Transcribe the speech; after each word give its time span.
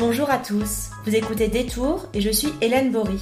Bonjour 0.00 0.30
à 0.30 0.38
tous, 0.38 0.88
vous 1.04 1.14
écoutez 1.14 1.48
Détour 1.48 2.06
et 2.14 2.22
je 2.22 2.30
suis 2.30 2.54
Hélène 2.62 2.90
Bory. 2.90 3.20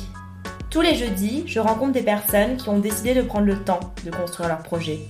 Tous 0.70 0.80
les 0.80 0.94
jeudis, 0.94 1.42
je 1.44 1.58
rencontre 1.58 1.90
des 1.90 2.04
personnes 2.04 2.56
qui 2.56 2.68
ont 2.68 2.78
décidé 2.78 3.14
de 3.14 3.22
prendre 3.22 3.46
le 3.46 3.58
temps 3.64 3.80
de 4.04 4.12
construire 4.12 4.48
leur 4.48 4.62
projet. 4.62 5.00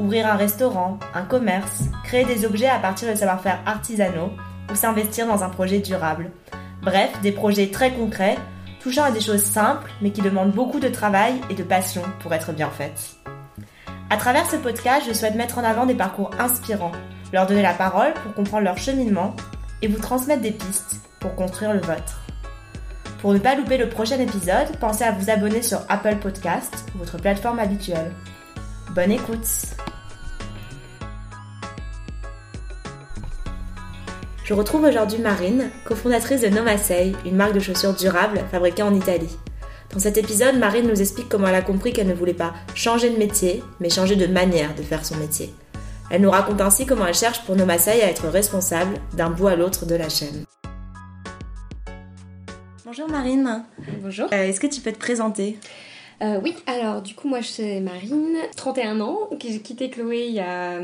Ouvrir 0.00 0.26
un 0.26 0.34
restaurant, 0.34 0.98
un 1.14 1.22
commerce, 1.22 1.84
créer 2.02 2.24
des 2.24 2.44
objets 2.44 2.66
à 2.66 2.80
partir 2.80 3.08
de 3.08 3.14
savoir-faire 3.14 3.60
artisanaux 3.66 4.32
ou 4.68 4.74
s'investir 4.74 5.28
dans 5.28 5.44
un 5.44 5.48
projet 5.48 5.78
durable. 5.78 6.32
Bref, 6.82 7.12
des 7.22 7.30
projets 7.30 7.70
très 7.70 7.92
concrets, 7.92 8.36
touchant 8.80 9.04
à 9.04 9.12
des 9.12 9.20
choses 9.20 9.44
simples 9.44 9.92
mais 10.00 10.10
qui 10.10 10.22
demandent 10.22 10.50
beaucoup 10.50 10.80
de 10.80 10.88
travail 10.88 11.34
et 11.50 11.54
de 11.54 11.62
passion 11.62 12.02
pour 12.18 12.34
être 12.34 12.50
bien 12.50 12.70
faites. 12.70 13.14
À 14.10 14.16
travers 14.16 14.50
ce 14.50 14.56
podcast, 14.56 15.04
je 15.06 15.14
souhaite 15.14 15.36
mettre 15.36 15.58
en 15.58 15.64
avant 15.64 15.86
des 15.86 15.94
parcours 15.94 16.32
inspirants, 16.40 16.90
leur 17.32 17.46
donner 17.46 17.62
la 17.62 17.74
parole 17.74 18.12
pour 18.24 18.34
comprendre 18.34 18.64
leur 18.64 18.78
cheminement 18.78 19.36
et 19.82 19.86
vous 19.86 20.00
transmettre 20.00 20.42
des 20.42 20.50
pistes 20.50 20.96
pour 21.22 21.34
construire 21.36 21.72
le 21.72 21.80
vôtre. 21.80 22.20
Pour 23.20 23.32
ne 23.32 23.38
pas 23.38 23.54
louper 23.54 23.78
le 23.78 23.88
prochain 23.88 24.18
épisode, 24.18 24.76
pensez 24.80 25.04
à 25.04 25.12
vous 25.12 25.30
abonner 25.30 25.62
sur 25.62 25.78
Apple 25.88 26.16
Podcast, 26.16 26.84
votre 26.96 27.16
plateforme 27.16 27.60
habituelle. 27.60 28.10
Bonne 28.94 29.12
écoute 29.12 29.46
Je 34.44 34.54
retrouve 34.54 34.82
aujourd'hui 34.82 35.20
Marine, 35.20 35.70
cofondatrice 35.84 36.40
de 36.40 36.48
Nomasei, 36.48 37.12
une 37.24 37.36
marque 37.36 37.54
de 37.54 37.60
chaussures 37.60 37.94
durables 37.94 38.40
fabriquée 38.50 38.82
en 38.82 38.92
Italie. 38.92 39.38
Dans 39.92 40.00
cet 40.00 40.18
épisode, 40.18 40.58
Marine 40.58 40.88
nous 40.88 41.00
explique 41.00 41.28
comment 41.28 41.46
elle 41.46 41.54
a 41.54 41.62
compris 41.62 41.92
qu'elle 41.92 42.08
ne 42.08 42.14
voulait 42.14 42.34
pas 42.34 42.52
changer 42.74 43.10
de 43.10 43.18
métier, 43.18 43.62
mais 43.78 43.88
changer 43.88 44.16
de 44.16 44.26
manière 44.26 44.74
de 44.74 44.82
faire 44.82 45.04
son 45.04 45.16
métier. 45.16 45.54
Elle 46.10 46.22
nous 46.22 46.30
raconte 46.30 46.60
ainsi 46.60 46.86
comment 46.86 47.06
elle 47.06 47.14
cherche 47.14 47.44
pour 47.44 47.54
Nomasei 47.54 48.02
à 48.02 48.10
être 48.10 48.26
responsable 48.28 48.96
d'un 49.14 49.30
bout 49.30 49.46
à 49.46 49.54
l'autre 49.54 49.86
de 49.86 49.94
la 49.94 50.08
chaîne. 50.08 50.44
Bonjour 52.94 53.08
Marine. 53.08 53.64
Bonjour. 54.02 54.28
Euh, 54.34 54.48
Est-ce 54.48 54.60
que 54.60 54.66
tu 54.66 54.82
peux 54.82 54.92
te 54.92 54.98
présenter? 54.98 55.56
Euh, 56.20 56.38
oui, 56.42 56.54
alors 56.66 57.00
du 57.00 57.14
coup, 57.14 57.26
moi 57.26 57.40
je 57.40 57.46
suis 57.46 57.80
Marine, 57.80 58.36
31 58.54 59.00
ans, 59.00 59.30
j'ai 59.40 59.60
quitté 59.60 59.88
Chloé 59.88 60.26
il 60.26 60.34
y 60.34 60.40
a 60.40 60.78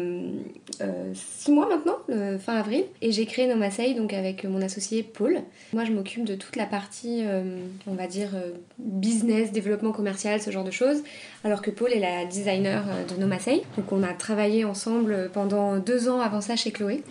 6 1.13 1.53
mois 1.53 1.69
maintenant, 1.69 1.97
le 2.09 2.39
fin 2.39 2.57
avril, 2.57 2.85
et 3.03 3.13
j'ai 3.13 3.27
créé 3.27 3.47
Nomasei 3.47 3.93
donc 3.93 4.15
avec 4.15 4.45
mon 4.45 4.63
associé 4.63 5.03
Paul. 5.03 5.43
Moi 5.75 5.85
je 5.85 5.93
m'occupe 5.93 6.25
de 6.25 6.35
toute 6.35 6.57
la 6.57 6.65
partie, 6.65 7.25
euh, 7.27 7.59
on 7.87 7.93
va 7.93 8.07
dire, 8.07 8.31
euh, 8.35 8.53
business, 8.79 9.53
développement 9.53 9.93
commercial, 9.93 10.41
ce 10.41 10.51
genre 10.51 10.65
de 10.65 10.71
choses, 10.71 11.03
alors 11.45 11.61
que 11.61 11.71
Paul 11.71 11.93
est 11.93 12.01
la 12.01 12.25
designer 12.25 12.85
euh, 12.89 13.05
de 13.05 13.21
Nomasei. 13.21 13.65
Donc 13.77 13.93
on 13.93 14.03
a 14.03 14.15
travaillé 14.15 14.65
ensemble 14.65 15.29
pendant 15.35 15.77
deux 15.77 16.09
ans 16.09 16.21
avant 16.21 16.41
ça 16.41 16.57
chez 16.57 16.71
Chloé. 16.71 17.03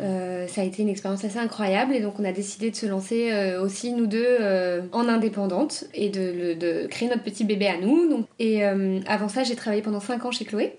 Euh, 0.00 0.46
ça 0.46 0.62
a 0.62 0.64
été 0.64 0.82
une 0.82 0.88
expérience 0.88 1.24
assez 1.24 1.38
incroyable 1.38 1.94
et 1.94 2.00
donc 2.00 2.18
on 2.18 2.24
a 2.24 2.32
décidé 2.32 2.70
de 2.70 2.76
se 2.76 2.86
lancer 2.86 3.30
euh, 3.32 3.62
aussi 3.62 3.92
nous 3.92 4.06
deux 4.06 4.24
euh, 4.40 4.80
en 4.92 5.08
indépendante 5.08 5.84
et 5.92 6.08
de, 6.08 6.86
créer 6.86 7.08
notre 7.08 7.22
petit 7.22 7.44
bébé 7.44 7.66
à 7.66 7.78
nous. 7.78 8.08
Donc, 8.08 8.26
et 8.38 8.64
avant 8.64 9.28
ça, 9.28 9.44
j'ai 9.44 9.56
travaillé 9.56 9.82
pendant 9.82 10.00
5 10.00 10.24
ans 10.24 10.30
chez 10.30 10.44
Chloé 10.44 10.78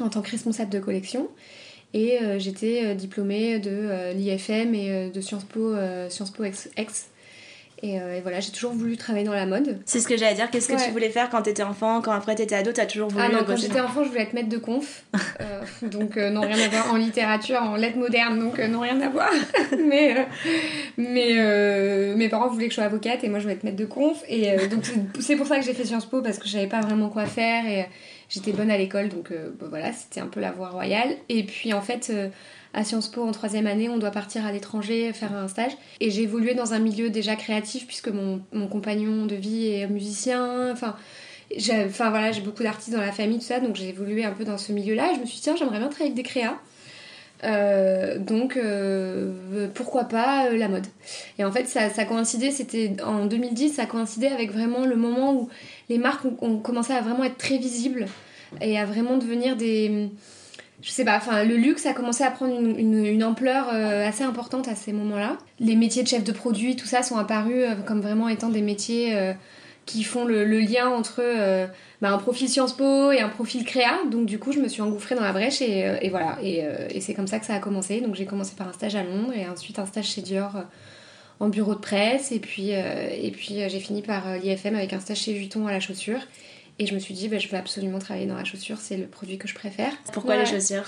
en 0.00 0.08
tant 0.08 0.20
que 0.20 0.30
responsable 0.30 0.70
de 0.70 0.78
collection 0.78 1.28
et 1.94 2.18
j'étais 2.38 2.94
diplômée 2.94 3.58
de 3.58 4.12
l'IFM 4.12 4.74
et 4.74 5.10
de 5.10 5.20
Sciences 5.20 5.44
Po, 5.44 5.74
Sciences 6.08 6.30
Po. 6.30 6.44
Ex. 6.44 6.68
Et, 7.82 8.00
euh, 8.00 8.16
et 8.16 8.20
voilà, 8.22 8.40
j'ai 8.40 8.52
toujours 8.52 8.72
voulu 8.72 8.96
travailler 8.96 9.26
dans 9.26 9.34
la 9.34 9.44
mode. 9.44 9.78
C'est 9.84 10.00
ce 10.00 10.08
que 10.08 10.16
j'allais 10.16 10.34
dire. 10.34 10.50
Qu'est-ce 10.50 10.68
que 10.68 10.72
Ouais. 10.74 10.84
tu 10.86 10.90
voulais 10.92 11.10
faire 11.10 11.28
quand 11.28 11.42
t'étais 11.42 11.62
enfant, 11.62 12.00
quand 12.00 12.12
après 12.12 12.34
t'étais 12.34 12.54
ado, 12.54 12.72
t'as 12.72 12.86
toujours 12.86 13.08
voulu 13.08 13.22
Ah 13.22 13.28
non, 13.30 13.40
quand 13.46 13.56
j'étais 13.56 13.80
enfant, 13.80 14.02
je 14.02 14.08
voulais 14.08 14.22
être 14.22 14.32
maître 14.32 14.48
de 14.48 14.56
conf. 14.58 15.04
Euh, 15.40 15.60
donc, 15.88 16.16
euh, 16.16 16.30
non, 16.30 16.40
rien 16.40 16.58
à 16.58 16.68
voir 16.68 16.94
en 16.94 16.96
littérature, 16.96 17.60
en 17.62 17.76
lettres 17.76 17.98
modernes, 17.98 18.38
donc 18.38 18.58
non, 18.58 18.80
rien 18.80 18.98
à 19.02 19.10
voir. 19.10 19.30
mais 19.86 20.26
mais 20.96 22.14
mes 22.16 22.28
parents 22.28 22.48
voulaient 22.48 22.64
que 22.66 22.70
je 22.70 22.76
sois 22.76 22.84
avocate 22.84 23.22
et 23.24 23.28
moi, 23.28 23.38
je 23.38 23.44
voulais 23.44 23.54
être 23.56 23.64
maître 23.64 23.76
de 23.76 23.84
conf. 23.84 24.22
Et 24.28 24.56
donc, 24.68 24.84
c'est- 25.20 25.36
pour 25.36 25.46
ça 25.46 25.58
que 25.58 25.64
j'ai 25.64 25.74
fait 25.74 25.84
Sciences 25.84 26.06
Po 26.06 26.22
parce 26.22 26.38
que 26.38 26.46
je 26.46 26.52
savais 26.52 26.66
pas 26.66 26.80
vraiment 26.80 27.10
quoi 27.10 27.26
faire 27.26 27.66
et 27.66 27.86
j'étais 28.30 28.52
bonne 28.52 28.70
à 28.70 28.78
l'école, 28.78 29.08
donc 29.10 29.30
bah, 29.60 29.66
voilà, 29.68 29.92
c'était 29.92 30.20
un 30.20 30.26
peu 30.28 30.40
la 30.40 30.52
voie 30.52 30.70
royale. 30.70 31.10
Et 31.28 31.44
puis, 31.44 31.74
en 31.74 31.82
fait. 31.82 32.10
À 32.76 32.84
Sciences 32.84 33.08
Po 33.08 33.22
en 33.22 33.32
troisième 33.32 33.66
année, 33.66 33.88
on 33.88 33.96
doit 33.96 34.10
partir 34.10 34.44
à 34.44 34.52
l'étranger 34.52 35.12
faire 35.14 35.34
un 35.34 35.48
stage. 35.48 35.72
Et 36.00 36.10
j'ai 36.10 36.22
évolué 36.22 36.54
dans 36.54 36.74
un 36.74 36.78
milieu 36.78 37.08
déjà 37.08 37.34
créatif 37.34 37.86
puisque 37.86 38.08
mon, 38.08 38.42
compagnon 38.68 39.24
de 39.24 39.34
vie 39.34 39.68
est 39.68 39.88
musicien. 39.88 40.70
Enfin, 40.70 40.94
Enfin 41.86 42.10
voilà, 42.10 42.32
j'ai 42.32 42.40
beaucoup 42.40 42.64
d'artistes 42.64 42.92
dans 42.92 43.00
la 43.00 43.12
famille, 43.12 43.38
tout 43.38 43.44
ça, 43.44 43.60
donc 43.60 43.76
j'ai 43.76 43.88
évolué 43.88 44.24
un 44.24 44.32
peu 44.32 44.44
dans 44.44 44.58
ce 44.58 44.72
milieu-là. 44.72 45.12
Et 45.12 45.14
je 45.14 45.20
me 45.20 45.26
suis 45.26 45.36
dit, 45.36 45.42
tiens, 45.42 45.56
j'aimerais 45.56 45.78
bien 45.78 45.88
travailler 45.88 46.10
avec 46.12 46.16
des 46.16 46.28
créas. 46.28 46.58
Euh, 47.44 48.18
donc 48.18 48.56
euh, 48.56 49.68
pourquoi 49.74 50.04
pas 50.04 50.46
euh, 50.46 50.56
la 50.56 50.68
mode 50.68 50.86
et 51.38 51.44
en 51.44 51.52
fait 51.52 51.66
ça, 51.66 51.90
ça 51.90 52.06
coïncidait 52.06 52.50
c'était 52.50 52.96
en 53.04 53.26
2010 53.26 53.74
ça 53.74 53.84
coïncidait 53.84 54.28
avec 54.28 54.52
vraiment 54.52 54.86
le 54.86 54.96
moment 54.96 55.34
où 55.34 55.50
les 55.90 55.98
marques 55.98 56.24
ont, 56.24 56.34
ont 56.40 56.56
commencé 56.56 56.94
à 56.94 57.02
vraiment 57.02 57.24
être 57.24 57.36
très 57.36 57.58
visibles 57.58 58.06
et 58.62 58.78
à 58.78 58.86
vraiment 58.86 59.18
devenir 59.18 59.54
des 59.54 60.08
je 60.82 60.90
sais 60.90 61.04
pas 61.04 61.16
enfin 61.16 61.44
le 61.44 61.56
luxe 61.56 61.86
a 61.86 61.92
commencé 61.92 62.22
à 62.22 62.30
prendre 62.30 62.54
une, 62.58 63.24
ampleur 63.24 63.68
euh, 63.72 64.06
assez 64.06 64.24
importante 64.24 64.68
à 64.68 64.74
ces 64.74 64.92
moments 64.92 65.18
là 65.18 65.38
les 65.58 65.74
métiers 65.74 66.02
de 66.02 66.08
chef 66.08 66.22
de 66.22 66.32
produit 66.32 66.76
tout 66.76 66.86
ça 66.86 67.02
sont 67.02 67.16
apparus 67.16 67.64
euh, 67.64 67.74
comme 67.86 68.00
vraiment 68.00 68.28
étant 68.28 68.50
des 68.50 68.62
métiers 68.62 69.16
euh, 69.16 69.32
qui 69.86 70.02
font 70.02 70.24
le, 70.24 70.44
lien 70.44 70.88
entre 70.88 71.22
bah, 72.02 72.10
un 72.10 72.18
profil 72.18 72.48
Sciences 72.48 72.76
Po 72.76 73.12
et 73.12 73.20
un 73.20 73.28
profil 73.28 73.64
créa. 73.64 74.00
Donc 74.10 74.26
du 74.26 74.40
coup, 74.40 74.50
je 74.50 74.58
me 74.58 74.66
suis 74.66 74.82
engouffrée 74.82 75.14
dans 75.14 75.22
la 75.22 75.30
brèche 75.30 75.62
et, 75.62 76.08
voilà. 76.10 76.38
Et, 76.42 77.00
c'est 77.00 77.14
comme 77.14 77.28
ça 77.28 77.38
que 77.38 77.46
ça 77.46 77.54
a 77.54 77.60
commencé. 77.60 78.00
Donc 78.00 78.16
j'ai 78.16 78.26
commencé 78.26 78.56
par 78.56 78.66
un 78.66 78.72
stage 78.72 78.96
à 78.96 79.04
Londres 79.04 79.32
et 79.32 79.48
ensuite 79.48 79.78
un 79.78 79.86
stage 79.86 80.06
chez 80.06 80.22
Dior 80.22 80.64
en 81.38 81.48
bureau 81.48 81.76
de 81.76 81.78
presse. 81.78 82.32
Et 82.32 82.40
puis, 82.40 82.72
puis 83.32 83.60
j'ai 83.68 83.78
fini 83.78 84.02
par 84.02 84.24
l'IFM 84.42 84.74
avec 84.74 84.92
un 84.92 84.98
stage 84.98 85.18
chez 85.18 85.34
Vuitton 85.34 85.68
à 85.68 85.70
la 85.70 85.78
chaussure. 85.78 86.18
Et 86.78 86.86
je 86.86 86.94
me 86.94 86.98
suis 86.98 87.14
dit, 87.14 87.28
bah, 87.28 87.38
je 87.38 87.48
veux 87.48 87.56
absolument 87.56 87.98
travailler 87.98 88.26
dans 88.26 88.34
la 88.36 88.44
chaussure, 88.44 88.76
c'est 88.78 88.98
le 88.98 89.06
produit 89.06 89.38
que 89.38 89.48
je 89.48 89.54
préfère. 89.54 89.92
Pourquoi 90.12 90.34
Ouais. 90.34 90.40
les 90.40 90.46
chaussures 90.46 90.84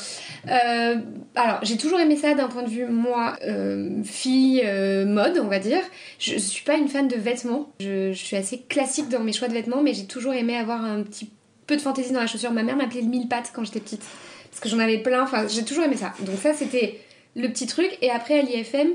Euh, 0.47 0.97
alors, 1.35 1.61
j'ai 1.63 1.79
toujours 1.79 1.99
aimé 1.99 2.15
ça 2.17 2.35
d'un 2.35 2.49
point 2.49 2.63
de 2.63 2.69
vue, 2.69 2.85
moi, 2.85 3.37
euh, 3.47 4.03
fille, 4.05 4.61
euh, 4.67 5.07
mode, 5.07 5.39
on 5.43 5.49
va 5.49 5.59
dire. 5.59 5.81
Je, 6.19 6.33
je 6.35 6.39
suis 6.39 6.63
pas 6.63 6.77
une 6.77 6.89
fan 6.89 7.09
de 7.09 7.17
vêtements. 7.17 7.71
Je, 7.81 8.13
je 8.13 8.23
suis 8.23 8.37
assez 8.37 8.59
classique 8.59 9.09
dans 9.09 9.21
mes 9.21 9.33
choix 9.33 9.49
de 9.49 9.55
vêtements, 9.55 9.83
mais 9.83 9.95
j'ai 9.95 10.05
toujours 10.05 10.35
aimé 10.35 10.57
avoir 10.59 10.85
un 10.85 11.03
petit 11.03 11.31
peu 11.67 11.75
de 11.77 11.81
fantaisie 11.81 12.13
dans 12.13 12.21
la 12.21 12.27
chaussure. 12.27 12.53
Ma 12.53 12.63
mère 12.63 12.77
m'appelait 12.77 13.01
le 13.01 13.09
mille 13.09 13.27
pattes 13.29 13.51
quand 13.55 13.65
j'étais 13.65 13.81
petite. 13.81 14.03
Parce 14.51 14.61
que 14.61 14.69
j'en 14.69 14.81
avais 14.81 14.99
plein. 14.99 15.23
Enfin, 15.23 15.47
j'ai 15.49 15.65
toujours 15.65 15.85
aimé 15.85 15.97
ça. 15.97 16.13
Donc, 16.21 16.37
ça, 16.39 16.53
c'était 16.53 17.01
le 17.35 17.49
petit 17.49 17.67
truc. 17.67 17.97
Et 18.03 18.11
après, 18.11 18.41
à 18.41 18.43
l'IFM, 18.43 18.89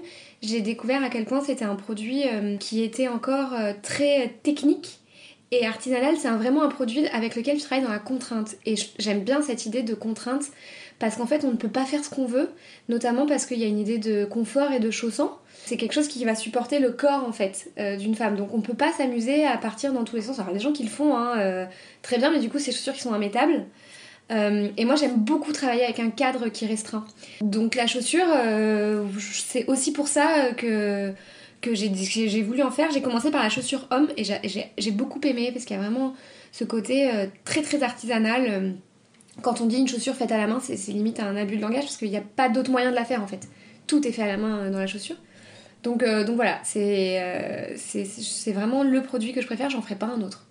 j'ai 0.44 0.62
découvert 0.62 1.04
à 1.04 1.10
quel 1.10 1.26
point 1.26 1.42
c'était 1.42 1.66
un 1.66 1.76
produit 1.76 2.24
qui 2.60 2.84
était 2.84 3.08
encore 3.08 3.54
très 3.82 4.36
technique. 4.44 5.00
Et 5.56 5.68
artisanal, 5.68 6.16
c'est 6.18 6.30
vraiment 6.30 6.64
un 6.64 6.68
produit 6.68 7.06
avec 7.10 7.36
lequel 7.36 7.60
je 7.60 7.64
travaille 7.64 7.84
dans 7.84 7.92
la 7.92 8.00
contrainte. 8.00 8.56
Et 8.66 8.74
j'aime 8.98 9.20
bien 9.20 9.44
cette 9.44 9.68
idée 9.68 9.84
de 9.84 9.94
contrainte 9.94 10.46
parce 10.98 11.16
qu'en 11.16 11.28
fait, 11.28 11.46
on 11.46 11.52
ne 11.52 11.58
peut 11.58 11.70
pas 11.70 11.86
faire 11.86 12.04
ce 12.04 12.10
qu'on 12.10 12.26
veut, 12.26 12.50
notamment 12.90 13.28
parce 13.28 13.46
qu'il 13.46 13.60
y 13.60 13.64
a 13.64 13.68
une 13.68 13.78
idée 13.78 14.00
de 14.00 14.26
confort 14.26 14.72
et 14.72 14.80
de 14.80 14.90
chaussant. 14.90 15.38
C'est 15.66 15.78
quelque 15.78 15.94
chose 15.94 16.08
qui 16.08 16.26
va 16.26 16.34
supporter 16.34 16.80
le 16.80 16.90
corps 16.90 17.24
en 17.28 17.32
fait 17.32 17.70
euh, 17.78 17.98
d'une 17.98 18.16
femme. 18.16 18.36
Donc 18.36 18.52
on 18.52 18.62
peut 18.62 18.74
pas 18.74 18.92
s'amuser 18.94 19.46
à 19.46 19.58
partir 19.58 19.94
dans 19.94 20.04
tous 20.04 20.16
les 20.16 20.24
sens. 20.24 20.40
Alors 20.40 20.54
des 20.54 20.60
gens 20.60 20.74
qui 20.74 20.82
le 20.82 20.90
font 20.90 21.16
hein, 21.16 21.38
euh, 21.38 21.66
très 22.02 22.18
bien, 22.18 22.32
mais 22.32 22.40
du 22.40 22.50
coup 22.50 22.58
c'est 22.58 22.72
chaussures 22.72 22.94
qui 22.94 23.02
sont 23.02 23.16
immétables. 23.16 23.66
Euh, 24.32 24.70
et 24.76 24.86
moi 24.86 24.96
j'aime 24.96 25.18
beaucoup 25.18 25.52
travailler 25.52 25.84
avec 25.84 26.00
un 26.00 26.10
cadre 26.10 26.50
qui 26.50 26.66
restreint. 26.66 27.06
Donc 27.42 27.76
la 27.76 27.86
chaussure, 27.86 28.26
c'est 29.20 29.68
aussi 29.68 29.94
pour 29.94 30.08
ça 30.08 30.52
que 30.58 31.14
que 31.64 31.74
j'ai 31.74 32.42
voulu 32.44 32.62
en 32.62 32.70
faire. 32.72 32.92
J'ai 32.92 33.02
commencé 33.02 33.32
par 33.32 33.42
la 33.42 33.50
chaussure 33.50 33.88
homme 33.90 34.10
et 34.18 34.24
j'ai- 34.24 34.72
j'ai 34.78 34.92
beaucoup 34.92 35.20
aimé 35.24 35.50
parce 35.52 35.66
qu'il 35.66 35.76
y 35.76 35.80
a 35.80 35.82
vraiment 35.82 36.14
ce 36.52 36.64
côté 36.66 37.10
euh, 37.12 37.26
très 37.46 37.62
très 37.64 37.82
artisanal. 37.82 38.46
euh, 38.48 38.72
quand 39.42 39.62
on 39.62 39.66
dit 39.66 39.78
une 39.78 39.88
chaussure 39.88 40.14
faite 40.14 40.32
à 40.32 40.38
la 40.38 40.46
main, 40.46 40.60
c'est 40.62 40.76
limite 40.92 41.20
un 41.20 41.36
abus 41.36 41.56
de 41.58 41.62
langage 41.62 41.86
parce 41.86 41.98
qu'il 41.98 42.10
n'y 42.12 42.18
a 42.18 42.22
pas 42.36 42.50
d'autre 42.50 42.70
moyen 42.70 42.92
de 42.92 42.96
la 42.96 43.06
faire 43.06 43.24
en 43.24 43.28
fait. 43.28 43.48
Tout 43.88 44.08
est 44.08 44.12
fait 44.12 44.22
à 44.22 44.28
la 44.28 44.38
main 44.38 44.60
euh, 44.60 44.70
dans 44.70 44.78
la 44.78 44.86
chaussure. 44.88 45.16
Donc, 45.82 46.04
euh, 46.04 46.24
donc 46.24 46.36
voilà, 46.36 46.60
c'est 46.64 47.74
vraiment 48.54 48.84
le 48.84 49.02
produit 49.02 49.34
que 49.34 49.42
je 49.42 49.46
préfère, 49.48 49.70
j'en 49.70 49.82
ferai 49.82 49.96
pas 49.96 50.06
un 50.06 50.22
autre. 50.22 50.46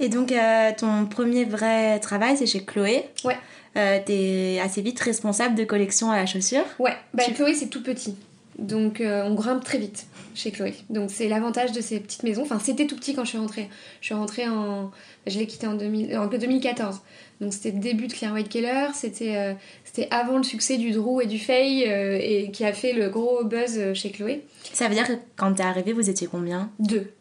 Et 0.00 0.08
donc, 0.10 0.32
ton 0.76 1.06
premier 1.06 1.44
vrai 1.46 1.98
travail, 2.00 2.36
c'est 2.36 2.44
chez 2.46 2.62
Chloé. 2.64 3.04
Ouais. 3.24 3.36
Euh, 3.78 3.98
T'es 4.04 4.58
assez 4.62 4.82
vite 4.82 5.00
responsable 5.00 5.54
de 5.54 5.64
collection 5.64 6.10
à 6.10 6.16
la 6.16 6.26
chaussure. 6.26 6.64
Ouais, 6.78 6.92
bah 7.14 7.24
Tu- 7.26 7.32
Chloé 7.34 7.54
c'est 7.54 7.68
tout 7.68 7.82
petit. 7.82 8.14
Donc 8.58 9.00
euh, 9.00 9.22
on 9.24 9.34
grimpe 9.34 9.64
très 9.64 9.78
vite 9.78 10.06
chez 10.34 10.50
Chloé. 10.50 10.74
Donc 10.88 11.10
c'est 11.10 11.28
l'avantage 11.28 11.72
de 11.72 11.80
ces 11.80 12.00
petites 12.00 12.22
maisons. 12.22 12.42
Enfin 12.42 12.58
c'était 12.58 12.86
tout 12.86 12.96
petit 12.96 13.14
quand 13.14 13.24
je 13.24 13.30
suis 13.30 13.38
rentrée. 13.38 13.68
Je 14.00 14.06
suis 14.06 14.14
rentrée 14.14 14.48
en... 14.48 14.90
Je 15.26 15.38
l'ai 15.38 15.46
quitté 15.46 15.66
en, 15.66 15.74
2000 15.74 16.16
en 16.16 16.26
2014. 16.26 17.00
Donc 17.40 17.52
c'était 17.52 17.72
le 17.72 17.80
début 17.80 18.06
de 18.06 18.12
Claire 18.14 18.32
White 18.32 18.48
Keller. 18.48 18.88
C'était 18.94 19.36
euh, 19.36 19.52
c'était 19.84 20.08
avant 20.10 20.38
le 20.38 20.42
succès 20.42 20.78
du 20.78 20.92
Drew 20.92 21.20
et 21.22 21.26
du 21.26 21.38
Faye 21.38 21.84
euh, 21.86 22.18
et 22.20 22.50
qui 22.50 22.64
a 22.64 22.72
fait 22.72 22.94
le 22.94 23.10
gros 23.10 23.44
buzz 23.44 23.92
chez 23.92 24.10
Chloé. 24.10 24.44
Ça 24.72 24.88
veut 24.88 24.94
dire 24.94 25.06
que 25.06 25.14
quand 25.36 25.52
t'es 25.52 25.62
arrivée, 25.62 25.92
vous 25.92 26.08
étiez 26.08 26.26
combien? 26.26 26.70
Deux. 26.78 27.12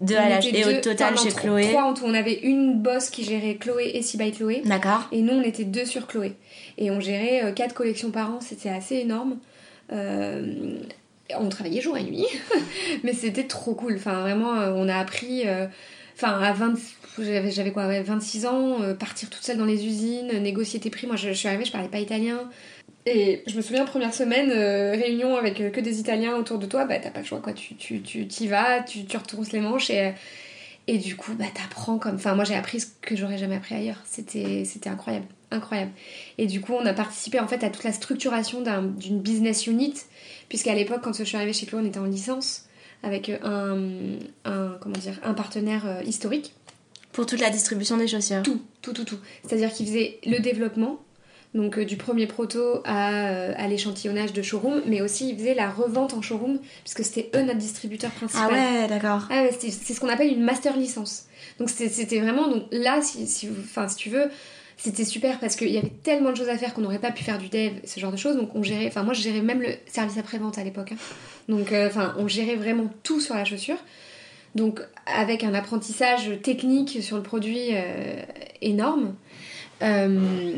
Deux 0.00 0.16
On 0.16 0.18
à 0.18 0.28
la... 0.28 0.38
était 0.44 0.58
Et 0.58 0.64
au 0.64 0.80
total 0.80 1.16
chez 1.16 1.30
Chloé 1.30 1.68
Trois 1.68 1.84
en 1.84 1.94
tout. 1.94 2.04
On 2.06 2.14
avait 2.14 2.40
une 2.40 2.82
boss 2.82 3.08
qui 3.08 3.22
gérait 3.22 3.54
Chloé 3.54 3.92
et 3.94 4.02
Si 4.02 4.16
by 4.16 4.32
Chloé. 4.32 4.62
D'accord. 4.64 5.06
Et 5.12 5.22
nous, 5.22 5.34
on 5.34 5.42
était 5.42 5.64
deux 5.64 5.84
sur 5.84 6.08
Chloé. 6.08 6.34
Et 6.76 6.90
on 6.90 6.98
gérait 6.98 7.52
quatre 7.54 7.72
collections 7.72 8.10
par 8.10 8.30
an, 8.30 8.40
c'était 8.40 8.70
assez 8.70 8.96
énorme. 8.96 9.38
Euh, 9.92 10.78
On 11.38 11.48
travaillait 11.48 11.80
jour 11.80 11.96
et 11.96 12.02
nuit, 12.02 12.26
mais 13.04 13.12
c'était 13.12 13.46
trop 13.46 13.74
cool. 13.74 13.94
Enfin, 13.96 14.20
vraiment, 14.20 14.52
on 14.76 14.88
a 14.88 14.96
appris. 14.96 15.44
Enfin, 16.14 16.40
à 16.40 16.52
20, 16.52 16.74
j'avais 17.18 17.72
quoi, 17.72 18.02
26 18.02 18.46
ans, 18.46 18.78
partir 18.98 19.30
toute 19.30 19.42
seule 19.42 19.58
dans 19.58 19.64
les 19.64 19.86
usines, 19.86 20.38
négocier 20.40 20.80
tes 20.80 20.90
prix. 20.90 21.06
Moi, 21.06 21.16
je, 21.16 21.30
suis 21.30 21.48
arrivée, 21.48 21.64
je 21.64 21.72
parlais 21.72 21.88
pas 21.88 22.00
italien. 22.00 22.50
Et 23.04 23.42
je 23.46 23.56
me 23.56 23.62
souviens, 23.62 23.84
première 23.84 24.14
semaine, 24.14 24.50
euh, 24.52 24.92
réunion 24.92 25.36
avec 25.36 25.60
euh, 25.60 25.70
que 25.70 25.80
des 25.80 25.98
Italiens 25.98 26.36
autour 26.36 26.58
de 26.58 26.66
toi, 26.66 26.84
bah 26.84 26.98
t'as 27.00 27.10
pas 27.10 27.20
le 27.20 27.26
choix 27.26 27.40
quoi, 27.40 27.52
tu 27.52 27.74
t'y 27.74 28.46
vas, 28.46 28.80
tu, 28.80 29.04
tu 29.04 29.16
retrousses 29.16 29.50
les 29.50 29.60
manches 29.60 29.90
et, 29.90 30.12
et 30.86 30.98
du 30.98 31.16
coup, 31.16 31.32
bah 31.34 31.46
t'apprends 31.52 31.98
comme. 31.98 32.14
Enfin, 32.14 32.36
moi 32.36 32.44
j'ai 32.44 32.54
appris 32.54 32.78
ce 32.78 32.86
que 33.00 33.16
j'aurais 33.16 33.38
jamais 33.38 33.56
appris 33.56 33.74
ailleurs. 33.74 34.00
C'était 34.04 34.64
incroyable, 34.86 35.26
incroyable. 35.52 35.92
Et 36.38 36.46
du 36.46 36.60
coup, 36.60 36.72
on 36.74 36.84
a 36.86 36.92
participé 36.92 37.38
en 37.40 37.46
fait 37.46 37.62
à 37.64 37.70
toute 37.70 37.84
la 37.84 37.92
structuration 37.92 38.62
d'une 38.96 39.20
business 39.20 39.66
unit, 39.66 39.94
puisqu'à 40.48 40.74
l'époque, 40.74 41.00
quand 41.02 41.16
je 41.16 41.24
suis 41.24 41.36
arrivée 41.36 41.52
chez 41.52 41.66
Chloé, 41.66 41.82
on 41.82 41.86
était 41.86 41.98
en 41.98 42.06
licence 42.06 42.66
avec 43.02 43.30
un, 43.30 43.78
un, 44.44 44.76
comment 44.80 44.96
dire, 44.96 45.18
un 45.24 45.34
partenaire 45.34 45.86
euh, 45.86 46.02
historique. 46.04 46.54
Pour 47.12 47.26
toute 47.26 47.40
la 47.40 47.50
distribution 47.50 47.96
des 47.96 48.08
chaussures 48.08 48.42
Tout, 48.42 48.62
tout, 48.80 48.92
tout, 48.92 49.04
tout. 49.04 49.18
C'est-à-dire 49.44 49.72
qu'il 49.72 49.86
faisait 49.86 50.18
le 50.24 50.38
développement, 50.38 51.00
donc 51.54 51.78
euh, 51.78 51.84
du 51.84 51.96
premier 51.96 52.26
proto 52.26 52.80
à, 52.84 53.10
euh, 53.10 53.52
à 53.56 53.68
l'échantillonnage 53.68 54.32
de 54.32 54.40
showroom, 54.40 54.82
mais 54.86 55.02
aussi 55.02 55.28
ils 55.28 55.36
faisaient 55.36 55.54
la 55.54 55.68
revente 55.68 56.14
en 56.14 56.22
showroom, 56.22 56.58
puisque 56.84 57.04
c'était 57.04 57.30
eux 57.34 57.42
notre 57.42 57.58
distributeur 57.58 58.10
principal. 58.12 58.48
Ah 58.50 58.52
ouais, 58.52 58.88
d'accord. 58.88 59.28
Ah 59.30 59.46
c'est 59.58 59.70
ce 59.70 60.00
qu'on 60.00 60.08
appelle 60.08 60.32
une 60.32 60.42
master 60.42 60.76
licence. 60.76 61.26
Donc 61.58 61.68
c'était 61.68 62.20
vraiment, 62.20 62.48
donc 62.48 62.64
là, 62.70 63.02
si, 63.02 63.26
si, 63.26 63.48
enfin, 63.50 63.88
si 63.88 63.96
tu 63.96 64.08
veux, 64.08 64.30
c'était 64.76 65.04
super 65.04 65.38
parce 65.38 65.56
qu'il 65.56 65.70
y 65.70 65.78
avait 65.78 65.92
tellement 66.02 66.30
de 66.30 66.36
choses 66.36 66.48
à 66.48 66.58
faire 66.58 66.74
qu'on 66.74 66.82
n'aurait 66.82 66.98
pas 66.98 67.12
pu 67.12 67.22
faire 67.22 67.38
du 67.38 67.48
dev, 67.48 67.72
ce 67.84 68.00
genre 68.00 68.12
de 68.12 68.16
choses. 68.16 68.36
Donc 68.36 68.54
on 68.54 68.62
gérait, 68.62 68.90
moi 69.02 69.14
je 69.14 69.22
gérais 69.22 69.42
même 69.42 69.62
le 69.62 69.74
service 69.86 70.18
après-vente 70.18 70.58
à 70.58 70.64
l'époque. 70.64 70.92
Hein. 70.92 70.96
Donc 71.48 71.72
euh, 71.72 71.90
on 72.18 72.28
gérait 72.28 72.56
vraiment 72.56 72.90
tout 73.02 73.20
sur 73.20 73.34
la 73.34 73.44
chaussure. 73.44 73.78
Donc 74.54 74.80
avec 75.06 75.44
un 75.44 75.54
apprentissage 75.54 76.30
technique 76.42 77.02
sur 77.02 77.16
le 77.16 77.22
produit 77.22 77.70
énorme. 78.60 79.14
Euh, 79.82 80.54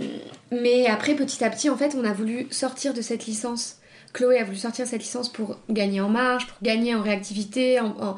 mais 0.51 0.87
après, 0.87 1.15
petit 1.15 1.43
à 1.45 1.51
petit, 1.51 1.71
en 1.71 1.77
fait, 1.77 1.97
on 1.99 2.05
a 2.05 2.13
voulu 2.13 2.47
sortir 2.51 2.95
de 2.95 3.01
cette 3.01 3.27
licence. 3.27 3.79
Chloé 4.13 4.39
a 4.39 4.45
voulu 4.45 4.57
sortir 4.57 4.85
de 4.85 4.91
cette 4.91 5.03
licence 5.03 5.29
pour 5.33 5.57
gagner 5.69 6.01
en 6.01 6.09
marge, 6.09 6.47
pour 6.47 6.59
gagner 6.63 6.95
en 6.95 7.03
réactivité, 7.03 7.81
en, 7.81 8.17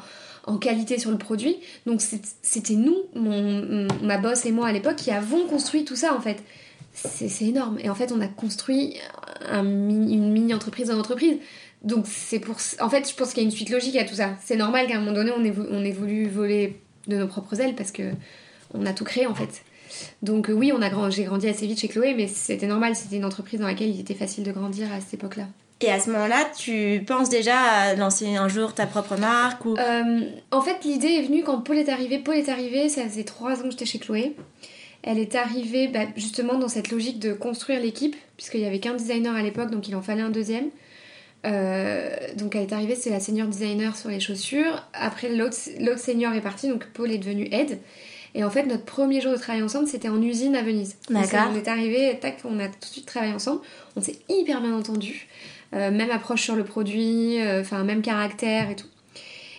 qualité 0.55 0.97
sur 0.97 1.11
le 1.11 1.17
produit. 1.17 1.57
Donc 1.85 2.01
c'était 2.01 2.75
nous, 2.75 2.95
ma 4.01 4.17
boss 4.17 4.45
et 4.45 4.53
moi 4.53 4.67
à 4.67 4.71
l'époque, 4.71 4.95
qui 4.95 5.11
avons 5.11 5.45
construit 5.47 5.83
tout 5.83 5.97
ça 5.97 6.15
en 6.15 6.21
fait. 6.21 6.41
C'est 6.93 7.45
énorme. 7.45 7.77
Et 7.83 7.89
en 7.89 7.95
fait, 7.95 8.11
on 8.11 8.21
a 8.21 8.27
construit 8.27 8.95
une 9.51 10.31
mini-entreprise 10.31 10.87
dans 10.87 10.95
l'entreprise. 10.95 11.37
Donc 11.83 12.05
c'est 12.07 12.39
pour... 12.39 12.55
En 12.79 12.89
fait, 12.89 13.07
je 13.07 13.13
pense 13.13 13.33
qu'il 13.33 13.43
y 13.43 13.45
a 13.45 13.49
une 13.49 13.55
suite 13.55 13.69
logique 13.69 13.95
à 13.97 14.03
tout 14.03 14.15
ça. 14.15 14.35
C'est 14.43 14.55
normal 14.55 14.87
qu'à 14.87 14.95
un 14.95 14.99
moment 14.99 15.13
donné, 15.13 15.31
on 15.31 15.43
ait, 15.83 15.91
voulu 15.91 16.27
voler 16.27 16.79
de 17.07 17.17
nos 17.17 17.27
propres 17.27 17.59
ailes 17.61 17.75
parce 17.75 17.91
que 17.91 18.11
on 18.73 18.85
a 18.85 18.93
tout 18.93 19.03
créé 19.03 19.27
en 19.27 19.35
fait. 19.35 19.63
Donc 20.21 20.49
oui, 20.53 20.71
j'ai 21.09 21.23
grandi 21.23 21.47
assez 21.47 21.67
vite 21.67 21.79
chez 21.79 21.87
Chloé, 21.87 22.13
mais 22.15 22.27
c'était 22.27 22.67
normal, 22.67 22.95
c'était 22.95 23.17
une 23.17 23.25
entreprise 23.25 23.59
dans 23.59 23.67
laquelle 23.67 23.89
il 23.89 23.99
était 23.99 24.15
facile 24.15 24.43
de 24.43 24.51
grandir 24.51 24.91
à 24.91 24.99
cette 24.99 25.13
époque-là. 25.13 25.47
Et 25.79 25.91
à 25.91 25.99
ce 25.99 26.09
moment-là, 26.09 26.49
tu 26.57 27.03
penses 27.05 27.29
déjà 27.29 27.59
à 27.59 27.95
lancer 27.95 28.35
un 28.35 28.47
jour 28.47 28.73
ta 28.73 28.87
propre 28.87 29.15
marque 29.15 29.63
ou... 29.65 29.75
Euh, 29.77 30.21
en 30.51 30.61
fait, 30.61 30.83
l'idée 30.83 31.09
est 31.09 31.21
venue 31.21 31.43
quand 31.43 31.59
Paul 31.61 31.77
est 31.77 31.89
arrivé. 31.89 32.17
Paul 32.17 32.35
est 32.35 32.49
arrivé, 32.49 32.89
ça 32.89 33.03
faisait 33.03 33.23
trois 33.23 33.59
ans 33.59 33.63
que 33.63 33.71
j'étais 33.71 33.85
chez 33.85 33.99
Chloé. 33.99 34.35
Elle 35.03 35.19
est 35.19 35.35
arrivée 35.35 35.87
bah, 35.87 36.05
justement 36.15 36.55
dans 36.55 36.67
cette 36.67 36.89
logique 36.89 37.19
de 37.19 37.31
construire 37.33 37.79
l'équipe, 37.79 38.15
puisqu'il 38.37 38.61
n'y 38.61 38.65
avait 38.65 38.79
qu'un 38.79 38.95
designer 38.95 39.35
à 39.35 39.43
l'époque, 39.43 39.69
donc 39.69 39.87
il 39.87 39.95
en 39.95 40.01
fallait 40.01 40.23
un 40.23 40.31
deuxième. 40.31 40.69
Euh, 41.45 42.09
donc 42.35 42.55
elle 42.55 42.63
est 42.63 42.73
arrivée, 42.73 42.95
c'est 42.95 43.11
la 43.11 43.19
senior 43.19 43.47
designer 43.47 43.95
sur 43.95 44.09
les 44.09 44.19
chaussures. 44.19 44.83
Après, 44.93 45.29
l'autre 45.29 45.55
senior 45.99 46.33
est 46.33 46.41
parti, 46.41 46.67
donc 46.67 46.87
Paul 46.87 47.11
est 47.11 47.19
devenu 47.19 47.47
aide. 47.51 47.77
Et 48.33 48.43
en 48.43 48.49
fait, 48.49 48.63
notre 48.63 48.83
premier 48.83 49.21
jour 49.21 49.31
de 49.31 49.37
travail 49.37 49.61
ensemble, 49.63 49.87
c'était 49.87 50.09
en 50.09 50.21
usine 50.21 50.55
à 50.55 50.61
Venise. 50.61 50.97
D'accord. 51.09 51.49
On 51.51 51.55
est 51.55 51.67
arrivé, 51.67 52.17
tac, 52.19 52.39
on 52.43 52.59
a 52.59 52.67
tout 52.67 52.79
de 52.81 52.85
suite 52.85 53.05
travaillé 53.05 53.33
ensemble. 53.33 53.61
On 53.95 54.01
s'est 54.01 54.17
hyper 54.29 54.61
bien 54.61 54.75
entendu. 54.75 55.27
Euh, 55.73 55.91
même 55.91 56.11
approche 56.11 56.43
sur 56.43 56.55
le 56.55 56.63
produit, 56.63 57.41
euh, 57.41 57.61
enfin, 57.61 57.83
même 57.83 58.01
caractère 58.01 58.69
et 58.69 58.75
tout. 58.75 58.87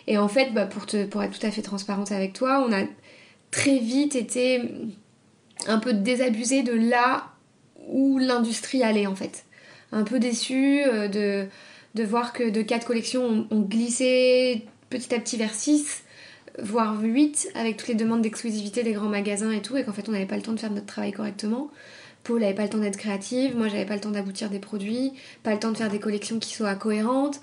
Et 0.07 0.17
en 0.17 0.29
fait, 0.29 0.53
bah, 0.55 0.67
pour, 0.67 0.85
être 1.23 1.39
tout 1.39 1.47
à 1.47 1.51
fait 1.51 1.63
transparente 1.63 2.13
avec 2.13 2.33
toi, 2.33 2.65
on 2.67 2.73
a 2.73 2.85
très 3.51 3.79
vite 3.79 4.17
été 4.17 4.63
un 5.67 5.79
peu 5.79 5.93
désabusé 5.93 6.63
de 6.63 6.73
là 6.73 7.27
où 7.89 8.19
l'industrie 8.19 8.83
allait 8.83 9.07
en 9.07 9.15
fait. 9.15 9.45
Un 9.93 10.05
peu 10.05 10.19
déçu 10.19 10.83
euh, 10.83 11.09
de, 11.09 11.47
de 11.95 12.05
voir 12.05 12.33
que 12.33 12.49
de 12.49 12.63
4 12.63 12.87
collections, 12.87 13.47
on, 13.51 13.57
on 13.57 13.61
glissait 13.61 14.63
petit 14.89 15.15
à 15.15 15.19
petit 15.19 15.37
vers 15.37 15.55
6 15.55 16.05
voire 16.61 17.01
8 17.01 17.51
avec 17.55 17.77
toutes 17.77 17.89
les 17.89 17.95
demandes 17.95 18.23
d'exclusivité 18.23 18.83
des 18.83 18.93
grands 18.93 19.09
magasins 19.09 19.53
et 19.53 19.63
tout, 19.63 19.77
et 19.77 19.85
qu'en 19.85 19.93
fait 19.93 20.09
on 20.09 20.13
n'avait 20.13 20.27
pas 20.27 20.37
le 20.37 20.43
temps 20.43 20.53
de 20.53 20.59
faire 20.59 20.71
notre 20.71 20.87
travail 20.87 21.13
correctement. 21.13 21.71
Paul 22.25 22.41
n'avait 22.41 22.55
pas 22.55 22.65
le 22.65 22.69
temps 22.69 22.79
d'être 22.79 22.97
créative, 22.97 23.57
moi 23.57 23.69
j'avais 23.69 23.87
pas 23.87 23.95
le 23.95 24.01
temps 24.01 24.11
d'aboutir 24.11 24.51
des 24.51 24.59
produits, 24.59 25.13
pas 25.43 25.53
le 25.53 25.59
temps 25.59 25.71
de 25.71 25.77
faire 25.77 25.91
des 25.91 26.01
collections 26.01 26.39
qui 26.39 26.55
soient 26.55 26.75
cohérentes. 26.75 27.41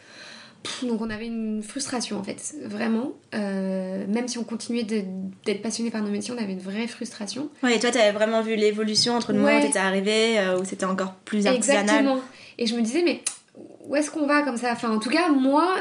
donc 0.83 1.01
on 1.01 1.09
avait 1.09 1.27
une 1.27 1.63
frustration 1.63 2.19
en 2.19 2.23
fait, 2.23 2.55
vraiment. 2.63 3.13
Euh, 3.33 4.05
même 4.07 4.27
si 4.27 4.37
on 4.37 4.43
continuait 4.43 4.83
d'être 4.83 5.61
passionné 5.61 5.89
par 5.91 6.01
nos 6.01 6.11
métiers, 6.11 6.33
on 6.37 6.41
avait 6.41 6.53
une 6.53 6.59
vraie 6.59 6.87
frustration. 6.87 7.49
Ouais, 7.63 7.75
et 7.75 7.79
toi 7.79 7.91
t'avais 7.91 8.11
vraiment 8.11 8.41
vu 8.41 8.55
l'évolution 8.55 9.15
entre 9.15 9.33
le 9.33 9.39
moment 9.39 9.57
où 9.57 9.61
t'étais 9.61 9.79
arrivée, 9.79 10.39
euh, 10.39 10.59
où 10.59 10.65
c'était 10.65 10.85
encore 10.85 11.13
plus 11.25 11.47
artisanal. 11.47 11.83
Exactement. 11.83 12.21
Et 12.57 12.67
je 12.67 12.75
me 12.75 12.81
disais, 12.81 13.03
mais 13.03 13.21
où 13.85 13.95
est-ce 13.95 14.11
qu'on 14.11 14.27
va 14.27 14.41
comme 14.41 14.57
ça? 14.57 14.71
Enfin, 14.71 14.91
en 14.91 14.99
tout 14.99 15.09
cas, 15.09 15.29
moi, 15.29 15.75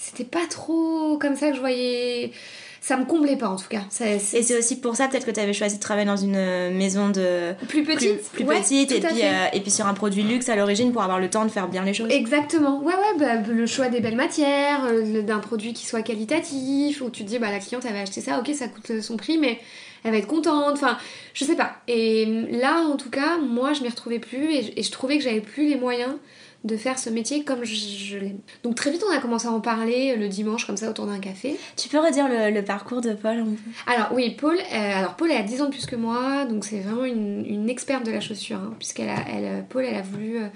c'était 0.00 0.24
pas 0.24 0.46
trop 0.48 1.18
comme 1.18 1.36
ça 1.36 1.50
que 1.50 1.56
je 1.56 1.60
voyais 1.60 2.32
ça 2.80 2.96
me 2.96 3.04
comblait 3.04 3.36
pas 3.36 3.48
en 3.48 3.56
tout 3.56 3.68
cas. 3.68 3.82
Et 4.04 4.18
c'est 4.18 4.58
aussi 4.58 4.80
pour 4.80 4.96
ça 4.96 5.06
peut-être 5.08 5.26
que 5.26 5.30
tu 5.30 5.40
avais 5.40 5.52
choisi 5.52 5.76
de 5.76 5.80
travailler 5.80 6.06
dans 6.06 6.16
une 6.16 6.36
euh, 6.36 6.70
maison 6.70 7.10
de 7.10 7.52
plus 7.68 7.84
petite, 7.84 8.22
plus, 8.32 8.44
petite 8.44 8.90
et 8.92 9.00
puis 9.00 9.22
euh, 9.22 9.46
et 9.52 9.60
puis 9.60 9.70
sur 9.70 9.86
un 9.86 9.92
produit 9.92 10.22
luxe 10.22 10.48
à 10.48 10.56
l'origine 10.56 10.90
pour 10.90 11.02
avoir 11.02 11.20
le 11.20 11.28
temps 11.28 11.44
de 11.44 11.50
faire 11.50 11.68
bien 11.68 11.84
les 11.84 11.92
choses. 11.92 12.10
Exactement. 12.10 12.80
Ouais 12.80 12.94
ouais, 12.94 13.18
bah, 13.18 13.36
le 13.36 13.66
choix 13.66 13.88
des 13.88 14.00
belles 14.00 14.16
matières, 14.16 14.86
euh, 14.86 15.20
d'un 15.22 15.40
produit 15.40 15.74
qui 15.74 15.86
soit 15.86 16.02
qualitatif 16.02 17.02
où 17.02 17.10
tu 17.10 17.24
te 17.24 17.28
dis 17.28 17.38
bah 17.38 17.50
la 17.50 17.58
cliente 17.58 17.84
elle 17.86 17.92
va 17.92 18.00
acheter 18.00 18.22
ça, 18.22 18.38
OK, 18.38 18.50
ça 18.54 18.68
coûte 18.68 19.00
son 19.00 19.16
prix 19.16 19.36
mais 19.36 19.58
elle 20.02 20.12
va 20.12 20.16
être 20.16 20.26
contente, 20.26 20.72
enfin, 20.72 20.96
je 21.34 21.44
sais 21.44 21.56
pas. 21.56 21.76
Et 21.86 22.24
là, 22.52 22.80
en 22.80 22.96
tout 22.96 23.10
cas, 23.10 23.36
moi, 23.36 23.74
je 23.74 23.82
m'y 23.82 23.88
retrouvais 23.90 24.18
plus 24.18 24.48
et 24.74 24.82
je 24.82 24.90
trouvais 24.90 25.18
que 25.18 25.24
j'avais 25.24 25.42
plus 25.42 25.68
les 25.68 25.76
moyens 25.76 26.14
de 26.64 26.76
faire 26.76 26.98
ce 26.98 27.08
métier 27.08 27.42
comme 27.42 27.64
je, 27.64 28.18
l'aime. 28.18 28.40
Donc 28.62 28.74
très 28.74 28.90
vite 28.90 29.02
on 29.08 29.16
a 29.16 29.18
commencé 29.18 29.46
à 29.46 29.50
en 29.50 29.60
parler 29.60 30.16
le 30.16 30.28
dimanche 30.28 30.66
comme 30.66 30.76
ça 30.76 30.90
autour 30.90 31.06
d'un 31.06 31.18
café. 31.18 31.56
Tu 31.76 31.88
peux 31.88 31.98
redire 31.98 32.26
le, 32.28 32.60
parcours 32.62 33.00
de 33.00 33.14
Paul 33.14 33.44
Alors 33.86 34.08
oui, 34.12 34.30
Paul, 34.38 34.56
euh, 34.56 34.98
alors 34.98 35.14
Paul 35.16 35.30
elle 35.30 35.38
a 35.38 35.42
10 35.42 35.62
ans 35.62 35.66
de 35.66 35.70
plus 35.70 35.86
que 35.86 35.96
moi, 35.96 36.44
donc 36.44 36.64
c'est 36.64 36.80
vraiment 36.80 37.04
une, 37.04 37.68
experte 37.70 38.04
de 38.04 38.10
la 38.10 38.20
chaussure, 38.20 38.58
hein, 38.58 38.74
puisqu'elle 38.78 39.08
a, 39.08 39.24
elle, 39.32 39.64
Paul 39.68 39.84
elle 39.84 39.94
a 39.94 40.02
voulu 40.02 40.38
euh, 40.38 40.48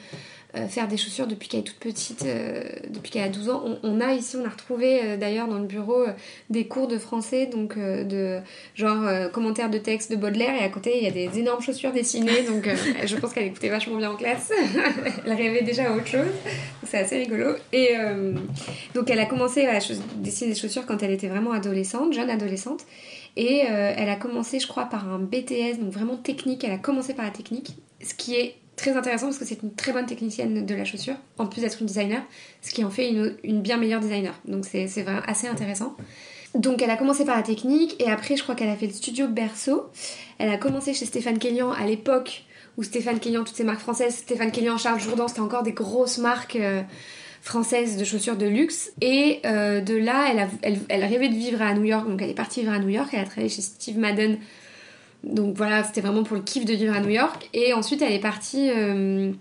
euh, 0.56 0.68
faire 0.68 0.87
des 0.87 0.96
chaussures 0.96 1.26
depuis 1.26 1.49
qu'elle 1.49 1.61
est 1.61 1.64
toute 1.64 1.80
petite, 1.80 2.25
euh, 2.26 2.62
depuis 2.88 3.11
qu'elle 3.11 3.25
a 3.25 3.28
12 3.28 3.49
ans. 3.49 3.64
On, 3.82 4.00
a 4.00 4.12
ici, 4.12 4.37
on 4.37 4.44
a 4.44 4.49
retrouvé 4.49 5.00
euh, 5.02 5.16
d'ailleurs 5.16 5.49
dans 5.49 5.58
le 5.58 5.66
bureau 5.66 6.04
des 6.49 6.68
cours 6.68 6.87
de 6.87 6.96
français, 6.96 7.46
donc 7.46 7.76
de 7.76 8.38
genre 8.76 9.30
commentaires 9.32 9.70
de 9.70 9.78
texte 9.78 10.12
de 10.12 10.16
Baudelaire, 10.16 10.54
et 10.54 10.64
à 10.64 10.68
côté 10.68 10.99
il 10.99 11.04
y 11.04 11.08
a 11.08 11.11
des 11.11 11.38
énormes 11.38 11.61
chaussures 11.61 11.92
dessinées, 11.92 12.42
donc 12.42 12.68
je 13.04 13.16
pense 13.16 13.32
qu'elle 13.32 13.46
écoutait 13.46 13.68
vachement 13.68 13.96
bien 13.96 14.12
en 14.12 14.16
classe. 14.16 14.52
elle 15.26 15.32
rêvait 15.32 15.62
déjà 15.62 15.90
à 15.90 15.96
autre 15.96 16.06
chose, 16.06 16.30
c'est 16.84 16.99
assez 16.99 17.18
rigolo. 17.18 17.54
Et 17.73 17.94
donc 18.94 19.11
elle 19.11 19.20
a 19.20 19.26
commencé 19.26 19.66
à 19.66 19.78
dessiner 20.16 20.52
des 20.52 20.58
chaussures 20.58 20.87
quand 20.87 21.02
elle 21.02 21.12
était 21.12 21.28
vraiment 21.28 21.52
adolescente, 21.52 22.12
jeune 22.12 22.30
adolescente. 22.30 22.84
Et 23.37 23.62
elle 23.66 24.08
a 24.08 24.16
commencé, 24.16 24.61
je 24.61 24.68
crois, 24.68 24.84
par 24.84 25.08
un 25.08 25.18
BTS, 25.18 25.80
donc 25.80 25.90
vraiment 25.90 26.16
technique. 26.16 26.62
Elle 26.62 26.73
a 26.73 26.78
commencé 26.78 27.14
par 27.14 27.25
la 27.25 27.32
technique, 27.32 27.76
ce 28.00 28.14
qui 28.14 28.37
est 28.37 28.54
très 28.76 28.97
intéressant 28.97 29.26
parce 29.26 29.38
que 29.38 29.45
c'est 29.45 29.62
une 29.62 29.75
très 29.75 29.93
bonne 29.93 30.07
technicienne 30.07 30.66
de 30.66 30.75
la 30.75 30.85
chaussure, 30.85 31.16
en 31.38 31.47
plus 31.47 31.61
d'être 31.61 31.81
une 31.81 31.87
designer, 31.87 32.23
ce 32.62 32.73
qui 32.73 32.85
en 32.85 32.90
fait 32.90 33.11
une, 33.11 33.61
bien 33.61 33.76
meilleure 33.76 34.00
designer. 34.00 34.35
Donc 34.47 34.64
c'est 34.64 34.87
vraiment 35.02 35.23
assez 35.26 35.47
intéressant. 35.47 35.97
Donc 36.54 36.83
elle 36.83 36.90
a 36.90 36.97
commencé 36.97 37.25
par 37.25 37.37
la 37.37 37.43
technique 37.43 38.00
et 38.00 38.11
après 38.11 38.37
je 38.37 38.43
crois 38.43 38.54
qu'elle 38.54 38.69
a 38.69 38.76
fait 38.76 38.87
le 38.87 38.93
studio 38.93 39.26
Berceau. 39.26 39.87
Elle 40.38 40.50
a 40.50 40.57
commencé 40.57 40.95
chez 40.95 41.07
Stéphane 41.07 41.38
Kellian 41.38 41.73
à 41.73 41.87
l'époque 41.87 42.45
où 42.76 42.83
Stéphane 42.83 43.21
Kellian, 43.21 43.45
toutes 43.45 43.57
ces 43.57 43.64
marques 43.64 43.81
françaises, 43.81 44.16
Stéphane 44.16 44.50
Kellian, 44.50 44.78
Charles 44.78 45.00
Jourdan, 45.00 45.28
c'était 45.28 45.40
encore 45.40 45.62
des 45.62 45.73
grosses 45.73 46.19
marques 46.19 46.57
euh, 46.57 46.83
françaises 47.40 47.97
de 47.97 48.04
chaussures 48.04 48.37
de 48.37 48.47
luxe. 48.47 48.93
Et 49.00 49.40
euh, 49.45 49.81
de 49.81 49.95
là, 49.95 50.26
elle, 50.31 50.40
a, 50.40 50.49
elle, 50.62 50.78
elle, 50.88 51.04
rêvait 51.04 51.28
de 51.28 51.35
vivre 51.35 51.62
à 51.62 51.75
New 51.75 51.85
York, 51.85 52.09
donc 52.09 52.21
elle 52.21 52.31
est 52.31 52.35
partie 52.35 52.61
vivre 52.61 52.73
à 52.73 52.78
New 52.78 52.88
York. 52.88 53.11
Elle 53.12 53.21
a 53.21 53.25
travaillé 53.25 53.49
chez 53.49 53.62
Steve 53.62 53.99
Madden 53.99 54.38
donc 55.25 55.57
voilà, 55.57 55.85
c'était 55.85 56.00
vraiment 56.00 56.23
pour 56.23 56.37
le 56.37 56.43
kiff 56.43 56.64
de 56.64 56.75
vivre 56.75 56.95
à 56.95 57.00
New 57.00 57.11
York. 57.11 57.49
Et 57.54 57.73
ensuite, 57.73 58.02
elle 58.02 58.12
est 58.12 58.21
partie 58.21 58.71
euh, 58.71 59.33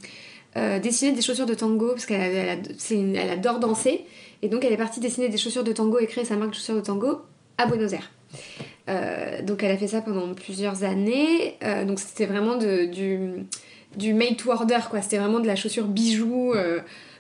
euh, 0.58 0.80
dessiner 0.80 1.12
des 1.12 1.22
chaussures 1.22 1.46
de 1.46 1.54
tango, 1.54 1.90
parce 1.90 2.06
qu'elle 2.06 2.62
elle 2.92 3.30
adore 3.30 3.60
danser. 3.60 4.06
Et 4.42 4.50
donc, 4.50 4.64
elle 4.66 4.74
est 4.74 4.78
partie 4.78 5.00
dessiner 5.00 5.30
des 5.30 5.38
chaussures 5.38 5.64
de 5.64 5.72
tango 5.72 6.00
et 6.00 6.08
créer 6.08 6.26
sa 6.26 6.36
marque 6.36 6.52
de 6.52 6.56
chaussures 6.56 6.76
de 6.76 6.82
tango 6.82 7.22
à 7.58 7.66
Buenos 7.66 7.94
Aires. 7.94 8.12
Euh, 8.90 9.42
donc, 9.42 9.64
elle 9.64 9.72
a 9.72 9.78
fait 9.78 9.88
ça 9.88 10.02
pendant 10.02 10.34
plusieurs 10.34 10.84
années. 10.84 11.58
donc, 11.86 12.00
c'était 12.00 12.26
vraiment 12.26 12.56
du, 12.58 13.46
du 13.98 14.14
made 14.14 14.38
to 14.38 14.52
order, 14.52 14.80
quoi. 14.90 15.02
C'était 15.02 15.18
vraiment 15.18 15.40
de 15.40 15.48
la 15.48 15.56
chaussure 15.56 15.86
bijou 15.86 16.54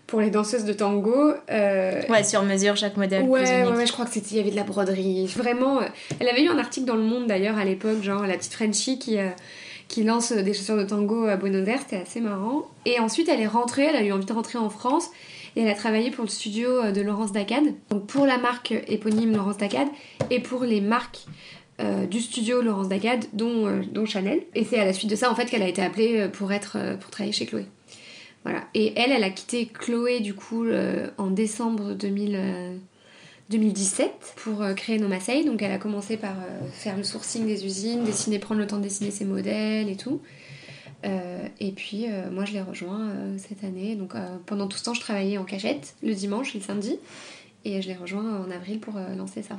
pour 0.07 0.21
les 0.21 0.29
danseuses 0.29 0.65
de 0.65 0.73
tango. 0.73 1.33
ouais, 1.49 2.23
sur 2.23 2.43
mesure, 2.43 2.75
chaque 2.75 2.97
modèle. 2.97 3.23
Ouais, 3.23 3.65
ouais, 3.65 3.85
je 3.85 3.91
crois 3.91 4.05
que 4.05 4.11
c'était, 4.11 4.31
il 4.31 4.37
y 4.37 4.39
avait 4.39 4.51
de 4.51 4.55
la 4.55 4.63
broderie. 4.63 5.25
Vraiment, 5.27 5.79
elle 6.19 6.29
avait 6.29 6.43
eu 6.43 6.49
un 6.49 6.57
article 6.57 6.85
dans 6.85 6.95
Le 6.95 7.03
Monde 7.03 7.27
d'ailleurs 7.27 7.57
à 7.57 7.65
l'époque, 7.65 8.01
genre 8.01 8.25
la 8.25 8.37
petite 8.37 8.53
Frenchie 8.53 8.99
qui 8.99 9.17
qui 9.89 10.03
lance 10.03 10.31
des 10.31 10.53
chaussures 10.53 10.77
de 10.77 10.83
tango 10.83 11.25
à 11.25 11.35
Buenos 11.35 11.67
Aires, 11.67 11.81
c'était 11.81 12.01
assez 12.01 12.19
marrant. 12.19 12.63
Et 12.85 12.99
ensuite, 12.99 13.29
elle 13.29 13.41
est 13.41 13.47
rentrée, 13.47 13.83
elle 13.83 13.95
a 13.95 14.01
eu 14.01 14.11
envie 14.11 14.25
de 14.25 14.33
rentrer 14.33 14.57
en 14.57 14.69
France 14.69 15.09
et 15.55 15.61
elle 15.61 15.67
a 15.67 15.75
travaillé 15.75 16.09
pour 16.09 16.23
le 16.23 16.29
studio 16.29 16.91
de 16.91 17.01
Laurence 17.01 17.31
Dacad, 17.31 17.63
donc 17.89 18.07
pour 18.07 18.25
la 18.25 18.37
marque 18.39 18.73
éponyme 18.87 19.35
Laurence 19.35 19.57
Dacad 19.57 19.87
et 20.31 20.39
pour 20.39 20.63
les 20.63 20.81
marques 20.81 21.25
euh, 21.79 22.05
du 22.05 22.19
studio 22.21 22.61
Laurence 22.61 22.87
Dacad, 22.87 23.25
dont, 23.33 23.67
euh, 23.67 23.81
dont 23.91 24.05
Chanel. 24.05 24.41
Et 24.53 24.63
c'est 24.63 24.79
à 24.79 24.85
la 24.85 24.93
suite 24.93 25.09
de 25.09 25.15
ça 25.15 25.31
en 25.31 25.35
fait 25.35 25.45
qu'elle 25.45 25.63
a 25.63 25.67
été 25.67 25.81
appelée 25.81 26.21
euh, 26.21 26.27
pour 26.27 26.51
être 26.51 26.77
pour 26.99 27.09
travailler 27.09 27.33
chez 27.33 27.45
Chloé. 27.47 27.65
Et 28.73 28.93
elle, 28.97 29.11
elle 29.11 29.23
a 29.23 29.29
quitté 29.29 29.67
Chloé 29.67 30.19
du 30.19 30.33
coup 30.33 30.65
en 31.17 31.27
décembre 31.27 31.93
2017 31.93 34.33
pour 34.37 34.63
créer 34.75 34.99
Nomasei. 34.99 35.45
Donc 35.45 35.61
elle 35.61 35.71
a 35.71 35.77
commencé 35.77 36.17
par 36.17 36.35
faire 36.71 36.97
le 36.97 37.03
sourcing 37.03 37.45
des 37.45 37.65
usines, 37.65 38.03
dessiner, 38.03 38.39
prendre 38.39 38.59
le 38.59 38.67
temps 38.67 38.77
de 38.77 38.83
dessiner 38.83 39.11
ses 39.11 39.25
modèles 39.25 39.89
et 39.89 39.95
tout. 39.95 40.21
et 41.03 41.71
puis 41.71 42.07
moi 42.31 42.45
je 42.45 42.53
l'ai 42.53 42.61
rejoint 42.61 43.11
cette 43.37 43.63
année. 43.63 43.95
Donc 43.95 44.13
pendant 44.45 44.67
tout 44.67 44.77
ce 44.77 44.83
temps 44.83 44.93
je 44.93 45.01
travaillais 45.01 45.37
en 45.37 45.45
cachette 45.45 45.95
le 46.03 46.13
dimanche 46.13 46.55
et 46.55 46.59
le 46.59 46.63
samedi. 46.63 46.99
Et 47.65 47.81
je 47.81 47.87
l'ai 47.87 47.95
rejoint 47.95 48.45
en 48.45 48.51
avril 48.51 48.79
pour 48.79 48.95
lancer 49.17 49.41
ça. 49.41 49.57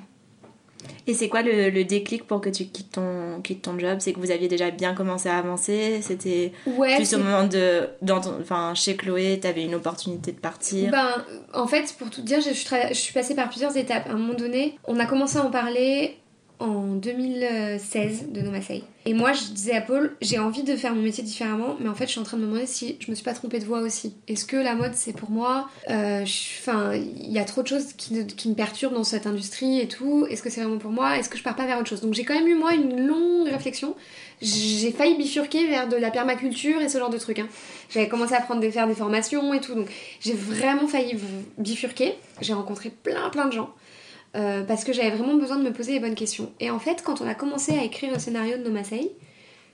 Et 1.06 1.14
c'est 1.14 1.28
quoi 1.28 1.42
le, 1.42 1.84
déclic 1.84 2.26
pour 2.26 2.40
que 2.40 2.48
tu 2.48 2.64
quittes 2.64 2.92
ton, 2.92 3.40
quittes 3.42 3.62
ton 3.62 3.78
job? 3.78 3.98
C'est 4.00 4.12
que 4.12 4.20
vous 4.20 4.30
aviez 4.30 4.48
déjà 4.48 4.70
bien 4.70 4.94
commencé 4.94 5.28
à 5.28 5.36
avancer? 5.36 6.00
C'était 6.02 6.52
plus 6.64 7.14
au 7.14 7.18
moment 7.18 7.44
de. 7.44 7.88
Dans 8.02 8.20
enfin, 8.40 8.74
chez 8.74 8.96
Chloé, 8.96 9.38
tu 9.40 9.46
avais 9.46 9.64
une 9.64 9.74
opportunité 9.74 10.32
de 10.32 10.38
partir? 10.38 10.90
Ben, 10.90 11.24
en 11.52 11.66
fait, 11.66 11.94
pour 11.98 12.10
tout 12.10 12.22
dire, 12.22 12.40
je, 12.40 12.50
je 12.50 12.94
suis 12.94 13.12
passée 13.12 13.34
par 13.34 13.48
plusieurs 13.48 13.76
étapes. 13.76 14.06
À 14.08 14.12
un 14.12 14.16
moment 14.16 14.34
donné, 14.34 14.78
on 14.86 14.98
a 14.98 15.06
commencé 15.06 15.38
à 15.38 15.42
en 15.44 15.50
parler 15.50 16.16
en 16.60 16.94
2016 16.94 18.32
de 18.32 18.40
Nomasei. 18.40 18.84
Et 19.06 19.12
moi, 19.12 19.32
je 19.32 19.52
disais 19.52 19.74
à 19.74 19.80
Paul, 19.82 20.16
j'ai 20.22 20.38
envie 20.38 20.62
de 20.62 20.76
faire 20.76 20.94
mon 20.94 21.02
métier 21.02 21.22
différemment, 21.22 21.76
mais 21.78 21.88
en 21.88 21.94
fait, 21.94 22.06
je 22.06 22.12
suis 22.12 22.20
en 22.20 22.24
train 22.24 22.38
de 22.38 22.42
me 22.42 22.46
demander 22.46 22.66
si 22.66 22.96
je 23.00 23.10
me 23.10 23.14
suis 23.14 23.24
pas 23.24 23.34
trompée 23.34 23.58
de 23.58 23.64
voie 23.64 23.80
aussi. 23.80 24.14
Est-ce 24.28 24.46
que 24.46 24.56
la 24.56 24.74
mode, 24.74 24.94
c'est 24.94 25.12
pour 25.12 25.30
moi? 25.30 25.68
Euh, 25.90 26.24
Enfin, 26.60 26.94
il 26.94 27.30
y 27.30 27.38
a 27.38 27.44
trop 27.44 27.62
de 27.62 27.66
choses 27.66 27.92
qui, 27.92 28.14
me 28.14 28.54
perturbent 28.54 28.94
dans 28.94 29.04
cette 29.04 29.26
industrie 29.26 29.80
et 29.80 29.88
tout. 29.88 30.26
Est-ce 30.30 30.42
que 30.42 30.48
c'est 30.48 30.62
vraiment 30.62 30.78
pour 30.78 30.90
moi? 30.90 31.18
Est-ce 31.18 31.28
que 31.28 31.36
je 31.36 31.42
pars 31.42 31.56
pas 31.56 31.66
vers 31.66 31.78
autre 31.78 31.88
chose? 31.88 32.00
Donc, 32.00 32.14
j'ai 32.14 32.24
quand 32.24 32.34
même 32.34 32.48
eu, 32.48 32.54
moi, 32.54 32.74
une 32.74 33.06
longue 33.06 33.48
réflexion. 33.48 33.94
J'ai 34.40 34.90
failli 34.92 35.16
bifurquer 35.16 35.66
vers 35.66 35.88
de 35.88 35.96
la 35.96 36.10
permaculture 36.10 36.80
et 36.80 36.88
ce 36.88 36.98
genre 36.98 37.10
de 37.10 37.18
trucs. 37.18 37.38
Hein. 37.38 37.48
J'avais 37.90 38.08
commencé 38.08 38.34
à 38.34 38.40
prendre 38.40 38.60
des, 38.60 38.70
faire 38.70 38.86
des 38.86 38.94
formations 38.94 39.52
et 39.52 39.60
tout. 39.60 39.74
Donc, 39.74 39.88
j'ai 40.20 40.34
vraiment 40.34 40.86
failli 40.86 41.16
bifurquer. 41.58 42.14
J'ai 42.40 42.54
rencontré 42.54 42.90
plein, 42.90 43.28
plein 43.30 43.46
de 43.46 43.52
gens. 43.52 43.70
Euh, 44.34 44.64
parce 44.64 44.84
que 44.84 44.92
j'avais 44.92 45.10
vraiment 45.10 45.34
besoin 45.34 45.58
de 45.58 45.62
me 45.62 45.72
poser 45.72 45.92
les 45.92 46.00
bonnes 46.00 46.14
questions. 46.14 46.52
Et 46.58 46.70
en 46.70 46.78
fait, 46.78 47.02
quand 47.04 47.20
on 47.20 47.28
a 47.28 47.34
commencé 47.34 47.72
à 47.78 47.84
écrire 47.84 48.12
le 48.12 48.18
scénario 48.18 48.56
de 48.58 48.62
Nomasei, 48.62 49.12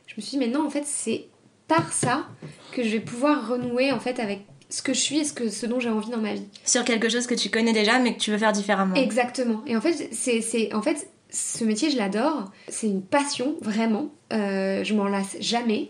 je 0.07 0.14
me 0.17 0.21
suis 0.21 0.33
dit, 0.33 0.38
mais 0.38 0.49
non, 0.49 0.67
en 0.67 0.71
fait, 0.71 0.85
c'est 0.85 1.26
par 1.67 1.93
ça 1.93 2.26
que 2.73 2.83
je 2.83 2.88
vais 2.88 3.00
pouvoir 3.00 3.49
renouer 3.49 3.93
en 3.93 4.00
fait 4.00 4.19
avec 4.19 4.40
ce 4.69 4.83
que 4.83 4.93
je 4.93 5.00
suis 5.00 5.19
et 5.21 5.25
ce, 5.25 5.33
que, 5.33 5.49
ce 5.49 5.67
dont 5.67 5.81
j'ai 5.81 5.88
envie 5.88 6.11
dans 6.11 6.19
ma 6.19 6.35
vie. 6.35 6.47
Sur 6.64 6.85
quelque 6.85 7.09
chose 7.09 7.26
que 7.26 7.35
tu 7.35 7.49
connais 7.49 7.73
déjà, 7.73 7.99
mais 7.99 8.14
que 8.14 8.21
tu 8.21 8.31
veux 8.31 8.38
faire 8.38 8.52
différemment. 8.52 8.95
Exactement. 8.97 9.62
Et 9.67 9.76
en 9.76 9.81
fait, 9.81 10.11
c'est, 10.12 10.75
en 10.75 10.83
fait 10.83 11.09
ce 11.31 11.64
métier, 11.64 11.90
je 11.90 11.97
l'adore. 11.97 12.50
C'est 12.69 12.88
une 12.88 13.02
passion, 13.02 13.57
vraiment. 13.61 14.11
Euh, 14.33 14.85
je 14.85 14.95
m'en 14.95 15.05
lasse 15.05 15.37
jamais 15.40 15.88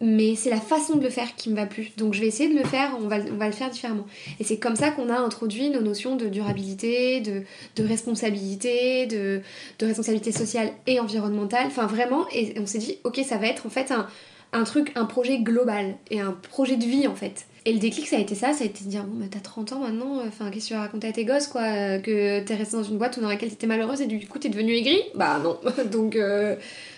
mais 0.00 0.34
c'est 0.34 0.50
la 0.50 0.60
façon 0.60 0.96
de 0.96 1.02
le 1.02 1.10
faire 1.10 1.34
qui 1.36 1.50
me 1.50 1.56
va 1.56 1.66
plus. 1.66 1.92
Donc 1.96 2.14
je 2.14 2.20
vais 2.20 2.26
essayer 2.26 2.52
de 2.52 2.58
le 2.58 2.64
faire, 2.64 2.96
on 3.02 3.08
va, 3.08 3.16
on 3.32 3.36
va 3.36 3.46
le 3.46 3.52
faire 3.52 3.70
différemment. 3.70 4.06
Et 4.38 4.44
c'est 4.44 4.58
comme 4.58 4.76
ça 4.76 4.90
qu'on 4.90 5.08
a 5.08 5.18
introduit 5.18 5.70
nos 5.70 5.80
notions 5.80 6.16
de 6.16 6.26
durabilité, 6.26 7.20
de, 7.20 7.42
de 7.76 7.88
responsabilité, 7.88 9.06
de, 9.06 9.40
de, 9.78 9.86
responsabilité 9.86 10.32
sociale 10.32 10.70
et 10.86 11.00
environnementale. 11.00 11.66
Enfin 11.66 11.86
vraiment, 11.86 12.26
et 12.32 12.54
on 12.58 12.66
s'est 12.66 12.78
dit, 12.78 12.98
ok, 13.04 13.20
ça 13.26 13.38
va 13.38 13.46
être 13.46 13.66
en 13.66 13.70
fait 13.70 13.90
un, 13.90 14.06
un, 14.52 14.64
truc, 14.64 14.92
un 14.96 15.06
projet 15.06 15.38
global 15.38 15.96
et 16.10 16.20
un 16.20 16.32
projet 16.32 16.76
de 16.76 16.84
vie 16.84 17.06
en 17.06 17.14
fait. 17.14 17.46
Et 17.64 17.72
le 17.72 17.80
déclic, 17.80 18.06
ça 18.06 18.16
a 18.16 18.20
été 18.20 18.36
ça, 18.36 18.52
ça 18.52 18.62
a 18.62 18.66
été 18.66 18.84
de 18.84 18.90
dire, 18.90 19.02
bon, 19.02 19.18
bah 19.18 19.26
t'as 19.28 19.40
30 19.40 19.72
ans 19.72 19.80
maintenant, 19.80 20.20
enfin, 20.24 20.50
qu'est-ce 20.50 20.66
que 20.66 20.68
tu 20.68 20.74
vas 20.74 20.82
raconter 20.82 21.08
à 21.08 21.12
tes 21.12 21.24
gosses, 21.24 21.48
quoi 21.48 21.98
Que 21.98 22.40
t'es 22.40 22.54
restée 22.54 22.76
dans 22.76 22.84
une 22.84 22.96
boîte 22.96 23.18
dans 23.18 23.28
laquelle 23.28 23.48
t'étais 23.48 23.66
malheureuse 23.66 24.02
et 24.02 24.06
du 24.06 24.24
coup 24.28 24.38
t'es 24.38 24.50
devenue 24.50 24.74
aigrie? 24.74 25.02
Bah 25.14 25.40
non. 25.42 25.58
Donc... 25.90 26.16
Euh, 26.16 26.54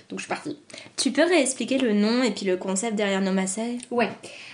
donc 0.09 0.21
je 0.21 0.25
suis 0.25 0.29
partie. 0.29 0.57
Tu 0.97 1.13
peux 1.13 1.25
réexpliquer 1.25 1.79
le 1.79 1.93
nom 1.93 2.23
et 2.23 2.31
puis 2.31 2.47
le 2.47 2.57
concept 2.57 2.95
derrière 2.95 3.21
Nomasei 3.21 3.79
Ouais. 3.91 4.09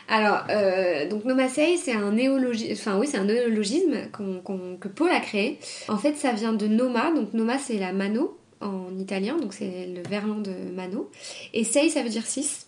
Alors, 0.08 0.44
euh, 0.50 1.08
donc 1.08 1.24
Nomasei, 1.24 1.76
c'est 1.76 1.92
un 1.92 2.12
néologisme, 2.12 2.72
enfin 2.72 2.98
oui, 2.98 3.06
c'est 3.06 3.18
un 3.18 3.24
néologisme 3.24 4.10
que 4.10 4.88
Paul 4.88 5.10
a 5.10 5.20
créé. 5.20 5.58
En 5.88 5.96
fait, 5.96 6.16
ça 6.16 6.32
vient 6.32 6.52
de 6.52 6.66
Noma. 6.66 7.12
Donc 7.12 7.32
Noma, 7.34 7.58
c'est 7.58 7.78
la 7.78 7.92
mano 7.92 8.36
en 8.60 8.98
italien, 8.98 9.36
donc 9.38 9.52
c'est 9.54 9.86
le 9.86 10.02
verlan 10.08 10.40
de 10.40 10.52
mano. 10.74 11.10
Et 11.52 11.64
sei, 11.64 11.88
ça 11.88 12.02
veut 12.02 12.10
dire 12.10 12.26
six. 12.26 12.66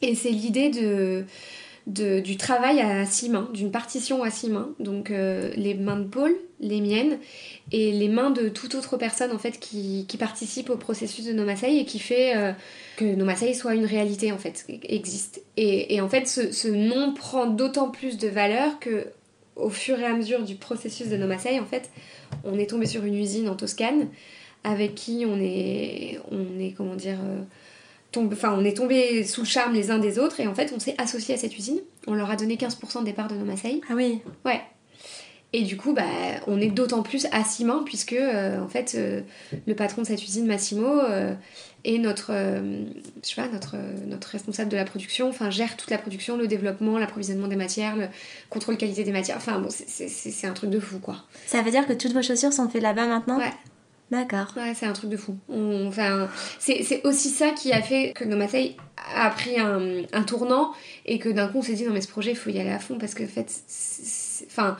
Et 0.00 0.14
c'est 0.14 0.30
l'idée 0.30 0.70
de 0.70 1.24
du 1.86 2.36
travail 2.36 2.80
à 2.80 3.04
six 3.06 3.28
mains, 3.28 3.48
d'une 3.52 3.70
partition 3.70 4.22
à 4.22 4.30
six 4.30 4.48
mains. 4.48 4.70
Donc 4.78 5.10
euh, 5.10 5.50
les 5.56 5.74
mains 5.74 5.98
de 5.98 6.04
Paul, 6.06 6.32
les 6.60 6.80
miennes, 6.80 7.18
et 7.72 7.90
les 7.92 8.08
mains 8.08 8.30
de 8.30 8.48
toute 8.48 8.74
autre 8.74 8.96
personne 8.96 9.32
en 9.32 9.38
fait 9.38 9.58
qui, 9.58 10.06
participe 10.18 10.70
au 10.70 10.76
processus 10.76 11.24
de 11.24 11.32
Nomasei 11.32 11.78
et 11.78 11.84
qui 11.84 11.98
fait 11.98 12.36
euh, 12.36 12.52
que 12.96 13.04
Nomasei 13.04 13.54
soit 13.54 13.74
une 13.74 13.86
réalité 13.86 14.30
en 14.30 14.38
fait, 14.38 14.64
existe. 14.84 15.42
Et, 15.56 16.00
en 16.00 16.08
fait 16.08 16.28
ce, 16.28 16.68
nom 16.68 17.12
prend 17.14 17.46
d'autant 17.46 17.90
plus 17.90 18.18
de 18.18 18.28
valeur 18.28 18.78
que 18.78 19.06
au 19.56 19.68
fur 19.68 19.98
et 19.98 20.04
à 20.04 20.14
mesure 20.14 20.44
du 20.44 20.54
processus 20.54 21.08
de 21.08 21.16
Nomasei 21.16 21.58
en 21.58 21.66
fait 21.66 21.90
on 22.44 22.58
est 22.58 22.70
tombé 22.70 22.86
sur 22.86 23.04
une 23.04 23.16
usine 23.16 23.48
en 23.48 23.56
Toscane 23.56 24.08
avec 24.64 24.94
qui 24.94 25.24
on 25.26 25.40
est, 25.40 26.20
on 26.30 26.60
est 26.60 26.72
comment 26.76 26.94
dire... 26.94 27.18
Euh, 27.20 27.42
enfin, 28.16 28.54
on 28.58 28.64
est 28.64 28.76
tombé 28.76 29.24
sous 29.24 29.42
le 29.42 29.46
charme 29.46 29.74
les 29.74 29.90
uns 29.90 29.98
des 29.98 30.18
autres 30.18 30.40
et 30.40 30.46
en 30.46 30.54
fait 30.54 30.72
on 30.74 30.80
s'est 30.80 30.94
associé 30.98 31.34
à 31.34 31.38
cette 31.38 31.56
usine. 31.56 31.80
On 32.06 32.14
leur 32.14 32.30
a 32.30 32.36
donné 32.36 32.56
15% 32.56 33.04
des 33.04 33.12
parts 33.12 33.28
de 33.28 33.34
nos 33.34 33.44
Marseille. 33.44 33.80
Ah 33.88 33.94
oui 33.94 34.20
Ouais. 34.44 34.60
Et 35.54 35.62
du 35.62 35.76
coup, 35.76 35.92
bah, 35.92 36.04
on 36.46 36.60
est 36.60 36.70
d'autant 36.70 37.02
plus 37.02 37.26
à 37.30 37.44
six 37.44 37.64
mains 37.64 37.82
puisque 37.84 38.14
euh, 38.14 38.58
en 38.58 38.68
fait 38.68 38.94
euh, 38.94 39.20
le 39.66 39.74
patron 39.74 40.00
de 40.02 40.06
cette 40.06 40.22
usine, 40.22 40.46
Massimo, 40.46 40.86
euh, 40.86 41.34
est 41.84 41.98
notre, 41.98 42.32
je 42.32 43.28
sais 43.28 43.34
pas, 43.34 43.48
notre, 43.48 43.76
notre 44.06 44.28
responsable 44.28 44.70
de 44.70 44.76
la 44.76 44.84
production, 44.84 45.28
enfin 45.28 45.50
gère 45.50 45.76
toute 45.76 45.90
la 45.90 45.98
production, 45.98 46.36
le 46.36 46.46
développement, 46.46 46.96
l'approvisionnement 46.96 47.48
des 47.48 47.56
matières, 47.56 47.96
le 47.96 48.06
contrôle 48.48 48.76
qualité 48.76 49.04
des 49.04 49.12
matières. 49.12 49.36
Enfin 49.36 49.58
bon, 49.58 49.68
c'est 49.68 50.46
un 50.46 50.52
truc 50.52 50.70
de 50.70 50.78
fou 50.78 51.00
quoi. 51.00 51.16
Ça 51.46 51.60
veut 51.60 51.72
dire 51.72 51.86
que 51.86 51.92
toutes 51.92 52.12
vos 52.12 52.22
chaussures 52.22 52.52
sont 52.52 52.68
faites 52.68 52.82
là-bas 52.82 53.06
maintenant? 53.06 53.38
Ouais. 53.38 53.52
D'accord. 54.12 54.52
Ouais, 54.58 54.74
c'est 54.74 54.84
un 54.84 54.92
truc 54.92 55.08
de 55.08 55.16
fou. 55.16 55.38
enfin, 55.88 56.28
c'est 56.58 57.00
aussi 57.04 57.30
ça 57.30 57.50
qui 57.52 57.72
a 57.72 57.80
fait 57.80 58.12
que 58.14 58.24
Nomasei 58.24 58.76
a 59.16 59.30
pris 59.30 59.58
un, 59.58 60.02
un 60.12 60.22
tournant 60.22 60.72
et 61.06 61.18
que 61.18 61.30
d'un 61.30 61.48
coup 61.48 61.58
on 61.58 61.62
s'est 61.62 61.72
dit 61.72 61.84
non 61.84 61.94
mais 61.94 62.02
ce 62.02 62.08
projet 62.08 62.32
il 62.32 62.36
faut 62.36 62.50
y 62.50 62.60
aller 62.60 62.70
à 62.70 62.78
fond 62.78 62.98
parce 62.98 63.14
que 63.14 63.24
en 63.24 63.26
fait, 63.26 63.50
enfin, 64.48 64.76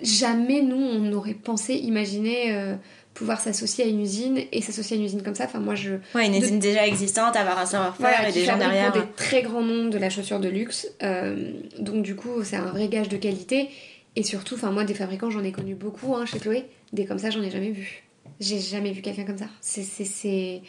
jamais 0.00 0.62
nous 0.62 0.76
on 0.76 1.00
n'aurait 1.00 1.34
pensé 1.34 1.74
imaginer 1.74 2.54
euh, 2.54 2.76
pouvoir 3.14 3.40
s'associer 3.40 3.84
à 3.84 3.88
une 3.88 4.00
usine 4.00 4.38
et 4.52 4.62
s'associer 4.62 4.96
à 4.96 5.00
une 5.00 5.06
usine 5.06 5.24
comme 5.24 5.34
ça. 5.34 5.46
Enfin 5.46 5.58
moi 5.58 5.74
je. 5.74 5.94
Ouais, 6.14 6.28
une 6.28 6.36
usine 6.36 6.60
déjà 6.60 6.86
existante, 6.86 7.34
avoir 7.34 7.58
un 7.58 7.66
savoir-faire 7.66 8.28
et 8.28 8.32
des 8.32 8.44
gens 8.44 8.58
derrière. 8.58 8.92
des 8.92 9.00
très 9.16 9.42
grands 9.42 9.62
noms 9.62 9.88
de 9.88 9.98
la 9.98 10.08
chaussure 10.08 10.38
de 10.38 10.48
luxe. 10.48 10.86
Euh, 11.02 11.50
donc 11.80 12.04
du 12.04 12.14
coup 12.14 12.44
c'est 12.44 12.56
un 12.56 12.66
vrai 12.66 12.86
gage 12.86 13.08
de 13.08 13.16
qualité 13.16 13.70
et 14.14 14.22
surtout, 14.22 14.54
enfin 14.54 14.70
moi 14.70 14.84
des 14.84 14.94
fabricants 14.94 15.30
j'en 15.30 15.42
ai 15.42 15.50
connu 15.50 15.74
beaucoup 15.74 16.14
hein, 16.14 16.26
chez 16.26 16.38
Chloé, 16.38 16.66
des 16.92 17.06
comme 17.06 17.18
ça 17.18 17.30
j'en 17.30 17.42
ai 17.42 17.50
jamais 17.50 17.72
vu. 17.72 18.05
J'ai 18.40 18.58
jamais 18.58 18.92
vu 18.92 19.02
quelqu'un 19.02 19.24
comme 19.24 19.38
ça. 19.38 19.48
C'est 19.60 20.62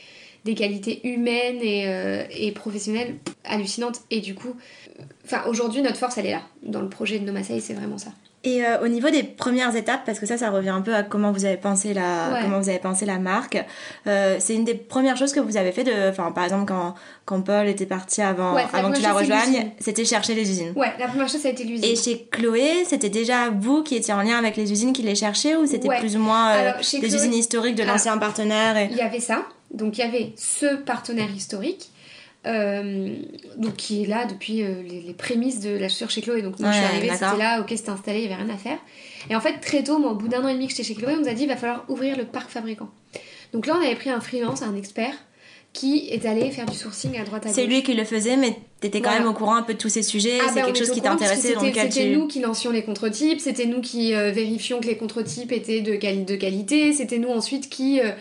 des 0.45 0.55
qualités 0.55 1.05
humaines 1.07 1.59
et, 1.61 1.87
euh, 1.87 2.23
et, 2.31 2.51
professionnelles 2.51 3.17
hallucinantes. 3.43 4.01
Et 4.11 4.21
du 4.21 4.33
coup, 4.33 4.55
aujourd'hui, 5.47 5.81
notre 5.81 5.97
force, 5.97 6.17
elle 6.17 6.27
est 6.27 6.31
là. 6.31 6.43
Dans 6.63 6.81
le 6.81 6.89
projet 6.89 7.19
de 7.19 7.25
Nomasei, 7.25 7.59
c'est 7.59 7.73
vraiment 7.73 7.97
ça. 7.97 8.11
Et 8.47 8.63
euh, 8.63 8.79
au 8.81 8.87
niveau 8.87 9.09
des 9.09 9.23
premières 9.23 9.75
étapes, 9.75 10.01
parce 10.05 10.19
que 10.19 10.25
ça, 10.25 10.37
ça 10.37 10.49
revient 10.49 10.69
un 10.69 10.79
peu 10.79 10.95
à 10.95 11.03
comment 11.03 11.33
vous 11.33 11.43
avez 11.43 11.57
pensé 11.57 11.93
la, 11.93 12.39
comment 12.41 12.59
vous 12.59 12.69
avez 12.69 12.79
pensé 12.79 13.05
la 13.05 13.19
marque. 13.19 13.57
Euh, 14.07 14.37
c'est 14.39 14.55
une 14.55 14.63
des 14.63 14.73
premières 14.73 15.17
choses 15.17 15.33
que 15.33 15.41
vous 15.41 15.57
avez 15.57 15.73
fait 15.73 15.83
de, 15.83 16.09
enfin, 16.09 16.31
par 16.31 16.45
exemple, 16.45 16.65
quand, 16.65 16.95
quand 17.25 17.41
Paul 17.41 17.67
était 17.67 17.85
parti 17.85 18.21
avant, 18.21 18.55
avant 18.55 18.91
que 18.91 18.95
tu 18.95 19.01
la 19.01 19.11
rejoignes, 19.11 19.71
c'était 19.79 20.05
chercher 20.05 20.33
les 20.33 20.49
usines. 20.49 20.71
Ouais, 20.77 20.93
la 20.97 21.07
première 21.07 21.27
chose, 21.27 21.41
ça 21.41 21.49
a 21.49 21.51
été 21.51 21.65
l'usine. 21.65 21.83
Et 21.83 21.97
chez 21.97 22.25
Chloé, 22.31 22.85
c'était 22.85 23.09
déjà 23.09 23.49
vous 23.49 23.83
qui 23.83 23.95
étiez 23.95 24.13
en 24.13 24.21
lien 24.21 24.37
avec 24.37 24.55
les 24.55 24.71
usines 24.71 24.93
qui 24.93 25.01
les 25.01 25.15
cherchaient 25.15 25.57
ou 25.57 25.65
c'était 25.65 25.89
plus 25.99 26.15
ou 26.15 26.19
moins 26.19 26.51
euh, 26.53 26.71
des 27.01 27.15
usines 27.15 27.33
historiques 27.33 27.75
de 27.75 27.83
l'ancien 27.83 28.17
partenaire 28.17 28.87
Il 28.89 28.95
y 28.95 29.01
avait 29.01 29.19
ça. 29.19 29.43
Donc 29.71 29.97
il 29.97 30.01
y 30.01 30.03
avait 30.03 30.31
ce 30.37 30.77
partenaire 30.77 31.29
historique 31.35 31.89
donc 33.57 33.75
qui 33.75 34.03
est 34.03 34.07
là 34.07 34.25
depuis 34.25 34.63
euh, 34.63 34.81
les, 34.87 35.13
prémices 35.13 35.59
de 35.59 35.71
la 35.77 35.89
chaussure 35.89 36.09
chez 36.09 36.21
Chloé. 36.21 36.41
Donc 36.41 36.59
moi 36.59 36.71
je 36.71 36.77
suis 36.77 36.85
arrivée, 36.85 37.09
c'était 37.11 37.37
là, 37.37 37.61
ok 37.61 37.67
c'était 37.75 37.89
installé, 37.89 38.19
il 38.19 38.27
n'y 38.27 38.33
avait 38.33 38.43
rien 38.43 38.53
à 38.53 38.57
faire. 38.57 38.77
Et 39.29 39.35
en 39.35 39.41
fait 39.41 39.59
très 39.59 39.83
tôt, 39.83 39.99
moi, 39.99 40.11
au 40.11 40.15
bout 40.15 40.27
d'un 40.27 40.43
an 40.43 40.47
et 40.47 40.53
demi 40.53 40.65
que 40.67 40.71
j'étais 40.71 40.83
chez 40.83 40.95
Chloé, 40.95 41.13
on 41.17 41.21
nous 41.21 41.27
a 41.27 41.33
dit 41.33 41.43
il 41.43 41.49
va 41.49 41.57
falloir 41.57 41.83
ouvrir 41.89 42.17
le 42.17 42.25
parc 42.25 42.49
fabricant. 42.49 42.89
Donc 43.53 43.65
là 43.67 43.75
on 43.79 43.85
avait 43.85 43.95
pris 43.95 44.09
un 44.09 44.21
freelance, 44.21 44.61
un 44.61 44.75
expert 44.75 45.13
qui 45.73 46.07
est 46.09 46.25
allé 46.25 46.49
faire 46.49 46.65
du 46.65 46.75
sourcing 46.75 47.17
à 47.19 47.23
droite 47.23 47.43
à 47.45 47.49
gauche. 47.49 47.55
C'est 47.55 47.67
lui 47.67 47.83
qui 47.83 47.93
le 47.93 48.03
faisait, 48.03 48.35
mais 48.37 48.57
t'étais 48.79 48.99
quand 48.99 49.09
Voilà. 49.09 49.19
même 49.25 49.29
au 49.29 49.33
courant 49.33 49.55
un 49.55 49.61
peu 49.63 49.73
de 49.73 49.77
tous 49.77 49.89
ces 49.89 50.01
sujets. 50.01 50.39
Ah 50.41 50.45
c'est 50.49 50.61
bah, 50.61 50.65
quelque 50.65 50.79
chose 50.79 50.89
qui 50.91 51.01
t'intéressait, 51.01 51.53
dans 51.53 51.59
c'était- 51.61 51.89
tu. 51.89 52.07
nous 52.17 52.25
qui 52.27 52.39
lancions 52.39 52.71
les 52.71 52.81
contre-types, 52.83 53.39
c'était 53.39 53.65
nous 53.65 53.81
qui 53.81 54.15
euh, 54.15 54.31
vérifions 54.31 54.79
que 54.79 54.87
les 54.87 54.97
contre-types 54.97 55.51
étaient 55.51 55.81
de, 55.81 55.93
quali- 55.95 56.25
de 56.25 56.35
qualité, 56.35 56.93
c'était 56.93 57.19
nous 57.19 57.29
ensuite 57.29 57.69
qui... 57.69 57.99
euh, 57.99 58.11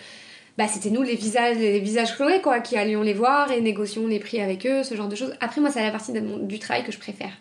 bah, 0.58 0.66
c'était 0.68 0.90
nous 0.90 1.02
les 1.02 1.16
visages, 1.16 1.58
les 1.58 1.80
visages 1.80 2.16
Chloé, 2.16 2.40
quoi, 2.40 2.60
qui 2.60 2.76
allions 2.76 3.02
les 3.02 3.12
voir 3.14 3.50
et 3.50 3.60
négocions 3.60 4.06
les 4.06 4.18
prix 4.18 4.40
avec 4.40 4.66
eux, 4.66 4.82
ce 4.82 4.94
genre 4.94 5.08
de 5.08 5.16
choses. 5.16 5.34
Après, 5.40 5.60
moi, 5.60 5.70
c'est 5.70 5.82
la 5.82 5.90
partie 5.90 6.12
du 6.12 6.58
travail 6.58 6.84
que 6.84 6.92
je 6.92 6.98
préfère. 6.98 7.32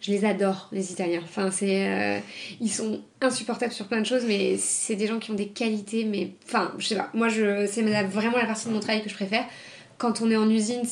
Je 0.00 0.10
les 0.10 0.24
adore, 0.24 0.68
les 0.72 0.92
Italiens. 0.92 1.22
Enfin, 1.24 1.50
c'est... 1.50 1.86
euh, 1.88 2.18
ils 2.60 2.70
sont 2.70 3.00
insupportables 3.20 3.72
sur 3.72 3.86
plein 3.86 4.00
de 4.00 4.06
choses, 4.06 4.24
mais 4.26 4.56
c'est 4.58 4.94
des 4.94 5.06
gens 5.06 5.18
qui 5.18 5.30
ont 5.30 5.34
des 5.34 5.48
qualités, 5.48 6.04
mais... 6.04 6.30
Enfin, 6.46 6.72
je 6.78 6.86
sais 6.86 6.96
pas. 6.96 7.10
Moi, 7.14 7.28
je, 7.28 7.66
c'est 7.66 7.82
vraiment 7.82 8.36
la 8.36 8.46
partie 8.46 8.68
de 8.68 8.72
mon 8.72 8.80
travail 8.80 9.02
que 9.02 9.08
je 9.08 9.14
préfère. 9.14 9.44
Quand 9.98 10.20
on 10.20 10.30
est 10.30 10.36
en 10.36 10.50
usine, 10.50 10.82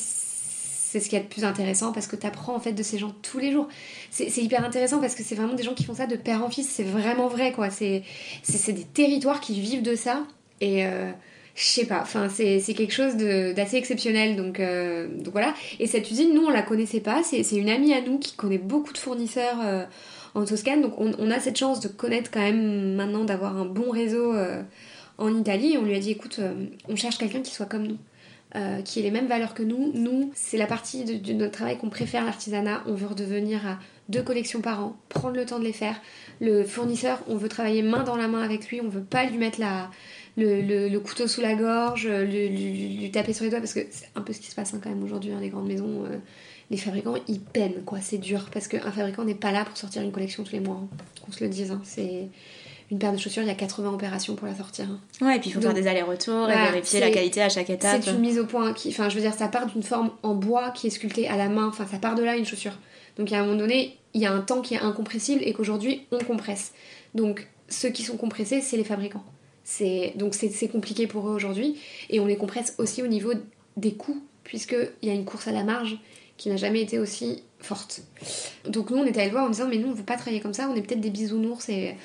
c'est 0.95 1.01
ce 1.01 1.09
qu'il 1.09 1.19
y 1.19 1.21
a 1.21 1.25
de 1.25 1.29
plus 1.29 1.45
intéressant 1.45 1.93
parce 1.93 2.07
que 2.07 2.15
tu 2.15 2.25
apprends 2.25 2.55
en 2.55 2.61
fait 2.61 2.73
de 2.73 2.83
ces 2.85 2.99
gens 2.99 3.13
tous 3.21 3.39
les 3.39 3.51
jours. 3.51 3.69
C'est 4.11 4.37
hyper 4.39 4.65
intéressant 4.65 5.01
parce 5.01 5.17
que 5.17 5.25
c'est 5.25 5.35
vraiment 5.35 5.55
des 5.55 5.65
gens 5.65 5.75
qui 5.75 5.83
font 5.83 5.95
ça 5.95 6.07
de 6.07 6.15
père 6.15 6.45
en 6.45 6.51
fils, 6.51 6.69
c'est 6.69 6.85
vraiment 6.85 7.27
vrai 7.27 7.51
quoi. 7.51 7.69
C'est 7.69 8.05
des 8.45 8.85
territoires 8.85 9.41
qui 9.41 9.61
vivent 9.61 9.83
de 9.83 9.97
ça 9.97 10.23
et 10.61 10.87
euh, 10.87 11.11
je 11.55 11.65
sais 11.65 11.87
pas, 11.87 12.05
c'est 12.31 12.75
quelque 12.75 12.93
chose 12.93 13.17
d'assez 13.17 13.77
exceptionnel 13.77 14.37
donc, 14.37 14.59
euh, 14.59 15.07
donc 15.09 15.33
voilà. 15.33 15.55
Et 15.79 15.87
cette 15.87 16.11
usine, 16.11 16.35
nous 16.35 16.47
on 16.47 16.51
la 16.51 16.63
connaissait 16.63 17.01
pas, 17.01 17.23
c'est 17.23 17.49
une 17.53 17.69
amie 17.69 17.93
à 17.93 18.01
nous 18.01 18.19
qui 18.19 18.35
connaît 18.35 18.59
beaucoup 18.59 18.93
de 18.93 18.99
fournisseurs 18.99 19.59
euh, 19.65 19.85
en 20.35 20.45
Toscane 20.45 20.83
donc 20.83 20.95
on, 20.99 21.31
a 21.31 21.39
cette 21.39 21.57
chance 21.57 21.79
de 21.79 21.87
connaître 21.87 22.33
quand 22.33 22.41
même 22.41 22.95
maintenant 22.95 23.25
d'avoir 23.25 23.57
un 23.57 23.67
bon 23.67 23.91
réseau 23.91 24.35
euh, 24.35 24.63
en 25.19 25.33
Italie 25.33 25.75
et 25.75 25.79
on 25.79 25.85
lui 25.85 25.95
a 25.95 26.01
dit 26.01 26.11
écoute, 26.11 26.41
on 26.89 26.97
cherche 26.97 27.19
quelqu'un 27.19 27.41
qui 27.41 27.53
soit 27.53 27.67
comme 27.67 27.87
nous 27.87 27.99
qui 28.85 29.01
ait 29.01 29.03
les 29.03 29.11
mêmes 29.11 29.27
valeurs 29.27 29.53
que 29.53 29.65
nous. 29.65 29.91
Nous, 29.95 30.31
c'est 30.37 30.59
la 30.59 30.69
partie 30.69 31.05
de, 31.05 31.15
de 31.15 31.33
notre 31.33 31.51
travail 31.51 31.77
qu'on 31.77 31.89
préfère, 31.89 32.25
l'artisanat. 32.25 32.85
On 32.87 32.95
veut 32.95 33.09
redevenir 33.09 33.67
à 33.67 33.81
deux 34.09 34.23
collections 34.23 34.61
par 34.61 34.85
an, 34.85 34.97
prendre 35.09 35.35
le 35.35 35.45
temps 35.45 35.59
de 35.59 35.65
les 35.65 35.73
faire. 35.73 36.01
Le 36.41 36.63
fournisseur, 36.63 37.19
on 37.27 37.37
veut 37.37 37.49
travailler 37.49 37.83
main 37.83 38.05
dans 38.05 38.15
la 38.15 38.29
main 38.29 38.43
avec 38.43 38.69
lui, 38.69 38.81
on 38.81 38.89
veut 38.89 39.03
pas 39.03 39.25
lui 39.25 39.39
mettre 39.39 39.59
la, 39.59 39.91
le, 40.37 40.61
le- 40.63 40.89
le 40.89 41.01
couteau 41.01 41.27
sous 41.29 41.41
la 41.41 41.55
gorge, 41.55 42.07
le- 42.09 42.25
lui, 42.25 42.99
lui 42.99 43.11
taper 43.11 43.33
sur 43.33 43.45
les 43.45 43.51
doigts, 43.51 43.61
parce 43.61 43.75
que 43.75 43.81
c'est 43.91 44.09
un 44.15 44.21
peu 44.23 44.33
ce 44.33 44.41
qui 44.41 44.51
se 44.51 44.55
passe 44.55 44.75
hein, 44.75 44.81
quand 44.83 44.89
même 44.91 45.03
aujourd'hui, 45.05 45.33
hein, 45.33 45.39
les 45.41 45.49
grandes 45.51 45.67
maisons. 45.69 46.05
euh, 46.11 46.17
les 46.71 46.79
fabricants, 46.79 47.15
ils 47.29 47.41
peinent, 47.41 47.83
quoi, 47.85 47.99
c'est 48.01 48.17
dur, 48.17 48.49
parce 48.51 48.69
qu'un 48.69 48.91
fabricant 48.91 49.23
n'est 49.25 49.35
pas 49.35 49.53
là 49.53 49.65
pour 49.67 49.77
sortir 49.77 50.01
une 50.03 50.11
collection 50.13 50.45
tous 50.45 50.53
les 50.53 50.61
mois, 50.61 50.81
hein, 50.83 50.89
qu'on 51.25 51.31
se 51.31 51.45
le 51.45 51.51
dise. 51.51 51.77
C'est 51.85 52.29
une 52.91 52.99
paire 52.99 53.13
de 53.13 53.19
chaussures, 53.19 53.43
il 53.43 53.49
y 53.49 53.51
a 53.51 53.55
80 53.55 53.93
opérations 53.93 54.35
pour 54.35 54.47
la 54.47 54.55
sortir. 54.55 54.87
Ouais, 55.21 55.37
et 55.37 55.41
puis 55.41 55.51
il 55.51 55.53
faut 55.53 55.61
Donc, 55.61 55.73
faire 55.75 55.83
des 55.83 55.87
allers-retours 55.89 56.47
voilà, 56.47 56.69
et 56.69 56.73
vérifier 56.73 57.01
la 57.01 57.11
qualité 57.11 57.43
à 57.43 57.51
chaque 57.51 57.69
étape. 57.69 58.03
C'est 58.03 58.11
une 58.13 58.19
mise 58.21 58.39
au 58.39 58.47
point 58.47 58.73
qui, 58.73 58.89
enfin, 58.89 59.11
je 59.11 59.15
veux 59.15 59.21
dire, 59.21 59.35
ça 59.35 59.49
part 59.49 59.67
d'une 59.67 59.83
forme 59.83 60.11
en 60.23 60.35
bois 60.35 60.71
qui 60.71 60.87
est 60.87 60.91
sculptée 60.91 61.29
à 61.29 61.37
la 61.37 61.49
main. 61.51 61.67
Enfin, 61.69 61.87
ça 61.91 61.99
part 61.99 62.15
de 62.15 62.23
là 62.25 62.35
une 62.37 62.47
chaussure. 62.47 62.79
Donc, 63.19 63.31
à 63.31 63.41
un 63.41 63.45
moment 63.45 63.59
donné, 63.59 63.99
il 64.15 64.23
y 64.23 64.27
a 64.27 64.33
un 64.33 64.41
temps 64.41 64.63
qui 64.63 64.73
est 64.75 64.81
incompressible 64.81 65.43
et 65.45 65.53
qu'aujourd'hui, 65.53 66.07
on 66.13 66.19
compresse. 66.19 66.73
Donc, 67.15 67.47
ceux 67.69 67.91
qui 67.91 68.03
sont 68.05 68.17
compressés, 68.17 68.63
c'est 68.63 68.77
les 68.79 68.85
fabricants. 68.85 69.25
Donc 70.17 70.35
c'est 70.35 70.69
compliqué 70.69 71.07
pour 71.07 71.29
eux 71.29 71.35
aujourd'hui 71.35 71.79
et 72.11 72.21
on 72.21 72.27
les 72.27 72.37
compresse 72.37 72.75
aussi 72.79 73.03
au 73.03 73.07
niveau 73.07 73.33
des 73.77 73.95
coûts 73.95 74.23
puisque 74.45 74.77
il 75.03 75.09
y 75.09 75.11
a 75.11 75.15
une 75.15 75.25
course 75.25 75.49
à 75.49 75.53
la 75.53 75.65
marge 75.65 75.99
qui 76.37 76.49
n'a 76.49 76.57
jamais 76.57 76.83
été 76.83 76.99
aussi 76.99 77.43
forte. 77.59 78.03
Donc 78.69 78.91
nous 78.91 78.99
on 78.99 79.05
était 79.05 79.21
allé 79.21 79.29
le 79.29 79.33
voir 79.33 79.45
en 79.47 79.51
disant 79.51 79.69
mais 79.69 79.79
nous 79.79 79.89
on 79.89 79.95
veut 79.95 80.05
pas 80.05 80.17
travailler 80.17 80.41
comme 80.41 80.55
ça, 80.55 80.69
on 80.69 80.75
est 80.75 80.83
peut-être 80.83 81.01
des 81.01 81.11
bisounours 81.11 81.69
et 81.69 81.97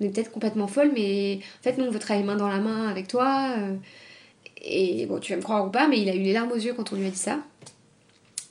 on 0.00 0.04
est 0.04 0.10
peut-être 0.10 0.30
complètement 0.30 0.68
folles 0.68 0.92
mais 0.94 1.40
en 1.60 1.62
fait 1.62 1.78
nous 1.78 1.84
on 1.84 1.90
veut 1.90 1.98
travailler 1.98 2.24
main 2.24 2.36
dans 2.36 2.48
la 2.48 2.60
main 2.60 2.88
avec 2.88 3.08
toi. 3.08 3.54
euh, 3.58 3.76
et 4.60 5.06
bon, 5.06 5.20
tu 5.20 5.32
vas 5.32 5.36
me 5.36 5.42
croire 5.42 5.66
ou 5.66 5.70
pas, 5.70 5.88
mais 5.88 6.00
il 6.00 6.08
a 6.08 6.14
eu 6.14 6.20
les 6.20 6.32
larmes 6.32 6.52
aux 6.52 6.56
yeux 6.56 6.74
quand 6.74 6.92
on 6.92 6.96
lui 6.96 7.06
a 7.06 7.10
dit 7.10 7.16
ça. 7.16 7.40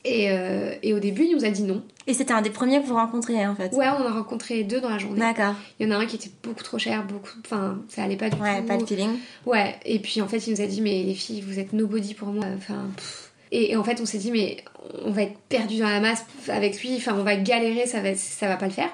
Et, 0.10 0.32
euh, 0.32 0.74
et 0.84 0.94
au 0.94 1.00
début, 1.00 1.26
il 1.26 1.36
nous 1.36 1.44
a 1.46 1.50
dit 1.50 1.64
non. 1.64 1.84
Et 2.08 2.14
c'était 2.14 2.32
un 2.34 2.42
des 2.42 2.50
premiers 2.50 2.82
que 2.82 2.88
vous 2.88 2.96
rencontriez 2.96 3.46
en 3.46 3.56
fait. 3.56 3.74
Ouais, 3.74 3.88
on 3.90 4.02
en 4.02 4.08
a 4.08 4.12
rencontré 4.12 4.64
deux 4.64 4.80
dans 4.80 4.90
la 4.90 4.98
journée. 4.98 5.20
D'accord. 5.20 5.54
Il 5.80 5.86
y 5.88 5.90
en 5.92 5.94
a 5.94 6.00
un 6.00 6.06
qui 6.06 6.16
était 6.16 6.32
beaucoup 6.42 6.64
trop 6.64 6.78
cher, 6.80 7.04
beaucoup. 7.06 7.30
Enfin, 7.46 7.80
ça 7.90 8.04
allait 8.04 8.16
pas 8.16 8.30
du 8.30 8.42
Ouais, 8.42 8.62
tout. 8.62 8.68
pas 8.68 8.78
de 8.78 8.86
feeling. 8.86 9.10
Ouais, 9.46 9.76
et 9.86 10.00
puis 10.00 10.22
en 10.22 10.28
fait, 10.28 10.48
il 10.48 10.54
nous 10.54 10.62
a 10.62 10.66
dit, 10.66 10.80
mais 10.82 11.04
les 11.04 11.14
filles, 11.14 11.42
vous 11.42 11.60
êtes 11.60 11.74
nobody 11.74 12.14
pour 12.14 12.30
moi. 12.30 12.46
Enfin, 12.56 12.90
pff. 12.96 13.32
et, 13.52 13.72
et 13.72 13.76
en 13.76 13.84
fait, 13.84 14.00
on 14.00 14.06
s'est 14.06 14.20
dit, 14.20 14.32
mais 14.32 14.58
on 15.04 15.12
va 15.12 15.24
être 15.24 15.38
perdu 15.50 15.80
dans 15.80 15.90
la 15.90 16.00
masse 16.00 16.26
avec 16.48 16.82
lui. 16.82 16.96
Enfin, 16.96 17.16
on 17.20 17.24
va 17.24 17.36
galérer, 17.36 17.86
ça 17.86 18.00
va, 18.00 18.16
ça 18.16 18.48
va 18.48 18.56
pas 18.56 18.68
le 18.68 18.72
faire. 18.72 18.90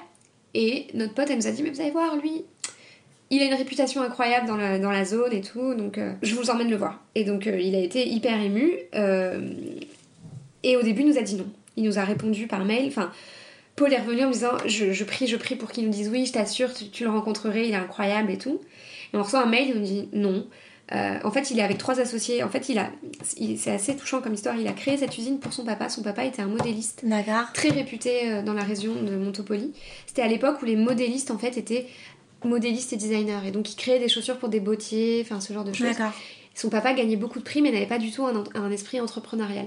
Et 0.54 0.88
notre 0.94 1.14
pote, 1.14 1.28
elle 1.30 1.36
nous 1.38 1.46
a 1.46 1.52
dit, 1.52 1.62
mais 1.62 1.70
vous 1.70 1.80
allez 1.80 1.90
voir, 1.92 2.16
lui, 2.16 2.44
il 3.30 3.40
a 3.42 3.44
une 3.46 3.54
réputation 3.54 4.02
incroyable 4.02 4.46
dans 4.48 4.56
la, 4.56 4.78
dans 4.78 4.90
la 4.90 5.04
zone 5.04 5.32
et 5.32 5.40
tout, 5.40 5.74
donc 5.74 5.98
euh, 5.98 6.12
je 6.22 6.34
vous 6.34 6.50
emmène 6.50 6.68
le 6.70 6.76
voir. 6.76 7.00
Et 7.14 7.24
donc, 7.24 7.46
euh, 7.46 7.58
il 7.60 7.74
a 7.74 7.80
été 7.80 8.06
hyper 8.08 8.40
ému. 8.40 8.72
euh, 8.96 9.50
et 10.64 10.76
au 10.76 10.82
début, 10.82 11.02
il 11.02 11.08
nous 11.08 11.18
a 11.18 11.22
dit 11.22 11.36
non. 11.36 11.46
Il 11.76 11.84
nous 11.84 11.98
a 11.98 12.04
répondu 12.04 12.46
par 12.46 12.64
mail. 12.64 12.86
Enfin, 12.88 13.10
Paul 13.76 13.92
est 13.92 13.98
revenu 14.00 14.24
en 14.24 14.28
me 14.28 14.32
disant 14.32 14.52
je, 14.66 14.92
je 14.92 15.04
prie, 15.04 15.26
je 15.26 15.36
prie 15.36 15.56
pour 15.56 15.70
qu'il 15.72 15.84
nous 15.84 15.90
dise 15.90 16.08
oui, 16.08 16.26
je 16.26 16.32
t'assure, 16.32 16.72
tu, 16.74 16.88
tu 16.90 17.04
le 17.04 17.10
rencontrerais, 17.10 17.66
il 17.68 17.72
est 17.72 17.76
incroyable 17.76 18.30
et 18.30 18.38
tout. 18.38 18.60
Et 19.12 19.16
on 19.16 19.22
reçoit 19.22 19.42
un 19.42 19.46
mail, 19.46 19.68
il 19.70 19.80
nous 19.80 19.86
dit 19.86 20.08
non. 20.12 20.46
Euh, 20.92 21.18
en 21.24 21.30
fait, 21.30 21.50
il 21.50 21.58
est 21.58 21.62
avec 21.62 21.78
trois 21.78 21.98
associés. 21.98 22.42
En 22.42 22.50
fait, 22.50 22.68
il 22.68 22.78
a, 22.78 22.90
il- 23.38 23.58
c'est 23.58 23.70
assez 23.70 23.96
touchant 23.96 24.20
comme 24.20 24.34
histoire. 24.34 24.54
Il 24.56 24.68
a 24.68 24.72
créé 24.72 24.96
cette 24.98 25.16
usine 25.16 25.38
pour 25.38 25.52
son 25.52 25.64
papa. 25.64 25.88
Son 25.88 26.02
papa 26.02 26.24
était 26.26 26.42
un 26.42 26.46
modéliste 26.46 27.00
D'accord. 27.04 27.52
très 27.54 27.70
réputé 27.70 28.30
euh, 28.30 28.42
dans 28.42 28.52
la 28.52 28.62
région 28.62 28.94
de 29.02 29.16
Montopoli. 29.16 29.72
C'était 30.06 30.20
à 30.22 30.28
l'époque 30.28 30.60
où 30.62 30.66
les 30.66 30.76
modélistes 30.76 31.30
en 31.30 31.38
fait 31.38 31.56
étaient 31.56 31.86
modélistes 32.44 32.92
et 32.92 32.96
designers 32.96 33.38
et 33.46 33.50
donc 33.50 33.72
ils 33.72 33.76
créaient 33.76 33.98
des 33.98 34.10
chaussures 34.10 34.38
pour 34.38 34.50
des 34.50 34.60
bottiers, 34.60 35.22
enfin 35.24 35.40
ce 35.40 35.52
genre 35.54 35.64
de 35.64 35.72
choses. 35.72 35.86
D'accord. 35.88 36.12
Son 36.54 36.68
papa 36.68 36.92
gagnait 36.92 37.16
beaucoup 37.16 37.38
de 37.38 37.44
prix 37.44 37.62
mais 37.62 37.72
n'avait 37.72 37.86
pas 37.86 37.98
du 37.98 38.10
tout 38.12 38.26
un 38.26 38.70
esprit 38.70 39.00
entrepreneurial. 39.00 39.64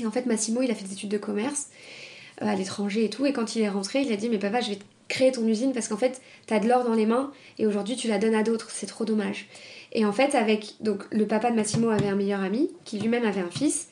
Et 0.00 0.06
en 0.06 0.10
fait 0.10 0.26
Massimo 0.26 0.62
il 0.62 0.70
a 0.70 0.74
fait 0.74 0.84
des 0.84 0.92
études 0.92 1.10
de 1.10 1.18
commerce 1.18 1.66
euh, 2.42 2.46
à 2.46 2.54
l'étranger 2.54 3.04
et 3.04 3.10
tout 3.10 3.24
et 3.26 3.32
quand 3.32 3.56
il 3.56 3.62
est 3.62 3.68
rentré 3.68 4.02
il 4.02 4.12
a 4.12 4.16
dit 4.16 4.28
mais 4.28 4.38
papa 4.38 4.60
je 4.60 4.70
vais 4.70 4.78
créer 5.08 5.32
ton 5.32 5.46
usine 5.46 5.72
parce 5.72 5.88
qu'en 5.88 5.96
fait 5.96 6.20
t'as 6.46 6.58
de 6.58 6.68
l'or 6.68 6.84
dans 6.84 6.94
les 6.94 7.06
mains 7.06 7.30
et 7.58 7.66
aujourd'hui 7.66 7.96
tu 7.96 8.08
la 8.08 8.18
donnes 8.18 8.34
à 8.34 8.42
d'autres 8.42 8.70
c'est 8.70 8.86
trop 8.86 9.04
dommage. 9.04 9.48
Et 9.92 10.04
en 10.04 10.12
fait 10.12 10.34
avec 10.34 10.74
donc 10.80 11.04
le 11.12 11.26
papa 11.26 11.50
de 11.50 11.56
Massimo 11.56 11.88
avait 11.90 12.08
un 12.08 12.16
meilleur 12.16 12.40
ami 12.42 12.70
qui 12.84 12.98
lui-même 12.98 13.24
avait 13.24 13.40
un 13.40 13.50
fils 13.50 13.88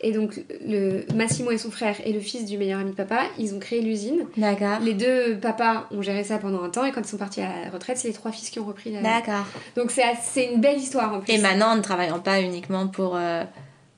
et 0.00 0.12
donc 0.12 0.40
le 0.64 1.04
Massimo 1.16 1.50
et 1.50 1.58
son 1.58 1.72
frère 1.72 1.96
et 2.04 2.12
le 2.12 2.20
fils 2.20 2.44
du 2.44 2.56
meilleur 2.56 2.78
ami 2.78 2.90
de 2.92 2.96
papa 2.96 3.22
ils 3.38 3.54
ont 3.54 3.58
créé 3.58 3.80
l'usine. 3.80 4.26
D'accord. 4.36 4.78
Les 4.80 4.94
deux 4.94 5.36
papas 5.40 5.88
ont 5.90 6.02
géré 6.02 6.22
ça 6.22 6.38
pendant 6.38 6.62
un 6.62 6.68
temps 6.70 6.84
et 6.84 6.92
quand 6.92 7.00
ils 7.00 7.08
sont 7.08 7.16
partis 7.16 7.40
à 7.40 7.64
la 7.64 7.70
retraite 7.70 7.96
c'est 7.96 8.06
les 8.08 8.14
trois 8.14 8.30
fils 8.30 8.50
qui 8.50 8.60
ont 8.60 8.64
repris 8.66 8.92
la... 8.92 9.00
D'accord. 9.02 9.44
Donc 9.74 9.90
c'est 9.90 10.44
une 10.52 10.60
belle 10.60 10.78
histoire 10.78 11.12
en 11.14 11.20
plus. 11.20 11.32
Et 11.32 11.38
maintenant, 11.38 11.72
en 11.72 11.76
ne 11.76 11.82
travaillant 11.82 12.20
pas 12.20 12.40
uniquement 12.42 12.86
pour. 12.86 13.16
euh, 13.16 13.42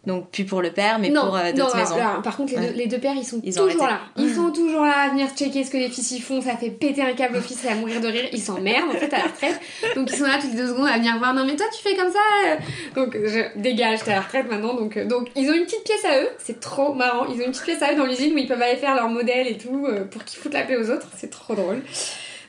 Donc, 0.06 0.30
plus 0.30 0.44
pour 0.46 0.62
le 0.62 0.70
père, 0.72 0.98
mais 0.98 1.10
non, 1.10 1.26
pour 1.26 1.36
euh, 1.36 1.52
d'autres 1.52 1.76
maisons. 1.76 1.96
par 2.24 2.34
contre, 2.34 2.52
les, 2.54 2.58
Ouais. 2.58 2.68
deux, 2.68 2.72
les 2.78 2.86
deux 2.86 2.96
pères, 2.98 3.12
ils 3.16 3.24
sont 3.24 3.38
Ils 3.44 3.54
toujours 3.54 3.86
là. 3.86 4.00
Ils 4.16 4.34
sont 4.34 4.50
toujours 4.54 4.86
là 4.86 4.94
à 5.04 5.08
venir 5.10 5.28
checker 5.36 5.62
ce 5.62 5.70
que 5.70 5.76
les 5.76 5.90
fils 5.90 6.10
y 6.12 6.20
font. 6.20 6.40
Ça 6.40 6.56
fait 6.56 6.70
péter 6.70 7.02
un 7.02 7.12
câble 7.12 7.36
au 7.36 7.40
fils, 7.42 7.58
c'est 7.60 7.68
à 7.68 7.74
mourir 7.74 8.00
de 8.00 8.08
rire. 8.08 8.24
Ils 8.32 8.40
s'emmerdent 8.40 8.88
en 8.88 8.98
fait 8.98 9.12
à 9.12 9.18
la 9.18 9.24
retraite. 9.24 9.60
Donc 9.96 10.08
ils 10.10 10.16
sont 10.16 10.24
là 10.24 10.38
toutes 10.40 10.52
les 10.52 10.56
deux 10.56 10.68
secondes 10.68 10.88
à 10.88 10.96
venir 10.96 11.18
voir. 11.18 11.34
Non 11.34 11.44
mais 11.44 11.54
toi 11.54 11.66
tu 11.70 11.82
fais 11.86 11.94
comme 11.96 12.10
ça. 12.10 12.18
euh. 12.46 12.56
Donc 12.94 13.14
je 13.14 13.60
dégage, 13.60 14.02
t'es 14.02 14.12
à 14.12 14.14
la 14.16 14.20
retraite 14.22 14.48
maintenant. 14.50 14.72
Donc, 14.74 14.96
euh, 14.96 15.04
donc 15.04 15.28
ils 15.36 15.50
ont 15.50 15.54
une 15.54 15.64
petite 15.64 15.84
pièce 15.84 16.04
à 16.06 16.22
eux. 16.22 16.28
C'est 16.38 16.60
trop 16.60 16.94
marrant. 16.94 17.26
Ils 17.26 17.40
ont 17.42 17.44
une 17.44 17.50
petite 17.52 17.64
pièce 17.64 17.82
à 17.82 17.92
eux 17.92 17.96
dans 17.96 18.06
l'usine 18.06 18.32
où 18.34 18.38
ils 18.38 18.48
peuvent 18.48 18.62
aller 18.62 18.76
faire 18.78 18.94
leur 18.94 19.08
modèle 19.10 19.48
et 19.48 19.58
tout 19.58 19.84
euh, 19.86 20.04
pour 20.06 20.24
qu'ils 20.24 20.40
foutent 20.40 20.54
la 20.54 20.62
paix 20.62 20.76
aux 20.78 20.88
autres. 20.90 21.08
C'est 21.18 21.28
trop 21.30 21.54
drôle. 21.54 21.82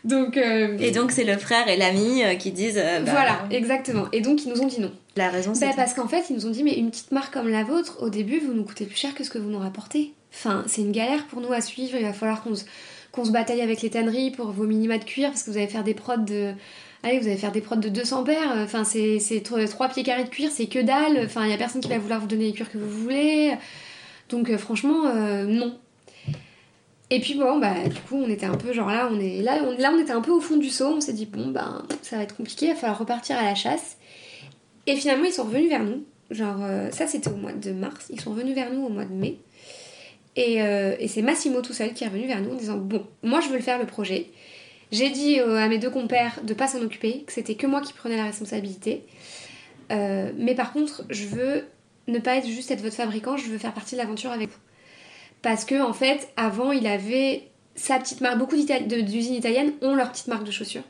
Donc 0.04 0.36
euh, 0.38 0.78
Et 0.80 0.90
donc, 0.90 1.12
c'est 1.12 1.24
le 1.26 1.38
frère 1.38 1.68
et 1.68 1.78
l'ami 1.78 2.24
qui 2.40 2.52
disent. 2.52 2.80
euh, 2.82 3.02
bah, 3.02 3.12
voilà, 3.12 3.40
exactement. 3.52 4.06
Et 4.14 4.22
donc 4.22 4.44
ils 4.46 4.50
nous 4.52 4.62
ont 4.62 4.66
dit 4.68 4.80
non. 4.82 4.92
La 5.18 5.30
raison, 5.30 5.52
Bah, 5.52 5.58
c'est. 5.60 5.76
parce 5.76 5.94
qu'en 5.94 6.08
fait, 6.08 6.26
ils 6.30 6.36
nous 6.36 6.46
ont 6.46 6.52
dit, 6.52 6.64
mais 6.64 6.74
une 6.76 6.90
petite 6.90 7.12
marque 7.12 7.34
comme 7.34 7.50
la 7.50 7.64
vôtre, 7.64 7.98
au 8.02 8.10
début, 8.10 8.40
vous 8.40 8.54
nous 8.54 8.64
coûtez 8.64 8.86
plus 8.86 8.96
cher 8.96 9.14
que 9.14 9.24
ce 9.24 9.30
que 9.30 9.38
vous 9.38 9.50
nous 9.50 9.60
rapportez. 9.60 10.14
Enfin, 10.34 10.64
c'est 10.68 10.82
une 10.82 10.94
galère 10.94 11.26
pour 11.28 11.42
nous 11.42 11.52
à 11.52 11.60
suivre. 11.62 11.98
Il 11.98 12.04
va 12.06 12.14
falloir 12.14 12.42
qu'on 12.44 12.56
se, 12.56 12.64
qu'on 13.12 13.26
se 13.26 13.32
bataille 13.32 13.62
avec 13.62 13.82
les 13.82 13.90
tanneries 13.90 14.32
pour 14.32 14.52
vos 14.52 14.64
minima 14.66 14.98
de 14.98 15.04
cuir, 15.04 15.30
parce 15.30 15.44
que 15.44 15.52
vous 15.52 15.58
allez 15.58 15.68
faire 15.68 15.84
des 15.84 15.94
prods 15.94 16.18
de. 16.18 16.54
Allez, 17.04 17.20
vous 17.20 17.28
allez 17.28 17.36
faire 17.36 17.52
des 17.52 17.62
prods 17.62 17.76
de 17.78 17.90
200 17.90 18.24
paires. 18.24 18.54
Enfin, 18.56 18.84
c'est, 18.86 19.20
c'est 19.20 19.42
3 19.42 19.90
pieds 19.90 20.04
carrés 20.04 20.24
de 20.24 20.30
cuir, 20.30 20.50
c'est 20.52 20.68
que 20.68 20.80
dalle. 20.80 21.26
Enfin, 21.26 21.44
il 21.46 21.52
y 21.52 21.54
a 21.54 21.58
personne 21.58 21.82
qui 21.82 21.90
va 21.90 21.98
vouloir 21.98 22.22
vous 22.22 22.28
donner 22.28 22.46
les 22.46 22.54
cuirs 22.54 22.72
que 22.72 22.78
vous 22.78 22.90
voulez. 22.90 23.54
Donc, 24.30 24.50
euh, 24.50 24.58
franchement, 24.58 25.08
euh, 25.08 25.44
non. 25.44 25.78
Et 27.10 27.20
puis 27.20 27.34
bon, 27.36 27.60
bah 27.60 27.74
du 27.90 28.00
coup, 28.00 28.16
on 28.16 28.30
était 28.30 28.46
un 28.46 28.56
peu 28.56 28.72
genre 28.72 28.88
là, 28.88 29.10
on 29.12 29.20
est 29.20 29.42
là, 29.42 29.58
on, 29.66 29.78
là, 29.78 29.92
on 29.94 30.00
était 30.00 30.14
un 30.14 30.22
peu 30.22 30.32
au 30.32 30.40
fond 30.40 30.56
du 30.56 30.70
seau. 30.70 30.88
On 30.96 31.02
s'est 31.02 31.12
dit 31.12 31.26
bon, 31.26 31.48
ben 31.50 31.84
ça 32.04 32.16
va 32.16 32.24
être 32.24 32.38
compliqué, 32.38 32.68
il 32.68 32.70
va 32.74 32.76
falloir 32.76 33.00
repartir 33.00 33.38
à 33.38 33.44
la 33.44 33.54
chasse. 33.56 33.98
Et 34.88 34.96
finalement, 34.96 35.26
ils 35.26 35.34
sont 35.34 35.44
revenus 35.44 35.70
vers 35.70 35.84
nous. 35.84 36.04
Genre, 36.32 36.58
euh, 36.62 36.90
ça 36.92 37.08
c'était 37.08 37.30
au 37.30 37.36
mois 37.36 37.52
de 37.52 37.72
mars. 37.72 38.08
Ils 38.10 38.20
sont 38.20 38.32
revenus 38.32 38.56
vers 38.56 38.72
nous 38.72 38.86
au 38.86 38.90
mois 38.90 39.06
de 39.06 39.14
mai. 39.14 39.38
Et, 40.38 40.62
euh, 40.62 40.96
et 40.98 41.10
c'est 41.10 41.22
Massimo 41.22 41.62
tout 41.62 41.74
seul 41.74 41.94
qui 41.94 42.06
est 42.06 42.08
revenu 42.08 42.26
vers 42.26 42.42
nous 42.42 42.52
en 42.52 42.56
disant 42.56 42.78
Bon, 42.78 43.06
moi 43.22 43.42
je 43.42 43.50
veux 43.50 43.58
le 43.58 43.62
faire 43.62 43.80
le 43.80 43.86
projet. 43.86 44.28
J'ai 44.92 45.10
dit 45.10 45.40
euh, 45.40 45.58
à 45.58 45.68
mes 45.68 45.78
deux 45.78 45.90
compères 45.90 46.40
de 46.44 46.54
pas 46.54 46.68
s'en 46.68 46.82
occuper, 46.82 47.24
que 47.24 47.34
c'était 47.34 47.56
que 47.56 47.68
moi 47.68 47.82
qui 47.82 47.94
prenais 47.94 48.18
la 48.18 48.26
responsabilité. 48.26 49.04
Mais 49.90 50.56
par 50.56 50.72
contre, 50.72 51.04
je 51.10 51.26
veux 51.26 51.66
ne 52.08 52.18
pas 52.18 52.38
être 52.38 52.48
juste 52.48 52.72
être 52.72 52.82
votre 52.82 52.96
fabricant, 52.96 53.36
je 53.36 53.50
veux 53.50 53.58
faire 53.58 53.74
partie 53.74 53.96
de 53.96 54.00
l'aventure 54.00 54.32
avec 54.32 54.50
vous. 54.50 54.60
Parce 55.42 55.66
que 55.66 55.82
en 55.82 55.92
fait, 55.92 56.30
avant, 56.38 56.72
il 56.72 56.88
avait 56.88 57.44
sa 57.76 58.00
petite 58.00 58.22
marque. 58.22 58.38
Beaucoup 58.38 58.56
d'usines 58.56 59.34
italiennes 59.34 59.74
ont 59.82 59.96
leur 59.96 60.12
petite 60.12 60.28
marque 60.28 60.46
de 60.46 60.52
chaussures. 60.52 60.84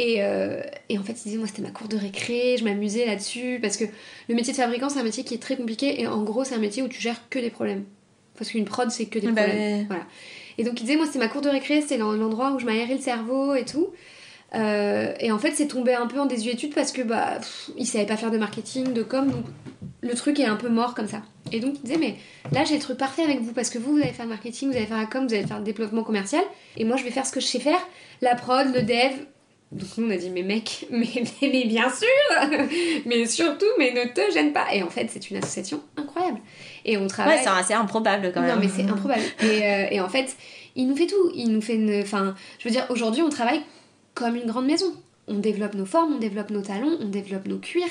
Et, 0.00 0.22
euh, 0.22 0.62
et, 0.88 0.96
en 0.98 1.02
fait, 1.02 1.12
il 1.12 1.24
disait, 1.24 1.36
moi, 1.38 1.46
c'était 1.48 1.60
ma 1.62 1.70
cour 1.70 1.88
de 1.88 1.96
récré, 1.96 2.56
je 2.56 2.64
m'amusais 2.64 3.04
là-dessus, 3.04 3.58
parce 3.60 3.76
que 3.76 3.84
le 4.28 4.34
métier 4.36 4.52
de 4.52 4.58
fabricant, 4.58 4.88
c'est 4.88 5.00
un 5.00 5.02
métier 5.02 5.24
qui 5.24 5.34
est 5.34 5.42
très 5.42 5.56
compliqué, 5.56 6.00
et 6.00 6.06
en 6.06 6.22
gros, 6.22 6.44
c'est 6.44 6.54
un 6.54 6.58
métier 6.60 6.82
où 6.82 6.88
tu 6.88 7.00
gères 7.00 7.28
que 7.28 7.38
des 7.40 7.50
problèmes. 7.50 7.84
Parce 8.36 8.50
qu'une 8.52 8.64
prod, 8.64 8.90
c'est 8.90 9.06
que 9.06 9.18
des 9.18 9.26
Bah 9.26 9.42
problèmes. 9.42 9.56
ouais. 9.80 9.84
Voilà. 9.88 10.04
Et 10.56 10.62
donc, 10.64 10.80
il 10.80 10.84
disait, 10.84 10.96
moi, 10.96 11.06
c'était 11.06 11.18
ma 11.18 11.28
cour 11.28 11.40
de 11.40 11.48
récré, 11.48 11.80
c'était 11.80 11.96
l'en- 11.98 12.12
l'endroit 12.12 12.52
où 12.52 12.60
je 12.60 12.64
m'aérais 12.66 12.94
le 12.94 13.00
cerveau 13.00 13.54
et 13.54 13.64
tout. 13.64 13.88
Euh, 14.54 15.12
et 15.20 15.30
en 15.30 15.38
fait, 15.38 15.52
c'est 15.54 15.66
tombé 15.66 15.92
un 15.94 16.06
peu 16.06 16.18
en 16.20 16.26
désuétude 16.26 16.74
parce 16.74 16.90
que 16.92 17.02
bah, 17.02 17.34
pff, 17.38 17.70
il 17.76 17.84
savait 17.86 18.06
pas 18.06 18.16
faire 18.16 18.30
de 18.30 18.38
marketing, 18.38 18.94
de 18.94 19.02
com, 19.02 19.30
donc 19.30 19.44
le 20.00 20.14
truc 20.14 20.40
est 20.40 20.46
un 20.46 20.56
peu 20.56 20.70
mort 20.70 20.94
comme 20.94 21.06
ça. 21.06 21.20
Et 21.52 21.60
donc 21.60 21.74
il 21.76 21.82
disait, 21.82 21.98
mais 21.98 22.14
là 22.50 22.64
j'ai 22.64 22.76
le 22.76 22.80
truc 22.80 22.96
parfait 22.96 23.22
avec 23.24 23.40
vous 23.42 23.52
parce 23.52 23.68
que 23.68 23.78
vous, 23.78 23.92
vous 23.92 24.00
allez 24.02 24.12
faire 24.14 24.24
le 24.24 24.30
marketing, 24.30 24.70
vous 24.70 24.76
allez 24.76 24.86
faire 24.86 24.96
la 24.96 25.04
com, 25.04 25.26
vous 25.26 25.34
allez 25.34 25.46
faire 25.46 25.58
le 25.58 25.64
développement 25.64 26.02
commercial, 26.02 26.42
et 26.78 26.84
moi 26.86 26.96
je 26.96 27.04
vais 27.04 27.10
faire 27.10 27.26
ce 27.26 27.32
que 27.32 27.40
je 27.40 27.46
sais 27.46 27.60
faire, 27.60 27.80
la 28.22 28.34
prod, 28.36 28.74
le 28.74 28.80
dev. 28.80 29.12
Donc 29.70 29.88
nous 29.98 30.06
on 30.06 30.10
a 30.10 30.16
dit, 30.16 30.30
mais 30.30 30.42
mec, 30.42 30.86
mais, 30.90 31.06
mais, 31.14 31.48
mais 31.52 31.64
bien 31.66 31.88
sûr, 31.90 32.58
mais 33.06 33.26
surtout, 33.26 33.66
mais 33.78 33.92
ne 33.92 34.04
te 34.12 34.32
gêne 34.32 34.52
pas. 34.52 34.66
Et 34.74 34.82
en 34.82 34.88
fait, 34.88 35.08
c'est 35.10 35.30
une 35.30 35.36
association 35.36 35.80
incroyable. 35.96 36.38
Et 36.84 36.96
on 36.96 37.06
travaille. 37.06 37.36
Ouais, 37.36 37.42
c'est 37.42 37.50
assez 37.50 37.74
improbable 37.74 38.30
quand 38.32 38.40
même. 38.40 38.54
Non, 38.54 38.60
mais 38.60 38.68
c'est 38.68 38.82
improbable. 38.90 39.20
Et, 39.42 39.62
euh, 39.66 39.86
et 39.90 40.00
en 40.00 40.08
fait, 40.08 40.34
il 40.74 40.88
nous 40.88 40.96
fait 40.96 41.06
tout. 41.06 41.30
Il 41.34 41.50
nous 41.52 41.60
fait 41.60 41.74
une. 41.74 42.00
Enfin, 42.00 42.34
je 42.58 42.64
veux 42.68 42.70
dire, 42.70 42.86
aujourd'hui, 42.88 43.22
on 43.22 43.28
travaille 43.28 43.60
comme 44.14 44.36
une 44.36 44.46
grande 44.46 44.66
maison. 44.66 44.94
On 45.26 45.34
développe 45.38 45.74
nos 45.74 45.84
formes, 45.84 46.14
on 46.14 46.18
développe 46.18 46.48
nos 46.50 46.62
talons, 46.62 46.96
on 47.00 47.04
développe 47.08 47.46
nos 47.46 47.58
cuirs. 47.58 47.84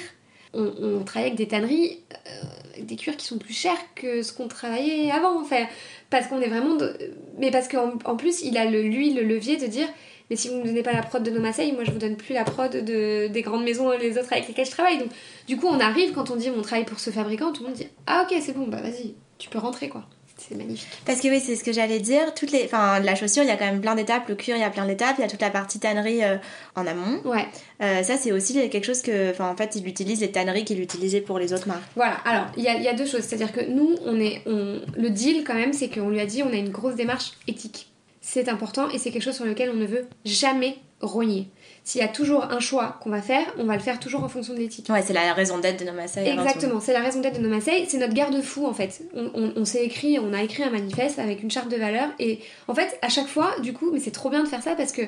On, 0.56 0.74
on 0.82 1.04
travaille 1.04 1.28
avec 1.28 1.38
des 1.38 1.48
tanneries, 1.48 2.00
euh, 2.28 2.82
des 2.82 2.96
cuirs 2.96 3.16
qui 3.18 3.28
sont 3.28 3.38
plus 3.38 3.54
chers 3.54 3.78
que 3.94 4.24
ce 4.24 4.34
qu'on 4.34 4.48
travaillait 4.48 5.12
avant. 5.12 5.40
Enfin, 5.40 5.68
parce 6.10 6.26
qu'on 6.26 6.42
est 6.42 6.48
vraiment. 6.48 6.76
de- 6.76 6.98
Mais 7.38 7.52
parce 7.52 7.68
qu'en 7.68 7.94
en 8.06 8.16
plus, 8.16 8.42
il 8.42 8.58
a 8.58 8.66
le, 8.66 8.82
lui 8.82 9.14
le 9.14 9.22
levier 9.22 9.58
de 9.58 9.68
dire. 9.68 9.88
Mais 10.30 10.36
si 10.36 10.50
vous 10.50 10.56
ne 10.56 10.62
me 10.62 10.66
donnez 10.66 10.84
pas 10.84 10.94
la 10.94 11.04
prod 11.04 11.24
de 11.24 11.32
nos 11.32 11.40
Marseille, 11.40 11.72
moi 11.72 11.84
je 11.84 11.92
vous 11.92 12.00
donne 12.00 12.18
plus 12.18 12.34
la 12.34 12.44
prod 12.44 12.72
de, 12.72 13.28
des 13.28 13.42
grandes 13.42 13.64
maisons 13.64 13.92
et 13.94 13.98
les 13.98 14.18
autres 14.18 14.32
avec 14.32 14.48
lesquelles 14.48 14.66
je 14.66 14.72
travaille. 14.72 14.98
Donc, 14.98 15.10
du 15.48 15.58
coup, 15.58 15.68
on 15.68 15.80
arrive 15.80 16.14
quand 16.14 16.30
on 16.32 16.36
dit 16.36 16.50
on 16.50 16.62
travaille 16.62 16.86
pour 16.86 17.00
ce 17.00 17.10
fabricant, 17.10 17.52
tout 17.52 17.64
le 17.64 17.70
monde 17.70 17.78
dit 17.78 17.88
Ah, 18.06 18.26
ok, 18.28 18.38
c'est 18.42 18.54
bon, 18.54 18.68
bah 18.68 18.82
vas-y, 18.82 19.16
tu 19.38 19.50
peux 19.50 19.60
rentrer 19.60 19.90
quoi. 19.90 20.04
C'est 20.38 20.56
magnifique. 20.56 20.88
Parce 21.06 21.20
que 21.20 21.28
oui, 21.30 21.40
c'est 21.40 21.56
ce 21.56 21.64
que 21.64 21.72
j'allais 21.72 22.00
dire. 22.00 22.34
Toutes 22.36 22.52
les, 22.52 22.66
enfin, 22.66 23.00
la 23.00 23.16
chaussure, 23.16 23.44
il 23.44 23.50
y 23.50 23.52
a 23.52 23.58
quand 23.58 23.66
même 23.66 23.82
plein 23.82 23.96
d'étapes. 23.96 24.30
Le 24.30 24.36
cuir, 24.36 24.56
il 24.56 24.60
y 24.60 24.64
a 24.64 24.70
plein 24.70 24.86
d'étapes. 24.86 25.16
Il 25.18 25.22
y 25.22 25.24
a 25.24 25.28
toute 25.28 25.42
la 25.42 25.50
partie 25.50 25.80
tannerie 25.80 26.24
euh, 26.24 26.38
en 26.76 26.86
amont. 26.86 27.22
Ouais. 27.26 27.48
Euh, 27.82 28.04
ça, 28.04 28.18
c'est 28.18 28.32
aussi 28.32 28.54
quelque 28.70 28.86
chose 28.86 29.02
que, 29.02 29.32
enfin, 29.32 29.50
en 29.50 29.56
fait, 29.56 29.76
il 29.76 29.88
utilise 29.88 30.22
les 30.22 30.32
tanneries 30.32 30.64
qu'il 30.64 30.80
utilisait 30.80 31.22
pour 31.22 31.40
les 31.40 31.54
autres 31.54 31.68
marques. 31.68 31.82
Voilà, 31.96 32.18
alors 32.24 32.46
il 32.56 32.64
y 32.64 32.68
a, 32.68 32.78
y 32.78 32.88
a 32.88 32.94
deux 32.94 33.06
choses. 33.08 33.22
C'est-à-dire 33.22 33.52
que 33.52 33.62
nous, 33.62 33.96
on 34.06 34.20
est, 34.20 34.44
on, 34.46 34.80
le 34.96 35.10
deal 35.10 35.44
quand 35.44 35.56
même, 35.56 35.74
c'est 35.74 35.90
qu'on 35.90 36.10
lui 36.10 36.20
a 36.20 36.26
dit 36.26 36.44
on 36.44 36.52
a 36.52 36.56
une 36.56 36.70
grosse 36.70 36.96
démarche 36.96 37.32
éthique. 37.48 37.88
C'est 38.30 38.50
important 38.50 38.90
et 38.90 38.98
c'est 38.98 39.10
quelque 39.12 39.24
chose 39.24 39.36
sur 39.38 39.46
lequel 39.46 39.70
on 39.70 39.76
ne 39.78 39.86
veut 39.86 40.06
jamais 40.26 40.76
rogner. 41.00 41.48
S'il 41.86 42.02
y 42.02 42.04
a 42.04 42.10
toujours 42.10 42.44
un 42.52 42.60
choix 42.60 42.98
qu'on 43.02 43.10
va 43.10 43.22
faire, 43.22 43.46
on 43.58 43.64
va 43.64 43.76
le 43.76 43.80
faire 43.82 44.00
toujours 44.02 44.22
en 44.24 44.28
fonction 44.28 44.54
de 44.54 44.60
l'éthique. 44.60 44.88
Ouais, 44.90 45.02
c'est 45.02 45.14
la 45.14 45.32
raison 45.34 45.60
d'être 45.60 45.80
de 45.80 45.86
nos 45.90 45.94
tout. 45.94 46.20
Exactement, 46.42 46.82
c'est 46.82 46.92
la 46.92 47.00
raison 47.00 47.22
d'être 47.22 47.38
de 47.38 47.44
nos 47.44 47.50
Marseille, 47.50 47.86
c'est 47.88 47.98
notre 48.00 48.14
garde-fou 48.14 48.66
en 48.66 48.74
fait. 48.74 49.02
On, 49.14 49.32
on- 49.34 49.54
on 49.56 49.64
s'est 49.64 49.86
écrit, 49.86 50.20
on 50.20 50.34
a 50.34 50.44
écrit 50.44 50.64
un 50.64 50.70
manifeste 50.72 51.20
avec 51.20 51.42
une 51.42 51.50
charte 51.52 51.70
de 51.72 51.78
valeurs 51.78 52.10
et 52.20 52.40
en 52.68 52.76
fait 52.76 53.00
à 53.02 53.08
chaque 53.08 53.28
fois, 53.28 53.56
du 53.64 53.72
coup, 53.72 53.92
mais 53.94 54.02
c'est 54.02 54.12
trop 54.12 54.30
bien 54.30 54.44
de 54.44 54.48
faire 54.50 54.62
ça 54.62 54.76
parce 54.76 54.92
que 54.92 55.04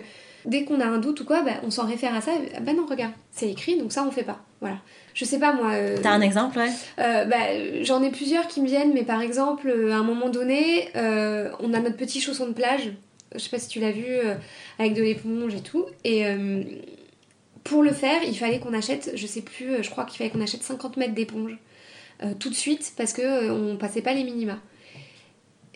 dès 0.45 0.63
qu'on 0.63 0.79
a 0.79 0.86
un 0.86 0.99
doute 0.99 1.19
ou 1.19 1.25
quoi, 1.25 1.41
bah, 1.41 1.55
on 1.63 1.71
s'en 1.71 1.86
réfère 1.86 2.15
à 2.15 2.21
ça. 2.21 2.32
Ah 2.55 2.62
Bah 2.62 2.71
non, 2.71 2.86
regarde, 2.89 3.12
c'est 3.32 3.49
écrit, 3.49 3.77
donc 3.77 3.91
ça 3.91 4.05
on 4.08 4.12
fait 4.12 4.23
pas. 4.23 4.39
Voilà. 4.62 4.77
Je 5.13 5.25
sais 5.25 5.39
pas 5.39 5.51
moi. 5.51 5.71
euh, 5.73 5.97
T'as 6.01 6.12
un 6.12 6.21
exemple, 6.21 6.58
ouais? 6.60 6.69
euh, 6.99 7.25
bah, 7.25 7.82
J'en 7.82 8.01
ai 8.01 8.12
plusieurs 8.12 8.47
qui 8.47 8.62
me 8.62 8.67
viennent, 8.67 8.93
mais 8.93 9.03
par 9.03 9.21
exemple, 9.21 9.67
euh, 9.67 9.91
à 9.91 9.95
un 9.97 10.03
moment 10.03 10.29
donné, 10.29 10.88
euh, 10.95 11.49
on 11.60 11.73
a 11.73 11.79
notre 11.82 11.97
petit 11.97 12.21
chausson 12.21 12.47
de 12.47 12.53
plage. 12.53 12.91
Je 13.34 13.39
sais 13.39 13.50
pas 13.50 13.60
si 13.60 13.68
tu 13.68 13.80
l'as 13.80 13.92
vu, 13.92 14.06
euh, 14.08 14.36
avec 14.80 14.94
de 14.94 15.02
l'éponge 15.02 15.54
et 15.54 15.62
tout. 15.62 15.86
Et 16.04 16.26
euh, 16.26 16.63
pour 17.63 17.84
le 17.84 17.92
faire, 17.92 18.24
il 18.24 18.38
fallait 18.38 18.60
qu'on 18.60 18.74
achète, 18.74 19.12
je 19.15 19.28
sais 19.28 19.42
plus, 19.42 19.72
euh, 19.72 19.84
je 19.84 19.89
crois 19.89 20.06
qu'il 20.06 20.18
fallait 20.18 20.30
qu'on 20.30 20.42
achète 20.42 20.63
50 20.63 20.98
mètres 20.98 21.13
d'éponge 21.13 21.58
tout 22.38 22.50
de 22.50 22.56
suite 22.56 22.92
parce 22.98 23.13
que 23.13 23.50
on 23.50 23.78
passait 23.78 24.02
pas 24.02 24.13
les 24.13 24.26
minima. 24.26 24.60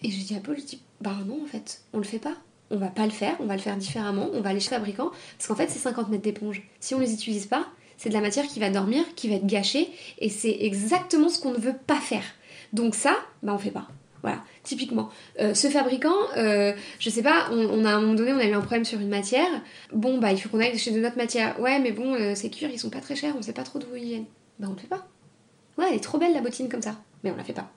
Et 0.02 0.12
je 0.12 0.26
dis 0.26 0.36
à 0.36 0.42
Paul, 0.42 0.58
je 0.60 0.66
dis, 0.66 0.82
bah 1.00 1.16
non, 1.26 1.42
en 1.42 1.46
fait, 1.46 1.84
on 1.94 2.00
le 2.00 2.04
fait 2.04 2.20
pas. 2.20 2.36
On 2.70 2.76
va 2.76 2.88
pas 2.88 3.06
le 3.06 3.12
faire, 3.12 3.38
on 3.40 3.46
va 3.46 3.56
le 3.56 3.62
faire 3.62 3.78
différemment, 3.78 4.30
on 4.34 4.42
va 4.42 4.50
aller 4.50 4.60
chez 4.60 4.72
le 4.72 4.76
fabricant. 4.76 5.12
Parce 5.38 5.48
qu'en 5.48 5.56
fait, 5.56 5.70
c'est 5.70 5.80
50 5.80 6.10
mètres 6.10 6.24
d'éponge. 6.24 6.62
Si 6.82 6.96
on 6.96 7.00
les 7.00 7.14
utilise 7.14 7.46
pas, 7.46 7.68
c'est 7.98 8.10
de 8.10 8.14
la 8.14 8.20
matière 8.20 8.46
qui 8.46 8.60
va 8.60 8.70
dormir, 8.70 9.06
qui 9.16 9.30
va 9.30 9.36
être 9.36 9.48
gâchée, 9.48 9.90
et 10.18 10.28
c'est 10.28 10.58
exactement 10.60 11.30
ce 11.30 11.40
qu'on 11.40 11.52
ne 11.52 11.58
veut 11.58 11.78
pas 11.88 12.00
faire. 12.02 12.26
Donc 12.74 12.96
ça, 12.96 13.16
bah 13.44 13.54
on 13.54 13.58
fait 13.58 13.72
pas. 13.72 13.88
Voilà, 14.22 14.44
typiquement. 14.64 15.10
Euh, 15.40 15.54
ce 15.54 15.68
fabricant, 15.68 16.16
euh, 16.38 16.74
je 17.00 17.10
sais 17.10 17.22
pas, 17.22 17.50
on, 17.52 17.86
a 17.86 17.92
à 17.92 17.94
un 17.96 18.02
moment 18.02 18.14
donné, 18.14 18.34
on 18.34 18.40
a 18.40 18.46
eu 18.46 18.54
un 18.54 18.62
problème 18.62 18.86
sur 18.86 19.00
une 19.00 19.10
matière. 19.10 19.50
Bon, 19.92 20.18
bah 20.18 20.32
il 20.32 20.40
faut 20.40 20.50
qu'on 20.50 20.60
aille 20.60 20.78
chez 20.78 20.92
de 20.92 21.00
notre 21.00 21.18
matière. 21.18 21.60
Ouais, 21.60 21.80
mais 21.80 21.92
bon, 21.92 22.16
euh, 22.16 22.34
ces 22.36 22.50
cuirs, 22.50 22.70
ils 22.72 22.80
sont 22.80 22.90
pas 22.90 23.02
très 23.02 23.16
chers, 23.16 23.36
on 23.38 23.42
sait 23.42 23.54
pas 23.54 23.64
trop 23.64 23.80
d'où 23.80 23.96
ils 23.96 24.04
viennent. 24.04 24.26
Bah 24.60 24.68
on 24.70 24.74
le 24.74 24.80
fait 24.80 24.88
pas. 24.88 25.08
Ouais, 25.78 25.86
elle 25.90 25.96
est 25.96 26.04
trop 26.04 26.18
belle 26.18 26.34
la 26.34 26.42
bottine 26.42 26.70
comme 26.70 26.82
ça. 26.82 26.96
Mais 27.24 27.32
on 27.32 27.36
la 27.36 27.44
fait 27.44 27.54
pas. 27.54 27.72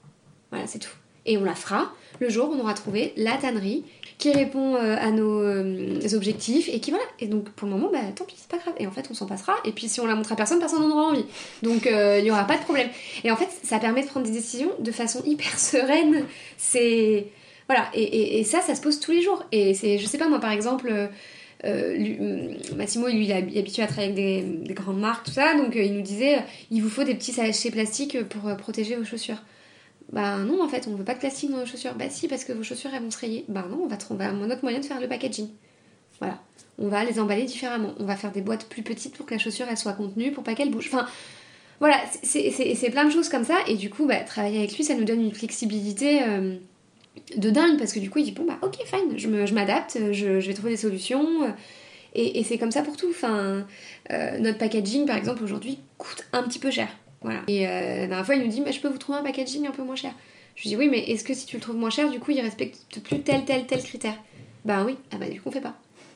Voilà, 0.50 0.66
c'est 0.66 0.78
tout. 0.78 0.94
Et 1.24 1.36
on 1.36 1.44
la 1.44 1.54
fera 1.54 1.92
le 2.20 2.28
jour 2.28 2.50
où 2.50 2.54
on 2.54 2.60
aura 2.60 2.74
trouvé 2.74 3.12
la 3.16 3.36
tannerie 3.36 3.84
qui 4.18 4.32
répond 4.32 4.76
euh, 4.76 4.96
à 4.98 5.10
nos 5.10 5.40
euh, 5.42 5.98
objectifs 6.14 6.68
et 6.72 6.80
qui 6.80 6.90
voilà. 6.90 7.04
Et 7.20 7.26
donc 7.26 7.50
pour 7.50 7.68
le 7.68 7.74
moment, 7.74 7.90
bah 7.92 7.98
tant 8.14 8.24
pis, 8.24 8.34
c'est 8.38 8.48
pas 8.48 8.56
grave. 8.58 8.74
Et 8.78 8.86
en 8.86 8.90
fait, 8.90 9.06
on 9.10 9.14
s'en 9.14 9.26
passera. 9.26 9.54
Et 9.64 9.72
puis 9.72 9.88
si 9.88 10.00
on 10.00 10.06
la 10.06 10.14
montre 10.14 10.32
à 10.32 10.36
personne, 10.36 10.58
personne 10.58 10.80
n'en 10.80 10.90
aura 10.90 11.08
envie. 11.10 11.24
Donc 11.62 11.86
euh, 11.86 12.18
il 12.18 12.24
n'y 12.24 12.30
aura 12.30 12.44
pas 12.46 12.56
de 12.56 12.62
problème. 12.62 12.88
Et 13.24 13.30
en 13.30 13.36
fait, 13.36 13.48
ça 13.62 13.78
permet 13.78 14.02
de 14.02 14.06
prendre 14.06 14.24
des 14.26 14.32
décisions 14.32 14.70
de 14.78 14.90
façon 14.90 15.22
hyper 15.26 15.58
sereine. 15.58 16.24
C'est 16.56 17.26
voilà. 17.68 17.88
Et, 17.94 18.38
et- 18.40 18.44
ça, 18.44 18.60
ça 18.62 18.74
se 18.74 18.80
pose 18.80 19.00
tous 19.00 19.12
les 19.12 19.22
jours. 19.22 19.44
Et 19.52 19.74
c'est, 19.74 19.98
je 19.98 20.06
sais 20.06 20.18
pas 20.18 20.28
moi, 20.28 20.38
par 20.40 20.52
exemple. 20.52 20.90
euh, 21.64 21.94
lui- 21.96 22.18
Massimo, 22.76 23.08
lui, 23.08 23.24
il 23.24 23.30
est 23.30 23.34
hab- 23.34 23.56
habitué 23.58 23.82
à 23.82 23.86
travailler 23.86 24.12
avec 24.12 24.54
des, 24.62 24.68
des 24.68 24.74
grandes 24.74 25.00
marques, 25.00 25.26
tout 25.26 25.32
ça, 25.32 25.54
donc 25.56 25.72
il 25.74 25.94
nous 25.94 26.02
disait, 26.02 26.36
il 26.70 26.82
vous 26.82 26.88
faut 26.90 27.02
des 27.02 27.14
petits 27.14 27.32
sachets 27.32 27.70
plastiques 27.70 28.22
pour 28.28 28.54
protéger 28.56 28.94
vos 28.94 29.04
chaussures. 29.04 29.42
Bah 30.12 30.38
non, 30.38 30.62
en 30.62 30.68
fait, 30.68 30.86
on 30.88 30.94
veut 30.94 31.04
pas 31.04 31.14
de 31.14 31.18
plastique 31.18 31.50
dans 31.50 31.58
nos 31.58 31.66
chaussures. 31.66 31.94
Bah 31.94 32.08
si, 32.08 32.28
parce 32.28 32.44
que 32.44 32.52
vos 32.52 32.62
chaussures, 32.62 32.90
elles 32.94 33.02
vont 33.02 33.10
se 33.10 33.18
rayer. 33.18 33.44
Bah 33.48 33.66
non, 33.68 33.80
on 33.82 33.86
va 33.88 33.96
trouver 33.96 34.24
un 34.24 34.50
autre 34.50 34.60
moyen 34.62 34.78
de 34.80 34.84
faire 34.84 35.00
le 35.00 35.08
packaging. 35.08 35.48
Voilà. 36.20 36.40
On 36.78 36.88
va 36.88 37.04
les 37.04 37.18
emballer 37.18 37.44
différemment. 37.44 37.94
On 37.98 38.04
va 38.04 38.16
faire 38.16 38.32
des 38.32 38.42
boîtes 38.42 38.66
plus 38.68 38.82
petites 38.82 39.16
pour 39.16 39.26
que 39.26 39.34
la 39.34 39.38
chaussure, 39.38 39.66
elle 39.68 39.76
soit 39.76 39.94
contenue, 39.94 40.32
pour 40.32 40.44
pas 40.44 40.54
qu'elle 40.54 40.70
bouge. 40.70 40.90
Enfin, 40.92 41.06
voilà, 41.80 41.96
c'est- 42.22 42.90
plein 42.90 43.04
de 43.04 43.10
choses 43.10 43.28
comme 43.28 43.44
ça. 43.44 43.56
Et 43.66 43.76
du 43.76 43.90
coup, 43.90 44.06
bah, 44.06 44.20
travailler 44.20 44.58
avec 44.58 44.76
lui, 44.76 44.84
ça 44.84 44.94
nous 44.94 45.04
donne 45.04 45.22
une 45.22 45.34
flexibilité 45.34 46.22
euh, 46.22 46.56
de 47.36 47.50
dingue. 47.50 47.78
Parce 47.78 47.92
que 47.92 47.98
du 48.00 48.10
coup, 48.10 48.20
il 48.20 48.24
dit, 48.26 48.32
bon, 48.32 48.44
bah 48.44 48.58
ok, 48.62 48.76
fine, 48.86 49.18
je 49.18 49.54
m'adapte, 49.54 49.98
je, 50.12 50.38
vais 50.38 50.54
trouver 50.54 50.70
des 50.70 50.76
solutions. 50.76 51.52
Et, 52.14 52.38
et 52.38 52.44
c'est 52.44 52.58
comme 52.58 52.70
ça 52.70 52.82
pour 52.82 52.96
tout. 52.96 53.08
Enfin, 53.10 53.66
euh, 54.12 54.38
notre 54.38 54.58
packaging, 54.58 55.06
par 55.06 55.16
exemple, 55.16 55.42
aujourd'hui, 55.42 55.78
coûte 55.98 56.24
un 56.32 56.42
petit 56.44 56.58
peu 56.58 56.70
cher. 56.70 56.88
Voilà. 57.26 57.40
Et 57.48 57.66
euh, 57.66 57.70
la 58.02 58.06
dernière 58.06 58.24
fois, 58.26 58.34
il 58.36 58.42
nous 58.42 58.48
dit, 58.48 58.60
mais 58.60 58.72
je 58.72 58.80
peux 58.80 58.88
vous 58.88 58.98
trouver 58.98 59.18
un 59.18 59.22
packaging 59.22 59.66
un 59.66 59.72
peu 59.72 59.82
moins 59.82 59.96
cher. 59.96 60.12
Je 60.54 60.62
lui 60.62 60.68
dis, 60.70 60.76
oui, 60.76 60.88
mais 60.88 61.00
est-ce 61.10 61.24
que 61.24 61.34
si 61.34 61.44
tu 61.44 61.56
le 61.56 61.60
trouves 61.62 61.76
moins 61.76 61.90
cher, 61.90 62.08
du 62.10 62.18
coup, 62.20 62.30
il 62.30 62.40
respecte 62.40 62.78
plus 63.02 63.20
tel, 63.20 63.44
tel, 63.44 63.66
tel 63.66 63.82
critère? 63.82 64.14
Ben 64.64 64.84
oui. 64.84 64.96
Ah 65.12 65.16
bah 65.18 65.26
du 65.28 65.40
coup, 65.40 65.48
on 65.48 65.52
fait 65.52 65.60
pas. 65.60 65.74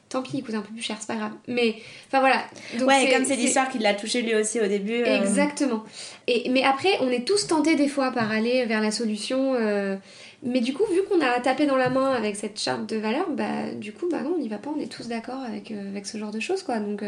Tant 0.09 0.23
pis, 0.23 0.39
il 0.39 0.43
coûte 0.43 0.55
un 0.57 0.61
peu 0.63 0.73
plus 0.73 0.83
cher, 0.83 0.97
c'est 0.99 1.07
pas 1.07 1.15
grave. 1.17 1.33
Mais, 1.47 1.77
enfin 2.09 2.19
voilà. 2.21 2.43
Donc, 2.79 2.89
Ouais, 2.89 3.05
et 3.05 3.13
comme 3.13 3.25
c'est 3.25 3.37
l'histoire 3.37 3.69
qui 3.69 3.79
l'a 3.79 3.95
touché 3.95 4.23
lui 4.23 4.35
aussi 4.35 4.59
au 4.61 4.67
début. 4.67 5.03
euh, 5.05 5.21
Exactement. 5.21 5.85
Et, 6.27 6.49
mais 6.51 6.63
après, 6.65 6.91
on 7.01 7.09
est 7.11 7.25
tous 7.25 7.47
tentés 7.47 7.77
des 7.77 7.87
fois 7.87 8.11
par 8.11 8.31
aller 8.33 8.65
vers 8.67 8.81
la 8.81 8.91
solution. 8.91 9.55
euh, 9.55 9.97
mais 10.43 10.61
du 10.61 10.73
coup, 10.75 10.85
vu 10.93 11.03
qu'on 11.09 11.21
a 11.21 11.39
tapé 11.41 11.67
dans 11.67 11.77
la 11.77 11.91
main 11.91 12.13
avec 12.13 12.35
cette 12.35 12.59
charte 12.59 12.87
de 12.87 12.97
valeur, 12.97 13.29
bah 13.31 13.71
du 13.75 13.93
coup, 13.93 14.09
bah 14.11 14.23
non, 14.23 14.35
on 14.37 14.41
n'y 14.41 14.49
va 14.49 14.59
pas. 14.59 14.71
On 14.77 14.81
est 14.81 14.91
tous 14.91 15.07
d'accord 15.07 15.43
avec, 15.47 15.71
euh, 15.71 15.89
avec 15.91 16.07
ce 16.07 16.19
genre 16.19 16.31
de 16.33 16.41
choses, 16.41 16.63
quoi. 16.63 16.79
Donc 16.81 17.03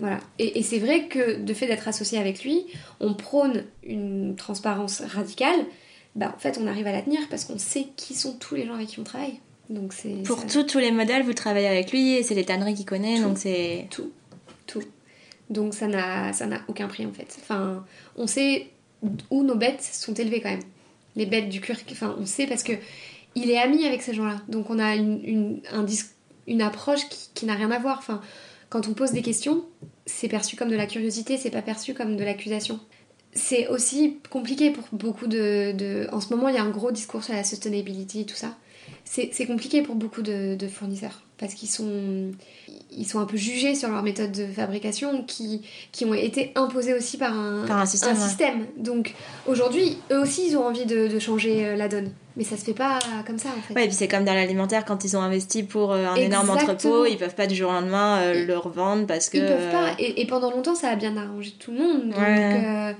voilà. 0.00 0.18
Et, 0.40 0.58
et 0.58 0.62
c'est 0.64 0.78
vrai 0.80 1.06
que 1.06 1.36
de 1.40 1.54
fait 1.54 1.66
d'être 1.68 1.86
associé 1.86 2.18
avec 2.18 2.42
lui, 2.42 2.66
on 2.98 3.14
prône 3.14 3.64
une 3.84 4.34
transparence 4.34 5.00
radicale. 5.02 5.60
Bah 6.16 6.32
en 6.36 6.38
fait, 6.40 6.58
on 6.60 6.66
arrive 6.66 6.88
à 6.88 6.92
la 6.92 7.02
tenir 7.02 7.20
parce 7.30 7.44
qu'on 7.44 7.58
sait 7.58 7.86
qui 7.96 8.14
sont 8.14 8.32
tous 8.36 8.56
les 8.56 8.66
gens 8.66 8.74
avec 8.74 8.88
qui 8.88 8.98
on 8.98 9.04
travaille. 9.04 9.38
Donc 9.68 9.92
c'est 9.92 10.24
Pour 10.24 10.44
tous 10.46 10.64
tous 10.64 10.78
les 10.78 10.90
modèles, 10.90 11.22
vous 11.22 11.34
travaillez 11.34 11.68
avec 11.68 11.92
lui 11.92 12.14
et 12.16 12.24
c'est 12.24 12.34
les 12.34 12.44
tanneries 12.44 12.74
qu'il 12.74 12.86
connaît, 12.86 13.18
Tout. 13.18 13.22
donc 13.22 13.38
c'est. 13.38 13.86
tout, 13.90 14.10
tout. 14.66 14.82
Donc 15.50 15.74
ça 15.74 15.86
n'a 15.86 16.32
ça 16.32 16.46
n'a 16.46 16.60
aucun 16.66 16.88
prix 16.88 17.06
en 17.06 17.12
fait. 17.12 17.36
Enfin, 17.40 17.84
on 18.16 18.26
sait 18.26 18.68
où 19.30 19.42
nos 19.44 19.54
bêtes 19.54 19.82
sont 19.82 20.14
élevées 20.14 20.40
quand 20.40 20.50
même. 20.50 20.62
Les 21.16 21.26
bêtes 21.26 21.48
du 21.48 21.60
cuir, 21.60 21.76
enfin 21.92 22.16
on 22.18 22.26
sait 22.26 22.46
parce 22.46 22.62
que 22.64 22.72
il 23.36 23.48
est 23.50 23.58
ami 23.58 23.84
avec 23.86 24.02
ces 24.02 24.12
gens-là. 24.14 24.40
Donc 24.48 24.70
on 24.70 24.78
a 24.80 24.96
une, 24.96 25.20
une, 25.24 25.60
un 25.70 25.84
dis- 25.84 26.02
une 26.48 26.62
approche 26.62 27.08
qui, 27.08 27.28
qui 27.34 27.46
n'a 27.46 27.54
rien 27.54 27.70
à 27.70 27.78
voir. 27.78 27.98
Enfin, 27.98 28.20
quand 28.70 28.88
on 28.88 28.94
pose 28.94 29.10
des 29.10 29.22
questions, 29.22 29.64
c'est 30.06 30.28
perçu 30.28 30.56
comme 30.56 30.70
de 30.70 30.76
la 30.76 30.86
curiosité, 30.86 31.36
c'est 31.36 31.50
pas 31.50 31.60
perçu 31.60 31.92
comme 31.92 32.16
de 32.16 32.24
l'accusation. 32.24 32.80
C'est 33.32 33.68
aussi 33.68 34.18
compliqué 34.30 34.70
pour 34.70 34.84
beaucoup 34.92 35.26
de. 35.26 36.06
En 36.12 36.20
ce 36.20 36.34
moment, 36.34 36.48
il 36.48 36.54
y 36.54 36.58
a 36.58 36.62
un 36.62 36.70
gros 36.70 36.90
discours 36.90 37.22
sur 37.22 37.34
la 37.34 37.44
sustainability 37.44 38.20
et 38.20 38.26
tout 38.26 38.36
ça. 38.36 38.56
C'est 39.12 39.46
compliqué 39.46 39.82
pour 39.82 39.96
beaucoup 39.96 40.22
de, 40.22 40.56
fournisseurs 40.72 41.22
parce 41.36 41.54
qu'ils 41.54 41.70
sont, 41.70 42.32
ils 42.92 43.06
sont 43.06 43.18
un 43.18 43.24
peu 43.24 43.36
jugés 43.36 43.74
sur 43.74 43.88
leur 43.88 44.02
méthode 44.02 44.30
de 44.30 44.46
fabrication 44.46 45.24
qui, 45.24 45.62
qui 45.90 46.04
ont 46.04 46.12
été 46.12 46.52
imposées 46.54 46.92
aussi 46.92 47.16
par 47.16 47.32
un, 47.32 47.68
un 47.68 47.86
système. 47.86 48.14
système. 48.14 48.66
Donc 48.76 49.14
aujourd'hui, 49.46 49.96
eux 50.12 50.20
aussi, 50.20 50.48
ils 50.48 50.56
ont 50.56 50.66
envie 50.66 50.84
de, 50.84 51.18
changer 51.18 51.66
euh, 51.66 51.76
la 51.76 51.88
donne. 51.88 52.10
Mais 52.36 52.44
ça 52.44 52.56
se 52.56 52.64
fait 52.64 52.74
pas 52.74 52.98
comme 53.26 53.38
ça 53.38 53.48
en 53.48 53.60
fait. 53.62 53.74
Ouais, 53.74 53.84
et 53.84 53.88
puis 53.88 53.96
c'est 53.96 54.06
comme 54.06 54.24
dans 54.24 54.34
l'alimentaire, 54.34 54.84
quand 54.84 55.02
ils 55.04 55.16
ont 55.16 55.22
investi 55.22 55.62
pour 55.64 55.92
euh, 55.92 56.06
un 56.06 56.14
énorme 56.14 56.50
entrepôt, 56.50 57.06
ils 57.06 57.16
peuvent 57.16 57.34
pas 57.34 57.46
du 57.46 57.56
jour 57.56 57.70
au 57.70 57.72
lendemain 57.72 58.20
euh, 58.20 58.46
le 58.46 58.56
revendre 58.58 59.06
parce 59.06 59.28
que. 59.28 59.38
Ils 59.38 59.46
peuvent 59.46 59.72
pas. 59.72 59.94
Et, 59.98 60.26
pendant 60.26 60.50
longtemps, 60.50 60.76
ça 60.76 60.90
a 60.90 60.96
bien 60.96 61.16
arrangé 61.16 61.52
tout 61.58 61.72
le 61.72 61.78
monde. 61.78 62.10
Donc, 62.10 62.96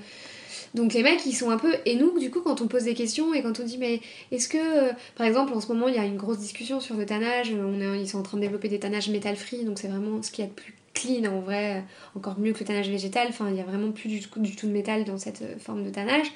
donc 0.73 0.93
les 0.93 1.03
mecs, 1.03 1.25
ils 1.25 1.33
sont 1.33 1.49
un 1.49 1.57
peu... 1.57 1.73
Et 1.85 1.95
nous, 1.95 2.17
du 2.19 2.31
coup, 2.31 2.41
quand 2.41 2.61
on 2.61 2.67
pose 2.67 2.83
des 2.83 2.93
questions 2.93 3.33
et 3.33 3.41
quand 3.41 3.59
on 3.59 3.63
dit, 3.63 3.77
mais 3.77 3.99
est-ce 4.31 4.47
que... 4.47 4.57
Euh, 4.57 4.93
par 5.15 5.27
exemple, 5.27 5.53
en 5.53 5.59
ce 5.59 5.67
moment, 5.67 5.87
il 5.87 5.95
y 5.95 5.99
a 5.99 6.05
une 6.05 6.17
grosse 6.17 6.39
discussion 6.39 6.79
sur 6.79 6.95
le 6.95 7.05
tannage. 7.05 7.51
On 7.53 7.79
est... 7.81 8.01
Ils 8.01 8.07
sont 8.07 8.19
en 8.19 8.23
train 8.23 8.37
de 8.37 8.41
développer 8.41 8.69
des 8.69 8.79
tannages 8.79 9.09
metal 9.09 9.35
free, 9.35 9.65
donc 9.65 9.79
c'est 9.79 9.89
vraiment 9.89 10.21
ce 10.21 10.31
qu'il 10.31 10.45
y 10.45 10.47
a 10.47 10.49
de 10.49 10.55
plus 10.55 10.73
clean 10.93 11.25
en 11.25 11.39
vrai, 11.39 11.83
encore 12.15 12.39
mieux 12.39 12.53
que 12.53 12.59
le 12.59 12.65
tannage 12.65 12.89
végétal. 12.89 13.27
Enfin, 13.29 13.49
il 13.49 13.55
y 13.55 13.61
a 13.61 13.63
vraiment 13.63 13.91
plus 13.91 14.09
du 14.09 14.21
tout, 14.21 14.67
de 14.67 14.71
métal 14.71 15.03
dans 15.03 15.17
cette 15.17 15.41
euh, 15.41 15.57
forme 15.59 15.83
de 15.83 15.89
tannage. 15.89 16.27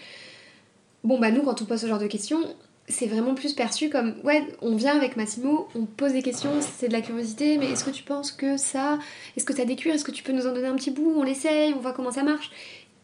Bon, 1.03 1.19
bah 1.19 1.31
nous, 1.31 1.43
quand 1.43 1.61
on 1.61 1.65
pose 1.65 1.79
ce 1.79 1.87
genre 1.87 1.99
de 1.99 2.07
questions, 2.07 2.39
c'est 2.87 3.07
vraiment 3.07 3.33
plus 3.33 3.53
perçu 3.53 3.89
comme 3.89 4.15
ouais, 4.23 4.43
on 4.61 4.75
vient 4.75 4.95
avec 4.95 5.17
Massimo, 5.17 5.67
on 5.75 5.85
pose 5.85 6.13
des 6.13 6.21
questions, 6.21 6.51
c'est 6.77 6.87
de 6.87 6.93
la 6.93 7.01
curiosité, 7.01 7.57
mais 7.57 7.71
est-ce 7.71 7.83
que 7.83 7.91
tu 7.91 8.03
penses 8.03 8.31
que 8.31 8.57
ça, 8.57 8.99
est-ce 9.35 9.45
que 9.45 9.53
des 9.53 9.75
cuirs, 9.75 9.95
est-ce 9.95 10.03
que 10.03 10.11
tu 10.11 10.23
peux 10.23 10.33
nous 10.33 10.45
en 10.45 10.53
donner 10.53 10.67
un 10.67 10.75
petit 10.75 10.91
bout, 10.91 11.13
on 11.15 11.23
l'essaye, 11.23 11.73
on 11.73 11.79
voit 11.79 11.93
comment 11.93 12.11
ça 12.11 12.23
marche. 12.23 12.51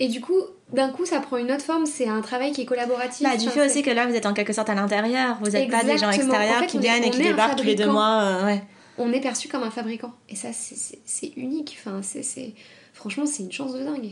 Et 0.01 0.07
du 0.07 0.19
coup, 0.19 0.41
d'un 0.73 0.89
coup, 0.89 1.05
ça 1.05 1.19
prend 1.19 1.37
une 1.37 1.51
autre 1.51 1.63
forme. 1.63 1.85
C'est 1.85 2.07
un 2.07 2.21
travail 2.21 2.51
qui 2.53 2.61
est 2.61 2.65
collaboratif. 2.65 3.21
Bah, 3.21 3.37
du 3.37 3.47
fait 3.47 3.63
aussi 3.63 3.83
que 3.83 3.91
là, 3.91 4.07
vous 4.07 4.15
êtes 4.15 4.25
en 4.25 4.33
quelque 4.33 4.51
sorte 4.51 4.67
à 4.67 4.73
l'intérieur. 4.73 5.37
Vous 5.41 5.51
n'êtes 5.51 5.69
pas 5.69 5.83
des 5.83 5.99
gens 5.99 6.09
extérieurs 6.09 6.65
qui 6.65 6.79
viennent 6.79 7.03
et 7.03 7.11
qui 7.11 7.21
débarquent 7.21 7.57
tous 7.57 7.65
les 7.65 7.75
deux 7.75 7.85
mois. 7.85 8.21
Euh, 8.23 8.45
ouais. 8.45 8.63
On 8.97 9.13
est 9.13 9.21
perçu 9.21 9.47
comme 9.47 9.61
un 9.61 9.69
fabricant. 9.69 10.11
Et 10.27 10.35
ça, 10.35 10.47
c'est 10.53 11.33
unique. 11.37 11.77
Enfin, 11.79 12.01
c'est 12.01 12.53
franchement, 13.01 13.25
c'est 13.25 13.41
une 13.41 13.51
chance 13.51 13.73
de 13.73 13.79
dingue. 13.79 14.11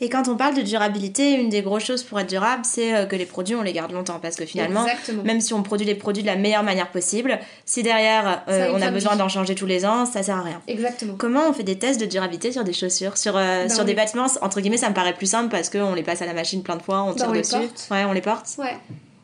Et 0.00 0.08
quand 0.08 0.28
on 0.28 0.36
parle 0.36 0.54
de 0.54 0.62
durabilité, 0.62 1.32
une 1.32 1.48
des 1.48 1.60
grosses 1.60 1.84
choses 1.84 2.04
pour 2.04 2.20
être 2.20 2.28
durable, 2.28 2.62
c'est 2.64 2.94
euh, 2.94 3.04
que 3.04 3.16
les 3.16 3.26
produits, 3.26 3.56
on 3.56 3.62
les 3.62 3.72
garde 3.72 3.90
longtemps. 3.90 4.20
Parce 4.20 4.36
que 4.36 4.46
finalement, 4.46 4.86
même 5.24 5.40
si 5.40 5.52
on 5.52 5.62
produit 5.64 5.86
les 5.86 5.96
produits 5.96 6.22
de 6.22 6.28
la 6.28 6.36
meilleure 6.36 6.62
manière 6.62 6.90
possible, 6.92 7.38
si 7.64 7.82
derrière 7.82 8.44
euh, 8.48 8.72
on 8.72 8.80
a 8.80 8.92
besoin 8.92 9.16
d'en 9.16 9.28
changer 9.28 9.56
tous 9.56 9.66
les 9.66 9.84
ans, 9.84 10.06
ça 10.06 10.22
sert 10.22 10.36
à 10.36 10.42
rien. 10.42 10.62
Exactement. 10.68 11.14
Comment 11.18 11.48
on 11.48 11.52
fait 11.52 11.64
des 11.64 11.78
tests 11.78 12.00
de 12.00 12.06
durabilité 12.06 12.52
sur 12.52 12.62
des 12.62 12.72
chaussures 12.72 13.16
Sur, 13.18 13.36
euh, 13.36 13.64
bah, 13.64 13.68
sur 13.68 13.84
des 13.84 13.94
bâtiments, 13.94 14.26
entre 14.40 14.60
guillemets, 14.60 14.76
ça 14.76 14.88
me 14.88 14.94
paraît 14.94 15.14
plus 15.14 15.26
simple 15.26 15.50
parce 15.50 15.68
qu'on 15.68 15.94
les 15.94 16.04
passe 16.04 16.22
à 16.22 16.26
la 16.26 16.34
machine 16.34 16.62
plein 16.62 16.76
de 16.76 16.82
fois, 16.82 17.02
on 17.02 17.08
bah, 17.08 17.16
tire 17.16 17.32
dessus. 17.32 17.90
Ouais, 17.90 18.04
on 18.04 18.12
les 18.12 18.20
porte 18.20 18.46
Ouais. 18.58 18.76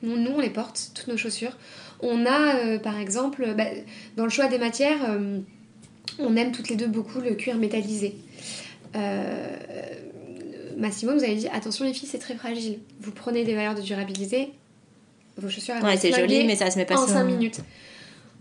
Nous, 0.03 0.33
on 0.35 0.41
les 0.41 0.51
porte, 0.51 0.91
toutes 0.95 1.07
nos 1.07 1.17
chaussures. 1.17 1.57
On 2.01 2.27
a, 2.27 2.79
par 2.81 2.99
exemple, 2.99 3.55
bah, 3.57 3.67
dans 4.17 4.25
le 4.25 4.31
choix 4.31 4.49
des 4.49 4.59
matières, 4.59 4.99
on 6.19 6.37
aime 6.37 6.51
toutes 6.51 6.69
les 6.69 6.77
deux 6.77 6.89
beaucoup 6.89 7.21
le 7.21 7.35
cuir 7.35 7.57
métallisé. 7.57 8.17
Euh, 8.97 9.57
Massimo 10.77 11.13
nous 11.13 11.23
avait 11.25 11.37
dit 11.37 11.49
attention 11.49 11.85
les 11.85 11.93
filles 11.93 12.09
c'est 12.09 12.19
très 12.19 12.35
fragile. 12.35 12.79
Vous 13.01 13.13
prenez 13.13 13.45
des 13.45 13.55
valeurs 13.55 13.75
de 13.75 13.81
durabilité, 13.81 14.53
vos 15.37 15.49
chaussures 15.49 15.75
elles 15.77 15.85
ouais, 15.85 15.97
c'est 15.97 16.13
joli 16.13 16.45
mais 16.45 16.57
ça 16.57 16.71
se 16.71 16.79
met 16.79 16.85
pas 16.85 17.01
en 17.01 17.07
5 17.07 17.25
minutes. 17.25 17.61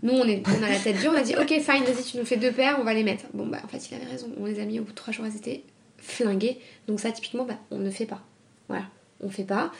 Nous 0.02 0.12
on, 0.12 0.24
est, 0.26 0.42
on 0.48 0.62
a 0.64 0.68
la 0.68 0.78
tête 0.78 0.98
dure, 0.98 1.12
on 1.14 1.18
a 1.18 1.22
dit 1.22 1.34
ok 1.36 1.48
fine 1.48 1.84
vas-y 1.84 2.04
tu 2.04 2.16
nous 2.16 2.24
fais 2.24 2.36
deux 2.36 2.50
paires, 2.50 2.78
on 2.80 2.84
va 2.84 2.94
les 2.94 3.04
mettre. 3.04 3.24
Bon 3.34 3.46
bah 3.46 3.58
en 3.64 3.68
fait 3.68 3.88
il 3.88 3.94
avait 3.94 4.10
raison, 4.10 4.28
on 4.38 4.46
les 4.46 4.60
a 4.60 4.64
mis 4.64 4.80
au 4.80 4.82
bout 4.82 4.90
de 4.90 4.96
3 4.96 5.12
jours 5.12 5.26
elles 5.26 5.36
étaient 5.36 5.62
flinguées. 5.98 6.58
Donc 6.88 7.00
ça 7.00 7.12
typiquement 7.12 7.44
bah, 7.44 7.58
on 7.70 7.78
ne 7.78 7.90
fait 7.90 8.06
pas. 8.06 8.22
Voilà, 8.68 8.86
on 9.20 9.28
fait 9.28 9.44
pas. 9.44 9.70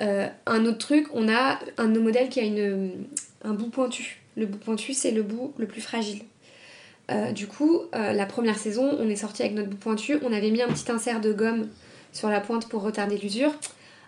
Euh, 0.00 0.28
un 0.46 0.66
autre 0.66 0.78
truc, 0.78 1.06
on 1.14 1.28
a 1.28 1.58
un 1.78 1.86
de 1.86 1.92
nos 1.92 2.02
modèles 2.02 2.28
qui 2.28 2.40
a 2.40 2.44
une, 2.44 3.06
un 3.42 3.54
bout 3.54 3.70
pointu. 3.70 4.20
Le 4.36 4.46
bout 4.46 4.58
pointu 4.58 4.92
c'est 4.92 5.10
le 5.10 5.22
bout 5.22 5.54
le 5.56 5.66
plus 5.66 5.80
fragile. 5.80 6.22
Euh, 7.10 7.32
du 7.32 7.46
coup, 7.46 7.82
euh, 7.94 8.12
la 8.12 8.26
première 8.26 8.58
saison, 8.58 8.96
on 8.98 9.08
est 9.08 9.16
sorti 9.16 9.42
avec 9.42 9.54
notre 9.54 9.68
bout 9.68 9.76
pointu. 9.76 10.18
On 10.22 10.32
avait 10.32 10.50
mis 10.50 10.62
un 10.62 10.68
petit 10.68 10.90
insert 10.90 11.20
de 11.20 11.32
gomme 11.32 11.68
sur 12.12 12.28
la 12.28 12.40
pointe 12.40 12.68
pour 12.68 12.82
retarder 12.82 13.16
l'usure. 13.16 13.52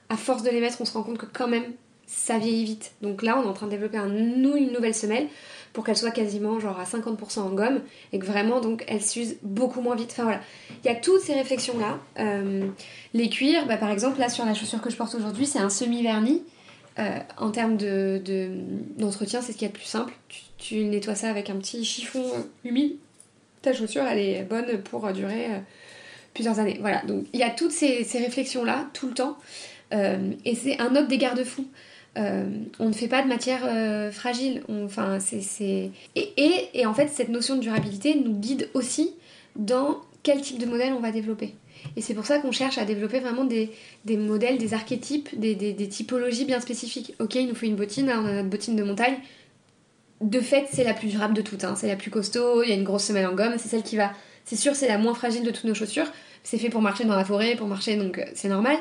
À 0.09 0.17
force 0.17 0.43
de 0.43 0.51
les 0.51 0.61
mettre, 0.61 0.81
on 0.81 0.85
se 0.85 0.93
rend 0.93 1.03
compte 1.03 1.19
que 1.19 1.27
quand 1.27 1.49
même, 1.49 1.65
ça 2.07 2.39
vieillit 2.39 2.65
vite. 2.65 2.93
Donc 3.01 3.23
là, 3.23 3.39
on 3.39 3.45
est 3.45 3.49
en 3.49 3.55
train 3.55 3.67
de 3.67 3.71
développer 3.71 3.99
un, 3.99 4.15
une 4.15 4.73
nouvelle 4.73 4.95
semelle 4.95 5.29
pour 5.73 5.85
qu'elle 5.85 5.97
soit 5.97 6.11
quasiment 6.11 6.61
genre 6.61 6.79
à 6.79 6.85
50% 6.85 7.41
en 7.41 7.51
gomme 7.51 7.81
et 8.13 8.19
que 8.19 8.27
vraiment 8.27 8.61
donc 8.61 8.85
elle 8.89 9.03
s'use 9.03 9.37
beaucoup 9.43 9.81
moins 9.81 9.97
vite. 9.97 10.11
Enfin 10.13 10.25
voilà, 10.25 10.41
il 10.85 10.89
y 10.89 10.91
a 10.91 10.95
toutes 10.95 11.23
ces 11.23 11.35
réflexions 11.35 11.79
là. 11.79 11.99
Euh, 12.19 12.67
les 13.15 13.29
cuirs, 13.31 13.67
bah, 13.67 13.77
par 13.77 13.91
exemple 13.91 14.21
là 14.21 14.29
sur 14.29 14.45
la 14.45 14.55
chaussure 14.55 14.83
que 14.83 14.91
je 14.91 14.97
porte 14.97 15.15
aujourd'hui, 15.15 15.47
c'est 15.47 15.59
un 15.59 15.71
semi 15.71 16.03
vernis. 16.03 16.43
En 16.97 17.51
termes 17.51 17.77
d'entretien, 17.77 19.41
de, 19.41 19.45
c'est 19.45 19.53
ce 19.53 19.59
qu'il 19.59 19.67
y 19.67 19.71
a 19.71 19.73
de 19.73 19.79
plus 19.79 19.85
simple 19.85 20.13
tu 20.63 20.85
nettoies 20.85 21.17
ça 21.17 21.29
avec 21.29 21.51
un 21.51 21.57
petit 21.57 21.85
chiffon 21.85 22.25
humide, 22.65 22.95
ta 23.63 23.73
chaussure 23.73 24.05
elle 24.05 24.19
est 24.19 24.43
bonne 24.45 24.81
pour 24.83 25.13
durer 25.13 25.47
euh, 25.47 25.59
plusieurs 26.35 26.61
années. 26.61 26.79
Voilà, 26.81 27.03
donc 27.03 27.27
il 27.33 27.41
y 27.41 27.43
a 27.43 27.51
toutes 27.51 27.73
ces, 27.73 28.07
réflexions-là 28.15 28.89
tout 28.93 29.09
le 29.09 29.15
temps, 29.15 29.37
euh, 29.93 30.33
et 30.45 30.55
c'est 30.55 30.79
un 30.79 30.95
autre 30.95 31.09
des 31.09 31.19
garde-fous. 31.19 31.67
Euh, 32.17 32.45
on 32.79 32.89
ne 32.89 32.93
fait 32.93 33.09
pas 33.09 33.23
de 33.23 33.29
matière 33.29 33.63
fragile. 34.13 34.63
enfin, 34.69 35.19
c'est, 35.19 35.91
et, 36.15 36.69
et, 36.75 36.87
en 36.87 36.95
fait, 36.95 37.09
cette 37.09 37.31
notion 37.31 37.57
de 37.57 37.61
durabilité 37.61 38.15
nous 38.15 38.35
guide 38.35 38.69
aussi 38.75 39.15
dans 39.57 40.01
quel 40.23 40.41
type 40.43 40.59
de 40.59 40.67
modèle 40.67 40.93
on 40.93 41.01
va 41.01 41.11
développer. 41.11 41.55
Et 41.97 42.01
c'est 42.01 42.15
pour 42.15 42.27
ça 42.27 42.39
qu'on 42.39 42.53
cherche 42.53 42.79
à 42.79 42.85
développer 42.85 43.21
vraiment 43.21 43.45
des, 43.45 43.71
modèles, 44.09 44.59
des 44.59 44.75
archétypes, 44.75 45.39
des, 45.39 45.55
des, 45.55 45.89
typologies 45.89 46.45
bien 46.45 46.61
spécifiques. 46.61 47.15
Ok, 47.19 47.35
il 47.35 47.49
nous 47.49 47.55
faut 47.55 47.67
une 47.67 47.77
bottine, 47.77 48.11
on 48.11 48.27
a 48.27 48.33
notre 48.33 48.49
bottine 48.49 48.77
de 48.77 48.83
montagne 48.83 49.17
de 50.23 50.41
fait, 50.41 50.69
c'est 50.73 50.85
la 50.85 50.95
plus 50.95 51.09
durable 51.09 51.35
de 51.35 51.43
toutes. 51.43 51.65
Hein. 51.65 51.75
C'est 51.77 51.89
la 51.89 51.97
plus 51.97 52.11
costaud, 52.11 52.63
il 52.63 52.69
y 52.69 52.73
a 52.73 52.77
une 52.77 52.85
grosse 52.85 53.05
semelle 53.05 53.27
en 53.27 53.35
gomme, 53.35 53.55
c'est 53.59 53.69
celle 53.69 53.83
qui 53.83 53.97
va. 53.97 54.13
C'est 54.45 54.57
sûr, 54.57 54.75
c'est 54.75 54.89
la 54.89 54.99
moins 54.99 55.15
fragile 55.15 55.43
de 55.43 55.51
toutes 55.51 55.65
nos 55.65 55.75
chaussures. 55.75 56.07
C'est 56.43 56.59
fait 56.59 56.71
pour 56.71 56.81
marcher 56.81 57.05
dans 57.05 57.17
la 57.17 57.25
forêt, 57.25 57.55
pour 57.57 57.67
marcher, 57.67 57.97
donc 57.97 58.19
euh, 58.19 58.25
c'est 58.35 58.49
normal. 58.49 58.77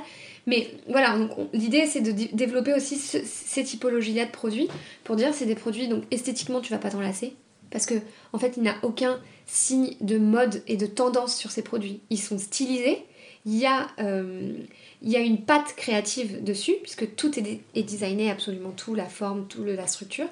Mais 0.47 0.71
voilà, 0.87 1.15
l'idée 1.53 1.85
c'est 1.85 2.01
de 2.01 2.11
développer 2.11 2.73
aussi 2.73 2.97
ces 2.97 3.63
typologies-là 3.63 4.25
de 4.25 4.31
produits 4.31 4.67
pour 5.03 5.15
dire 5.15 5.33
c'est 5.33 5.45
des 5.45 5.53
produits, 5.53 5.87
donc 5.87 6.03
esthétiquement 6.09 6.61
tu 6.61 6.71
vas 6.71 6.79
pas 6.79 6.89
t'en 6.89 6.99
lasser. 6.99 7.35
Parce 7.69 7.85
que 7.85 7.93
en 8.33 8.39
fait, 8.39 8.53
il 8.57 8.63
n'y 8.63 8.69
a 8.69 8.75
aucun 8.81 9.19
signe 9.51 9.95
de 9.99 10.17
mode 10.17 10.63
et 10.67 10.77
de 10.77 10.85
tendance 10.85 11.35
sur 11.35 11.51
ces 11.51 11.61
produits. 11.61 11.99
Ils 12.09 12.19
sont 12.19 12.37
stylisés, 12.37 13.03
il 13.45 13.57
y 13.57 13.65
a, 13.65 13.87
euh, 13.99 14.53
il 15.01 15.09
y 15.09 15.15
a 15.15 15.19
une 15.19 15.41
patte 15.41 15.75
créative 15.75 16.43
dessus, 16.43 16.75
puisque 16.81 17.15
tout 17.15 17.37
est, 17.37 17.59
est, 17.75 17.83
designé, 17.83 18.31
absolument 18.31 18.71
tout, 18.71 18.95
la 18.95 19.05
forme, 19.05 19.47
tout 19.47 19.63
la 19.63 19.87
structure 19.87 20.27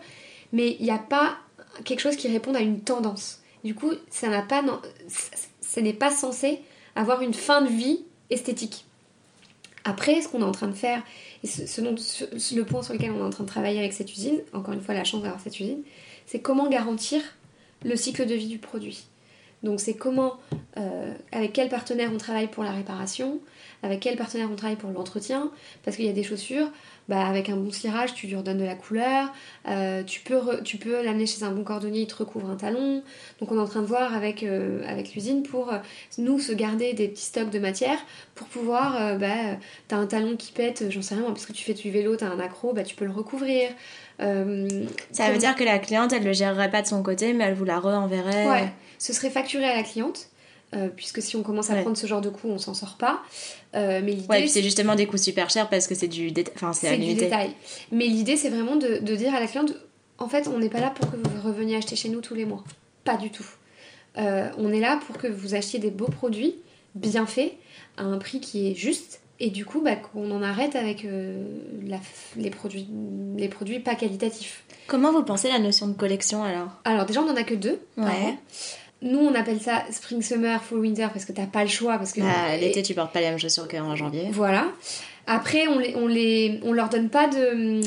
mais 0.52 0.76
il 0.80 0.86
n'y 0.86 0.92
a 0.92 0.98
pas 0.98 1.38
quelque 1.86 2.00
chose 2.00 2.16
qui 2.16 2.28
réponde 2.28 2.56
à 2.56 2.62
une 2.62 2.82
tendance. 2.82 3.42
Du 3.64 3.76
coup, 3.76 3.92
ça 4.10 4.30
n'a 4.30 4.42
pas, 4.42 4.64
ce 5.62 5.80
n'est 5.80 5.94
pas 5.94 6.12
censé 6.12 6.62
avoir 6.96 7.22
une 7.22 7.34
fin 7.34 7.62
de 7.62 7.70
vie 7.70 8.00
esthétique. 8.30 8.86
Après, 9.84 10.22
ce 10.22 10.28
qu'on 10.28 10.42
est 10.42 10.46
en 10.46 10.52
train 10.52 10.68
de 10.68 10.74
faire, 10.74 11.02
et 11.44 11.48
ce, 11.48 11.82
le 11.82 12.64
point 12.64 12.84
sur 12.84 12.94
lequel 12.94 13.12
on 13.12 13.20
est 13.20 13.24
en 13.24 13.30
train 13.30 13.44
de 13.44 13.50
travailler 13.50 13.80
avec 13.80 13.94
cette 13.94 14.12
usine, 14.12 14.40
encore 14.54 14.74
une 14.74 14.82
fois 14.82 14.94
la 14.94 15.04
chance 15.04 15.22
d'avoir 15.22 15.40
cette 15.42 15.60
usine, 15.60 15.82
c'est 16.26 16.40
comment 16.40 16.70
garantir 16.70 17.22
le 17.84 17.96
cycle 17.96 18.26
de 18.26 18.34
vie 18.34 18.48
du 18.48 18.58
produit. 18.58 19.06
Donc 19.64 19.80
c'est 19.80 19.94
comment, 19.94 20.38
euh, 20.78 21.14
avec 21.32 21.54
quel 21.54 21.70
partenaire 21.70 22.12
on 22.14 22.18
travaille 22.18 22.48
pour 22.48 22.64
la 22.64 22.72
réparation, 22.72 23.40
avec 23.84 24.00
quel 24.00 24.16
partenaire 24.16 24.50
on 24.52 24.56
travaille 24.56 24.78
pour 24.78 24.90
l'entretien, 24.90 25.52
parce 25.84 25.98
qu'il 25.98 26.06
y 26.06 26.10
a 26.10 26.14
des 26.14 26.24
chaussures, 26.24 26.70
bah, 27.10 27.26
avec 27.26 27.50
un 27.50 27.58
bon 27.58 27.72
cirage, 27.72 28.14
tu 28.14 28.28
lui 28.28 28.36
redonnes 28.36 28.58
de 28.60 28.64
la 28.64 28.76
couleur, 28.76 29.34
euh, 29.68 30.04
tu 30.04 30.22
peux, 30.22 30.40
tu 30.64 30.78
peux 30.78 31.04
l'amener 31.04 31.26
chez 31.26 31.44
un 31.44 31.52
bon 31.52 31.64
cordonnier, 31.64 32.02
il 32.02 32.08
te 32.08 32.16
recouvre 32.16 32.50
un 32.50 32.56
talon. 32.56 33.04
Donc 33.42 33.52
on 33.52 33.58
est 33.58 33.62
en 33.62 33.68
train 33.68 33.82
de 33.82 33.88
voir 33.88 34.16
avec, 34.16 34.44
euh, 34.44 34.82
avec 34.88 35.14
l'usine 35.14 35.44
pour 35.44 35.74
nous 36.18 36.40
se 36.40 36.54
garder 36.54 36.94
des 36.94 37.10
petits 37.10 37.26
stocks 37.26 37.50
de 37.50 37.60
matière 37.60 37.98
pour 38.36 38.48
pouvoir, 38.48 39.18
bah, 39.18 39.58
t'as 39.90 39.98
un 39.98 40.06
talon 40.06 40.38
qui 40.38 40.54
pète, 40.54 40.86
j'en 40.90 41.02
sais 41.02 41.16
rien, 41.16 41.26
parce 41.26 41.46
que 41.46 41.52
tu 41.52 41.64
fais 41.66 41.74
du 41.74 41.92
vélo, 41.92 42.16
t'as 42.16 42.28
un 42.28 42.40
accro, 42.40 42.72
bah, 42.72 42.84
tu 42.84 42.96
peux 42.96 43.06
le 43.06 43.12
recouvrir. 43.12 43.70
Ça 44.20 45.32
veut 45.32 45.38
dire 45.38 45.56
que 45.56 45.64
la 45.66 45.80
cliente, 45.80 46.14
elle 46.14 46.24
le 46.24 46.34
gérerait 46.34 46.70
pas 46.70 46.82
de 46.82 46.88
son 46.88 47.04
côté, 47.04 47.34
mais 47.34 47.44
elle 47.44 47.56
vous 47.56 47.66
la 47.66 47.80
re-enverrait. 47.80 48.48
Ouais 48.48 48.70
ce 49.00 49.14
serait 49.14 49.32
facturé 49.32 49.66
à 49.66 49.76
la 49.76 49.84
cliente. 49.84 50.28
Euh, 50.76 50.88
puisque 50.96 51.22
si 51.22 51.36
on 51.36 51.42
commence 51.42 51.72
à 51.72 51.76
prendre 51.78 51.98
ce 51.98 52.06
genre 52.06 52.22
de 52.22 52.30
coûts, 52.30 52.48
on 52.48 52.60
s'en 52.60 52.76
sort 52.76 52.96
pas. 52.98 53.24
Euh, 53.76 54.02
mais 54.04 54.12
l'idée, 54.12 54.28
ouais, 54.28 54.48
c'est 54.48 54.62
justement 54.62 54.94
des 54.94 55.08
coûts 55.08 55.18
super 55.18 55.50
chers 55.50 55.68
parce 55.68 55.88
que 55.88 55.96
c'est 55.96 56.08
du, 56.08 56.32
enfin, 56.56 56.74
c'est 56.74 56.96
du 56.98 57.16
détail. 57.16 57.56
Mais 57.92 58.06
l'idée, 58.06 58.38
c'est 58.38 58.50
vraiment 58.50 58.76
de, 58.76 58.98
dire 59.16 59.34
à 59.34 59.40
la 59.40 59.48
cliente, 59.48 59.74
en 60.20 60.28
fait, 60.28 60.48
on 60.48 60.60
n'est 60.60 60.70
pas 60.70 60.80
là 60.80 60.92
pour 60.92 61.10
que 61.10 61.16
vous 61.16 61.42
reveniez 61.48 61.76
acheter 61.76 61.96
chez 61.96 62.10
nous 62.10 62.22
tous 62.22 62.36
les 62.36 62.46
mois. 62.46 62.64
Pas 63.04 63.18
du 63.18 63.32
tout. 63.32 63.48
Euh, 64.18 64.50
on 64.58 64.72
est 64.72 64.80
là 64.80 65.00
pour 65.08 65.18
que 65.18 65.28
vous 65.28 65.56
achetiez 65.56 65.80
des 65.80 65.90
beaux 65.90 66.10
produits, 66.10 66.56
bien 66.94 67.26
faits, 67.26 67.54
à 67.98 68.04
un 68.04 68.20
prix 68.20 68.40
qui 68.40 68.70
est 68.70 68.76
juste. 68.76 69.22
Et 69.40 69.50
du 69.50 69.66
coup, 69.66 69.82
bah, 69.82 69.96
qu'on 69.96 70.30
en 70.32 70.44
arrête 70.44 70.76
avec 70.76 71.04
les, 72.36 72.50
produits, 72.52 72.88
les 73.38 73.48
produits 73.48 73.80
pas 73.80 73.96
qualitatifs. 73.96 74.64
Comment 74.86 75.14
vous 75.14 75.24
pensez 75.24 75.48
la 75.48 75.60
notion 75.60 75.88
de 75.88 75.94
collection 75.94 76.44
alors? 76.44 76.70
Alors 76.84 77.06
déjà, 77.06 77.22
on 77.22 77.26
n'en 77.26 77.36
a 77.38 77.44
que 77.44 77.56
deux. 77.56 77.80
Ouais. 77.98 78.36
Nous, 79.02 79.20
on 79.20 79.34
appelle 79.34 79.62
ça 79.62 79.84
spring 79.92 80.22
summer, 80.22 80.62
fall 80.64 80.80
winter 80.80 81.08
parce 81.14 81.26
que 81.26 81.32
t'as 81.32 81.46
pas 81.46 81.64
le 81.64 81.70
choix. 81.70 81.98
parce 81.98 82.12
que 82.12 82.22
bah, 82.22 82.58
L'été, 82.60 82.84
tu 82.84 82.94
portes 82.94 83.14
pas 83.14 83.22
les 83.22 83.30
mêmes 83.30 83.40
chaussures 83.40 83.68
qu'en 83.68 83.96
janvier. 83.96 84.28
Voilà. 84.32 84.68
Après, 85.26 85.68
on 85.68 85.80
les, 85.80 85.96
on 85.96 86.08
les, 86.08 86.60
on 86.64 86.74
leur 86.74 86.90
donne 86.90 87.10
pas 87.10 87.28
de 87.28 87.82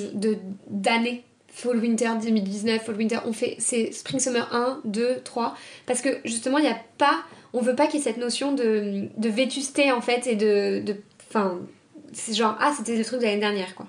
d'année. 0.68 1.25
Fall 1.53 1.77
Winter 1.77 2.09
2019, 2.22 2.83
Fall 2.83 2.96
Winter, 2.96 3.18
on 3.27 3.33
fait 3.35 3.57
c'est 3.59 3.92
Spring 3.92 4.18
Summer 4.18 4.48
1, 4.55 4.81
2, 4.85 5.20
3 5.22 5.55
parce 5.85 6.01
que 6.01 6.09
justement 6.25 6.57
il 6.57 6.62
n'y 6.64 6.70
a 6.70 6.81
pas 6.96 7.22
on 7.53 7.61
veut 7.61 7.77
pas 7.77 7.87
qu'il 7.87 8.01
y 8.01 8.03
ait 8.03 8.05
cette 8.05 8.16
notion 8.16 8.53
de, 8.53 9.09
de 9.18 9.29
vétusté 9.29 9.92
en 9.92 10.01
fait 10.01 10.27
et 10.27 10.35
de 10.35 10.83
enfin 11.29 11.61
c'est 12.14 12.33
genre 12.33 12.57
ah 12.59 12.72
c'était 12.75 12.96
le 12.96 13.05
truc 13.05 13.20
de 13.20 13.27
l'année 13.27 13.38
dernière 13.38 13.75
quoi. 13.75 13.87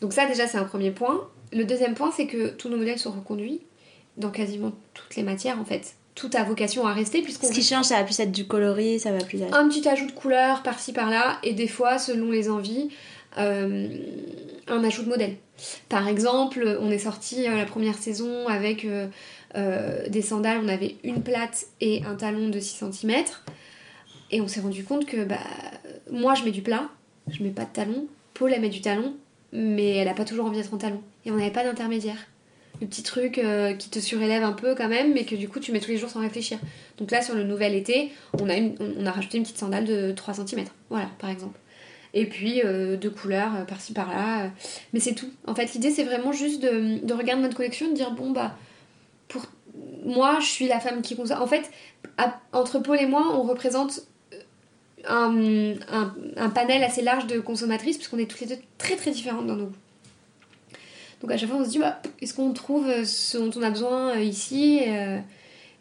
Donc 0.00 0.14
ça 0.14 0.24
déjà 0.26 0.46
c'est 0.46 0.56
un 0.56 0.64
premier 0.64 0.90
point. 0.90 1.28
Le 1.52 1.64
deuxième 1.64 1.94
point 1.94 2.10
c'est 2.10 2.26
que 2.26 2.48
tous 2.48 2.70
nos 2.70 2.78
modèles 2.78 2.98
sont 2.98 3.12
reconduits 3.12 3.60
dans 4.16 4.30
quasiment 4.30 4.72
toutes 4.94 5.16
les 5.16 5.22
matières 5.22 5.60
en 5.60 5.64
fait. 5.66 5.96
Tout 6.16 6.30
a 6.34 6.42
vocation 6.42 6.84
à 6.86 6.92
rester 6.92 7.22
puisqu'on... 7.22 7.46
Ce 7.46 7.52
qui 7.52 7.62
change 7.62 7.84
ça 7.84 7.98
va 7.98 8.04
plus 8.04 8.18
être 8.18 8.32
du 8.32 8.46
coloris, 8.46 8.98
ça 8.98 9.12
va 9.12 9.18
plus 9.18 9.40
être... 9.40 9.54
Un 9.54 9.68
petit 9.68 9.88
ajout 9.88 10.06
de 10.06 10.12
couleur 10.12 10.64
par-ci 10.64 10.92
par-là 10.92 11.38
et 11.44 11.52
des 11.52 11.68
fois 11.68 11.98
selon 11.98 12.32
les 12.32 12.50
envies 12.50 12.88
euh, 13.38 13.88
un 14.66 14.82
ajout 14.82 15.04
de 15.04 15.08
modèle. 15.08 15.36
Par 15.88 16.08
exemple 16.08 16.78
on 16.80 16.90
est 16.90 16.98
sorti 16.98 17.46
euh, 17.46 17.54
la 17.54 17.66
première 17.66 17.96
saison 17.96 18.48
avec 18.48 18.84
euh, 18.84 20.08
des 20.08 20.22
sandales, 20.22 20.58
on 20.64 20.68
avait 20.68 20.96
une 21.04 21.22
plate 21.22 21.66
et 21.80 22.02
un 22.04 22.16
talon 22.16 22.48
de 22.48 22.58
6 22.58 22.84
cm 22.92 23.24
et 24.32 24.40
on 24.40 24.48
s'est 24.48 24.60
rendu 24.60 24.82
compte 24.82 25.06
que 25.06 25.22
bah, 25.22 25.38
moi 26.10 26.34
je 26.34 26.42
mets 26.42 26.50
du 26.50 26.62
plat, 26.62 26.88
je 27.30 27.44
mets 27.44 27.50
pas 27.50 27.64
de 27.64 27.72
talon, 27.72 28.06
Paul 28.34 28.52
elle 28.52 28.60
met 28.60 28.68
du 28.68 28.80
talon 28.80 29.14
mais 29.52 29.96
elle 29.96 30.08
a 30.08 30.14
pas 30.14 30.24
toujours 30.24 30.46
envie 30.46 30.58
d'être 30.58 30.74
en 30.74 30.78
talon. 30.78 31.00
Et 31.24 31.30
on 31.30 31.36
n'avait 31.36 31.50
pas 31.50 31.64
d'intermédiaire 31.64 32.18
le 32.80 32.86
petit 32.86 33.02
truc 33.02 33.38
euh, 33.38 33.74
qui 33.74 33.88
te 33.88 33.98
surélève 33.98 34.42
un 34.42 34.52
peu 34.52 34.74
quand 34.74 34.88
même, 34.88 35.12
mais 35.14 35.24
que 35.24 35.34
du 35.34 35.48
coup 35.48 35.60
tu 35.60 35.72
mets 35.72 35.80
tous 35.80 35.90
les 35.90 35.96
jours 35.96 36.10
sans 36.10 36.20
réfléchir. 36.20 36.58
Donc 36.98 37.10
là, 37.10 37.22
sur 37.22 37.34
le 37.34 37.44
nouvel 37.44 37.74
été, 37.74 38.12
on 38.40 38.48
a, 38.48 39.10
rajouté 39.10 39.38
une 39.38 39.44
petite 39.44 39.58
sandale 39.58 39.84
de 39.84 40.12
3 40.12 40.34
cm. 40.34 40.64
Voilà, 40.90 41.08
par 41.18 41.30
exemple. 41.30 41.58
Et 42.14 42.26
puis 42.26 42.62
euh, 42.64 42.96
deux 42.96 43.10
couleurs 43.10 43.54
euh, 43.56 43.64
par-ci 43.64 43.92
par-là. 43.92 44.50
mais 44.92 45.00
c'est 45.00 45.14
tout. 45.14 45.30
En 45.46 45.54
fait, 45.54 45.72
l'idée 45.74 45.90
c'est 45.90 46.04
vraiment 46.04 46.32
juste 46.32 46.62
de, 46.62 47.12
regarder 47.12 47.42
notre 47.42 47.56
collection, 47.56 47.88
de 47.88 47.94
dire 47.94 48.12
bon 48.12 48.30
bah, 48.30 48.56
pour 49.28 49.42
moi, 50.04 50.38
je 50.40 50.46
suis 50.46 50.68
la 50.68 50.80
femme 50.80 51.02
qui 51.02 51.16
consomme. 51.16 51.42
En 51.42 51.46
fait, 51.46 51.70
entre 52.52 52.78
Paul 52.78 52.98
et 53.00 53.06
moi, 53.06 53.34
on 53.34 53.42
représente 53.42 54.02
un, 55.08 55.74
un, 56.36 56.50
panel 56.50 56.82
assez 56.82 57.02
large 57.02 57.26
de 57.26 57.38
consommatrices, 57.38 57.96
puisqu'on 57.96 58.18
est 58.18 58.26
toutes 58.26 58.40
les 58.40 58.46
deux 58.46 58.58
très 58.78 58.96
très 58.96 59.10
différentes 59.10 59.46
dans 59.46 59.56
nos 59.56 59.66
goûts. 59.66 59.85
Donc 61.22 61.30
à 61.30 61.36
chaque 61.36 61.48
fois, 61.48 61.58
on 61.58 61.64
se 61.64 61.70
dit, 61.70 61.78
bah, 61.78 62.00
est-ce 62.20 62.34
qu'on 62.34 62.52
trouve 62.52 62.86
euh, 62.86 63.04
ce 63.04 63.38
dont 63.38 63.50
on 63.56 63.62
a 63.62 63.70
besoin 63.70 64.16
euh, 64.16 64.20
ici 64.20 64.80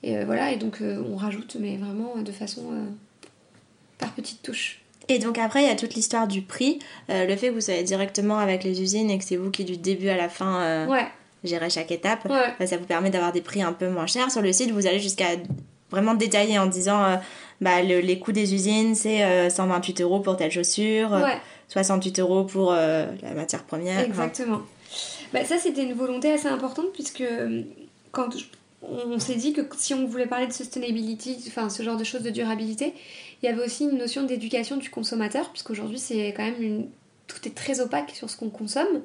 Et, 0.03 0.17
euh, 0.17 0.25
voilà, 0.25 0.51
et 0.51 0.57
donc 0.57 0.81
on 0.81 1.15
rajoute, 1.15 1.57
mais 1.59 1.77
vraiment 1.77 2.17
de 2.17 2.31
façon 2.31 2.63
par 3.97 4.11
petites 4.11 4.43
touches. 4.43 4.81
Et 5.07 5.19
donc 5.19 5.37
après, 5.37 5.63
il 5.63 5.67
y 5.67 5.71
a 5.71 5.75
toute 5.75 5.95
l'histoire 5.95 6.27
du 6.27 6.41
prix. 6.41 6.79
le 7.09 7.35
fait 7.35 7.49
que 7.49 7.53
vous 7.53 7.61
soyez 7.61 7.83
directement 7.83 8.37
avec 8.37 8.63
les 8.63 8.81
usines 8.81 9.09
et 9.09 9.17
que 9.17 9.23
c'est 9.23 9.35
vous 9.35 9.51
qui 9.51 9.63
du 9.63 9.77
début 9.77 10.09
à 10.09 10.17
la 10.17 10.29
fin 10.29 10.87
ouais. 10.87 11.07
gérez 11.43 11.69
chaque 11.69 11.91
étape, 11.91 12.27
bah, 12.27 12.67
ça 12.67 12.77
vous 12.77 12.85
permet 12.85 13.09
d'avoir 13.09 13.31
des 13.31 13.41
prix 13.41 13.63
un 13.63 13.73
peu 13.73 13.89
moins 13.89 14.05
chers. 14.05 14.29
Sur 14.29 14.41
le 14.41 14.53
site, 14.53 14.71
vous 14.71 14.85
allez 14.85 14.99
jusqu'à 14.99 15.29
vraiment 15.89 16.13
détailler 16.13 16.59
en 16.59 16.67
disant 16.67 17.19
bah, 17.61 17.81
les 17.81 18.19
coûts 18.19 18.31
des 18.31 18.53
usines, 18.53 18.93
c'est 18.93 19.49
128 19.49 20.01
euros 20.01 20.19
pour 20.19 20.37
telle 20.37 20.51
chaussure, 20.51 21.17
68 21.69 22.19
euros 22.19 22.43
pour 22.43 22.73
la 22.73 23.33
matière 23.35 23.63
première. 23.63 24.01
Exactement. 24.01 24.61
Bah, 25.33 25.43
ça, 25.43 25.57
c'était 25.57 25.83
une 25.83 25.93
volonté 25.93 26.31
assez 26.31 26.47
importante 26.47 26.91
puisque 26.93 27.21
euh, 27.21 27.63
quand 28.11 28.29
on 28.81 29.19
s'est 29.19 29.35
dit 29.35 29.53
que 29.53 29.61
si 29.77 29.93
on 29.93 30.05
voulait 30.05 30.27
parler 30.27 30.47
de 30.47 30.53
sustainability, 30.53 31.43
enfin 31.47 31.69
ce 31.69 31.83
genre 31.83 31.97
de 31.97 32.03
choses 32.03 32.21
de 32.21 32.29
durabilité, 32.29 32.93
il 33.41 33.45
y 33.47 33.49
avait 33.49 33.63
aussi 33.63 33.83
une 33.85 33.97
notion 33.97 34.23
d'éducation 34.23 34.77
du 34.77 34.89
consommateur, 34.89 35.49
puisqu'aujourd'hui 35.49 35.99
c'est 35.99 36.33
quand 36.35 36.43
même 36.43 36.61
une... 36.61 36.87
tout 37.27 37.47
est 37.47 37.55
très 37.55 37.79
opaque 37.79 38.11
sur 38.11 38.29
ce 38.29 38.37
qu'on 38.37 38.49
consomme. 38.49 39.01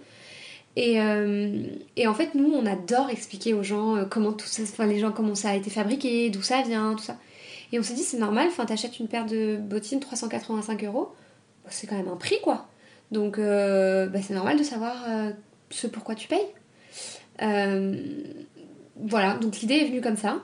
Et, 0.77 1.01
euh, 1.01 1.65
et, 1.97 2.07
en 2.07 2.15
fait, 2.15 2.37
nous, 2.37 2.53
on 2.53 2.65
adore 2.65 3.11
expliquer 3.11 3.55
aux 3.55 3.65
gens 3.65 3.97
euh, 3.97 4.05
comment 4.05 4.33
tout 4.33 4.47
ça, 4.47 4.63
enfin, 4.63 4.87
les 4.87 5.01
gens 5.01 5.11
comment 5.11 5.35
ça 5.35 5.51
a 5.51 5.57
été 5.57 5.69
fabriqué, 5.69 6.31
d'où 6.31 6.43
ça 6.43 6.63
vient, 6.63 6.95
tout 6.95 7.03
ça. 7.03 7.17
Et 7.73 7.79
on 7.81 7.83
s'est 7.83 7.95
dit, 7.95 8.03
c'est 8.03 8.19
normal, 8.19 8.47
enfin, 8.49 8.67
t'achètes 8.67 9.01
une 9.01 9.09
paire 9.09 9.27
de 9.27 9.57
bottines 9.57 9.99
385 9.99 10.85
euros, 10.85 11.09
bah, 11.65 11.71
c'est 11.73 11.89
quand 11.89 11.97
même 11.97 12.09
un 12.09 12.17
prix, 12.17 12.39
quoi. 12.43 12.69
Donc, 13.11 13.39
bah, 13.39 14.23
c'est 14.23 14.35
normal 14.35 14.59
de 14.59 14.63
savoir 14.63 14.95
ce 15.71 15.87
pourquoi 15.87 16.15
tu 16.15 16.29
payes. 16.29 16.39
Euh, 17.43 17.97
voilà, 18.97 19.35
donc 19.35 19.61
l'idée 19.61 19.75
est 19.75 19.87
venue 19.87 20.01
comme 20.01 20.17
ça. 20.17 20.43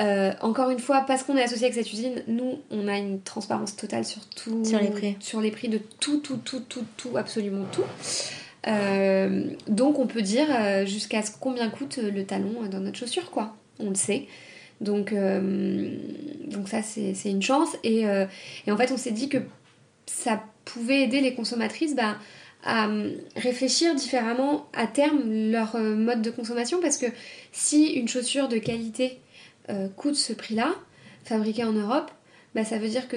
Euh, 0.00 0.32
encore 0.40 0.70
une 0.70 0.78
fois, 0.78 1.02
parce 1.06 1.22
qu'on 1.22 1.36
est 1.36 1.42
associé 1.42 1.66
avec 1.66 1.74
cette 1.74 1.92
usine, 1.92 2.22
nous, 2.26 2.58
on 2.70 2.88
a 2.88 2.96
une 2.96 3.20
transparence 3.20 3.76
totale 3.76 4.04
sur 4.04 4.26
tout. 4.30 4.64
Sur 4.64 4.80
les 4.80 4.90
prix. 4.90 5.16
Sur 5.20 5.40
les 5.40 5.50
prix 5.50 5.68
de 5.68 5.78
tout, 6.00 6.18
tout, 6.18 6.38
tout, 6.38 6.60
tout, 6.60 6.84
tout, 6.96 7.16
absolument 7.16 7.66
tout. 7.70 7.84
Euh, 8.68 9.44
donc 9.66 9.98
on 9.98 10.06
peut 10.06 10.22
dire 10.22 10.46
jusqu'à 10.86 11.20
combien 11.40 11.68
coûte 11.68 11.98
le 11.98 12.24
talon 12.24 12.62
dans 12.70 12.80
notre 12.80 12.98
chaussure, 12.98 13.30
quoi. 13.30 13.54
On 13.78 13.90
le 13.90 13.94
sait. 13.94 14.26
Donc, 14.80 15.14
donc 15.14 16.68
ça, 16.68 16.82
c'est 16.82 17.30
une 17.30 17.42
chance. 17.42 17.76
Et, 17.84 18.02
et, 18.02 18.72
en 18.72 18.76
fait, 18.76 18.90
on 18.92 18.96
s'est 18.96 19.12
dit 19.12 19.28
que 19.28 19.38
ça 20.06 20.42
pouvait 20.64 21.02
aider 21.02 21.20
les 21.20 21.34
consommatrices 21.34 21.94
bah, 21.94 22.16
à 22.62 22.88
euh, 22.88 23.12
réfléchir 23.36 23.94
différemment 23.94 24.68
à 24.72 24.86
terme 24.86 25.22
leur 25.50 25.76
euh, 25.76 25.94
mode 25.94 26.22
de 26.22 26.30
consommation 26.30 26.80
parce 26.80 26.96
que 26.96 27.06
si 27.52 27.92
une 27.92 28.08
chaussure 28.08 28.48
de 28.48 28.58
qualité 28.58 29.18
euh, 29.68 29.88
coûte 29.88 30.14
ce 30.14 30.32
prix-là, 30.32 30.74
fabriquée 31.24 31.64
en 31.64 31.72
Europe, 31.72 32.10
bah, 32.54 32.64
ça 32.64 32.78
veut 32.78 32.88
dire 32.88 33.08
que 33.08 33.16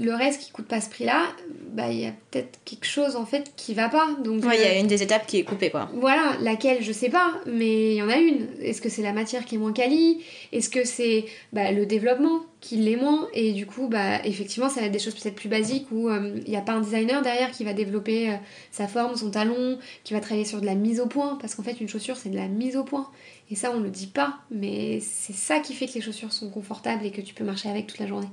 le 0.00 0.14
reste 0.14 0.40
qui 0.40 0.50
coûte 0.50 0.66
pas 0.66 0.80
ce 0.80 0.88
prix-là, 0.88 1.26
bah 1.72 1.92
il 1.92 2.00
y 2.00 2.06
a 2.06 2.12
peut-être 2.30 2.58
quelque 2.64 2.86
chose 2.86 3.16
en 3.16 3.26
fait 3.26 3.52
qui 3.56 3.74
va 3.74 3.90
pas. 3.90 4.08
Donc 4.24 4.42
il 4.44 4.60
y 4.60 4.64
a 4.64 4.78
une 4.78 4.86
des 4.86 5.02
étapes 5.02 5.26
qui 5.26 5.38
est 5.38 5.44
coupée 5.44 5.70
quoi. 5.70 5.90
Voilà, 5.94 6.36
laquelle 6.40 6.82
je 6.82 6.90
sais 6.90 7.10
pas, 7.10 7.34
mais 7.46 7.92
il 7.92 7.96
y 7.96 8.02
en 8.02 8.08
a 8.08 8.16
une. 8.16 8.48
Est-ce 8.62 8.80
que 8.80 8.88
c'est 8.88 9.02
la 9.02 9.12
matière 9.12 9.44
qui 9.44 9.56
est 9.56 9.58
moins 9.58 9.74
quali? 9.74 10.22
Est-ce 10.52 10.70
que 10.70 10.84
c'est 10.84 11.26
bah, 11.52 11.70
le 11.70 11.84
développement 11.84 12.40
qui 12.60 12.76
l'est 12.76 12.96
moins? 12.96 13.28
Et 13.34 13.52
du 13.52 13.66
coup, 13.66 13.88
bah 13.88 14.24
effectivement, 14.24 14.70
ça 14.70 14.80
va 14.80 14.86
être 14.86 14.92
des 14.92 14.98
choses 14.98 15.14
peut-être 15.14 15.34
plus 15.34 15.50
basiques 15.50 15.86
où 15.92 16.10
il 16.10 16.48
n'y 16.48 16.56
a 16.56 16.62
pas 16.62 16.72
un 16.72 16.80
designer 16.80 17.20
derrière 17.20 17.50
qui 17.50 17.64
va 17.64 17.74
développer 17.74 18.34
sa 18.72 18.88
forme, 18.88 19.16
son 19.16 19.30
talon, 19.30 19.78
qui 20.02 20.14
va 20.14 20.20
travailler 20.20 20.46
sur 20.46 20.62
de 20.62 20.66
la 20.66 20.74
mise 20.74 20.98
au 20.98 21.06
point, 21.06 21.36
parce 21.40 21.54
qu'en 21.54 21.62
fait 21.62 21.78
une 21.78 21.88
chaussure 21.88 22.16
c'est 22.16 22.30
de 22.30 22.36
la 22.36 22.48
mise 22.48 22.76
au 22.76 22.84
point. 22.84 23.10
Et 23.50 23.54
ça 23.54 23.70
on 23.74 23.80
le 23.80 23.90
dit 23.90 24.06
pas, 24.06 24.38
mais 24.50 25.00
c'est 25.00 25.34
ça 25.34 25.58
qui 25.58 25.74
fait 25.74 25.86
que 25.86 25.94
les 25.94 26.00
chaussures 26.00 26.32
sont 26.32 26.48
confortables 26.48 27.04
et 27.04 27.10
que 27.10 27.20
tu 27.20 27.34
peux 27.34 27.44
marcher 27.44 27.68
avec 27.68 27.86
toute 27.86 27.98
la 27.98 28.06
journée 28.06 28.28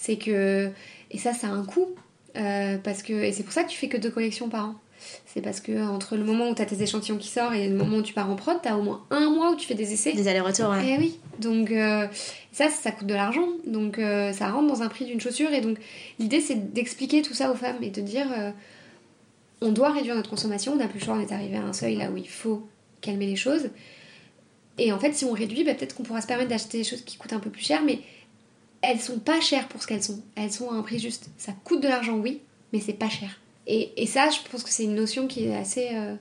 c'est 0.00 0.16
que 0.16 0.70
et 1.10 1.18
ça 1.18 1.32
ça 1.32 1.48
a 1.48 1.50
un 1.50 1.64
coût 1.64 1.88
euh, 2.36 2.78
parce 2.78 3.02
que 3.02 3.12
et 3.12 3.32
c'est 3.32 3.42
pour 3.42 3.52
ça 3.52 3.64
que 3.64 3.70
tu 3.70 3.78
fais 3.78 3.88
que 3.88 3.96
deux 3.96 4.10
collections 4.10 4.48
par 4.48 4.66
an 4.66 4.74
c'est 5.24 5.40
parce 5.40 5.60
que 5.60 5.82
entre 5.88 6.16
le 6.16 6.24
moment 6.24 6.50
où 6.50 6.54
tu 6.54 6.60
as 6.60 6.66
tes 6.66 6.82
échantillons 6.82 7.16
qui 7.16 7.28
sortent 7.28 7.54
et 7.54 7.68
le 7.68 7.74
moment 7.74 7.98
où 7.98 8.02
tu 8.02 8.12
pars 8.12 8.28
en 8.28 8.36
prod, 8.36 8.58
tu 8.62 8.68
as 8.68 8.76
au 8.76 8.82
moins 8.82 9.02
un 9.10 9.30
mois 9.30 9.50
où 9.50 9.56
tu 9.56 9.66
fais 9.66 9.74
des 9.74 9.94
essais. 9.94 10.12
Des 10.12 10.28
allers-retours, 10.28 10.68
ouais. 10.68 10.86
Et 10.86 10.94
eh 10.94 10.98
oui, 10.98 11.18
donc 11.38 11.70
euh, 11.70 12.06
ça, 12.52 12.68
ça 12.68 12.92
coûte 12.92 13.06
de 13.06 13.14
l'argent. 13.14 13.48
Donc 13.66 13.98
euh, 13.98 14.34
ça 14.34 14.50
rentre 14.50 14.68
dans 14.68 14.82
un 14.82 14.88
prix 14.88 15.06
d'une 15.06 15.18
chaussure. 15.18 15.54
Et 15.54 15.62
donc 15.62 15.78
l'idée, 16.18 16.42
c'est 16.42 16.74
d'expliquer 16.74 17.22
tout 17.22 17.32
ça 17.32 17.50
aux 17.50 17.54
femmes 17.54 17.78
et 17.80 17.88
de 17.88 18.02
dire 18.02 18.26
on 19.60 19.72
doit 19.72 19.90
réduire 19.90 20.14
notre 20.14 20.30
consommation, 20.30 20.72
on 20.72 20.76
n'a 20.76 20.88
plus 20.88 20.98
le 20.98 21.04
choix, 21.04 21.14
on 21.14 21.20
est 21.20 21.32
arrivé 21.32 21.56
à 21.56 21.62
un 21.62 21.72
seuil 21.72 21.96
là 21.96 22.10
où 22.10 22.16
il 22.16 22.28
faut 22.28 22.66
calmer 23.00 23.26
les 23.26 23.36
choses. 23.36 23.70
Et 24.78 24.92
en 24.92 24.98
fait, 24.98 25.12
si 25.12 25.24
on 25.24 25.32
réduit, 25.32 25.64
bah, 25.64 25.74
peut-être 25.74 25.94
qu'on 25.94 26.02
pourra 26.02 26.22
se 26.22 26.26
permettre 26.26 26.48
d'acheter 26.48 26.78
des 26.78 26.84
choses 26.84 27.02
qui 27.02 27.18
coûtent 27.18 27.32
un 27.32 27.40
peu 27.40 27.50
plus 27.50 27.62
cher, 27.62 27.82
mais 27.84 27.98
elles 28.82 29.00
sont 29.00 29.18
pas 29.18 29.40
chères 29.40 29.68
pour 29.68 29.82
ce 29.82 29.86
qu'elles 29.86 30.02
sont. 30.02 30.20
Elles 30.36 30.52
sont 30.52 30.70
à 30.70 30.74
un 30.74 30.82
prix 30.82 30.98
juste. 30.98 31.28
Ça 31.36 31.52
coûte 31.64 31.82
de 31.82 31.88
l'argent, 31.88 32.16
oui, 32.16 32.40
mais 32.72 32.80
c'est 32.80 32.94
pas 32.94 33.08
cher. 33.08 33.38
Et, 33.66 34.02
et, 34.02 34.06
ça, 34.06 34.28
je 34.30 34.38
pense 34.50 34.62
que 34.62 34.70
c'est 34.70 34.84
une 34.84 34.94
notion 34.94 35.26
qui 35.26 35.46
est 35.46 35.54
assez, 35.54 35.90
euh, 35.92 36.14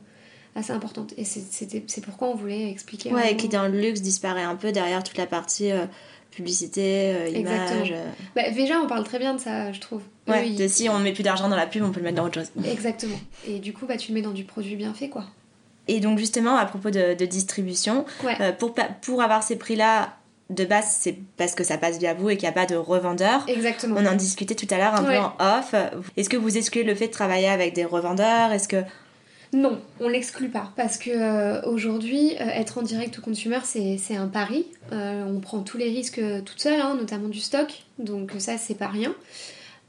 assez 0.56 0.72
importante. 0.72 1.14
Et 1.18 1.24
c'est 1.24 2.02
pourquoi 2.04 2.28
on 2.28 2.36
voulait 2.36 2.70
expliquer. 2.70 3.12
Ouais, 3.12 3.32
et 3.32 3.38
qui 3.38 3.48
dans 3.48 3.68
le 3.68 3.80
luxe 3.80 4.02
disparaît 4.02 4.44
un 4.44 4.56
peu 4.56 4.72
derrière 4.72 5.04
toute 5.04 5.18
la 5.18 5.26
partie 5.26 5.72
euh, 5.72 5.86
publicité, 6.32 7.16
euh, 7.16 7.30
image. 7.30 7.94
Bah, 8.36 8.52
déjà, 8.52 8.80
on 8.82 8.88
parle 8.88 9.04
très 9.04 9.20
bien 9.20 9.34
de 9.34 9.40
ça, 9.40 9.72
je 9.72 9.80
trouve. 9.80 10.04
Ouais, 10.28 10.50
de 10.52 10.68
si 10.68 10.90
on 10.90 11.00
met 11.00 11.14
plus 11.14 11.24
d'argent 11.24 11.50
dans 11.50 11.56
la 11.56 11.66
pub, 11.66 11.84
on 11.84 11.92
peut 11.92 12.02
le 12.02 12.06
mettre 12.06 12.18
dans 12.18 12.26
autre 12.26 12.40
chose. 12.40 12.52
Exactement. 12.66 13.20
Et 13.48 13.60
du 13.60 13.74
coup, 13.74 13.86
bah, 13.88 13.98
tu 13.98 14.12
le 14.12 14.16
mets 14.16 14.22
dans 14.22 14.32
du 14.32 14.44
produit 14.44 14.76
bien 14.76 14.94
fait, 14.94 15.10
quoi. 15.10 15.26
Et 15.88 16.02
donc 16.02 16.20
justement, 16.20 16.56
à 16.56 16.66
propos 16.66 16.92
de, 16.92 17.16
de 17.16 17.26
distribution, 17.26 18.06
pour, 18.60 18.76
pour 19.02 19.24
avoir 19.24 19.42
ces 19.42 19.56
prix-là, 19.56 20.19
de 20.50 20.66
base, 20.66 20.98
c'est 21.00 21.16
parce 21.38 21.54
que 21.54 21.64
ça 21.64 21.78
passe 21.78 22.00
via 22.00 22.14
vous 22.14 22.30
et 22.30 22.38
qu'il 22.38 22.48
n'y 22.48 22.50
a 22.50 22.54
pas 22.54 22.66
de 22.66 22.76
revendeur. 22.76 23.44
Exactement. 23.48 23.96
On 24.00 24.06
en 24.06 24.16
discutait 24.16 24.56
tout 24.56 24.68
à 24.72 24.78
l'heure 24.78 24.96
un 24.96 25.04
peu 25.04 25.18
en 25.18 25.34
off. 25.40 25.76
Est-ce 26.18 26.30
que 26.30 26.38
vous 26.38 26.58
excluez 26.58 26.84
le 26.84 26.96
fait 26.96 27.08
de 27.08 27.14
travailler 27.14 27.50
avec 27.50 27.74
des 27.74 27.86
revendeurs? 27.86 28.52
Est-ce 28.52 28.68
que 28.68 28.84
non, 29.52 29.80
on 30.00 30.08
l'exclut 30.08 30.50
pas 30.50 30.72
parce 30.76 30.98
que 30.98 31.10
euh, 31.10 31.62
aujourd'hui, 31.64 32.36
euh, 32.40 32.46
être 32.46 32.78
en 32.78 32.84
direct 32.84 33.18
au 33.18 33.22
consumer, 33.22 33.60
c'est 33.64 34.16
un 34.16 34.28
pari. 34.28 34.68
Euh, 34.92 35.24
on 35.26 35.40
prend 35.40 35.62
tous 35.62 35.78
les 35.78 35.90
risques 35.90 36.22
toute 36.46 36.60
seule, 36.60 36.80
hein, 36.80 36.96
notamment 36.96 37.30
du 37.30 37.40
stock, 37.40 37.84
donc 37.98 38.32
ça, 38.38 38.58
c'est 38.58 38.76
pas 38.76 38.88
rien. 38.88 39.14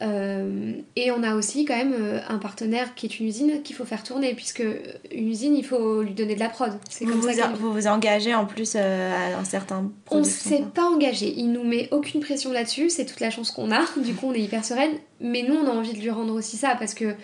Euh, 0.02 0.72
et 0.96 1.10
on 1.10 1.22
a 1.22 1.34
aussi 1.34 1.66
quand 1.66 1.76
même 1.76 1.92
euh, 1.92 2.20
un 2.28 2.38
partenaire 2.38 2.94
qui 2.94 3.04
est 3.04 3.20
une 3.20 3.26
usine 3.26 3.62
qu'il 3.62 3.76
faut 3.76 3.84
faire 3.84 4.02
tourner, 4.02 4.34
puisque 4.34 4.64
une 5.12 5.28
usine, 5.28 5.54
il 5.54 5.64
faut 5.64 6.02
lui 6.02 6.14
donner 6.14 6.34
de 6.34 6.40
la 6.40 6.48
prod. 6.48 6.72
C'est 6.88 7.04
vous, 7.04 7.20
comme 7.20 7.32
ça 7.32 7.48
vous 7.48 7.72
vous 7.72 7.86
engagez 7.86 8.34
en 8.34 8.46
plus 8.46 8.74
euh, 8.76 9.34
à 9.34 9.38
un 9.38 9.44
certain 9.44 9.90
On 10.10 10.24
s'est 10.24 10.64
pas 10.74 10.84
engagé, 10.84 11.34
il 11.36 11.52
nous 11.52 11.64
met 11.64 11.88
aucune 11.90 12.20
pression 12.20 12.50
là-dessus, 12.50 12.88
c'est 12.88 13.04
toute 13.04 13.20
la 13.20 13.30
chance 13.30 13.50
qu'on 13.50 13.70
a, 13.70 13.84
du 13.98 14.14
coup 14.14 14.26
on 14.28 14.32
est 14.32 14.40
hyper 14.40 14.64
sereine, 14.64 14.92
mais 15.20 15.42
nous 15.42 15.54
on 15.54 15.66
a 15.66 15.70
envie 15.70 15.92
de 15.92 15.98
lui 15.98 16.10
rendre 16.10 16.34
aussi 16.34 16.56
ça, 16.56 16.76
parce 16.78 16.94
que 16.94 17.14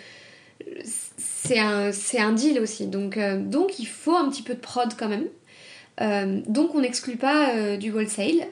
c'est 0.75 1.59
un, 1.59 1.91
un 2.19 2.31
deal 2.33 2.59
aussi. 2.59 2.87
Donc, 2.87 3.17
donc 3.17 3.79
il 3.79 3.87
faut 3.87 4.15
un 4.15 4.29
petit 4.29 4.43
peu 4.43 4.53
de 4.53 4.59
prod 4.59 4.91
quand 4.97 5.07
même. 5.07 5.27
donc 6.47 6.75
on 6.75 6.81
n'exclut 6.81 7.15
pas 7.15 7.77
du 7.77 7.91
wholesale. 7.91 8.47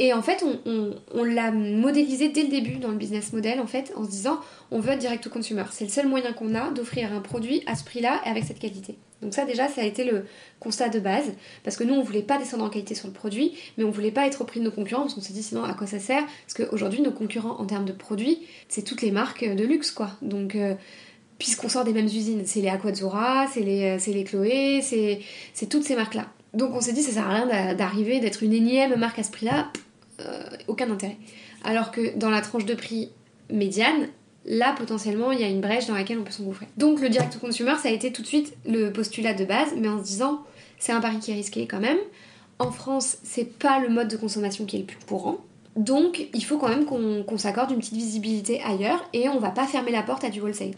Et 0.00 0.12
en 0.12 0.22
fait, 0.22 0.44
on, 0.66 1.24
l'a 1.24 1.52
modélisé 1.52 2.28
dès 2.28 2.42
le 2.42 2.48
début 2.48 2.76
dans 2.76 2.88
le 2.88 2.96
business 2.96 3.32
model, 3.32 3.60
en 3.60 3.66
se 3.66 4.10
disant, 4.10 4.40
on 4.72 4.80
veut 4.80 4.92
être 4.92 4.98
direct 4.98 5.26
au 5.26 5.30
consumer. 5.30 5.62
C'est 5.70 5.84
le 5.84 5.90
seul 5.90 6.08
moyen 6.08 6.32
qu'on 6.32 6.54
a 6.54 6.70
d'offrir 6.70 7.12
un 7.12 7.20
produit 7.20 7.62
à 7.66 7.76
ce 7.76 7.84
prix-là 7.84 8.20
et 8.26 8.28
avec 8.28 8.44
cette 8.44 8.58
qualité. 8.58 8.96
Donc 9.22 9.34
ça, 9.34 9.44
déjà, 9.44 9.68
ça 9.68 9.82
a 9.82 9.84
été 9.84 10.04
le 10.04 10.24
constat 10.58 10.88
de 10.88 10.98
base, 10.98 11.32
parce 11.62 11.76
que 11.76 11.84
nous, 11.84 11.94
on 11.94 12.02
voulait 12.02 12.22
pas 12.22 12.38
descendre 12.38 12.64
en 12.64 12.70
qualité 12.70 12.96
sur 12.96 13.06
le 13.06 13.14
produit, 13.14 13.56
mais 13.78 13.84
on 13.84 13.90
voulait 13.90 14.10
pas 14.10 14.26
être 14.26 14.40
au 14.40 14.44
prix 14.44 14.58
de 14.58 14.64
nos 14.64 14.72
concurrents, 14.72 15.02
parce 15.02 15.14
qu'on 15.14 15.20
s'est 15.20 15.32
dit, 15.32 15.44
sinon, 15.44 15.62
à 15.62 15.74
quoi 15.74 15.86
ça 15.86 16.00
sert? 16.00 16.24
Parce 16.46 16.54
qu'aujourd'hui, 16.54 17.00
nos 17.00 17.12
concurrents, 17.12 17.60
en 17.60 17.64
termes 17.64 17.84
de 17.84 17.92
produits, 17.92 18.40
c'est 18.68 18.82
toutes 18.82 19.00
les 19.00 19.12
marques 19.12 19.44
de 19.44 19.64
luxe, 19.64 19.90
quoi. 19.90 20.10
Donc... 20.22 20.56
Euh, 20.56 20.74
puisqu'on 21.36 21.68
sort 21.68 21.84
des 21.84 21.92
mêmes 21.92 22.06
usines, 22.06 22.42
c'est 22.46 22.60
les 22.60 22.68
Aquazzura, 22.68 23.48
c'est 23.52 23.60
les, 23.60 23.98
euh, 23.98 24.12
les 24.12 24.24
Chloé, 24.24 24.80
c'est 24.82 25.68
toutes 25.68 25.82
ces 25.82 25.96
marques-là. 25.96 26.28
Donc 26.54 26.74
on 26.74 26.80
s'est 26.80 26.92
dit, 26.92 27.02
ça 27.02 27.12
sert 27.12 27.28
à 27.28 27.34
rien 27.34 27.74
d'arriver, 27.74 28.20
d'être 28.20 28.42
une 28.42 28.52
énième 28.52 28.96
marque 28.96 29.18
à 29.18 29.22
ce 29.22 29.30
prix-là, 29.30 29.68
euh, 30.20 30.42
aucun 30.68 30.90
intérêt. 30.90 31.16
Alors 31.64 31.90
que 31.90 32.16
dans 32.16 32.30
la 32.30 32.40
tranche 32.40 32.64
de 32.64 32.74
prix 32.74 33.10
médiane, 33.50 34.08
là 34.46 34.74
potentiellement 34.76 35.32
il 35.32 35.40
y 35.40 35.44
a 35.44 35.48
une 35.48 35.60
brèche 35.60 35.86
dans 35.86 35.94
laquelle 35.94 36.18
on 36.18 36.24
peut 36.24 36.32
s'engouffrer. 36.32 36.66
Donc 36.76 37.00
le 37.00 37.08
direct 37.08 37.38
consumer 37.38 37.74
ça 37.82 37.88
a 37.88 37.92
été 37.92 38.12
tout 38.12 38.22
de 38.22 38.26
suite 38.26 38.54
le 38.66 38.90
postulat 38.90 39.34
de 39.34 39.44
base, 39.44 39.70
mais 39.76 39.88
en 39.88 39.98
se 39.98 40.04
disant 40.04 40.42
c'est 40.78 40.92
un 40.92 41.00
pari 41.00 41.18
qui 41.18 41.30
est 41.30 41.34
risqué 41.34 41.66
quand 41.66 41.80
même. 41.80 41.98
En 42.58 42.70
France, 42.70 43.16
c'est 43.24 43.58
pas 43.58 43.80
le 43.80 43.88
mode 43.88 44.08
de 44.08 44.16
consommation 44.16 44.64
qui 44.64 44.76
est 44.76 44.80
le 44.80 44.84
plus 44.84 44.98
courant. 45.06 45.38
Donc 45.76 46.28
il 46.32 46.44
faut 46.44 46.58
quand 46.58 46.68
même 46.68 46.84
qu'on 46.84 47.38
s'accorde 47.38 47.72
une 47.72 47.78
petite 47.78 47.94
visibilité 47.94 48.62
ailleurs 48.62 49.04
et 49.12 49.28
on 49.28 49.40
va 49.40 49.50
pas 49.50 49.66
fermer 49.66 49.90
la 49.90 50.02
porte 50.02 50.22
à 50.22 50.30
du 50.30 50.40
wholesale. 50.40 50.74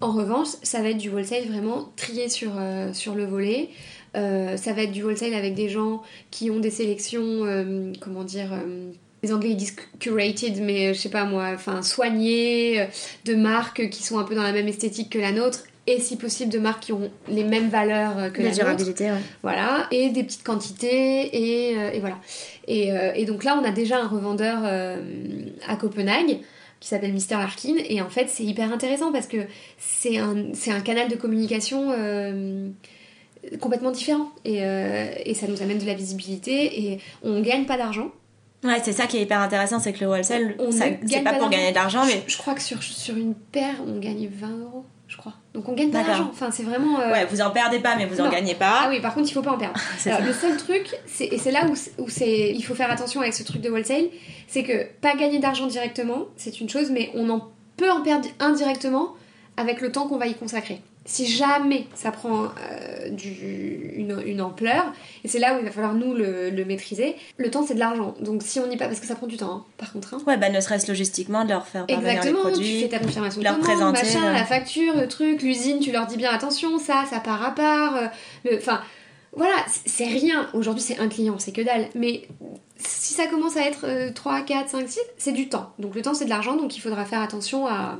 En 0.00 0.12
revanche, 0.12 0.48
ça 0.62 0.80
va 0.80 0.90
être 0.90 0.98
du 0.98 1.10
wholesale 1.10 1.46
vraiment 1.46 1.90
trié 1.96 2.28
sur, 2.28 2.52
euh, 2.56 2.92
sur 2.92 3.14
le 3.14 3.26
volet. 3.26 3.68
Euh, 4.16 4.56
ça 4.56 4.72
va 4.72 4.82
être 4.82 4.92
du 4.92 5.02
wholesale 5.02 5.34
avec 5.34 5.54
des 5.54 5.68
gens 5.68 6.02
qui 6.30 6.50
ont 6.50 6.60
des 6.60 6.70
sélections, 6.70 7.44
euh, 7.44 7.92
comment 8.00 8.24
dire, 8.24 8.50
les 9.22 9.32
Anglais 9.32 9.50
ils 9.50 9.56
disent 9.56 9.76
curated, 9.98 10.60
mais 10.60 10.94
je 10.94 10.98
sais 10.98 11.10
pas 11.10 11.24
moi, 11.24 11.50
enfin 11.54 11.82
soignées, 11.82 12.86
de 13.24 13.34
marques 13.34 13.88
qui 13.90 14.02
sont 14.02 14.18
un 14.18 14.24
peu 14.24 14.34
dans 14.34 14.42
la 14.42 14.52
même 14.52 14.68
esthétique 14.68 15.10
que 15.10 15.18
la 15.18 15.32
nôtre 15.32 15.64
et 15.86 15.98
si 15.98 16.16
possible 16.16 16.52
de 16.52 16.58
marques 16.58 16.84
qui 16.84 16.92
ont 16.92 17.10
les 17.28 17.44
mêmes 17.44 17.68
valeurs 17.68 18.32
que 18.32 18.42
la, 18.42 18.48
la 18.48 18.54
durabilité. 18.54 19.10
Voilà, 19.42 19.86
et 19.90 20.10
des 20.10 20.22
petites 20.24 20.44
quantités 20.44 21.26
et, 21.36 21.72
et 21.72 22.00
voilà. 22.00 22.18
Et, 22.68 22.90
et, 23.14 23.24
donc 23.24 23.44
là, 23.44 23.58
on 23.60 23.64
a 23.64 23.70
déjà 23.70 23.98
un 24.00 24.06
revendeur 24.06 24.58
à 25.66 25.76
Copenhague 25.76 26.38
qui 26.80 26.88
s'appelle 26.88 27.12
Mister 27.12 27.36
Larkin. 27.36 27.76
Et 27.88 28.00
en 28.00 28.08
fait, 28.08 28.28
c'est 28.28 28.42
hyper 28.42 28.72
intéressant 28.72 29.12
parce 29.12 29.26
que 29.26 29.36
c'est 29.78 30.16
un, 30.16 30.46
un, 30.68 30.80
canal 30.80 31.08
de 31.08 31.14
communication 31.14 31.92
euh, 31.96 32.68
complètement 33.60 33.90
différent. 33.90 34.30
Et, 34.44 34.64
euh, 34.64 35.10
et, 35.24 35.34
ça 35.34 35.46
nous 35.46 35.62
amène 35.62 35.78
de 35.78 35.86
la 35.86 35.94
visibilité 35.94 36.82
et 36.82 37.00
on 37.22 37.40
gagne 37.40 37.64
pas 37.64 37.76
d'argent. 37.76 38.10
Ouais, 38.62 38.80
c'est 38.82 38.92
ça 38.92 39.06
qui 39.06 39.16
est 39.16 39.22
hyper 39.22 39.40
intéressant, 39.40 39.78
c'est 39.78 39.92
que 39.92 40.00
le 40.00 40.10
wholesale, 40.10 40.54
c'est 40.70 41.22
pas, 41.22 41.32
pas 41.32 41.38
pour 41.38 41.48
gagner 41.48 41.72
d'argent, 41.72 42.04
mais... 42.04 42.22
Je, 42.26 42.34
je, 42.34 42.38
crois 42.38 42.54
que 42.54 42.60
sur, 42.60 42.82
sur 42.82 43.16
une 43.16 43.34
paire, 43.34 43.76
on 43.86 43.98
gagne 43.98 44.28
20 44.28 44.58
euros 44.58 44.84
je 45.10 45.16
crois. 45.16 45.32
Donc 45.54 45.68
on 45.68 45.72
gagne 45.72 45.90
pas 45.90 46.04
d'argent. 46.04 46.28
Enfin, 46.30 46.50
c'est 46.52 46.62
vraiment. 46.62 47.00
Euh, 47.00 47.10
ouais, 47.10 47.24
vous 47.26 47.40
en 47.40 47.50
perdez 47.50 47.80
pas, 47.80 47.96
mais 47.96 48.06
vous 48.06 48.20
en 48.20 48.30
gagnez 48.30 48.54
pas. 48.54 48.82
Ah 48.84 48.86
oui, 48.88 49.00
par 49.00 49.12
contre, 49.12 49.28
il 49.28 49.32
faut 49.32 49.42
pas 49.42 49.50
en 49.50 49.58
perdre. 49.58 49.78
le 50.24 50.32
seul 50.32 50.56
truc, 50.56 50.86
et 51.18 51.36
c'est 51.36 51.50
là 51.50 51.66
où, 51.66 52.02
où 52.02 52.06
il 52.20 52.62
faut 52.62 52.76
faire 52.76 52.90
attention 52.90 53.20
avec 53.20 53.34
ce 53.34 53.42
truc 53.42 53.60
de 53.60 53.68
wholesale, 53.68 54.06
c'est 54.46 54.62
que 54.62 54.86
pas 55.00 55.16
gagner 55.16 55.40
d'argent 55.40 55.66
directement, 55.66 56.26
c'est 56.36 56.60
une 56.60 56.68
chose, 56.68 56.90
mais 56.92 57.10
on 57.14 57.28
en 57.28 57.48
peut 57.76 57.90
en 57.90 58.02
perdre 58.02 58.28
indirectement 58.38 59.14
avec 59.56 59.80
le 59.80 59.92
temps 59.92 60.06
qu'on 60.08 60.18
va 60.18 60.26
y 60.26 60.34
consacrer 60.34 60.80
si 61.04 61.26
jamais 61.26 61.86
ça 61.94 62.10
prend 62.12 62.44
euh, 62.44 63.08
du, 63.10 63.94
une, 63.96 64.40
ampleur, 64.40 64.92
et 65.24 65.28
c'est 65.28 65.38
là 65.38 65.54
où 65.54 65.58
il 65.58 65.64
va 65.64 65.70
falloir 65.70 65.94
nous 65.94 66.14
le, 66.14 66.64
maîtriser, 66.64 67.16
le 67.36 67.50
temps 67.50 67.64
c'est 67.66 67.74
de 67.74 67.78
l'argent. 67.78 68.14
Donc 68.20 68.42
si 68.42 68.60
on 68.60 68.66
n'y 68.66 68.76
pas, 68.76 68.86
parce 68.86 69.00
que 69.00 69.06
ça 69.06 69.14
prend 69.14 69.26
du 69.26 69.36
temps, 69.36 69.52
hein, 69.52 69.64
par 69.78 69.92
contre. 69.92 70.14
Hein. 70.14 70.18
Ouais, 70.26 70.36
bah 70.36 70.50
ne 70.50 70.60
serait-ce 70.60 70.86
logistiquement 70.88 71.44
de 71.44 71.50
leur 71.50 71.66
faire 71.66 71.86
parvenir 71.86 72.10
Exactement, 72.10 72.44
les 72.44 72.50
produits, 72.50 72.74
tu 72.74 72.80
fais 72.82 72.88
ta 72.88 72.98
confirmation 72.98 73.40
de 73.40 73.44
leur 73.44 73.58
présenter, 73.58 74.02
machin, 74.02 74.28
euh. 74.28 74.32
la 74.32 74.44
facture, 74.44 74.94
le 74.96 75.08
truc, 75.08 75.42
l'usine, 75.42 75.80
tu 75.80 75.90
leur 75.90 76.06
dis 76.06 76.16
bien 76.16 76.30
attention, 76.32 76.78
ça, 76.78 77.04
ça 77.10 77.20
part 77.20 77.42
à 77.44 77.54
part. 77.54 77.96
Euh, 77.96 78.56
enfin, 78.56 78.80
voilà, 79.32 79.54
c'est 79.86 80.06
rien. 80.06 80.48
Aujourd'hui 80.52 80.82
c'est 80.82 80.98
un 80.98 81.08
client, 81.08 81.38
c'est 81.38 81.52
que 81.52 81.62
dalle. 81.62 81.88
Mais 81.94 82.28
si 82.76 83.14
ça 83.14 83.26
commence 83.26 83.56
à 83.56 83.62
être 83.62 84.12
3, 84.12 84.42
4, 84.42 84.68
5, 84.68 84.88
6, 84.88 85.00
c'est 85.16 85.32
du 85.32 85.48
temps. 85.48 85.72
Donc 85.78 85.94
le 85.94 86.02
temps 86.02 86.14
c'est 86.14 86.24
de 86.26 86.30
l'argent, 86.30 86.56
donc 86.56 86.76
il 86.76 86.80
faudra 86.80 87.04
faire 87.04 87.20
attention 87.20 87.66
à 87.66 87.98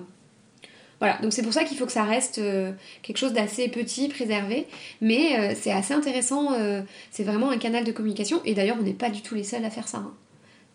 voilà, 1.00 1.16
donc 1.22 1.32
c'est 1.32 1.42
pour 1.42 1.54
ça 1.54 1.64
qu'il 1.64 1.78
faut 1.78 1.86
que 1.86 1.92
ça 1.92 2.04
reste 2.04 2.38
euh, 2.38 2.72
quelque 3.02 3.16
chose 3.16 3.32
d'assez 3.32 3.68
petit, 3.68 4.08
préservé, 4.08 4.66
mais 5.00 5.38
euh, 5.38 5.54
c'est 5.58 5.72
assez 5.72 5.94
intéressant, 5.94 6.52
euh, 6.52 6.82
c'est 7.10 7.24
vraiment 7.24 7.50
un 7.50 7.56
canal 7.56 7.84
de 7.84 7.92
communication, 7.92 8.42
et 8.44 8.54
d'ailleurs 8.54 8.76
on 8.78 8.82
n'est 8.82 8.92
pas 8.92 9.08
du 9.08 9.22
tout 9.22 9.34
les 9.34 9.42
seuls 9.42 9.64
à 9.64 9.70
faire 9.70 9.88
ça. 9.88 9.98
Hein. 9.98 10.12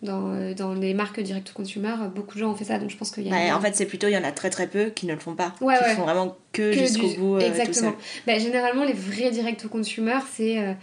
Dans, 0.02 0.54
dans, 0.54 0.74
les 0.74 0.94
marques 0.94 1.20
direct 1.20 1.54
consumer, 1.54 1.96
beaucoup 2.14 2.36
de 2.36 2.40
gens 2.40 2.52
ont 2.52 2.56
fait 2.56 2.66
ça, 2.66 2.78
donc 2.80 2.90
je 2.90 2.98
pense 2.98 3.12
qu'il 3.12 3.28
y 3.28 3.32
a... 3.32 3.56
en 3.56 3.62
fait, 3.62 3.76
c'est 3.76 3.86
plutôt, 3.86 4.08
il 4.08 4.14
y 4.14 4.18
en 4.18 4.24
a 4.24 4.32
très 4.32 4.50
très 4.50 4.68
peu 4.68 4.86
qui 4.90 5.06
ne 5.06 5.14
le 5.14 5.20
font 5.20 5.36
pas, 5.36 5.56
ouais, 5.62 5.76
qui 5.78 5.96
font 5.96 6.04
vraiment 6.04 6.36
que, 6.52 6.72
jusqu'au 6.74 7.08
bout. 7.18 7.40
Exactement. 7.40 7.94
Bah, 8.28 8.38
généralement, 8.38 8.84
les 8.84 8.94
vrais 8.94 9.32
direct 9.32 9.68
consumer, 9.68 10.20
c'est 10.34 10.76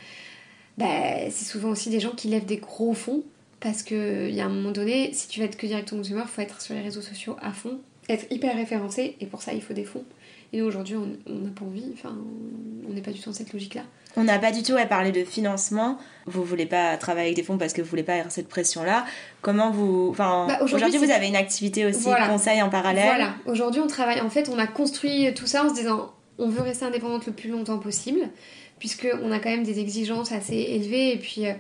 bah, 0.79 0.87
c'est 1.31 1.45
souvent 1.45 1.69
aussi 1.69 1.91
des 1.91 2.01
gens 2.01 2.13
qui 2.13 2.29
lèvent 2.29 2.47
des 2.47 2.57
gros 2.57 2.95
fonds, 2.95 3.23
parce 3.61 3.83
qu'il 3.83 4.31
y 4.31 4.41
a 4.41 4.47
un 4.47 4.49
moment 4.49 4.73
donné, 4.73 5.13
si 5.13 5.29
tu 5.29 5.41
veux 5.41 5.47
être 5.47 5.57
que 5.57 5.67
direct 5.67 5.91
consumer, 5.91 6.23
il 6.25 6.29
faut 6.29 6.41
être 6.41 6.61
sur 6.61 6.75
les 6.75 6.81
réseaux 6.81 7.03
sociaux 7.03 7.37
à 7.43 7.53
fond, 7.53 7.81
être 8.13 8.27
hyper 8.31 8.55
référencé 8.55 9.17
et 9.21 9.27
pour 9.27 9.43
ça 9.43 9.53
il 9.53 9.63
faut 9.63 9.75
des 9.75 9.85
fonds. 9.85 10.05
Et 10.53 10.59
nous 10.59 10.67
aujourd'hui 10.67 10.97
on 10.97 11.07
n'a 11.33 11.51
pas 11.51 11.65
envie, 11.65 11.91
enfin 11.95 12.17
on 12.89 12.93
n'est 12.93 13.01
pas 13.01 13.11
du 13.11 13.21
tout 13.21 13.31
dans 13.31 13.37
cette 13.37 13.53
logique-là. 13.53 13.83
On 14.17 14.25
n'a 14.25 14.39
pas 14.39 14.53
du 14.53 14.63
tout 14.63 14.77
à 14.77 14.85
parler 14.85 15.11
de 15.11 15.25
financement. 15.25 15.99
Vous 16.27 16.45
voulez 16.45 16.67
pas 16.67 16.97
travailler 16.99 17.29
avec 17.29 17.37
des 17.37 17.43
fonds 17.43 17.57
parce 17.57 17.73
que 17.73 17.81
vous 17.81 17.89
voulez 17.89 18.03
pas 18.03 18.15
avoir 18.15 18.31
cette 18.31 18.49
pression-là. 18.49 19.07
Comment 19.41 19.71
vous, 19.71 20.09
enfin 20.11 20.47
bah, 20.49 20.59
aujourd'hui 20.63 20.99
vous 20.99 21.11
avez 21.11 21.29
une 21.29 21.37
activité 21.37 21.87
aussi 21.87 22.09
conseil 22.29 22.61
en 22.61 22.69
parallèle. 22.69 23.07
Voilà. 23.07 23.35
Aujourd'hui 23.47 23.81
on 23.81 23.87
travaille. 23.87 24.21
En 24.21 24.31
fait 24.31 24.49
on 24.49 24.59
a 24.59 24.67
construit 24.67 25.33
tout 25.35 25.47
ça 25.47 25.65
en 25.65 25.71
se 25.71 25.75
disant 25.75 26.13
on 26.39 26.49
veut 26.49 26.63
rester 26.63 26.85
indépendante 26.85 27.27
le 27.27 27.33
plus 27.33 27.51
longtemps 27.51 27.79
possible 27.79 28.21
puisque 28.79 29.09
on 29.23 29.31
a 29.33 29.39
quand 29.39 29.51
même 29.51 29.65
des 29.65 29.81
exigences 29.81 30.33
assez 30.33 30.57
élevées 30.57 31.13
et 31.13 31.19
puis. 31.19 31.47
Euh, 31.47 31.55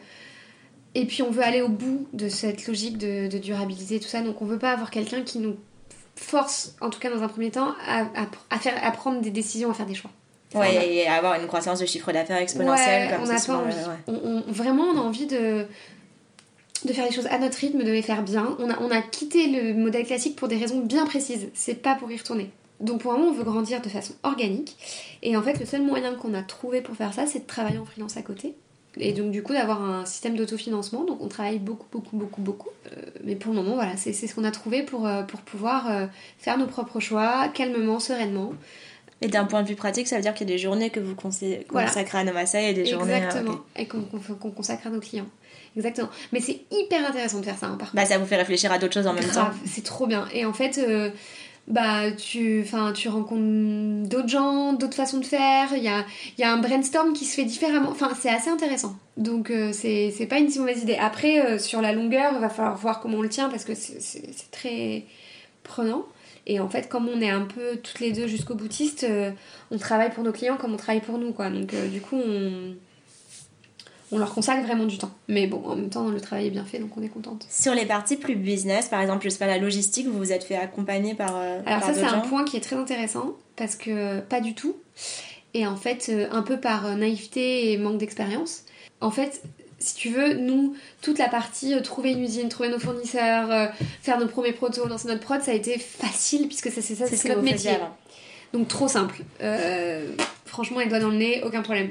et 0.94 1.06
puis 1.06 1.22
on 1.22 1.30
veut 1.30 1.42
aller 1.42 1.62
au 1.62 1.70
bout 1.70 2.06
de 2.12 2.28
cette 2.28 2.66
logique 2.66 2.98
de, 2.98 3.26
de 3.26 3.38
durabilité, 3.38 3.98
tout 3.98 4.08
ça. 4.08 4.20
Donc 4.20 4.42
on 4.42 4.44
veut 4.44 4.58
pas 4.58 4.72
avoir 4.72 4.90
quelqu'un 4.90 5.22
qui 5.22 5.38
nous 5.38 5.56
force, 6.22 6.74
en 6.80 6.90
tout 6.90 7.00
cas 7.00 7.10
dans 7.10 7.22
un 7.22 7.28
premier 7.28 7.50
temps, 7.50 7.74
à, 7.86 8.58
faire, 8.58 8.74
à 8.82 8.90
prendre 8.90 9.20
des 9.20 9.30
décisions, 9.30 9.70
à 9.70 9.74
faire 9.74 9.86
des 9.86 9.94
choix. 9.94 10.10
Ouais, 10.54 10.94
et 10.94 11.06
avoir 11.06 11.40
une 11.40 11.46
croissance 11.46 11.80
de 11.80 11.86
chiffre 11.86 12.12
d'affaires 12.12 12.36
exponentielle. 12.36 13.10
comme 13.10 13.22
on 13.22 13.30
a 13.30 13.40
pas 13.40 13.56
envie. 13.56 14.42
vraiment, 14.48 14.84
on 14.84 14.98
a 14.98 15.00
envie 15.00 15.26
de, 15.26 15.66
de 16.84 16.92
faire 16.92 17.06
les 17.06 17.12
choses 17.12 17.26
à 17.26 17.38
notre 17.38 17.56
rythme, 17.58 17.82
de 17.82 17.90
les 17.90 18.02
faire 18.02 18.22
bien. 18.22 18.56
On 18.58 18.70
a, 18.70 18.78
on 18.80 18.90
a 18.90 19.00
quitté 19.00 19.46
le 19.46 19.74
modèle 19.74 20.04
classique 20.04 20.36
pour 20.36 20.48
des 20.48 20.56
raisons 20.56 20.80
bien 20.80 21.06
précises. 21.06 21.48
C'est 21.54 21.80
pas 21.80 21.94
pour 21.94 22.10
y 22.10 22.16
retourner. 22.16 22.50
Donc 22.80 23.00
pour 23.00 23.12
un 23.12 23.16
moment, 23.16 23.30
on 23.30 23.34
veut 23.34 23.44
grandir 23.44 23.80
de 23.80 23.88
façon 23.88 24.14
organique. 24.24 24.76
Et 25.22 25.36
en 25.36 25.42
fait, 25.42 25.58
le 25.58 25.64
seul 25.64 25.82
moyen 25.82 26.14
qu'on 26.14 26.34
a 26.34 26.42
trouvé 26.42 26.82
pour 26.82 26.96
faire 26.96 27.14
ça, 27.14 27.26
c'est 27.26 27.40
de 27.40 27.46
travailler 27.46 27.78
en 27.78 27.84
freelance 27.84 28.16
à 28.16 28.22
côté 28.22 28.54
et 28.98 29.12
donc 29.12 29.30
du 29.30 29.42
coup 29.42 29.52
d'avoir 29.52 29.82
un 29.82 30.04
système 30.04 30.36
d'autofinancement. 30.36 31.04
Donc 31.04 31.22
on 31.22 31.28
travaille 31.28 31.58
beaucoup, 31.58 31.86
beaucoup, 31.90 32.16
beaucoup, 32.16 32.40
beaucoup. 32.40 32.68
Euh, 32.86 33.00
mais 33.24 33.36
pour 33.36 33.52
le 33.52 33.62
moment, 33.62 33.74
voilà, 33.74 33.96
c'est 33.96 34.12
ce 34.12 34.34
qu'on 34.34 34.44
a 34.44 34.50
trouvé 34.50 34.82
pour, 34.82 35.06
euh, 35.06 35.22
pour 35.22 35.40
pouvoir 35.40 35.90
euh, 35.90 36.06
faire 36.38 36.58
nos 36.58 36.66
propres 36.66 37.00
choix 37.00 37.48
calmement, 37.48 38.00
sereinement. 38.00 38.52
Et 39.22 39.28
d'un 39.28 39.44
point 39.44 39.62
de 39.62 39.68
vue 39.68 39.76
pratique, 39.76 40.08
ça 40.08 40.16
veut 40.16 40.22
dire 40.22 40.34
qu'il 40.34 40.48
y 40.48 40.52
a 40.52 40.54
des 40.54 40.60
journées 40.60 40.90
que 40.90 40.98
vous 40.98 41.14
consacrez 41.14 42.18
à 42.18 42.24
nos 42.24 42.32
massailles 42.32 42.70
et 42.70 42.74
des 42.74 42.84
journées... 42.84 43.14
Exactement, 43.14 43.60
et 43.76 43.86
qu'on 43.86 44.50
consacre 44.50 44.88
à 44.88 44.90
nos 44.90 44.98
clients. 44.98 45.28
Exactement. 45.76 46.08
Mais 46.32 46.40
c'est 46.40 46.62
hyper 46.72 47.08
intéressant 47.08 47.38
de 47.38 47.44
faire 47.44 47.56
ça, 47.56 47.66
hein, 47.66 47.76
par 47.78 47.92
Bah 47.94 48.04
ça 48.04 48.18
vous 48.18 48.26
fait 48.26 48.36
réfléchir 48.36 48.72
à 48.72 48.78
d'autres 48.78 48.94
choses 48.94 49.06
en 49.06 49.12
même 49.12 49.24
temps. 49.24 49.50
C'est 49.64 49.84
trop 49.84 50.08
bien. 50.08 50.26
Et 50.34 50.44
en 50.44 50.52
fait 50.52 50.80
bah 51.68 52.10
tu 52.10 52.60
enfin 52.62 52.92
tu 52.92 53.08
rencontres 53.08 54.08
d'autres 54.08 54.28
gens 54.28 54.72
d'autres 54.72 54.96
façons 54.96 55.18
de 55.18 55.24
faire. 55.24 55.68
Il 55.74 55.82
y 55.82 55.88
a, 55.88 56.04
y 56.38 56.42
a 56.42 56.52
un 56.52 56.58
brainstorm 56.58 57.12
qui 57.12 57.24
se 57.24 57.34
fait 57.36 57.44
différemment. 57.44 57.90
Enfin 57.90 58.10
c'est 58.18 58.30
assez 58.30 58.50
intéressant. 58.50 58.96
Donc 59.16 59.50
euh, 59.50 59.72
c'est 59.72 60.26
pas 60.28 60.38
une 60.38 60.50
si 60.50 60.58
mauvaise 60.58 60.82
idée. 60.82 60.96
Après 60.96 61.44
euh, 61.46 61.58
sur 61.58 61.80
la 61.80 61.92
longueur 61.92 62.32
il 62.34 62.40
va 62.40 62.48
falloir 62.48 62.76
voir 62.76 63.00
comment 63.00 63.18
on 63.18 63.22
le 63.22 63.28
tient 63.28 63.48
parce 63.48 63.64
que 63.64 63.74
c'est 63.74 64.50
très 64.50 65.04
prenant. 65.62 66.04
Et 66.46 66.58
en 66.58 66.68
fait 66.68 66.88
comme 66.88 67.08
on 67.08 67.20
est 67.20 67.30
un 67.30 67.42
peu 67.42 67.76
toutes 67.76 68.00
les 68.00 68.12
deux 68.12 68.26
jusqu'au 68.26 68.54
boutiste 68.54 69.04
euh, 69.04 69.30
on 69.70 69.78
travaille 69.78 70.10
pour 70.10 70.24
nos 70.24 70.32
clients 70.32 70.56
comme 70.56 70.74
on 70.74 70.76
travaille 70.76 71.02
pour 71.02 71.18
nous 71.18 71.32
quoi. 71.32 71.50
Donc 71.50 71.74
du 71.90 72.00
coup 72.00 72.16
on 72.16 72.74
on 74.12 74.18
leur 74.18 74.32
consacre 74.32 74.64
vraiment 74.64 74.84
du 74.84 74.98
temps. 74.98 75.10
Mais 75.26 75.46
bon, 75.46 75.62
en 75.64 75.74
même 75.74 75.88
temps, 75.88 76.08
le 76.08 76.20
travail 76.20 76.48
est 76.48 76.50
bien 76.50 76.64
fait, 76.64 76.78
donc 76.78 76.90
on 76.96 77.02
est 77.02 77.08
contente. 77.08 77.46
Sur 77.50 77.74
les 77.74 77.86
parties 77.86 78.16
plus 78.16 78.36
business, 78.36 78.88
par 78.88 79.00
exemple, 79.00 79.24
je 79.24 79.30
sais 79.30 79.38
pas, 79.38 79.46
la 79.46 79.58
logistique, 79.58 80.06
vous 80.06 80.18
vous 80.18 80.32
êtes 80.32 80.44
fait 80.44 80.56
accompagner 80.56 81.14
par. 81.14 81.34
Euh, 81.34 81.60
Alors, 81.64 81.82
ça, 81.82 81.94
c'est 81.94 82.04
un 82.04 82.20
point 82.20 82.44
qui 82.44 82.58
est 82.58 82.60
très 82.60 82.76
intéressant, 82.76 83.32
parce 83.56 83.74
que 83.74 84.20
pas 84.20 84.40
du 84.40 84.54
tout. 84.54 84.76
Et 85.54 85.66
en 85.66 85.76
fait, 85.76 86.10
euh, 86.10 86.28
un 86.30 86.42
peu 86.42 86.60
par 86.60 86.94
naïveté 86.96 87.72
et 87.72 87.78
manque 87.78 87.98
d'expérience. 87.98 88.64
En 89.00 89.10
fait, 89.10 89.42
si 89.78 89.94
tu 89.94 90.10
veux, 90.10 90.34
nous, 90.34 90.76
toute 91.00 91.18
la 91.18 91.28
partie 91.28 91.74
trouver 91.82 92.12
une 92.12 92.22
usine, 92.22 92.48
trouver 92.50 92.68
nos 92.68 92.78
fournisseurs, 92.78 93.72
faire 94.02 94.20
nos 94.20 94.28
premiers 94.28 94.52
protos, 94.52 94.86
lancer 94.86 95.08
notre 95.08 95.20
prod, 95.20 95.42
ça 95.42 95.50
a 95.50 95.54
été 95.54 95.78
facile 95.78 96.46
puisque 96.46 96.70
c'est 96.70 96.82
ça, 96.82 97.06
c'est 97.06 97.28
notre 97.28 97.42
métier. 97.42 97.72
Donc 98.52 98.68
trop 98.68 98.88
simple. 98.88 99.22
franchement, 100.44 100.80
les 100.80 100.86
doigts 100.86 101.00
dans 101.00 101.08
le 101.08 101.16
nez, 101.16 101.42
aucun 101.44 101.62
problème. 101.62 101.90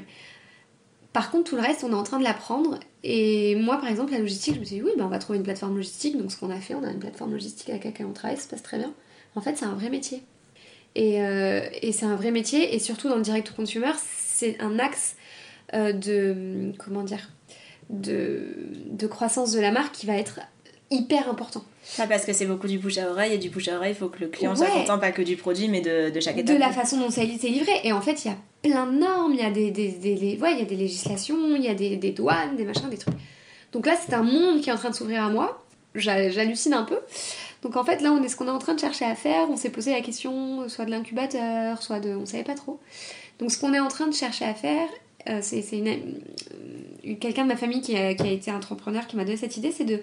Par 1.12 1.30
contre, 1.30 1.50
tout 1.50 1.56
le 1.56 1.62
reste, 1.62 1.84
on 1.84 1.90
est 1.90 1.94
en 1.94 2.02
train 2.02 2.18
de 2.18 2.24
l'apprendre. 2.24 2.78
Et 3.04 3.54
moi, 3.56 3.78
par 3.78 3.90
exemple, 3.90 4.12
la 4.12 4.18
logistique, 4.18 4.54
je 4.54 4.60
me 4.60 4.64
suis 4.64 4.76
dit, 4.76 4.82
oui, 4.82 4.92
ben, 4.96 5.04
on 5.04 5.08
va 5.08 5.18
trouver 5.18 5.38
une 5.38 5.44
plateforme 5.44 5.76
logistique. 5.76 6.16
Donc, 6.16 6.32
ce 6.32 6.38
qu'on 6.38 6.50
a 6.50 6.60
fait, 6.60 6.74
on 6.74 6.84
a 6.84 6.90
une 6.90 7.00
plateforme 7.00 7.32
logistique 7.32 7.68
avec 7.70 7.84
laquelle 7.84 8.06
on 8.06 8.12
travaille, 8.12 8.36
ça 8.36 8.44
se 8.44 8.48
passe 8.48 8.62
très 8.62 8.78
bien. 8.78 8.92
En 9.34 9.40
fait, 9.40 9.56
c'est 9.56 9.66
un 9.66 9.74
vrai 9.74 9.90
métier. 9.90 10.22
Et, 10.94 11.22
euh, 11.22 11.66
et 11.80 11.92
c'est 11.92 12.06
un 12.06 12.16
vrai 12.16 12.30
métier. 12.30 12.74
Et 12.74 12.78
surtout, 12.78 13.08
dans 13.08 13.16
le 13.16 13.22
direct-to-consumer, 13.22 13.92
c'est 13.98 14.60
un 14.60 14.78
axe 14.78 15.16
euh, 15.74 15.92
de. 15.92 16.72
Comment 16.78 17.02
dire 17.02 17.28
de, 17.90 18.54
de 18.90 19.06
croissance 19.06 19.52
de 19.52 19.60
la 19.60 19.70
marque 19.70 19.94
qui 19.94 20.06
va 20.06 20.16
être 20.16 20.40
hyper 20.90 21.28
important. 21.28 21.62
Ça 21.84 22.06
parce 22.06 22.24
que 22.24 22.32
c'est 22.32 22.46
beaucoup 22.46 22.66
du 22.66 22.78
bouche 22.78 22.98
à 22.98 23.10
oreille 23.10 23.34
et 23.34 23.38
du 23.38 23.50
bouche 23.50 23.68
à 23.68 23.76
oreille, 23.76 23.92
il 23.92 23.96
faut 23.96 24.08
que 24.08 24.20
le 24.20 24.28
client 24.28 24.54
soit 24.54 24.66
content 24.66 24.98
pas 24.98 25.12
que 25.12 25.22
du 25.22 25.36
produit 25.36 25.68
mais 25.68 25.80
de, 25.80 26.10
de 26.10 26.20
chaque 26.20 26.38
étape. 26.38 26.54
De 26.54 26.60
la 26.60 26.70
façon 26.70 26.98
dont 26.98 27.10
ça 27.10 27.22
a 27.22 27.24
été 27.24 27.48
livré. 27.48 27.72
Et 27.84 27.92
en 27.92 28.00
fait, 28.00 28.24
il 28.24 28.28
y 28.28 28.30
a 28.30 28.36
plein 28.62 28.86
de 28.86 28.98
normes, 28.98 29.32
il 29.34 29.40
y 29.40 29.44
a 29.44 29.50
des, 29.50 29.70
des, 29.70 29.98
il 30.02 30.38
y 30.38 30.44
a 30.44 30.64
des 30.64 30.76
législations, 30.76 31.56
il 31.56 31.62
y 31.62 31.68
a 31.68 31.74
des, 31.74 31.96
des, 31.96 32.12
douanes, 32.12 32.56
des 32.56 32.64
machins, 32.64 32.88
des 32.88 32.98
trucs. 32.98 33.14
Donc 33.72 33.86
là, 33.86 33.94
c'est 34.00 34.14
un 34.14 34.22
monde 34.22 34.60
qui 34.60 34.70
est 34.70 34.72
en 34.72 34.76
train 34.76 34.90
de 34.90 34.94
s'ouvrir 34.94 35.24
à 35.24 35.28
moi. 35.28 35.64
J'hallucine 35.94 36.74
un 36.74 36.84
peu. 36.84 36.98
Donc 37.62 37.76
en 37.76 37.84
fait, 37.84 38.00
là, 38.00 38.12
on 38.12 38.22
est 38.22 38.28
ce 38.28 38.36
qu'on 38.36 38.46
est 38.46 38.50
en 38.50 38.58
train 38.58 38.74
de 38.74 38.80
chercher 38.80 39.04
à 39.04 39.14
faire. 39.14 39.50
On 39.50 39.56
s'est 39.56 39.70
posé 39.70 39.92
la 39.92 40.00
question, 40.00 40.68
soit 40.68 40.84
de 40.84 40.90
l'incubateur, 40.90 41.82
soit 41.82 42.00
de. 42.00 42.14
On 42.14 42.26
savait 42.26 42.44
pas 42.44 42.54
trop. 42.54 42.80
Donc 43.38 43.50
ce 43.50 43.58
qu'on 43.58 43.72
est 43.74 43.80
en 43.80 43.88
train 43.88 44.06
de 44.06 44.14
chercher 44.14 44.44
à 44.44 44.54
faire, 44.54 44.88
euh, 45.28 45.38
c'est 45.42 45.62
quelqu'un 47.20 47.42
de 47.44 47.48
ma 47.48 47.56
famille 47.56 47.80
qui 47.80 47.96
a, 47.96 48.14
qui 48.14 48.22
a 48.22 48.30
été 48.30 48.50
entrepreneur 48.50 49.06
qui 49.06 49.16
m'a 49.16 49.24
donné 49.24 49.36
cette 49.36 49.56
idée, 49.56 49.72
c'est 49.72 49.84
de 49.84 50.00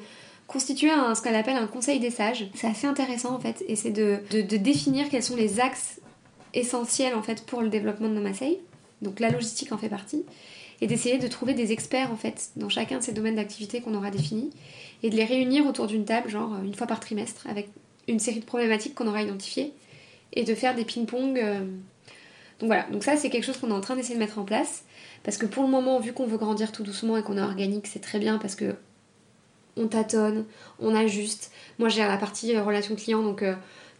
constituer 0.47 0.89
un, 0.89 1.13
ce 1.15 1.21
qu'on 1.21 1.33
appelle 1.33 1.57
un 1.57 1.67
conseil 1.67 1.99
des 1.99 2.09
sages. 2.09 2.47
C'est 2.55 2.67
assez 2.67 2.87
intéressant 2.87 3.35
en 3.35 3.39
fait, 3.39 3.63
et 3.67 3.75
c'est 3.75 3.91
de, 3.91 4.19
de, 4.31 4.57
définir 4.57 5.09
quels 5.09 5.23
sont 5.23 5.35
les 5.35 5.59
axes 5.59 5.99
essentiels 6.53 7.15
en 7.15 7.21
fait 7.21 7.45
pour 7.45 7.61
le 7.61 7.69
développement 7.69 8.09
de 8.09 8.13
Nomasei. 8.13 8.59
Donc 9.01 9.19
la 9.19 9.29
logistique 9.29 9.71
en 9.71 9.77
fait 9.77 9.89
partie, 9.89 10.25
et 10.81 10.87
d'essayer 10.87 11.17
de 11.17 11.27
trouver 11.27 11.53
des 11.53 11.71
experts 11.71 12.11
en 12.11 12.15
fait 12.15 12.49
dans 12.55 12.69
chacun 12.69 12.97
de 12.97 13.03
ces 13.03 13.13
domaines 13.13 13.35
d'activité 13.35 13.81
qu'on 13.81 13.93
aura 13.93 14.11
définis, 14.11 14.51
et 15.03 15.09
de 15.09 15.15
les 15.15 15.25
réunir 15.25 15.65
autour 15.65 15.87
d'une 15.87 16.05
table, 16.05 16.29
genre 16.29 16.57
une 16.63 16.75
fois 16.75 16.87
par 16.87 16.99
trimestre, 16.99 17.47
avec 17.47 17.69
une 18.07 18.19
série 18.19 18.39
de 18.39 18.45
problématiques 18.45 18.95
qu'on 18.95 19.07
aura 19.07 19.21
identifiées, 19.21 19.73
et 20.33 20.43
de 20.43 20.55
faire 20.55 20.75
des 20.75 20.85
ping-pong. 20.85 21.39
Euh. 21.39 21.59
Donc 22.59 22.67
voilà, 22.67 22.83
donc 22.91 23.03
ça 23.03 23.15
c'est 23.15 23.29
quelque 23.29 23.45
chose 23.45 23.57
qu'on 23.57 23.69
est 23.69 23.73
en 23.73 23.81
train 23.81 23.95
d'essayer 23.95 24.15
de 24.15 24.19
mettre 24.19 24.39
en 24.39 24.43
place. 24.43 24.83
Parce 25.23 25.37
que 25.37 25.45
pour 25.45 25.63
le 25.63 25.69
moment, 25.69 25.99
vu 25.99 26.13
qu'on 26.13 26.25
veut 26.25 26.37
grandir 26.37 26.71
tout 26.71 26.83
doucement 26.83 27.17
et 27.17 27.23
qu'on 27.23 27.37
est 27.37 27.41
organique, 27.41 27.87
c'est 27.87 27.99
très 27.99 28.19
bien 28.19 28.37
parce 28.37 28.55
que 28.55 28.75
on 29.77 29.87
tâtonne, 29.87 30.45
on 30.79 30.93
ajuste. 30.93 31.51
Moi, 31.77 31.87
j'ai 31.87 32.01
la 32.01 32.17
partie 32.17 32.55
euh, 32.55 32.63
relation 32.63 32.95
client, 32.95 33.23
donc 33.23 33.43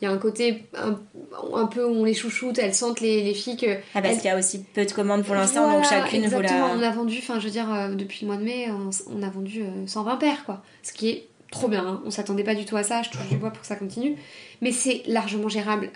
il 0.02 0.06
euh, 0.06 0.10
y 0.10 0.12
a 0.12 0.12
un 0.12 0.18
côté 0.18 0.66
un, 0.76 1.66
peu 1.66 1.86
où 1.86 1.94
on 1.94 2.04
les 2.04 2.14
chouchoute, 2.14 2.58
elles 2.60 2.74
sentent 2.74 3.02
les, 3.02 3.34
filles 3.34 3.58
que. 3.58 3.78
Ah, 3.94 4.02
parce 4.02 4.18
qu'il 4.18 4.26
y 4.26 4.30
a 4.30 4.38
aussi 4.38 4.64
peu 4.64 4.86
de 4.86 4.92
commandes 4.92 5.24
pour 5.24 5.36
l'instant, 5.36 5.72
donc 5.72 5.86
chacune 5.86 6.28
vaut 6.28 6.42
la. 6.42 6.68
On 6.68 6.82
a 6.82 6.92
vendu, 6.92 7.18
enfin, 7.20 7.40
je 7.40 7.46
veux 7.46 7.52
dire, 7.52 7.72
euh, 7.74 7.90
depuis 7.90 8.20
le 8.22 8.28
mois 8.28 8.38
de 8.38 8.44
mai, 8.44 8.68
on, 8.72 9.24
a 9.24 9.30
vendu 9.30 9.64
120 9.86 10.18
paires, 10.18 10.46
quoi. 10.46 10.64
Ce 10.84 10.94
qui 10.94 11.10
est 11.10 11.28
trop 11.52 11.68
bien, 11.68 11.86
hein. 11.86 12.02
on 12.06 12.12
s'attendait 12.12 12.44
pas 12.44 12.56
du 12.56 12.66
tout 12.66 12.78
à 12.78 12.84
ça, 12.84 13.02
je 13.02 13.10
touche 13.10 13.28
du 13.28 13.38
bois 13.38 13.50
pour 13.52 13.62
que 13.62 13.68
ça 13.68 13.76
continue. 13.76 14.16
Mais 14.62 14.72
c'est 14.72 15.04
largement 15.08 15.50
gérable 15.50 15.90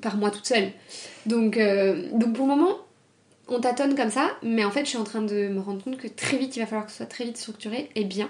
par 0.00 0.16
moi 0.16 0.30
toute 0.30 0.46
seule. 0.46 0.70
Donc, 1.26 1.58
donc 1.58 2.34
pour 2.34 2.46
le 2.46 2.54
moment, 2.54 2.76
on 3.48 3.60
tâtonne 3.60 3.94
comme 3.94 4.10
ça, 4.10 4.30
mais 4.42 4.64
en 4.64 4.70
fait, 4.70 4.84
je 4.84 4.90
suis 4.90 4.98
en 4.98 5.04
train 5.04 5.22
de 5.22 5.48
me 5.48 5.60
rendre 5.60 5.82
compte 5.82 5.96
que 5.96 6.08
très 6.08 6.36
vite, 6.36 6.56
il 6.56 6.60
va 6.60 6.66
falloir 6.66 6.86
que 6.86 6.92
ce 6.92 6.98
soit 6.98 7.06
très 7.06 7.24
vite 7.24 7.36
structuré 7.36 7.90
et 7.94 8.04
bien 8.04 8.28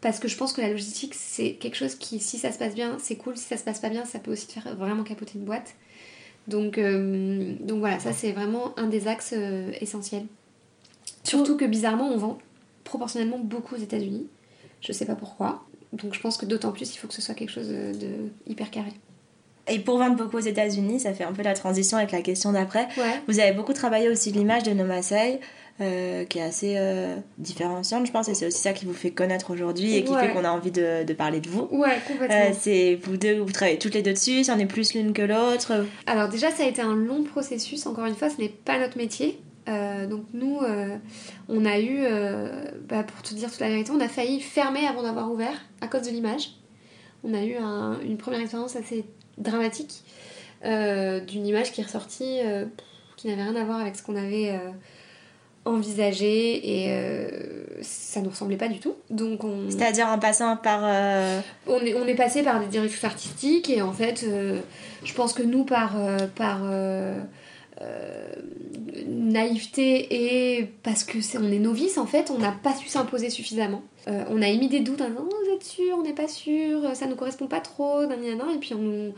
parce 0.00 0.18
que 0.18 0.28
je 0.28 0.36
pense 0.36 0.52
que 0.52 0.60
la 0.60 0.70
logistique 0.70 1.14
c'est 1.14 1.52
quelque 1.54 1.76
chose 1.76 1.94
qui 1.94 2.20
si 2.20 2.38
ça 2.38 2.52
se 2.52 2.58
passe 2.58 2.74
bien 2.74 2.96
c'est 3.00 3.16
cool. 3.16 3.36
Si 3.36 3.44
ça 3.44 3.56
se 3.56 3.64
passe 3.64 3.80
pas 3.80 3.88
bien 3.88 4.04
ça 4.04 4.18
peut 4.18 4.32
aussi 4.32 4.46
te 4.46 4.52
faire 4.52 4.74
vraiment 4.76 5.02
capoter 5.02 5.32
une 5.36 5.44
boîte. 5.44 5.74
Donc, 6.46 6.78
euh, 6.78 7.54
donc 7.60 7.80
voilà 7.80 7.98
ça 7.98 8.12
c'est 8.12 8.32
vraiment 8.32 8.78
un 8.78 8.86
des 8.86 9.08
axes 9.08 9.34
euh, 9.36 9.70
essentiels. 9.80 10.26
Surtout 11.24 11.56
que 11.56 11.64
bizarrement 11.64 12.08
on 12.08 12.16
vend 12.16 12.38
proportionnellement 12.84 13.38
beaucoup 13.38 13.74
aux 13.74 13.78
états 13.78 13.98
unis 13.98 14.26
je 14.80 14.92
sais 14.92 15.06
pas 15.06 15.16
pourquoi. 15.16 15.64
Donc 15.92 16.14
je 16.14 16.20
pense 16.20 16.36
que 16.36 16.46
d'autant 16.46 16.72
plus 16.72 16.94
il 16.94 16.98
faut 16.98 17.08
que 17.08 17.14
ce 17.14 17.22
soit 17.22 17.34
quelque 17.34 17.50
chose 17.50 17.68
de, 17.68 18.30
hyper 18.46 18.70
carré. 18.70 18.92
Et 19.70 19.78
pour 19.80 19.98
vendre 19.98 20.16
beaucoup 20.16 20.38
aux 20.38 20.40
États-Unis, 20.40 21.00
ça 21.00 21.12
fait 21.12 21.24
un 21.24 21.32
peu 21.34 21.42
la 21.42 21.52
transition 21.52 21.98
avec 21.98 22.10
la 22.10 22.22
question 22.22 22.52
d'après. 22.52 22.88
Vous 23.26 23.38
avez 23.38 23.52
beaucoup 23.52 23.74
travaillé 23.74 24.08
aussi 24.08 24.32
l'image 24.32 24.62
de 24.62 24.70
Nomasei. 24.70 25.40
Euh, 25.80 26.24
qui 26.24 26.40
est 26.40 26.42
assez 26.42 26.74
euh, 26.76 27.14
différenciante, 27.36 28.04
je 28.04 28.10
pense, 28.10 28.28
et 28.28 28.34
c'est 28.34 28.46
aussi 28.46 28.58
ça 28.58 28.72
qui 28.72 28.84
vous 28.84 28.92
fait 28.92 29.12
connaître 29.12 29.52
aujourd'hui 29.52 29.94
et 29.94 30.02
qui 30.02 30.12
fait 30.12 30.32
qu'on 30.32 30.42
a 30.42 30.50
envie 30.50 30.72
de, 30.72 31.04
de, 31.04 31.12
parler 31.12 31.38
de 31.38 31.48
vous. 31.48 31.68
Ouais, 31.70 32.00
complètement. 32.04 32.36
Euh, 32.36 32.52
c'est 32.58 32.98
vous 33.00 33.16
deux, 33.16 33.38
vous 33.38 33.52
travaillez 33.52 33.78
toutes 33.78 33.94
les 33.94 34.02
deux 34.02 34.12
dessus, 34.12 34.42
c'en 34.42 34.58
est 34.58 34.66
plus 34.66 34.94
l'une 34.94 35.12
que 35.12 35.22
l'autre. 35.22 35.86
Alors 36.06 36.28
déjà, 36.28 36.50
ça 36.50 36.64
a 36.64 36.66
été 36.66 36.82
un 36.82 36.96
long 36.96 37.22
processus. 37.22 37.86
Encore 37.86 38.06
une 38.06 38.16
fois, 38.16 38.28
ce 38.28 38.40
n'est 38.40 38.48
pas 38.48 38.80
notre 38.80 38.96
métier. 38.96 39.38
donc 39.68 40.24
nous, 40.32 40.58
on 41.48 41.64
a 41.64 41.78
eu, 41.78 42.00
bah, 42.88 43.04
pour 43.04 43.22
te 43.22 43.32
dire 43.34 43.48
toute 43.48 43.60
la 43.60 43.68
vérité, 43.68 43.92
on 43.92 44.00
a 44.00 44.08
failli 44.08 44.40
fermer 44.40 44.84
avant 44.84 45.04
d'avoir 45.04 45.30
ouvert 45.30 45.62
à 45.80 45.86
cause 45.86 46.02
de 46.02 46.10
l'image. 46.10 46.56
On 47.22 47.34
a 47.34 47.44
eu 47.44 47.54
une 48.04 48.16
première 48.16 48.40
expérience 48.40 48.74
assez 48.74 49.04
dramatique 49.36 50.02
d'une 50.64 51.46
image 51.46 51.70
qui 51.70 51.82
est 51.82 51.84
ressortie, 51.84 52.40
qui 53.16 53.28
n'avait 53.28 53.44
rien 53.44 53.54
à 53.54 53.62
voir 53.62 53.78
avec 53.78 53.94
ce 53.94 54.02
qu'on 54.02 54.16
avait 54.16 54.58
envisagé 55.68 56.84
et 56.84 56.92
euh, 56.92 57.28
ça 57.82 58.20
nous 58.20 58.30
ressemblait 58.30 58.56
pas 58.56 58.68
du 58.68 58.78
tout. 58.78 58.94
Donc 59.10 59.44
on... 59.44 59.70
C'est-à-dire 59.70 60.06
en 60.08 60.18
passant 60.18 60.56
par... 60.56 60.80
Euh, 60.84 61.40
on, 61.66 61.78
est, 61.80 61.94
on 61.94 62.06
est 62.06 62.14
passé 62.14 62.42
par 62.42 62.60
des 62.60 62.66
directrices 62.66 63.04
artistiques 63.04 63.70
et 63.70 63.82
en 63.82 63.92
fait 63.92 64.24
euh, 64.24 64.60
je 65.04 65.14
pense 65.14 65.32
que 65.32 65.42
nous 65.42 65.64
par... 65.64 65.96
par 66.34 66.62
naïveté 69.06 70.56
et 70.58 70.64
parce 70.82 71.04
que 71.04 71.18
est, 71.18 71.38
on 71.38 71.52
est 71.52 71.60
novice 71.60 71.96
en 71.96 72.06
fait, 72.06 72.30
on 72.30 72.38
n'a 72.38 72.50
pas 72.50 72.74
su 72.74 72.88
s'imposer 72.88 73.30
suffisamment. 73.30 73.82
on 74.06 74.42
a 74.42 74.48
émis 74.48 74.68
des 74.68 74.80
doutes 74.80 75.00
en 75.00 75.08
disant 75.08 75.24
oh, 75.24 75.34
vous 75.44 75.54
êtes 75.54 75.62
sûr, 75.62 75.96
on 75.96 76.02
n'est 76.02 76.12
pas 76.12 76.26
sûr, 76.26 76.96
ça 76.96 77.06
nous 77.06 77.14
correspond 77.14 77.46
pas 77.46 77.60
trop, 77.60 78.02
et 78.02 78.58
puis 78.58 78.74
on 78.74 78.78
nous, 78.78 79.12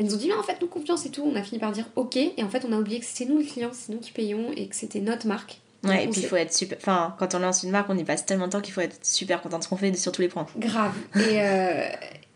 elles 0.00 0.06
nous 0.06 0.14
ont 0.14 0.18
dit 0.18 0.28
mais 0.28 0.34
en 0.34 0.42
fait 0.42 0.58
nous 0.62 0.66
confiance 0.66 1.04
et 1.04 1.10
tout, 1.10 1.22
on 1.22 1.36
a 1.36 1.42
fini 1.42 1.58
par 1.58 1.72
dire 1.72 1.84
ok 1.94 2.16
et 2.16 2.42
en 2.42 2.48
fait 2.48 2.64
on 2.66 2.72
a 2.72 2.78
oublié 2.78 3.00
que 3.00 3.04
c'était 3.04 3.30
nous 3.30 3.36
le 3.36 3.44
client, 3.44 3.68
c'est 3.72 3.92
nous 3.92 3.98
qui 3.98 4.12
payons 4.12 4.50
et 4.56 4.66
que 4.66 4.74
c'était 4.74 5.00
notre 5.00 5.26
marque 5.26 5.60
Ouais, 5.82 6.04
et 6.04 6.08
puis 6.08 6.20
il 6.20 6.26
faut 6.26 6.36
être 6.36 6.52
super. 6.52 6.76
Enfin, 6.78 7.14
quand 7.18 7.34
on 7.34 7.38
lance 7.38 7.62
une 7.62 7.70
marque, 7.70 7.88
on 7.88 7.96
y 7.96 8.04
passe 8.04 8.26
tellement 8.26 8.46
de 8.46 8.52
temps 8.52 8.60
qu'il 8.60 8.74
faut 8.74 8.82
être 8.82 9.04
super 9.04 9.40
content 9.40 9.58
de 9.58 9.64
ce 9.64 9.68
qu'on 9.68 9.76
fait 9.76 9.94
sur 9.94 10.12
tous 10.12 10.20
les 10.20 10.28
points. 10.28 10.46
Grave. 10.58 10.92
Et 11.16 11.40
euh, 11.40 11.88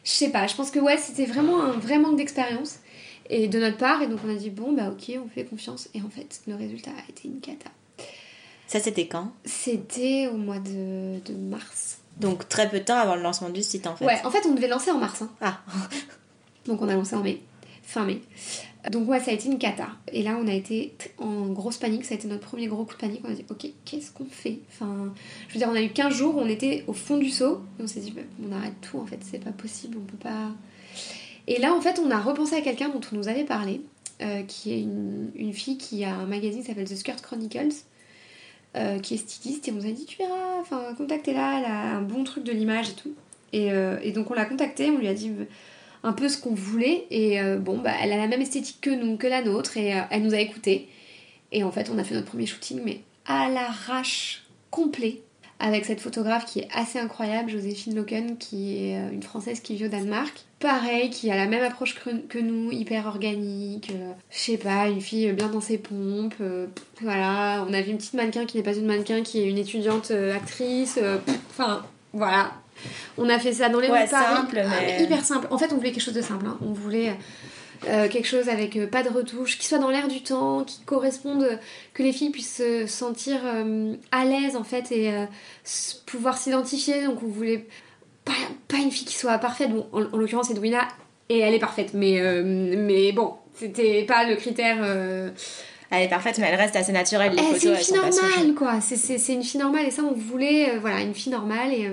je 0.02 0.10
sais 0.10 0.30
pas, 0.30 0.46
je 0.46 0.54
pense 0.54 0.70
que 0.70 0.78
ouais, 0.78 0.96
c'était 0.96 1.26
vraiment 1.26 1.62
un 1.62 1.72
vrai 1.72 1.98
manque 1.98 2.16
d'expérience 2.16 2.78
et 3.28 3.48
de 3.48 3.58
notre 3.58 3.76
part. 3.76 4.00
Et 4.02 4.06
donc 4.06 4.20
on 4.24 4.30
a 4.30 4.34
dit, 4.34 4.50
bon, 4.50 4.72
bah 4.72 4.88
ok, 4.90 5.18
on 5.22 5.28
fait 5.28 5.44
confiance. 5.44 5.88
Et 5.94 6.00
en 6.00 6.08
fait, 6.08 6.40
le 6.46 6.54
résultat 6.54 6.90
a 6.90 7.10
été 7.10 7.28
une 7.28 7.40
cata. 7.40 7.70
Ça, 8.66 8.80
c'était 8.80 9.06
quand? 9.06 9.30
C'était 9.44 10.28
au 10.32 10.36
mois 10.36 10.58
de, 10.58 11.20
de, 11.24 11.34
mars. 11.34 11.98
Donc 12.18 12.48
très 12.48 12.68
peu 12.68 12.78
de 12.78 12.84
temps 12.84 12.96
avant 12.96 13.14
le 13.14 13.22
lancement 13.22 13.50
du 13.50 13.62
site 13.62 13.86
en 13.86 13.96
fait. 13.96 14.06
Ouais, 14.06 14.20
en 14.24 14.30
fait, 14.30 14.46
on 14.46 14.54
devait 14.54 14.68
lancer 14.68 14.90
en 14.90 14.98
mars. 14.98 15.20
Hein. 15.20 15.30
Ah. 15.40 15.60
donc 16.66 16.80
on 16.80 16.88
a 16.88 16.94
lancé 16.94 17.14
en 17.14 17.22
mai, 17.22 17.42
fin 17.82 18.04
mai. 18.04 18.22
Donc 18.90 19.08
ouais, 19.08 19.20
ça 19.20 19.30
a 19.30 19.34
été 19.34 19.46
une 19.48 19.58
cata. 19.58 19.88
Et 20.12 20.22
là, 20.22 20.38
on 20.40 20.46
a 20.46 20.52
été 20.52 20.94
en 21.18 21.46
grosse 21.46 21.78
panique. 21.78 22.04
Ça 22.04 22.14
a 22.14 22.16
été 22.18 22.28
notre 22.28 22.46
premier 22.46 22.66
gros 22.66 22.84
coup 22.84 22.94
de 22.94 22.98
panique. 23.00 23.22
On 23.24 23.30
a 23.30 23.34
dit, 23.34 23.44
ok, 23.48 23.66
qu'est-ce 23.84 24.12
qu'on 24.12 24.26
fait? 24.26 24.58
Enfin, 24.68 25.12
je 25.48 25.54
veux 25.54 25.58
dire, 25.58 25.68
on 25.70 25.74
a 25.74 25.82
eu 25.82 25.88
15 25.88 26.12
jours, 26.12 26.34
on 26.36 26.46
était 26.46 26.84
au 26.86 26.92
fond 26.92 27.16
du 27.16 27.30
seau. 27.30 27.62
Et 27.78 27.82
on 27.82 27.86
s'est 27.86 28.00
dit, 28.00 28.10
bah, 28.10 28.22
on 28.46 28.52
arrête 28.52 28.74
tout, 28.82 28.98
en 28.98 29.06
fait, 29.06 29.18
c'est 29.22 29.42
pas 29.42 29.52
possible, 29.52 29.96
on 29.98 30.04
peut 30.04 30.18
pas... 30.18 30.50
Et 31.46 31.58
là, 31.58 31.74
en 31.74 31.80
fait, 31.80 31.98
on 31.98 32.10
a 32.10 32.18
repensé 32.18 32.56
à 32.56 32.60
quelqu'un 32.62 32.88
dont 32.88 33.00
on 33.12 33.16
nous 33.16 33.28
avait 33.28 33.44
parlé, 33.44 33.82
euh, 34.22 34.42
qui 34.42 34.72
est 34.72 34.80
une, 34.80 35.52
fille 35.52 35.76
qui 35.76 36.04
a 36.04 36.14
un 36.14 36.26
magazine 36.26 36.60
qui 36.60 36.66
s'appelle 36.66 36.88
The 36.88 36.96
Skirt 36.96 37.20
Chronicles, 37.22 37.74
euh, 38.76 38.98
qui 38.98 39.14
est 39.14 39.18
styliste. 39.18 39.68
Et 39.68 39.72
on 39.72 39.76
nous 39.76 39.86
a 39.86 39.92
dit, 39.92 40.04
tu 40.04 40.18
verras, 40.18 40.60
enfin, 40.60 40.94
contactez-la, 40.96 41.58
elle 41.58 41.64
a 41.64 41.96
un 41.96 42.02
bon 42.02 42.24
truc 42.24 42.44
de 42.44 42.52
l'image 42.52 42.90
et 42.90 42.94
tout. 42.94 43.14
Et, 43.52 43.72
euh, 43.72 43.98
et 44.02 44.12
donc, 44.12 44.30
on 44.30 44.34
l'a 44.34 44.46
contactée, 44.46 44.90
on 44.90 44.98
lui 44.98 45.08
a 45.08 45.14
dit 45.14 45.30
un 46.04 46.12
peu 46.12 46.28
ce 46.28 46.38
qu'on 46.38 46.54
voulait. 46.54 47.06
Et 47.10 47.40
euh, 47.40 47.58
bon, 47.58 47.78
bah, 47.78 47.92
elle 48.00 48.12
a 48.12 48.16
la 48.16 48.28
même 48.28 48.42
esthétique 48.42 48.80
que 48.80 48.90
nous, 48.90 49.16
que 49.16 49.26
la 49.26 49.42
nôtre, 49.42 49.76
et 49.76 49.94
euh, 49.94 50.02
elle 50.10 50.22
nous 50.22 50.34
a 50.34 50.38
écoutés. 50.38 50.88
Et 51.50 51.64
en 51.64 51.72
fait, 51.72 51.90
on 51.92 51.98
a 51.98 52.04
fait 52.04 52.14
notre 52.14 52.26
premier 52.26 52.46
shooting, 52.46 52.80
mais 52.84 53.00
à 53.26 53.48
l'arrache 53.48 54.44
complet, 54.70 55.22
avec 55.60 55.84
cette 55.84 56.00
photographe 56.00 56.44
qui 56.44 56.60
est 56.60 56.68
assez 56.74 56.98
incroyable, 56.98 57.50
Joséphine 57.50 57.94
Loken, 57.94 58.36
qui 58.36 58.76
est 58.76 58.98
euh, 58.98 59.12
une 59.12 59.22
française 59.22 59.60
qui 59.60 59.76
vit 59.76 59.86
au 59.86 59.88
Danemark. 59.88 60.44
Pareil, 60.60 61.10
qui 61.10 61.30
a 61.30 61.36
la 61.36 61.46
même 61.46 61.62
approche 61.62 61.94
que 61.94 62.38
nous, 62.38 62.70
hyper 62.70 63.06
organique, 63.06 63.92
je 64.30 64.38
sais 64.38 64.56
pas, 64.56 64.88
une 64.88 65.02
fille 65.02 65.30
bien 65.32 65.48
dans 65.48 65.60
ses 65.60 65.76
pompes. 65.76 66.36
voilà, 67.02 67.66
on 67.68 67.74
a 67.74 67.82
vu 67.82 67.90
une 67.90 67.98
petite 67.98 68.14
mannequin 68.14 68.46
qui 68.46 68.56
n'est 68.56 68.62
pas 68.62 68.74
une 68.74 68.86
mannequin, 68.86 69.22
qui 69.22 69.40
est 69.40 69.46
une 69.46 69.58
étudiante 69.58 70.10
actrice. 70.10 70.98
Enfin, 71.50 71.84
voilà, 72.14 72.52
on 73.18 73.28
a 73.28 73.38
fait 73.38 73.52
ça 73.52 73.68
dans 73.68 73.80
les 73.80 73.90
ouais, 73.90 74.06
simple, 74.06 74.62
mais... 74.80 75.02
hyper 75.02 75.24
simple. 75.24 75.46
En 75.50 75.58
fait, 75.58 75.72
on 75.72 75.76
voulait 75.76 75.92
quelque 75.92 76.02
chose 76.04 76.14
de 76.14 76.22
simple. 76.22 76.46
Hein. 76.46 76.58
On 76.62 76.72
voulait 76.72 77.14
Euh, 77.86 78.08
quelque 78.08 78.26
chose 78.26 78.48
avec 78.48 78.76
euh, 78.76 78.86
pas 78.86 79.02
de 79.02 79.10
retouche, 79.10 79.58
qui 79.58 79.66
soit 79.66 79.78
dans 79.78 79.90
l'air 79.90 80.08
du 80.08 80.22
temps, 80.22 80.64
qui 80.64 80.80
corresponde, 80.86 81.58
que 81.92 82.02
les 82.02 82.12
filles 82.12 82.30
puissent 82.30 82.56
se 82.56 82.86
sentir 82.86 83.40
euh, 83.44 83.94
à 84.10 84.24
l'aise 84.24 84.56
en 84.56 84.64
fait 84.64 84.90
et 84.90 85.12
pouvoir 86.06 86.38
s'identifier. 86.38 87.04
Donc 87.04 87.22
on 87.22 87.26
voulait 87.26 87.66
pas, 88.24 88.32
pas 88.68 88.78
une 88.78 88.90
fille 88.90 89.04
qui 89.04 89.16
soit 89.16 89.36
parfaite. 89.36 89.70
Bon, 89.70 89.86
en, 89.92 90.02
en 90.02 90.16
l'occurrence, 90.16 90.50
Edwina, 90.50 90.88
et 91.28 91.40
elle 91.40 91.52
est 91.52 91.58
parfaite, 91.58 91.90
mais, 91.92 92.22
mais 92.42 93.12
bon, 93.12 93.34
c'était 93.54 94.04
pas 94.04 94.24
le 94.24 94.36
critère. 94.36 94.78
Elle 95.90 96.02
est 96.04 96.08
parfaite, 96.08 96.38
mais 96.38 96.46
elle 96.50 96.58
reste 96.58 96.76
assez 96.76 96.92
naturelle. 96.92 97.32
Les 97.32 97.42
eh, 97.42 97.54
photos, 97.54 97.60
c'est 97.60 97.68
une 97.68 97.76
fille 97.76 97.94
normale, 97.96 98.54
quoi. 98.54 98.80
C'est- 98.80 99.34
une 99.34 99.42
fille 99.42 99.60
normale 99.60 99.84
et 99.86 99.90
ça, 99.90 100.02
on 100.02 100.14
voulait, 100.14 100.78
voilà, 100.78 101.02
une 101.02 101.14
fille 101.14 101.32
normale 101.32 101.72
et, 101.72 101.90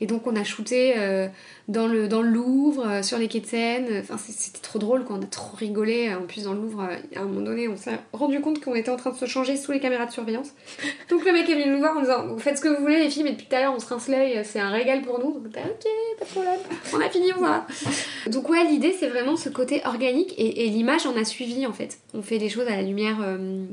et 0.00 0.06
donc 0.06 0.26
on 0.26 0.34
a 0.34 0.44
shooté 0.44 0.94
euh, 0.96 1.28
dans, 1.68 1.86
le, 1.86 2.08
dans 2.08 2.22
le 2.22 2.30
Louvre, 2.30 2.86
euh, 2.86 3.02
sur 3.02 3.18
les 3.18 3.28
quais 3.28 3.40
de 3.40 3.46
Seine. 3.46 4.00
Enfin, 4.00 4.16
c'était 4.18 4.60
trop 4.60 4.78
drôle, 4.78 5.04
quoi. 5.04 5.16
On 5.18 5.22
a 5.22 5.26
trop 5.26 5.56
rigolé. 5.56 6.12
En 6.14 6.22
plus, 6.26 6.44
dans 6.44 6.54
le 6.54 6.60
Louvre, 6.60 6.82
euh, 6.82 6.96
à 7.18 7.20
un 7.20 7.24
moment 7.24 7.42
donné, 7.42 7.68
on 7.68 7.76
s'est 7.76 7.98
rendu 8.12 8.40
compte 8.40 8.64
qu'on 8.64 8.74
était 8.74 8.90
en 8.90 8.96
train 8.96 9.10
de 9.10 9.16
se 9.16 9.26
changer 9.26 9.56
sous 9.56 9.72
les 9.72 9.80
caméras 9.80 10.06
de 10.06 10.12
surveillance. 10.12 10.52
Donc 11.10 11.24
le 11.24 11.32
mec 11.32 11.48
est 11.48 11.54
venu 11.54 11.70
nous 11.70 11.78
voir 11.78 11.96
en 11.96 12.00
disant 12.00 12.26
Vous 12.28 12.38
faites 12.38 12.56
ce 12.56 12.62
que 12.62 12.68
vous 12.68 12.80
voulez, 12.80 12.98
les 12.98 13.10
filles, 13.10 13.24
mais 13.24 13.32
depuis 13.32 13.46
tout 13.46 13.56
à 13.56 13.60
l'heure, 13.60 13.74
on 13.74 13.80
se 13.80 13.86
rince 13.86 14.08
l'œil, 14.08 14.40
c'est 14.44 14.60
un 14.60 14.70
régal 14.70 15.02
pour 15.02 15.18
nous. 15.18 15.32
Donc, 15.32 15.46
ok, 15.46 15.86
pas 16.18 16.24
de 16.24 16.30
problème. 16.30 16.58
On 16.94 17.00
a 17.00 17.10
fini, 17.10 17.32
on 17.36 17.40
va. 17.40 17.66
Donc 18.30 18.48
ouais, 18.48 18.64
l'idée 18.64 18.94
c'est 18.98 19.08
vraiment 19.08 19.36
ce 19.36 19.48
côté 19.48 19.82
organique 19.84 20.34
et, 20.38 20.66
et 20.66 20.68
l'image 20.70 21.06
en 21.06 21.16
a 21.16 21.24
suivi 21.24 21.66
en 21.66 21.72
fait. 21.72 21.98
On 22.14 22.22
fait 22.22 22.38
des 22.38 22.48
choses 22.48 22.66
à 22.66 22.76
la 22.76 22.82
lumière 22.82 23.18
euh, 23.22 23.64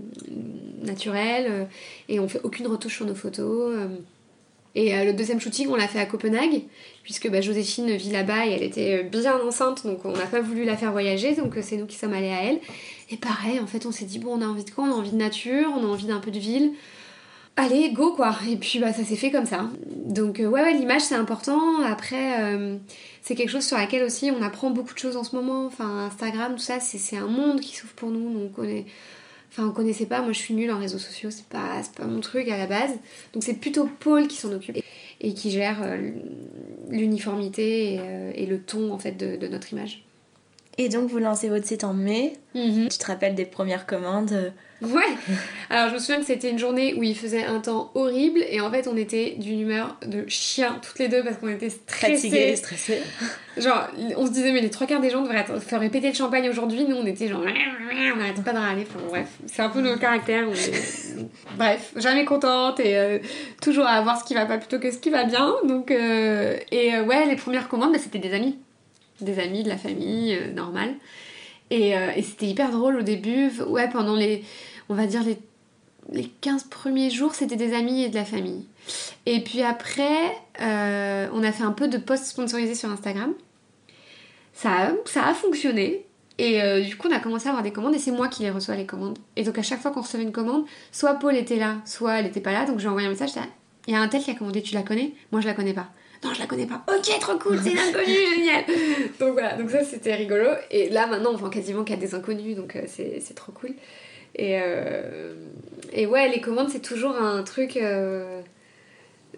naturelle 0.83 1.47
euh, 1.49 1.63
et 2.09 2.19
on 2.19 2.27
fait 2.27 2.41
aucune 2.43 2.67
retouche 2.67 2.97
sur 2.97 3.05
nos 3.05 3.15
photos. 3.15 3.73
euh. 3.75 3.87
Et 4.77 4.95
euh, 4.95 5.05
le 5.05 5.13
deuxième 5.13 5.41
shooting, 5.41 5.69
on 5.69 5.75
l'a 5.75 5.87
fait 5.87 5.99
à 5.99 6.05
Copenhague, 6.05 6.61
puisque 7.01 7.27
bah, 7.31 7.41
Joséphine 7.41 7.95
vit 7.95 8.11
là-bas 8.11 8.45
et 8.45 8.51
elle 8.51 8.61
était 8.61 8.99
euh, 8.99 9.03
bien 9.09 9.35
enceinte, 9.39 9.83
donc 9.83 10.05
on 10.05 10.11
n'a 10.11 10.27
pas 10.27 10.39
voulu 10.39 10.65
la 10.65 10.77
faire 10.77 10.91
voyager, 10.91 11.33
donc 11.33 11.57
euh, 11.57 11.61
c'est 11.63 11.77
nous 11.77 11.87
qui 11.87 11.95
sommes 11.95 12.13
allés 12.13 12.29
à 12.29 12.43
elle. 12.43 12.59
Et 13.09 13.17
pareil, 13.17 13.59
en 13.59 13.65
fait, 13.65 13.87
on 13.87 13.91
s'est 13.91 14.05
dit, 14.05 14.19
bon, 14.19 14.37
on 14.37 14.41
a 14.43 14.45
envie 14.45 14.63
de 14.63 14.69
quoi? 14.69 14.83
On 14.83 14.91
a 14.91 14.93
envie 14.93 15.09
de 15.09 15.17
nature, 15.17 15.73
on 15.75 15.83
a 15.83 15.87
envie 15.87 16.05
d'un 16.05 16.19
peu 16.19 16.29
de 16.29 16.37
ville. 16.37 16.73
Allez, 17.55 17.89
go 17.89 18.13
quoi 18.13 18.35
Et 18.47 18.55
puis 18.55 18.77
bah, 18.77 18.93
ça 18.93 19.03
s'est 19.03 19.15
fait 19.15 19.31
comme 19.31 19.47
ça. 19.47 19.67
Donc 20.05 20.37
ouais, 20.37 20.45
ouais 20.45 20.73
l'image 20.73 21.01
c'est 21.01 21.15
important. 21.15 21.81
Après, 21.81 22.37
c'est 23.23 23.33
quelque 23.33 23.49
chose 23.49 23.65
sur 23.65 23.77
laquelle 23.77 24.03
aussi 24.03 24.29
on 24.29 24.43
apprend 24.43 24.69
beaucoup 24.69 24.93
de 24.93 24.99
choses 24.99 25.17
en 25.17 25.23
ce 25.23 25.35
moment. 25.35 25.65
Enfin, 25.65 26.05
Instagram, 26.05 26.53
tout 26.53 26.61
ça, 26.61 26.79
c'est 26.79 26.99
c'est 26.99 27.17
un 27.17 27.25
monde 27.25 27.59
qui 27.61 27.75
s'ouvre 27.75 27.93
pour 27.93 28.11
nous. 28.11 28.31
Donc 28.31 28.51
on 28.59 28.63
est... 28.63 28.85
Enfin, 29.49 29.67
on 29.67 29.71
connaissait 29.71 30.05
pas, 30.05 30.21
moi 30.21 30.33
je 30.33 30.39
suis 30.39 30.53
nulle 30.53 30.71
en 30.71 30.79
réseaux 30.79 30.99
sociaux, 30.99 31.31
c'est 31.31 31.47
pas, 31.47 31.81
pas 31.95 32.05
mon 32.05 32.19
truc 32.19 32.47
à 32.49 32.57
la 32.57 32.67
base. 32.67 32.91
Donc 33.33 33.43
c'est 33.43 33.55
plutôt 33.55 33.89
Paul 33.99 34.27
qui 34.27 34.37
s'en 34.37 34.51
occupe 34.51 34.77
et, 34.77 34.83
et 35.21 35.33
qui 35.33 35.51
gère 35.51 35.81
euh, 35.83 36.11
l'uniformité 36.89 37.93
et, 37.93 37.99
euh, 37.99 38.31
et 38.35 38.45
le 38.45 38.59
ton 38.59 38.91
en 38.91 38.99
fait 38.99 39.13
de, 39.13 39.35
de 39.35 39.47
notre 39.47 39.73
image. 39.73 40.03
Et 40.77 40.89
donc, 40.89 41.09
vous 41.09 41.17
lancez 41.17 41.49
votre 41.49 41.65
site 41.65 41.83
en 41.83 41.93
mai. 41.93 42.33
Mhm. 42.53 42.89
Tu 42.89 42.97
te 42.97 43.05
rappelles 43.07 43.35
des 43.35 43.45
premières 43.45 43.85
commandes 43.87 44.31
euh, 44.31 44.49
Ouais 44.79 45.01
Alors 45.71 45.89
je 45.89 45.95
me 45.95 45.99
souviens 45.99 46.19
que 46.19 46.25
c'était 46.25 46.51
une 46.51 46.59
journée 46.59 46.93
où 46.93 47.01
il 47.01 47.15
faisait 47.17 47.43
un 47.45 47.59
temps 47.59 47.89
horrible 47.95 48.43
et 48.47 48.61
en 48.61 48.69
fait 48.69 48.87
on 48.87 48.95
était 48.95 49.35
d'une 49.39 49.59
humeur 49.61 49.97
de 50.05 50.25
chien 50.27 50.79
toutes 50.87 50.99
les 50.99 51.07
deux 51.07 51.23
parce 51.23 51.37
qu'on 51.37 51.47
était 51.49 51.71
stressés. 51.71 52.55
stressées. 52.55 53.01
Genre 53.57 53.87
on 54.17 54.27
se 54.27 54.31
disait 54.31 54.51
mais 54.51 54.61
les 54.61 54.69
trois 54.69 54.85
quarts 54.85 55.01
des 55.01 55.09
gens 55.09 55.21
devraient 55.23 55.39
être- 55.39 55.59
faire 55.59 55.79
répéter 55.79 56.09
le 56.09 56.13
champagne 56.13 56.47
aujourd'hui, 56.47 56.85
nous 56.85 56.95
on 56.95 57.05
était 57.07 57.27
genre 57.27 57.41
on 57.43 58.17
n'arrête 58.19 58.43
pas 58.43 58.53
de 58.53 58.57
râler, 58.59 58.85
enfin 58.87 58.99
bref, 59.09 59.27
c'est 59.47 59.63
un 59.63 59.69
peu 59.69 59.81
nos 59.81 59.97
caractères. 59.97 60.47
est- 60.51 61.15
Bref, 61.57 61.91
jamais 61.95 62.23
contente 62.25 62.79
et 62.79 62.95
euh, 62.97 63.17
toujours 63.61 63.85
à 63.87 63.93
avoir 63.93 64.19
ce 64.21 64.25
qui 64.25 64.35
va 64.35 64.45
pas 64.45 64.59
plutôt 64.59 64.77
que 64.77 64.91
ce 64.91 64.99
qui 64.99 65.09
va 65.09 65.23
bien. 65.23 65.55
Donc 65.67 65.89
euh, 65.89 66.55
et 66.71 66.93
euh, 66.93 67.03
ouais 67.03 67.25
les 67.25 67.35
premières 67.35 67.67
commandes 67.67 67.93
bah, 67.93 67.99
c'était 67.99 68.19
des 68.19 68.33
amis, 68.35 68.57
des 69.21 69.39
amis 69.39 69.63
de 69.63 69.69
la 69.69 69.77
famille 69.77 70.37
normale. 70.55 70.93
Et, 71.69 71.97
euh, 71.97 72.11
et 72.15 72.21
c'était 72.21 72.47
hyper 72.47 72.71
drôle 72.71 72.97
au 72.97 73.01
début. 73.01 73.51
Ouais, 73.67 73.89
pendant 73.89 74.15
les, 74.15 74.43
on 74.89 74.95
va 74.95 75.05
dire 75.05 75.23
les, 75.23 75.37
les 76.11 76.25
15 76.41 76.65
premiers 76.65 77.09
jours, 77.09 77.35
c'était 77.35 77.55
des 77.55 77.73
amis 77.73 78.03
et 78.03 78.09
de 78.09 78.15
la 78.15 78.25
famille. 78.25 78.65
Et 79.25 79.41
puis 79.41 79.61
après, 79.61 80.37
euh, 80.61 81.27
on 81.33 81.43
a 81.43 81.51
fait 81.51 81.63
un 81.63 81.71
peu 81.71 81.87
de 81.87 81.97
posts 81.97 82.25
sponsorisés 82.25 82.75
sur 82.75 82.89
Instagram. 82.89 83.33
Ça 84.53 84.71
a, 84.71 84.91
ça 85.05 85.25
a 85.25 85.33
fonctionné. 85.33 86.05
Et 86.39 86.61
euh, 86.61 86.81
du 86.81 86.95
coup, 86.95 87.07
on 87.09 87.15
a 87.15 87.19
commencé 87.19 87.47
à 87.47 87.49
avoir 87.49 87.63
des 87.63 87.71
commandes 87.71 87.95
et 87.95 87.99
c'est 87.99 88.11
moi 88.11 88.27
qui 88.27 88.43
les 88.43 88.51
reçois 88.51 88.75
les 88.75 88.85
commandes. 88.85 89.17
Et 89.35 89.43
donc, 89.43 89.57
à 89.57 89.63
chaque 89.63 89.81
fois 89.81 89.91
qu'on 89.91 90.01
recevait 90.01 90.23
une 90.23 90.31
commande, 90.31 90.65
soit 90.91 91.15
Paul 91.15 91.35
était 91.35 91.57
là, 91.57 91.77
soit 91.85 92.19
elle 92.19 92.27
était 92.27 92.41
pas 92.41 92.51
là. 92.51 92.65
Donc, 92.65 92.79
j'ai 92.79 92.87
envoyé 92.87 93.07
un 93.07 93.11
message. 93.11 93.31
Il 93.87 93.93
y 93.93 93.97
a 93.97 94.01
un 94.01 94.07
tel 94.07 94.21
qui 94.21 94.31
a 94.31 94.35
commandé, 94.35 94.61
tu 94.61 94.75
la 94.75 94.83
connais? 94.83 95.13
Moi, 95.31 95.41
je 95.41 95.47
la 95.47 95.53
connais 95.53 95.73
pas. 95.73 95.89
Non, 96.23 96.33
je 96.33 96.39
la 96.39 96.47
connais 96.47 96.65
pas. 96.65 96.83
Ok, 96.87 97.19
trop 97.19 97.37
cool, 97.37 97.59
c'est 97.63 97.71
une 97.71 97.79
inconnue, 97.79 98.05
génial. 98.35 98.63
Donc 99.19 99.33
voilà, 99.33 99.53
donc 99.55 99.69
ça 99.69 99.83
c'était 99.83 100.15
rigolo. 100.15 100.49
Et 100.71 100.89
là 100.89 101.07
maintenant, 101.07 101.31
on 101.33 101.37
vend 101.37 101.49
quasiment 101.49 101.83
qu'à 101.83 101.95
des 101.95 102.15
inconnus, 102.15 102.55
donc 102.55 102.75
euh, 102.75 102.81
c'est 102.87 103.19
c'est 103.21 103.33
trop 103.35 103.51
cool. 103.51 103.71
Et, 104.35 104.59
euh, 104.61 105.33
et 105.93 106.05
ouais, 106.05 106.29
les 106.29 106.41
commandes, 106.41 106.69
c'est 106.69 106.81
toujours 106.81 107.15
un 107.15 107.43
truc. 107.43 107.77
euh, 107.77 108.41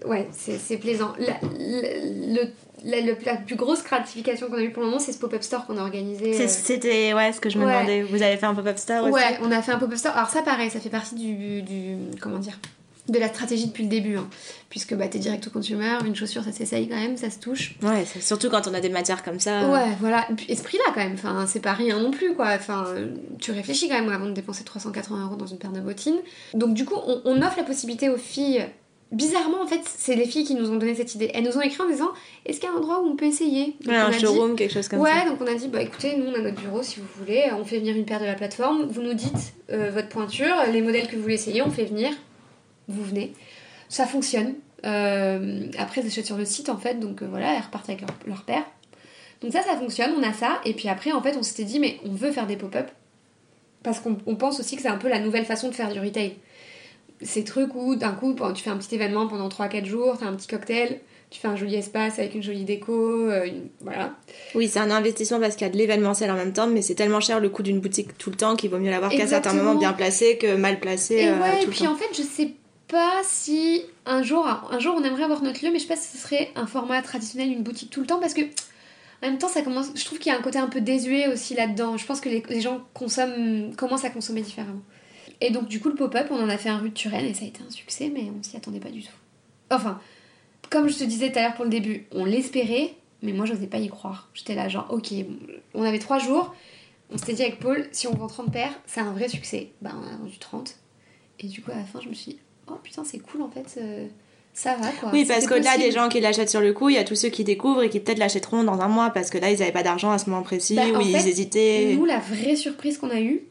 Ouais, 0.05 0.27
c'est 0.31 0.57
c'est 0.57 0.77
plaisant. 0.77 1.13
La, 1.19 1.33
le- 1.59 2.47
la, 2.85 3.01
le- 3.01 3.17
la 3.25 3.35
plus 3.35 3.55
grosse 3.57 3.83
gratification 3.83 4.47
qu'on 4.47 4.53
a 4.55 4.61
eue 4.61 4.71
pour 4.71 4.81
le 4.81 4.87
moment, 4.87 4.99
c'est 4.99 5.11
ce 5.11 5.19
pop-up 5.19 5.43
store 5.43 5.65
qu'on 5.65 5.77
a 5.77 5.81
organisé. 5.81 6.41
Euh, 6.41 6.47
C'était 6.47 7.13
ouais, 7.13 7.33
ce 7.33 7.41
que 7.41 7.49
je 7.49 7.57
me 7.57 7.65
Ouais. 7.65 7.71
demandais. 7.73 8.01
Vous 8.03 8.21
avez 8.23 8.37
fait 8.37 8.45
un 8.45 8.55
pop-up 8.55 8.77
store 8.77 9.03
aussi? 9.05 9.13
Ouais, 9.13 9.37
on 9.41 9.51
a 9.51 9.61
fait 9.61 9.73
un 9.73 9.77
pop-up 9.77 9.97
store. 9.97 10.15
Alors 10.15 10.29
ça, 10.29 10.41
pareil, 10.41 10.69
ça 10.69 10.79
fait 10.79 10.89
partie 10.89 11.15
du, 11.15 11.61
du 11.63 11.97
comment 12.21 12.39
dire, 12.39 12.57
de 13.11 13.19
la 13.19 13.27
stratégie 13.29 13.67
depuis 13.67 13.83
le 13.83 13.89
début, 13.89 14.17
hein. 14.17 14.27
puisque 14.69 14.93
bah 14.95 15.07
t'es 15.07 15.19
direct 15.19 15.45
au 15.47 15.49
consumer, 15.49 15.97
une 16.05 16.15
chaussure, 16.15 16.43
ça 16.43 16.51
s'essaye 16.51 16.87
quand 16.87 16.95
même, 16.95 17.17
ça 17.17 17.29
se 17.29 17.39
touche. 17.39 17.75
Ouais, 17.83 18.05
surtout 18.21 18.49
quand 18.49 18.67
on 18.67 18.73
a 18.73 18.79
des 18.79 18.89
matières 18.89 19.23
comme 19.23 19.39
ça. 19.39 19.67
Ouais, 19.69 19.87
voilà. 19.99 20.25
Et 20.29 20.33
puis, 20.35 20.45
esprit 20.51 20.77
là 20.77 20.91
quand 20.93 21.01
même. 21.01 21.13
Enfin, 21.13 21.45
c'est 21.47 21.61
pas 21.61 21.73
rien 21.73 21.99
non 21.99 22.11
plus, 22.11 22.33
quoi. 22.35 22.47
Enfin, 22.55 22.85
euh, 22.89 23.07
tu 23.39 23.51
réfléchis 23.51 23.87
quand 23.89 23.99
même 23.99 24.09
avant 24.11 24.25
de 24.27 24.31
dépenser 24.33 24.63
380 24.63 25.25
euros 25.25 25.35
dans 25.35 25.47
une 25.47 25.57
paire 25.57 25.71
de 25.71 25.79
bottines. 25.79 26.19
Donc, 26.53 26.73
du 26.73 26.85
coup, 26.85 26.95
on, 27.05 27.21
on 27.25 27.41
offre 27.41 27.57
la 27.57 27.63
possibilité 27.63 28.09
aux 28.09 28.17
filles. 28.17 28.65
Bizarrement, 29.11 29.63
en 29.63 29.65
fait, 29.65 29.81
c'est 29.85 30.13
les 30.13 30.25
filles 30.27 30.43
qui 30.43 30.53
nous 30.53 30.69
ont 30.69 30.75
donné 30.75 30.93
cette 30.93 31.15
idée. 31.15 31.31
Elles 31.33 31.43
nous 31.43 31.57
ont 31.57 31.61
écrit 31.61 31.81
en 31.81 31.89
disant 31.89 32.09
Est-ce 32.45 32.59
qu'il 32.59 32.69
y 32.69 32.71
a 32.71 32.75
un 32.75 32.77
endroit 32.77 33.01
où 33.01 33.07
on 33.07 33.15
peut 33.15 33.25
essayer? 33.25 33.75
Donc, 33.81 33.87
Ouais, 33.91 33.97
on 34.03 34.05
un 34.05 34.09
dit- 34.11 34.19
showroom, 34.19 34.55
quelque 34.55 34.71
chose 34.71 34.87
comme 34.87 34.99
ouais, 34.99 35.09
ça. 35.23 35.27
donc 35.27 35.39
on 35.41 35.47
a 35.47 35.55
dit 35.55 35.67
Bah 35.67 35.81
écoutez, 35.81 36.15
nous 36.15 36.27
on 36.27 36.35
a 36.35 36.39
notre 36.41 36.61
bureau 36.61 36.83
si 36.83 36.99
vous 36.99 37.07
voulez. 37.17 37.45
On 37.59 37.65
fait 37.65 37.79
venir 37.79 37.95
une 37.95 38.05
paire 38.05 38.19
de 38.19 38.25
la 38.25 38.35
plateforme. 38.35 38.85
Vous 38.87 39.01
nous 39.01 39.15
dites 39.15 39.53
euh, 39.71 39.89
votre 39.91 40.09
pointure, 40.09 40.53
les 40.71 40.81
modèles 40.83 41.07
que 41.07 41.15
vous 41.15 41.23
voulez 41.23 41.33
essayer, 41.33 41.63
on 41.63 41.71
fait 41.71 41.85
venir. 41.85 42.11
Vous 42.89 43.03
venez. 43.05 43.31
Ça 43.87 44.05
fonctionne. 44.05 44.55
Euh, 44.85 45.67
après, 45.77 46.01
elles 46.01 46.07
achètent 46.07 46.25
sur 46.25 46.37
le 46.37 46.45
site 46.45 46.69
en 46.69 46.77
fait, 46.77 46.99
donc 46.99 47.21
euh, 47.21 47.27
voilà, 47.29 47.53
elles 47.55 47.61
repartent 47.63 47.89
avec 47.89 48.01
leur, 48.01 48.09
leur 48.27 48.43
paire. 48.43 48.63
Donc 49.41 49.53
ça, 49.53 49.61
ça 49.61 49.77
fonctionne, 49.77 50.11
on 50.17 50.23
a 50.23 50.33
ça. 50.33 50.59
Et 50.65 50.73
puis 50.73 50.89
après, 50.89 51.11
en 51.13 51.21
fait, 51.21 51.35
on 51.37 51.43
s'était 51.43 51.63
dit, 51.63 51.79
mais 51.79 51.97
on 52.05 52.11
veut 52.11 52.31
faire 52.31 52.47
des 52.47 52.57
pop-up. 52.57 52.87
Parce 53.83 53.99
qu'on 54.01 54.17
on 54.25 54.35
pense 54.35 54.59
aussi 54.59 54.75
que 54.75 54.81
c'est 54.81 54.89
un 54.89 54.97
peu 54.97 55.07
la 55.07 55.19
nouvelle 55.19 55.45
façon 55.45 55.69
de 55.69 55.73
faire 55.73 55.91
du 55.93 55.99
retail. 55.99 56.35
Ces 57.21 57.43
trucs 57.43 57.73
où, 57.75 57.95
d'un 57.95 58.11
coup, 58.11 58.35
tu 58.55 58.63
fais 58.63 58.69
un 58.69 58.77
petit 58.77 58.95
événement 58.95 59.27
pendant 59.27 59.47
3-4 59.49 59.85
jours, 59.85 60.17
tu 60.17 60.23
as 60.25 60.27
un 60.27 60.33
petit 60.35 60.47
cocktail, 60.47 60.99
tu 61.29 61.39
fais 61.39 61.47
un 61.49 61.55
joli 61.57 61.75
espace 61.75 62.17
avec 62.19 62.33
une 62.35 62.43
jolie 62.43 62.63
déco, 62.63 62.93
euh, 63.29 63.45
une- 63.45 63.67
voilà. 63.81 64.15
Oui, 64.55 64.67
c'est 64.69 64.79
un 64.79 64.89
investissement 64.91 65.39
parce 65.39 65.55
qu'il 65.55 65.67
y 65.67 65.69
a 65.69 65.73
de 65.73 65.77
l'événementiel 65.77 66.31
en 66.31 66.35
même 66.35 66.53
temps, 66.53 66.67
mais 66.67 66.81
c'est 66.81 66.95
tellement 66.95 67.19
cher 67.19 67.39
le 67.41 67.49
coût 67.49 67.63
d'une 67.63 67.79
boutique 67.81 68.17
tout 68.17 68.29
le 68.29 68.37
temps 68.37 68.55
qu'il 68.55 68.69
vaut 68.69 68.79
mieux 68.79 68.89
l'avoir 68.91 69.11
qu'à 69.11 69.27
certains 69.27 69.53
moments 69.53 69.75
bien 69.75 69.91
placé 69.93 70.37
que 70.37 70.55
mal 70.55 70.79
placé 70.79 71.15
Et 71.15 71.27
euh, 71.29 71.33
le 71.61 71.67
puis 71.69 71.83
temps. 71.83 71.91
en 71.93 71.95
fait, 71.95 72.07
je 72.13 72.21
sais 72.23 72.51
pas 72.89 73.21
si 73.23 73.83
un 74.05 74.23
jour, 74.23 74.45
un 74.45 74.79
jour 74.79 74.95
on 74.97 75.03
aimerait 75.03 75.23
avoir 75.23 75.41
notre 75.41 75.63
lieu, 75.63 75.71
mais 75.71 75.79
je 75.79 75.83
sais 75.83 75.87
pas 75.87 75.95
si 75.95 76.17
ce 76.17 76.21
serait 76.21 76.51
un 76.55 76.67
format 76.67 77.01
traditionnel, 77.01 77.51
une 77.51 77.63
boutique 77.63 77.89
tout 77.89 78.01
le 78.01 78.07
temps, 78.07 78.19
parce 78.19 78.33
que 78.33 78.41
en 79.21 79.27
même 79.27 79.37
temps, 79.37 79.49
ça 79.49 79.61
commence. 79.61 79.89
Je 79.95 80.05
trouve 80.05 80.17
qu'il 80.17 80.31
y 80.31 80.35
a 80.35 80.37
un 80.37 80.41
côté 80.41 80.59
un 80.59 80.67
peu 80.67 80.79
désuet 80.79 81.27
aussi 81.27 81.53
là-dedans. 81.53 81.97
Je 81.97 82.05
pense 82.05 82.21
que 82.21 82.29
les, 82.29 82.61
gens 82.61 82.81
consomment, 82.93 83.75
commencent 83.75 84.05
à 84.05 84.09
consommer 84.09 84.41
différemment. 84.41 84.81
Et 85.41 85.51
donc, 85.51 85.67
du 85.67 85.79
coup, 85.79 85.89
le 85.89 85.95
pop-up, 85.95 86.27
on 86.31 86.41
en 86.41 86.49
a 86.49 86.57
fait 86.57 86.69
un 86.69 86.77
rue 86.77 86.89
de 86.89 86.93
Turenne 86.93 87.25
et 87.25 87.33
ça 87.33 87.43
a 87.43 87.47
été 87.47 87.61
un 87.65 87.71
succès, 87.71 88.09
mais 88.13 88.31
on 88.37 88.41
s'y 88.41 88.55
attendait 88.55 88.79
pas 88.79 88.89
du 88.89 89.03
tout. 89.03 89.11
Enfin, 89.71 89.99
comme 90.69 90.87
je 90.87 90.97
te 90.97 91.03
disais 91.03 91.31
tout 91.31 91.39
à 91.39 91.43
l'heure 91.43 91.55
pour 91.55 91.65
le 91.65 91.69
début, 91.69 92.07
on 92.11 92.23
l'espérait, 92.23 92.93
mais 93.21 93.33
moi, 93.33 93.45
j'osais 93.45 93.67
pas 93.67 93.77
y 93.77 93.89
croire. 93.89 94.29
J'étais 94.33 94.55
là, 94.55 94.69
genre, 94.69 94.87
ok, 94.89 95.13
on 95.73 95.83
avait 95.83 95.99
trois 95.99 96.19
jours. 96.19 96.55
On 97.11 97.17
s'était 97.17 97.33
dit 97.33 97.41
avec 97.41 97.59
Paul, 97.59 97.87
si 97.91 98.07
on 98.07 98.13
vend 98.13 98.27
30 98.27 98.51
paires, 98.51 98.73
c'est 98.85 99.01
un 99.01 99.11
vrai 99.11 99.27
succès. 99.27 99.71
Bah, 99.81 99.91
on 99.95 100.07
a 100.07 100.17
vendu 100.17 100.37
30. 100.37 100.77
Et 101.39 101.47
du 101.47 101.61
coup, 101.61 101.71
à 101.71 101.75
la 101.75 101.83
fin, 101.83 101.99
je 102.01 102.07
me 102.07 102.13
suis 102.13 102.33
dit, 102.33 102.39
oh 102.71 102.79
putain, 102.83 103.03
c'est 103.03 103.19
cool 103.19 103.41
en 103.41 103.49
fait, 103.49 103.79
euh, 103.79 104.07
ça 104.53 104.75
va 104.75 104.89
quoi. 104.91 105.09
Oui, 105.13 105.25
parce 105.25 105.47
qu'au-delà 105.47 105.77
des 105.77 105.91
gens 105.91 106.09
qui 106.09 106.19
l'achètent 106.19 106.49
sur 106.49 106.61
le 106.61 106.73
coup, 106.73 106.89
il 106.89 106.95
y 106.95 106.97
a 106.97 107.03
tous 107.03 107.15
ceux 107.15 107.29
qui 107.29 107.43
découvrent 107.43 107.83
et 107.83 107.89
qui 107.89 107.99
peut-être 107.99 108.17
l'achèteront 108.17 108.63
dans 108.63 108.79
un 108.81 108.87
mois 108.87 109.09
parce 109.11 109.29
que 109.29 109.37
là, 109.37 109.51
ils 109.51 109.59
n'avaient 109.59 109.71
pas 109.71 109.83
d'argent 109.83 110.11
à 110.11 110.17
ce 110.17 110.29
moment 110.29 110.43
précis 110.43 110.75
Bah, 110.75 110.85
ou 110.87 111.01
ils 111.01 111.15
fait, 111.15 111.29
hésitaient. 111.29 111.95
Nous, 111.95 112.05
la 112.05 112.19
vraie 112.19 112.55
surprise 112.55 112.97
qu'on 112.97 113.09
a 113.09 113.21
eue, 113.21 113.43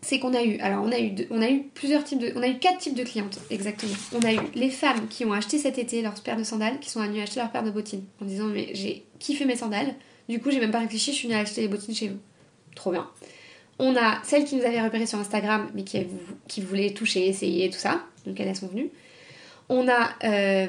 c'est 0.00 0.18
qu'on 0.18 0.34
a 0.34 0.42
eu, 0.42 0.58
alors 0.58 0.84
on 0.84 0.90
a 0.90 0.98
eu, 0.98 1.14
on 1.30 1.40
a 1.40 1.48
eu 1.48 1.62
plusieurs 1.74 2.02
types 2.02 2.18
de, 2.18 2.32
on 2.34 2.42
a 2.42 2.48
eu 2.48 2.58
quatre 2.58 2.78
types 2.78 2.96
de 2.96 3.04
clientes 3.04 3.38
exactement. 3.50 3.94
On 4.14 4.20
a 4.26 4.32
eu 4.32 4.40
les 4.54 4.70
femmes 4.70 5.06
qui 5.08 5.24
ont 5.24 5.32
acheté 5.32 5.58
cet 5.58 5.78
été 5.78 6.02
leur 6.02 6.14
paire 6.14 6.36
de 6.36 6.44
sandales, 6.44 6.80
qui 6.80 6.90
sont 6.90 7.00
venues 7.00 7.20
acheter 7.20 7.40
leur 7.40 7.52
paire 7.52 7.62
de 7.62 7.70
bottines, 7.70 8.04
en 8.20 8.24
disant 8.24 8.46
mais 8.46 8.70
j'ai 8.74 9.04
kiffé 9.20 9.44
mes 9.44 9.56
sandales, 9.56 9.94
du 10.28 10.40
coup 10.40 10.50
j'ai 10.50 10.58
même 10.58 10.72
pas 10.72 10.80
réfléchi, 10.80 11.12
je 11.12 11.16
suis 11.18 11.28
venue 11.28 11.38
acheter 11.38 11.60
les 11.60 11.68
bottines 11.68 11.94
chez 11.94 12.08
vous. 12.08 12.18
Trop 12.74 12.90
bien. 12.90 13.08
On 13.78 13.96
a 13.96 14.18
celles 14.24 14.44
qui 14.44 14.56
nous 14.56 14.64
avaient 14.64 14.82
repérées 14.82 15.06
sur 15.06 15.18
Instagram, 15.18 15.68
mais 15.74 15.84
qui, 15.84 16.04
qui 16.48 16.60
voulaient 16.62 16.92
toucher, 16.92 17.28
essayer, 17.28 17.70
tout 17.70 17.78
ça, 17.78 18.04
donc 18.26 18.38
elles 18.40 18.54
sont 18.56 18.68
venues. 18.68 18.90
On 19.68 19.88
a 19.88 20.10
euh, 20.24 20.66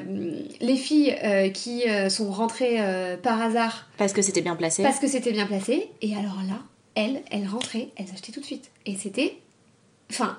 les 0.60 0.76
filles 0.76 1.14
euh, 1.22 1.50
qui 1.50 1.88
euh, 1.88 2.08
sont 2.08 2.30
rentrées 2.30 2.78
par 3.22 3.40
hasard 3.40 3.88
Parce 3.98 4.12
que 4.12 4.22
c'était 4.22 4.40
bien 4.40 4.56
placé. 4.56 4.82
parce 4.82 4.98
que 4.98 5.08
c'était 5.08 5.32
bien 5.32 5.46
placé. 5.46 5.90
Et 6.00 6.14
alors 6.14 6.38
là, 6.48 6.58
elles, 6.94 7.22
elles 7.30 7.46
rentraient, 7.46 7.88
elles 7.96 8.10
achetaient 8.12 8.32
tout 8.32 8.40
de 8.40 8.46
suite. 8.46 8.70
Et 8.86 8.96
c'était. 8.96 9.36
Enfin, 10.10 10.38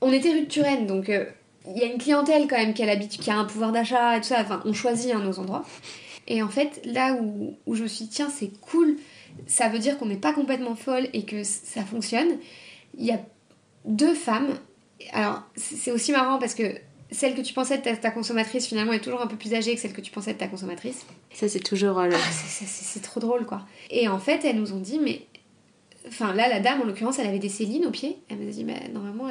on 0.00 0.12
était 0.12 0.32
rue 0.32 0.42
de 0.42 0.48
Turenne, 0.48 0.86
donc 0.86 1.08
il 1.08 1.78
y 1.78 1.82
a 1.82 1.86
une 1.86 1.98
clientèle 1.98 2.46
quand 2.48 2.56
même 2.56 2.74
qui 2.74 2.82
a, 2.82 2.86
l'habitude, 2.86 3.20
qui 3.20 3.30
a 3.30 3.36
un 3.36 3.44
pouvoir 3.44 3.72
d'achat 3.72 4.16
et 4.16 4.20
tout 4.20 4.28
ça. 4.28 4.40
Enfin, 4.40 4.62
on 4.64 4.72
choisit 4.72 5.12
hein, 5.12 5.20
nos 5.20 5.38
endroits. 5.38 5.64
Et 6.26 6.42
en 6.42 6.48
fait, 6.48 6.80
là 6.84 7.14
où, 7.14 7.54
où 7.66 7.74
je 7.74 7.82
me 7.82 7.88
suis 7.88 8.06
dit, 8.06 8.10
tiens, 8.10 8.30
c'est 8.30 8.50
cool, 8.60 8.96
ça 9.46 9.68
veut 9.68 9.78
dire 9.78 9.98
qu'on 9.98 10.06
n'est 10.06 10.16
pas 10.16 10.32
complètement 10.32 10.74
folle 10.74 11.08
et 11.12 11.24
que 11.24 11.42
ça 11.44 11.84
fonctionne. 11.84 12.38
Il 12.98 13.04
y 13.04 13.12
a 13.12 13.20
deux 13.84 14.14
femmes. 14.14 14.54
Alors, 15.12 15.42
c'est 15.56 15.90
aussi 15.90 16.12
marrant 16.12 16.38
parce 16.38 16.54
que 16.54 16.74
celle 17.10 17.34
que 17.34 17.40
tu 17.40 17.54
pensais 17.54 17.80
être 17.82 18.00
ta, 18.00 18.10
consommatrice 18.10 18.66
finalement 18.66 18.92
est 18.92 19.00
toujours 19.00 19.22
un 19.22 19.26
peu 19.26 19.36
plus 19.36 19.54
âgée 19.54 19.74
que 19.74 19.80
celle 19.80 19.92
que 19.92 20.00
tu 20.00 20.10
pensais 20.10 20.32
être 20.32 20.38
ta 20.38 20.48
consommatrice. 20.48 21.06
Ça, 21.32 21.48
c'est 21.48 21.60
toujours. 21.60 21.98
Euh, 21.98 22.10
ah, 22.12 22.18
c'est 22.30 23.02
trop 23.02 23.20
drôle 23.20 23.46
quoi. 23.46 23.62
Et 23.90 24.08
en 24.08 24.18
fait, 24.18 24.44
elles 24.44 24.58
nous 24.58 24.72
ont 24.72 24.80
dit, 24.80 24.98
mais. 24.98 25.22
Enfin, 26.06 26.34
là, 26.34 26.48
la 26.48 26.60
dame 26.60 26.82
en 26.82 26.84
l'occurrence, 26.84 27.18
elle 27.18 27.26
avait 27.26 27.38
des 27.38 27.48
Céline 27.48 27.86
au 27.86 27.90
pied. 27.90 28.18
Elle 28.28 28.38
m'a 28.38 28.50
dit, 28.50 28.62
mais 28.62 28.88
normalement, 28.92 29.30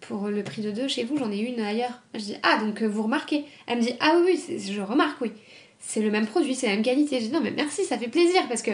pour 0.00 0.26
le 0.28 0.42
prix 0.42 0.62
de 0.62 0.72
deux 0.72 0.88
chez 0.88 1.04
vous, 1.04 1.16
j'en 1.16 1.30
ai 1.30 1.38
une 1.38 1.60
ailleurs. 1.60 2.00
Je 2.14 2.20
dis, 2.20 2.36
ah, 2.42 2.58
donc 2.58 2.82
euh, 2.82 2.88
vous 2.88 3.04
remarquez 3.04 3.44
Elle 3.66 3.78
me 3.78 3.82
dit, 3.82 3.94
ah 4.00 4.16
oui, 4.16 4.38
oui, 4.48 4.58
je 4.58 4.80
remarque, 4.80 5.20
oui. 5.20 5.30
C'est 5.78 6.02
le 6.02 6.10
même 6.10 6.26
produit, 6.26 6.54
c'est 6.54 6.66
la 6.66 6.74
même 6.74 6.82
qualité. 6.82 7.20
Je 7.20 7.26
dis, 7.26 7.32
non, 7.32 7.40
mais 7.40 7.52
merci, 7.52 7.84
ça 7.84 7.98
fait 7.98 8.08
plaisir 8.08 8.42
parce 8.48 8.62
que 8.62 8.72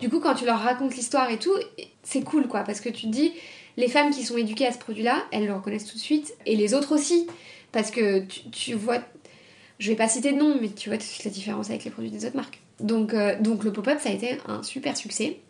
du 0.00 0.08
coup, 0.08 0.20
quand 0.20 0.34
tu 0.34 0.44
leur 0.44 0.60
racontes 0.60 0.94
l'histoire 0.94 1.30
et 1.30 1.38
tout, 1.38 1.54
c'est 2.02 2.22
cool 2.22 2.48
quoi. 2.48 2.60
Parce 2.60 2.80
que 2.80 2.88
tu 2.88 3.06
te 3.06 3.12
dis, 3.12 3.32
les 3.76 3.88
femmes 3.88 4.10
qui 4.10 4.24
sont 4.24 4.36
éduquées 4.36 4.66
à 4.66 4.72
ce 4.72 4.78
produit-là, 4.78 5.24
elles 5.32 5.46
le 5.46 5.54
reconnaissent 5.54 5.86
tout 5.86 5.96
de 5.96 6.02
suite. 6.02 6.34
Et 6.46 6.56
les 6.56 6.74
autres 6.74 6.94
aussi. 6.94 7.26
Parce 7.72 7.90
que 7.90 8.20
tu, 8.50 8.74
vois, 8.74 8.98
je 9.78 9.90
vais 9.90 9.96
pas 9.96 10.08
citer 10.08 10.32
de 10.32 10.38
nom, 10.38 10.56
mais 10.60 10.68
tu 10.68 10.88
vois 10.88 10.98
tout 10.98 11.04
la 11.24 11.30
différence 11.30 11.68
avec 11.68 11.84
les 11.84 11.90
produits 11.90 12.10
des 12.10 12.24
autres 12.24 12.36
marques. 12.36 12.60
Donc, 12.80 13.12
euh, 13.12 13.38
donc 13.40 13.64
le 13.64 13.72
pop-up, 13.72 13.98
ça 14.00 14.08
a 14.08 14.12
été 14.12 14.38
un 14.46 14.62
super 14.62 14.96
succès. 14.96 15.40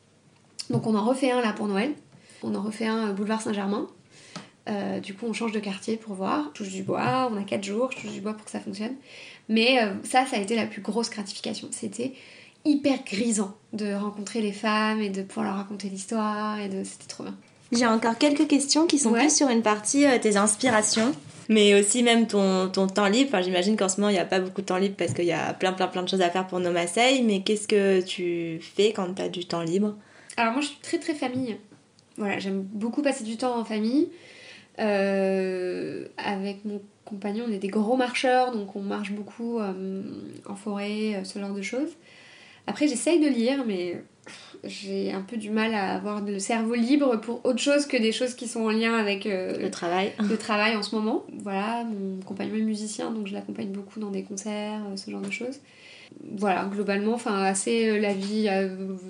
Donc 0.70 0.86
on 0.86 0.94
en 0.96 1.04
refait 1.04 1.30
un 1.30 1.40
là 1.40 1.52
pour 1.52 1.68
Noël. 1.68 1.92
On 2.42 2.54
en 2.54 2.62
refait 2.62 2.86
un 2.86 3.12
boulevard 3.12 3.40
Saint-Germain. 3.40 3.88
Euh, 4.68 4.98
du 4.98 5.14
coup, 5.14 5.26
on 5.26 5.32
change 5.32 5.52
de 5.52 5.60
quartier 5.60 5.96
pour 5.96 6.14
voir. 6.14 6.50
Je 6.54 6.64
touche 6.64 6.72
du 6.72 6.82
bois, 6.82 7.30
on 7.32 7.36
a 7.36 7.44
4 7.44 7.62
jours, 7.62 7.92
je 7.92 8.00
touche 8.00 8.12
du 8.12 8.20
bois 8.20 8.34
pour 8.34 8.44
que 8.44 8.50
ça 8.50 8.60
fonctionne. 8.60 8.94
Mais 9.48 9.82
euh, 9.82 9.92
ça, 10.02 10.26
ça 10.26 10.36
a 10.36 10.40
été 10.40 10.56
la 10.56 10.66
plus 10.66 10.82
grosse 10.82 11.10
gratification. 11.10 11.68
C'était 11.70 12.14
hyper 12.66 13.04
grisant 13.04 13.54
de 13.72 13.94
rencontrer 13.94 14.40
les 14.40 14.52
femmes 14.52 15.00
et 15.00 15.10
de 15.10 15.22
pouvoir 15.22 15.46
leur 15.46 15.56
raconter 15.56 15.88
l'histoire 15.88 16.60
et 16.60 16.68
de 16.68 16.84
c'était 16.84 17.06
trop 17.06 17.24
bien. 17.24 17.34
J'ai 17.72 17.86
encore 17.86 18.18
quelques 18.18 18.46
questions 18.46 18.86
qui 18.86 18.98
sont 18.98 19.12
plus 19.12 19.34
sur 19.34 19.48
une 19.48 19.62
partie 19.62 20.04
tes 20.20 20.36
inspirations 20.36 21.12
mais 21.48 21.78
aussi 21.78 22.02
même 22.02 22.26
ton, 22.26 22.68
ton 22.68 22.86
temps 22.86 23.06
libre. 23.06 23.30
Enfin, 23.32 23.42
j'imagine 23.42 23.76
qu'en 23.76 23.88
ce 23.88 24.00
moment, 24.00 24.10
il 24.10 24.14
n'y 24.14 24.18
a 24.18 24.24
pas 24.24 24.40
beaucoup 24.40 24.60
de 24.60 24.66
temps 24.66 24.78
libre 24.78 24.96
parce 24.96 25.12
qu'il 25.12 25.24
y 25.26 25.32
a 25.32 25.52
plein, 25.54 25.72
plein, 25.72 25.86
plein 25.86 26.02
de 26.02 26.08
choses 26.08 26.22
à 26.22 26.30
faire 26.30 26.46
pour 26.46 26.60
nos 26.60 26.72
Marseille. 26.72 27.22
Mais 27.22 27.42
qu'est-ce 27.42 27.68
que 27.68 28.00
tu 28.00 28.58
fais 28.60 28.92
quand 28.92 29.14
tu 29.14 29.22
as 29.22 29.28
du 29.28 29.44
temps 29.44 29.62
libre? 29.62 29.94
Alors, 30.36 30.52
moi, 30.52 30.60
je 30.60 30.68
suis 30.68 30.78
très, 30.82 30.98
très 30.98 31.14
famille. 31.14 31.56
Voilà, 32.16 32.38
j'aime 32.38 32.62
beaucoup 32.62 33.02
passer 33.02 33.24
du 33.24 33.36
temps 33.36 33.58
en 33.58 33.64
famille. 33.64 34.08
Euh, 34.78 36.06
avec 36.16 36.64
mon 36.64 36.82
compagnon, 37.04 37.44
on 37.48 37.52
est 37.52 37.58
des 37.58 37.68
gros 37.68 37.96
marcheurs, 37.96 38.52
donc 38.52 38.74
on 38.76 38.82
marche 38.82 39.12
beaucoup 39.12 39.58
euh, 39.58 40.02
en 40.46 40.56
forêt, 40.56 41.14
euh, 41.14 41.24
ce 41.24 41.38
genre 41.38 41.54
de 41.54 41.62
choses. 41.62 41.96
Après, 42.66 42.88
j'essaye 42.88 43.20
de 43.20 43.28
lire, 43.28 43.64
mais 43.66 44.02
j'ai 44.64 45.12
un 45.12 45.20
peu 45.20 45.36
du 45.36 45.50
mal 45.50 45.74
à 45.74 45.94
avoir 45.94 46.20
le 46.20 46.38
cerveau 46.38 46.74
libre 46.74 47.16
pour 47.20 47.44
autre 47.44 47.58
chose 47.58 47.86
que 47.86 47.96
des 47.96 48.12
choses 48.12 48.34
qui 48.34 48.48
sont 48.48 48.62
en 48.62 48.70
lien 48.70 48.94
avec 48.94 49.26
euh, 49.26 49.58
le 49.58 49.70
travail. 49.70 50.12
Le 50.18 50.36
travail 50.36 50.76
en 50.76 50.82
ce 50.82 50.94
moment. 50.94 51.24
Voilà, 51.42 51.84
mon 51.84 52.20
compagnon 52.22 52.56
est 52.56 52.62
musicien, 52.62 53.10
donc 53.10 53.26
je 53.26 53.32
l'accompagne 53.32 53.70
beaucoup 53.70 54.00
dans 54.00 54.10
des 54.10 54.22
concerts, 54.22 54.80
euh, 54.90 54.96
ce 54.96 55.10
genre 55.10 55.20
de 55.20 55.30
choses. 55.30 55.60
Voilà, 56.36 56.64
globalement, 56.64 57.14
enfin 57.14 57.42
assez 57.42 57.88
euh, 57.88 58.00
la 58.00 58.14
vie 58.14 58.48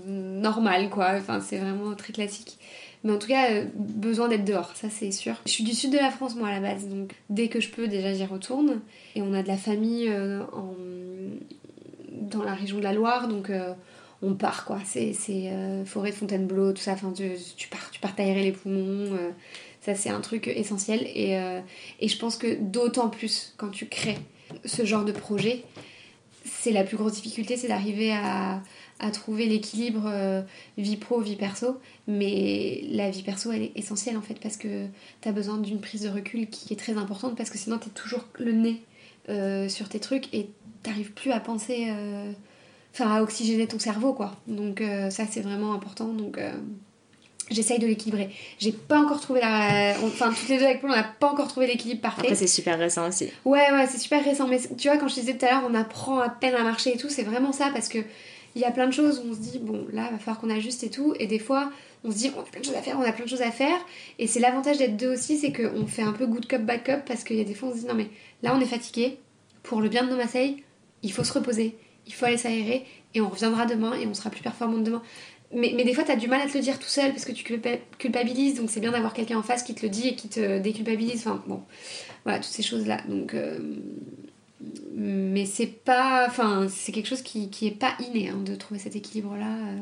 normale, 0.07 0.91
quoi. 0.91 1.13
Enfin, 1.17 1.41
c'est 1.41 1.59
vraiment 1.59 1.95
très 1.95 2.13
classique. 2.13 2.59
Mais 3.05 3.13
en 3.13 3.19
tout 3.19 3.29
cas, 3.29 3.63
besoin 3.75 4.29
d'être 4.29 4.45
dehors, 4.45 4.75
ça 4.75 4.89
c'est 4.91 5.13
sûr. 5.13 5.35
Je 5.47 5.53
suis 5.53 5.65
du 5.65 5.73
sud 5.73 5.93
de 5.93 5.99
la 5.99 6.11
France, 6.11 6.35
moi, 6.35 6.49
à 6.49 6.53
la 6.53 6.61
base, 6.61 6.89
donc 6.89 7.13
dès 7.31 7.49
que 7.49 7.61
je 7.61 7.71
peux, 7.71 7.87
déjà 7.87 8.13
j'y 8.13 8.25
retourne. 8.25 8.81
Et 9.15 9.23
on 9.23 9.33
a 9.33 9.43
de 9.43 9.49
la 9.49 9.57
famille 9.57 10.11
en... 10.53 10.75
dans 12.17 12.43
la 12.43 12.55
région 12.55 12.79
de 12.79 12.83
la 12.83 12.93
Loire, 12.93 13.29
donc 13.29 13.51
on 14.23 14.35
part 14.35 14.64
quoi. 14.64 14.79
C'est 14.85 15.14
euh, 15.31 15.85
forêt 15.85 16.11
de 16.11 16.17
Fontainebleau, 16.17 16.73
tout 16.73 16.83
ça. 16.83 16.93
Enfin, 16.93 17.12
tu, 17.12 17.69
pars, 17.69 17.91
tu 17.91 18.01
pars 18.01 18.14
t'aérer 18.14 18.43
les 18.43 18.53
poumons. 18.53 19.12
Euh, 19.14 19.31
ça, 19.81 19.95
c'est 19.95 20.11
un 20.11 20.21
truc 20.21 20.49
essentiel. 20.49 21.07
Et, 21.14 21.37
euh, 21.37 21.61
et 22.01 22.09
je 22.09 22.19
pense 22.19 22.37
que 22.37 22.57
d'autant 22.61 23.09
plus 23.09 23.55
quand 23.57 23.69
tu 23.69 23.87
crées 23.87 24.19
ce 24.64 24.85
genre 24.85 25.05
de 25.05 25.12
projet, 25.12 25.62
c'est 26.45 26.73
la 26.73 26.85
plus 26.85 26.97
grosse 26.97 27.14
difficulté, 27.14 27.57
c'est 27.57 27.69
d'arriver 27.69 28.12
à, 28.12 28.62
à, 29.01 29.11
trouver 29.11 29.47
l'équilibre 29.47 30.45
vie 30.79 30.97
pro, 30.97 31.21
vie 31.21 31.37
perso. 31.37 31.81
Mais 32.07 32.85
la 32.91 33.11
vie 33.11 33.23
perso, 33.23 33.51
elle 33.53 33.62
est 33.62 33.73
essentielle 33.75 34.17
en 34.17 34.23
fait 34.23 34.39
parce 34.41 34.57
que 34.57 34.87
tu 35.21 35.29
as 35.29 35.33
besoin 35.33 35.59
d'une 35.59 35.81
prise 35.81 36.03
de 36.03 36.09
recul 36.09 36.49
qui 36.49 36.73
est 36.73 36.77
très 36.77 36.97
importante 36.97 37.37
parce 37.37 37.51
que 37.51 37.59
sinon 37.59 37.79
tu 37.79 37.89
es 37.89 37.91
toujours 37.91 38.25
le 38.39 38.53
nez 38.53 38.83
sur 39.69 39.89
tes 39.89 39.99
trucs 39.99 40.33
et 40.33 40.51
t'arrives 40.87 41.12
plus 41.12 41.32
à 41.32 41.41
penser 41.41 41.91
enfin 42.99 43.16
à 43.16 43.22
oxygéner 43.22 43.66
ton 43.66 43.78
cerveau 43.78 44.12
quoi. 44.12 44.34
Donc 44.47 44.80
euh, 44.80 45.11
ça 45.11 45.24
c'est 45.30 45.41
vraiment 45.41 45.72
important. 45.74 46.09
Donc 46.09 46.39
euh, 46.39 46.53
j'essaye 47.51 47.78
de 47.78 47.87
l'équilibrer. 47.87 48.30
J'ai 48.59 48.72
pas 48.72 48.99
encore 48.99 49.20
trouvé 49.20 49.41
la. 49.41 49.95
Enfin, 50.03 50.32
toutes 50.32 50.49
les 50.49 50.59
deux 50.59 50.64
avec 50.64 50.80
Paul, 50.80 50.91
on 50.91 50.97
n'a 50.97 51.05
pas 51.05 51.28
encore 51.28 51.49
trouvé 51.49 51.66
l'équilibre 51.66 52.01
parfait. 52.01 52.22
Après, 52.22 52.34
c'est 52.34 52.47
super 52.47 52.78
récent 52.78 53.09
aussi. 53.09 53.28
Ouais, 53.45 53.70
ouais, 53.72 53.87
c'est 53.87 53.99
super 53.99 54.24
récent. 54.24 54.49
Mais 54.49 54.61
tu 54.78 54.89
vois, 54.89 54.97
quand 54.97 55.09
je 55.09 55.14
te 55.16 55.20
disais 55.20 55.37
tout 55.37 55.45
à 55.47 55.51
l'heure, 55.51 55.64
on 55.68 55.74
apprend 55.74 56.20
à 56.20 56.28
peine 56.28 56.55
à 56.55 56.62
marcher 56.62 56.95
et 56.95 56.97
tout, 56.97 57.09
c'est 57.09 57.24
vraiment 57.24 57.53
ça 57.53 57.70
parce 57.72 57.89
que 57.89 57.99
il 58.55 58.62
y 58.62 58.64
a 58.64 58.70
plein 58.70 58.87
de 58.87 58.93
choses 58.93 59.22
où 59.22 59.30
on 59.30 59.34
se 59.34 59.41
dit, 59.41 59.59
bon, 59.59 59.87
là, 59.93 60.09
va 60.11 60.18
falloir 60.18 60.41
qu'on 60.41 60.49
ajuste 60.49 60.82
et 60.82 60.89
tout. 60.89 61.14
Et 61.20 61.26
des 61.26 61.39
fois, 61.39 61.70
on 62.05 62.11
se 62.11 62.16
dit, 62.16 62.32
on 62.34 62.41
a 62.41 62.45
plein 62.45 62.61
de 62.61 62.64
choses 62.64 62.74
à 62.74 62.80
faire, 62.80 62.99
on 62.99 63.03
a 63.03 63.12
plein 63.12 63.26
de 63.26 63.28
choses 63.28 63.43
à 63.43 63.51
faire. 63.51 63.76
Et 64.18 64.26
c'est 64.26 64.41
l'avantage 64.41 64.78
d'être 64.78 64.97
deux 64.97 65.12
aussi, 65.12 65.37
c'est 65.37 65.53
qu'on 65.53 65.87
fait 65.87 66.01
un 66.01 66.12
peu 66.12 66.26
good 66.26 66.47
cup, 66.47 66.62
bad 66.62 66.82
cup 66.82 67.01
parce 67.07 67.22
qu'il 67.22 67.37
y 67.37 67.43
a 67.43 67.45
des 67.45 67.53
fois, 67.53 67.68
on 67.68 67.74
se 67.74 67.80
dit, 67.80 67.87
non, 67.87 67.93
mais 67.93 68.09
là, 68.43 68.55
on 68.57 68.61
est 68.61 68.66
fatigué. 68.66 69.18
Pour 69.62 69.82
le 69.82 69.91
bien 69.91 70.05
de 70.05 70.11
nos 70.11 70.16
Marseille, 70.16 70.62
il 71.07 71.13
faut 71.13 71.25
se 71.25 71.33
reposer 71.33 71.77
il 72.07 72.15
faut 72.15 72.25
aller 72.25 72.37
s'aérer 72.37 72.85
et 73.15 73.21
on 73.21 73.29
reviendra 73.29 73.67
demain 73.67 73.95
et 73.95 74.07
on 74.07 74.15
sera 74.15 74.31
plus 74.31 74.43
performante 74.43 74.85
demain. 74.85 75.03
Mais, 75.53 75.73
mais 75.77 75.85
des 75.85 75.95
fois, 75.95 76.05
tu 76.05 76.11
as 76.11 76.17
du 76.17 76.29
mal 76.29 76.41
à 76.41 76.47
te 76.47 76.57
le 76.57 76.63
dire 76.63 76.79
tout 76.79 76.89
seul 76.89 77.11
parce 77.11 77.25
que 77.25 77.33
tu 77.33 77.45
culpabilises, 77.99 78.57
donc 78.57 78.69
c'est 78.69 78.81
bien 78.81 78.91
d'avoir 78.91 79.15
quelqu'un 79.15 79.39
en 79.39 79.43
face 79.43 79.63
qui 79.63 79.75
te 79.75 79.83
le 79.83 79.89
dit 79.89 80.09
et 80.09 80.15
qui 80.15 80.29
te 80.29 80.59
déculpabilise. 80.59 81.21
Enfin, 81.27 81.43
bon, 81.47 81.63
voilà, 82.25 82.39
toutes 82.39 82.53
ces 82.53 82.63
choses-là. 82.63 82.99
Donc, 83.09 83.35
euh, 83.35 83.59
mais 84.95 85.47
c'est 85.47 85.67
pas. 85.67 86.27
Enfin, 86.29 86.67
c'est 86.69 86.91
quelque 86.91 87.09
chose 87.09 87.23
qui, 87.23 87.49
qui 87.49 87.69
est 87.69 87.79
pas 87.79 87.93
inné 88.01 88.31
hein, 88.31 88.41
de 88.45 88.57
trouver 88.57 88.81
cet 88.81 88.97
équilibre-là. 88.97 89.47
Euh. 89.47 89.79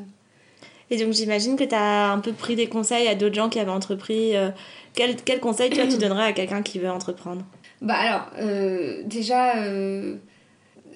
Et 0.90 1.02
donc, 1.02 1.14
j'imagine 1.14 1.56
que 1.56 1.64
tu 1.64 1.74
as 1.74 2.12
un 2.12 2.20
peu 2.20 2.32
pris 2.32 2.56
des 2.56 2.68
conseils 2.68 3.08
à 3.08 3.14
d'autres 3.14 3.34
gens 3.34 3.48
qui 3.48 3.58
avaient 3.58 3.70
entrepris. 3.70 4.36
Euh, 4.36 4.50
quel, 4.94 5.16
quel 5.16 5.40
conseil, 5.40 5.70
toi, 5.70 5.86
tu 5.86 5.96
donnerais 5.98 6.26
à 6.26 6.32
quelqu'un 6.34 6.62
qui 6.62 6.78
veut 6.78 6.90
entreprendre? 6.90 7.42
Bah, 7.80 7.94
alors, 7.94 8.30
déjà 9.06 9.54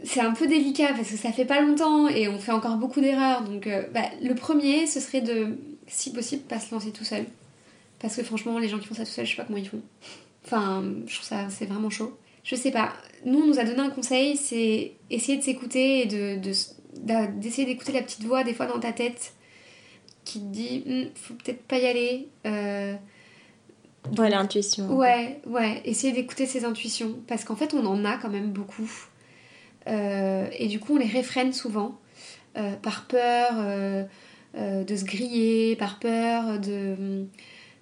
c'est 0.04 0.20
un 0.20 0.32
peu 0.32 0.46
délicat 0.46 0.92
parce 0.94 1.10
que 1.10 1.16
ça 1.16 1.32
fait 1.32 1.44
pas 1.44 1.60
longtemps 1.60 2.08
et 2.08 2.28
on 2.28 2.38
fait 2.38 2.52
encore 2.52 2.76
beaucoup 2.76 3.00
d'erreurs. 3.00 3.42
Donc, 3.42 3.66
euh, 3.66 3.82
bah, 3.92 4.04
le 4.22 4.34
premier, 4.34 4.86
ce 4.86 5.00
serait 5.00 5.20
de, 5.20 5.58
si 5.86 6.12
possible, 6.12 6.42
pas 6.42 6.60
se 6.60 6.72
lancer 6.74 6.92
tout 6.92 7.04
seul. 7.04 7.24
Parce 7.98 8.16
que 8.16 8.22
franchement, 8.22 8.58
les 8.58 8.68
gens 8.68 8.78
qui 8.78 8.86
font 8.86 8.94
ça 8.94 9.04
tout 9.04 9.10
seul, 9.10 9.26
je 9.26 9.30
sais 9.30 9.36
pas 9.36 9.44
comment 9.44 9.58
ils 9.58 9.68
font. 9.68 9.82
Enfin, 10.44 10.84
je 11.06 11.14
trouve 11.14 11.26
ça, 11.26 11.48
c'est 11.50 11.66
vraiment 11.66 11.90
chaud. 11.90 12.16
Je 12.44 12.54
sais 12.54 12.70
pas. 12.70 12.92
Nous, 13.26 13.40
on 13.40 13.46
nous 13.46 13.58
a 13.58 13.64
donné 13.64 13.80
un 13.80 13.90
conseil, 13.90 14.36
c'est 14.36 14.92
essayer 15.10 15.36
de 15.36 15.42
s'écouter 15.42 16.02
et 16.02 16.06
de, 16.06 16.40
d'essayer 17.36 17.66
d'écouter 17.66 17.92
la 17.92 18.02
petite 18.02 18.24
voix 18.24 18.44
des 18.44 18.54
fois 18.54 18.66
dans 18.66 18.78
ta 18.78 18.92
tête 18.92 19.32
qui 20.24 20.40
te 20.40 20.44
dit 20.46 20.82
hm, 20.86 21.10
faut 21.14 21.34
peut-être 21.34 21.62
pas 21.62 21.78
y 21.78 21.86
aller. 21.86 22.28
Euh, 22.46 22.94
ouais, 24.16 24.30
l'intuition. 24.30 24.94
Ouais, 24.96 25.40
ouais, 25.46 25.82
essayer 25.84 26.12
d'écouter 26.12 26.46
ses 26.46 26.64
intuitions. 26.64 27.18
Parce 27.26 27.44
qu'en 27.44 27.56
fait, 27.56 27.74
on 27.74 27.84
en 27.84 28.04
a 28.04 28.16
quand 28.16 28.30
même 28.30 28.50
beaucoup. 28.50 28.90
Euh, 29.88 30.46
et 30.56 30.66
du 30.66 30.80
coup, 30.80 30.94
on 30.94 30.98
les 30.98 31.06
réfrène 31.06 31.52
souvent 31.52 31.98
euh, 32.56 32.74
par 32.76 33.06
peur 33.06 33.52
euh, 33.56 34.04
de 34.54 34.96
se 34.96 35.04
griller, 35.04 35.76
par 35.76 35.98
peur 35.98 36.58
de 36.58 37.26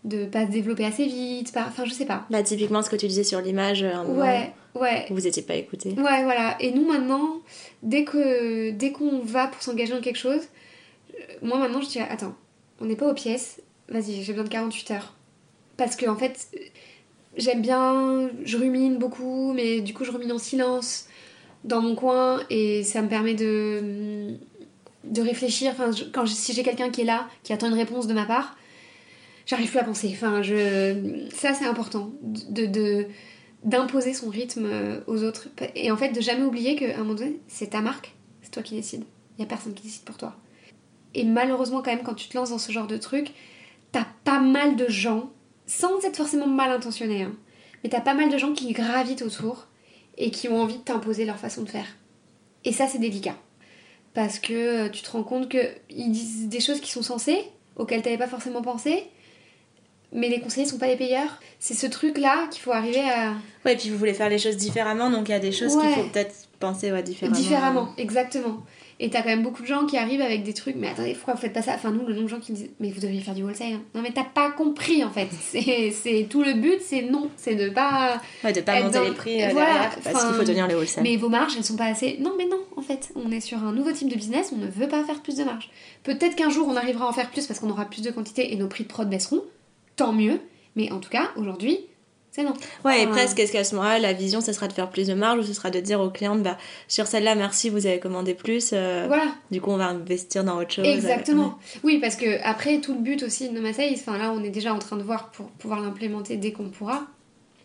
de 0.04 0.24
pas 0.24 0.46
se 0.46 0.52
développer 0.52 0.84
assez 0.84 1.04
vite, 1.04 1.52
par... 1.52 1.66
enfin 1.66 1.84
je 1.84 1.92
sais 1.92 2.06
pas. 2.06 2.26
Bah 2.30 2.40
typiquement 2.44 2.80
ce 2.80 2.88
que 2.88 2.94
tu 2.94 3.08
disais 3.08 3.24
sur 3.24 3.40
l'image, 3.40 3.82
ouais, 3.82 4.52
ouais. 4.76 5.06
vous 5.10 5.26
étiez 5.26 5.42
pas 5.42 5.56
écouté. 5.56 5.88
Ouais, 5.94 6.22
voilà. 6.22 6.54
Et 6.60 6.70
nous 6.70 6.86
maintenant, 6.86 7.40
dès 7.82 8.04
que 8.04 8.70
dès 8.70 8.92
qu'on 8.92 9.18
va 9.18 9.48
pour 9.48 9.60
s'engager 9.62 9.92
dans 9.92 10.00
quelque 10.00 10.18
chose, 10.18 10.42
moi 11.42 11.58
maintenant 11.58 11.80
je 11.80 11.88
dis 11.88 11.98
attends, 11.98 12.36
on 12.80 12.84
n'est 12.84 12.94
pas 12.94 13.08
aux 13.08 13.14
pièces, 13.14 13.60
vas-y, 13.88 14.22
j'ai 14.22 14.32
besoin 14.32 14.44
de 14.44 14.48
48 14.48 14.90
heures. 14.92 15.14
Parce 15.76 15.96
que 15.96 16.06
en 16.06 16.14
fait, 16.14 16.50
j'aime 17.36 17.60
bien, 17.60 18.30
je 18.44 18.56
rumine 18.58 18.98
beaucoup, 18.98 19.54
mais 19.54 19.80
du 19.80 19.92
coup 19.92 20.04
je 20.04 20.12
rumine 20.12 20.30
en 20.30 20.38
silence 20.38 21.08
dans 21.66 21.82
mon 21.82 21.94
coin 21.94 22.40
et 22.48 22.82
ça 22.84 23.02
me 23.02 23.08
permet 23.08 23.34
de, 23.34 24.36
de 25.04 25.20
réfléchir. 25.20 25.72
Enfin, 25.72 25.90
quand 26.12 26.26
si 26.26 26.52
j'ai 26.52 26.62
quelqu'un 26.62 26.90
qui 26.90 27.02
est 27.02 27.04
là, 27.04 27.28
qui 27.42 27.52
attend 27.52 27.66
une 27.66 27.74
réponse 27.74 28.06
de 28.06 28.14
ma 28.14 28.24
part, 28.24 28.56
j'arrive 29.46 29.68
plus 29.68 29.78
à 29.78 29.84
penser. 29.84 30.10
Enfin, 30.12 30.42
je, 30.42 31.26
ça 31.34 31.52
c'est 31.52 31.66
important 31.66 32.12
de, 32.22 33.06
d'imposer 33.64 34.14
son 34.14 34.30
rythme 34.30 34.66
euh, 34.66 35.00
aux 35.06 35.24
autres 35.24 35.48
et 35.74 35.90
en 35.90 35.96
fait 35.96 36.10
de 36.10 36.20
jamais 36.20 36.44
oublier 36.44 36.76
qu'à 36.76 36.94
un 36.94 36.98
moment 36.98 37.14
donné 37.14 37.40
c'est 37.48 37.70
ta 37.70 37.80
marque, 37.80 38.14
c'est 38.42 38.50
toi 38.50 38.62
qui 38.62 38.76
décides. 38.76 39.04
Il 39.36 39.42
y 39.42 39.44
a 39.44 39.48
personne 39.48 39.74
qui 39.74 39.82
décide 39.82 40.04
pour 40.04 40.16
toi. 40.16 40.34
Et 41.14 41.24
malheureusement, 41.24 41.82
quand 41.82 41.90
même, 41.90 42.02
quand 42.02 42.14
tu 42.14 42.28
te 42.28 42.36
lances 42.36 42.50
dans 42.50 42.58
ce 42.58 42.72
genre 42.72 42.86
de 42.86 42.96
truc, 42.96 43.32
t'as 43.92 44.06
pas 44.24 44.40
mal 44.40 44.76
de 44.76 44.88
gens, 44.88 45.30
sans 45.66 46.04
être 46.04 46.16
forcément 46.16 46.46
mal 46.46 46.70
intentionnés, 46.70 47.22
hein, 47.22 47.32
mais 47.82 47.90
t'as 47.90 48.00
pas 48.00 48.14
mal 48.14 48.30
de 48.30 48.38
gens 48.38 48.52
qui 48.52 48.72
gravitent 48.72 49.22
autour 49.22 49.66
et 50.18 50.30
qui 50.30 50.48
ont 50.48 50.60
envie 50.60 50.78
de 50.78 50.82
t'imposer 50.82 51.24
leur 51.24 51.38
façon 51.38 51.62
de 51.62 51.68
faire. 51.68 51.86
Et 52.64 52.72
ça, 52.72 52.86
c'est 52.86 52.98
délicat. 52.98 53.36
Parce 54.14 54.38
que 54.38 54.88
tu 54.88 55.02
te 55.02 55.10
rends 55.10 55.22
compte 55.22 55.48
qu'ils 55.48 56.10
disent 56.10 56.48
des 56.48 56.60
choses 56.60 56.80
qui 56.80 56.90
sont 56.90 57.02
censées, 57.02 57.44
auxquelles 57.76 58.02
t'avais 58.02 58.18
pas 58.18 58.28
forcément 58.28 58.62
pensé, 58.62 59.04
mais 60.12 60.28
les 60.28 60.40
conseillers 60.40 60.66
sont 60.66 60.78
pas 60.78 60.86
les 60.86 60.96
payeurs. 60.96 61.40
C'est 61.58 61.74
ce 61.74 61.86
truc-là 61.86 62.48
qu'il 62.50 62.62
faut 62.62 62.72
arriver 62.72 63.00
à. 63.00 63.34
Ouais, 63.64 63.74
et 63.74 63.76
puis 63.76 63.90
vous 63.90 63.98
voulez 63.98 64.14
faire 64.14 64.30
les 64.30 64.38
choses 64.38 64.56
différemment, 64.56 65.10
donc 65.10 65.28
il 65.28 65.32
y 65.32 65.34
a 65.34 65.38
des 65.38 65.52
choses 65.52 65.76
qu'il 65.78 65.90
faut 65.90 66.04
peut-être 66.04 66.34
penser 66.58 66.90
ouais, 66.92 67.02
différemment. 67.02 67.36
Différemment, 67.36 67.88
exactement. 67.98 68.64
Et 68.98 69.10
t'as 69.10 69.20
quand 69.20 69.28
même 69.28 69.42
beaucoup 69.42 69.62
de 69.62 69.66
gens 69.66 69.84
qui 69.84 69.98
arrivent 69.98 70.22
avec 70.22 70.42
des 70.42 70.54
trucs, 70.54 70.74
mais 70.74 70.88
attendez, 70.88 71.12
pourquoi 71.12 71.34
vous 71.34 71.40
faites 71.40 71.52
pas 71.52 71.60
ça? 71.60 71.72
Enfin, 71.74 71.90
nous, 71.90 72.06
le 72.06 72.14
nombre 72.14 72.24
de 72.24 72.30
gens 72.30 72.40
qui 72.40 72.52
me 72.52 72.56
disent, 72.56 72.70
mais 72.80 72.90
vous 72.90 73.00
devriez 73.00 73.20
faire 73.20 73.34
du 73.34 73.42
wholesale. 73.42 73.74
Hein. 73.74 73.82
Non, 73.94 74.00
mais 74.00 74.10
t'as 74.10 74.24
pas 74.24 74.50
compris 74.50 75.04
en 75.04 75.10
fait. 75.10 75.28
C'est 75.92 76.26
tout 76.30 76.42
le 76.42 76.54
but, 76.54 76.80
c'est 76.80 77.02
non, 77.02 77.30
c'est 77.36 77.54
de 77.54 77.68
pas. 77.68 78.20
Ouais, 78.42 78.52
de 78.52 78.60
pas 78.60 78.82
monter 78.82 79.04
les 79.04 79.10
prix 79.12 79.42
euh, 79.42 79.48
voilà, 79.52 79.90
parce 80.02 80.24
qu'il 80.24 80.34
faut 80.34 80.44
tenir 80.44 80.66
les 80.66 80.74
wholesale. 80.74 81.04
Mais 81.04 81.16
vos 81.16 81.28
marges, 81.28 81.54
elles 81.56 81.64
sont 81.64 81.76
pas 81.76 81.86
assez. 81.86 82.16
Non, 82.20 82.32
mais 82.38 82.46
non, 82.46 82.60
en 82.76 82.82
fait, 82.82 83.12
on 83.16 83.30
est 83.30 83.40
sur 83.40 83.58
un 83.58 83.72
nouveau 83.72 83.92
type 83.92 84.08
de 84.08 84.14
business, 84.14 84.52
on 84.54 84.58
ne 84.58 84.66
veut 84.66 84.88
pas 84.88 85.04
faire 85.04 85.20
plus 85.20 85.36
de 85.36 85.44
marge. 85.44 85.70
Peut-être 86.02 86.36
qu'un 86.36 86.50
jour 86.50 86.66
on 86.68 86.76
arrivera 86.76 87.06
à 87.06 87.08
en 87.08 87.12
faire 87.12 87.30
plus 87.30 87.46
parce 87.46 87.60
qu'on 87.60 87.70
aura 87.70 87.84
plus 87.84 88.02
de 88.02 88.10
quantité 88.10 88.52
et 88.52 88.56
nos 88.56 88.68
prix 88.68 88.84
de 88.84 88.88
prod 88.88 89.08
baisseront, 89.08 89.42
tant 89.96 90.12
mieux. 90.12 90.40
Mais 90.74 90.90
en 90.92 91.00
tout 91.00 91.10
cas, 91.10 91.30
aujourd'hui, 91.36 91.80
c'est 92.36 92.42
non. 92.42 92.52
Ouais, 92.84 93.02
et 93.02 93.06
presque, 93.06 93.38
est-ce 93.38 93.50
qu'à 93.50 93.64
ce 93.64 93.74
moment-là, 93.76 93.98
la 93.98 94.12
vision, 94.12 94.42
ce 94.42 94.52
sera 94.52 94.68
de 94.68 94.74
faire 94.74 94.90
plus 94.90 95.06
de 95.06 95.14
marge 95.14 95.38
ou 95.38 95.42
ce 95.42 95.54
sera 95.54 95.70
de 95.70 95.80
dire 95.80 96.00
aux 96.00 96.10
clientes, 96.10 96.42
bah, 96.42 96.58
sur 96.86 97.06
celle-là, 97.06 97.34
merci, 97.34 97.70
vous 97.70 97.86
avez 97.86 97.98
commandé 97.98 98.34
plus. 98.34 98.70
Euh, 98.74 99.04
voilà. 99.06 99.24
Du 99.50 99.62
coup, 99.62 99.70
on 99.70 99.78
va 99.78 99.86
investir 99.86 100.44
dans 100.44 100.58
autre 100.58 100.70
chose. 100.70 100.86
Exactement. 100.86 101.58
Oui, 101.82 101.98
parce 101.98 102.14
que 102.14 102.38
après, 102.44 102.78
tout 102.80 102.92
le 102.92 103.00
but 103.00 103.22
aussi 103.22 103.48
de 103.48 103.58
No 103.58 103.66
enfin 103.66 104.18
là, 104.18 104.32
on 104.32 104.44
est 104.44 104.50
déjà 104.50 104.74
en 104.74 104.78
train 104.78 104.98
de 104.98 105.02
voir 105.02 105.30
pour 105.30 105.46
pouvoir 105.46 105.80
l'implémenter 105.80 106.36
dès 106.36 106.52
qu'on 106.52 106.68
pourra. 106.68 107.06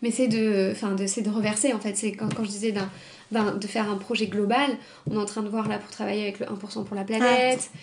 Mais 0.00 0.10
c'est 0.10 0.26
de, 0.26 0.70
enfin, 0.72 0.92
de, 0.92 1.20
de 1.20 1.30
reverser, 1.30 1.74
en 1.74 1.78
fait. 1.78 1.94
C'est 1.94 2.12
quand, 2.12 2.34
quand 2.34 2.44
je 2.44 2.48
disais 2.50 2.72
d'un, 2.72 3.52
de 3.52 3.66
faire 3.66 3.90
un 3.90 3.96
projet 3.96 4.26
global, 4.26 4.70
on 5.10 5.16
est 5.16 5.22
en 5.22 5.26
train 5.26 5.42
de 5.42 5.50
voir 5.50 5.68
là 5.68 5.76
pour 5.76 5.90
travailler 5.90 6.22
avec 6.22 6.38
le 6.38 6.46
1% 6.46 6.84
pour 6.84 6.96
la 6.96 7.04
planète. 7.04 7.70
Ah 7.74 7.78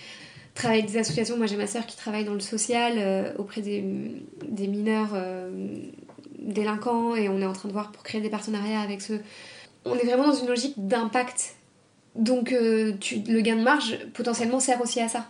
travailler 0.55 0.81
avec 0.81 0.91
des 0.91 0.97
associations. 0.97 1.37
Moi, 1.37 1.45
j'ai 1.45 1.55
ma 1.55 1.67
soeur 1.67 1.85
qui 1.85 1.95
travaille 1.95 2.25
dans 2.25 2.33
le 2.33 2.39
social 2.39 2.93
euh, 2.97 3.31
auprès 3.37 3.61
des, 3.61 3.83
des 4.47 4.67
mineurs 4.67 5.11
euh, 5.13 5.49
délinquants 6.41 7.15
et 7.15 7.29
on 7.29 7.39
est 7.39 7.45
en 7.45 7.53
train 7.53 7.67
de 7.67 7.73
voir 7.73 7.91
pour 7.91 8.03
créer 8.03 8.21
des 8.21 8.29
partenariats 8.29 8.81
avec 8.81 9.01
ceux. 9.01 9.21
On 9.85 9.95
est 9.95 10.05
vraiment 10.05 10.27
dans 10.27 10.35
une 10.35 10.47
logique 10.47 10.73
d'impact. 10.77 11.55
Donc, 12.15 12.51
euh, 12.51 12.93
le 13.27 13.41
gain 13.41 13.55
de 13.55 13.61
marge 13.61 13.97
potentiellement 14.13 14.59
sert 14.59 14.81
aussi 14.81 14.99
à 14.99 15.07
ça. 15.07 15.29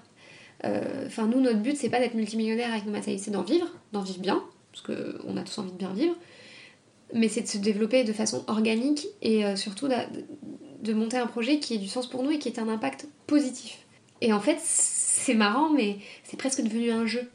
Enfin, 1.06 1.28
nous, 1.28 1.40
notre 1.40 1.60
but, 1.60 1.78
c'est 1.78 1.90
pas 1.90 2.00
d'être 2.00 2.16
multimillionnaire 2.16 2.72
avec 2.72 2.86
nos 2.86 2.92
matériels, 2.92 3.22
c'est 3.22 3.32
d'en 3.32 3.44
vivre, 3.44 3.68
d'en 3.94 4.02
vivre 4.02 4.20
bien, 4.20 4.44
parce 4.74 4.86
qu'on 4.86 5.38
a 5.38 5.42
tous 5.44 5.58
envie 5.58 5.72
de 5.72 5.78
bien 5.78 5.94
vivre, 5.94 6.16
mais 7.14 7.30
c'est 7.30 7.42
de 7.42 7.48
se 7.48 7.58
développer 7.60 8.04
de 8.04 8.12
façon 8.12 8.44
organique 8.48 9.08
et 9.22 9.56
surtout 9.56 9.88
de, 9.88 10.94
monter 10.94 11.16
un 11.16 11.28
projet 11.28 11.60
qui 11.60 11.76
ait 11.76 11.78
du 11.78 11.88
sens 11.88 12.10
pour 12.10 12.24
nous 12.24 12.32
et 12.32 12.40
qui 12.40 12.50
ait 12.50 12.60
un 12.60 12.68
impact 12.68 13.08
positif. 13.26 13.86
Et 14.22 14.34
en 14.34 14.40
fait, 14.40 14.58
c'est 14.62 15.34
marrant, 15.34 15.70
mais 15.70 15.98
c'est 16.24 16.38
presque 16.38 16.62
devenu 16.62 16.92
un 16.92 17.06
jeu, 17.06 17.30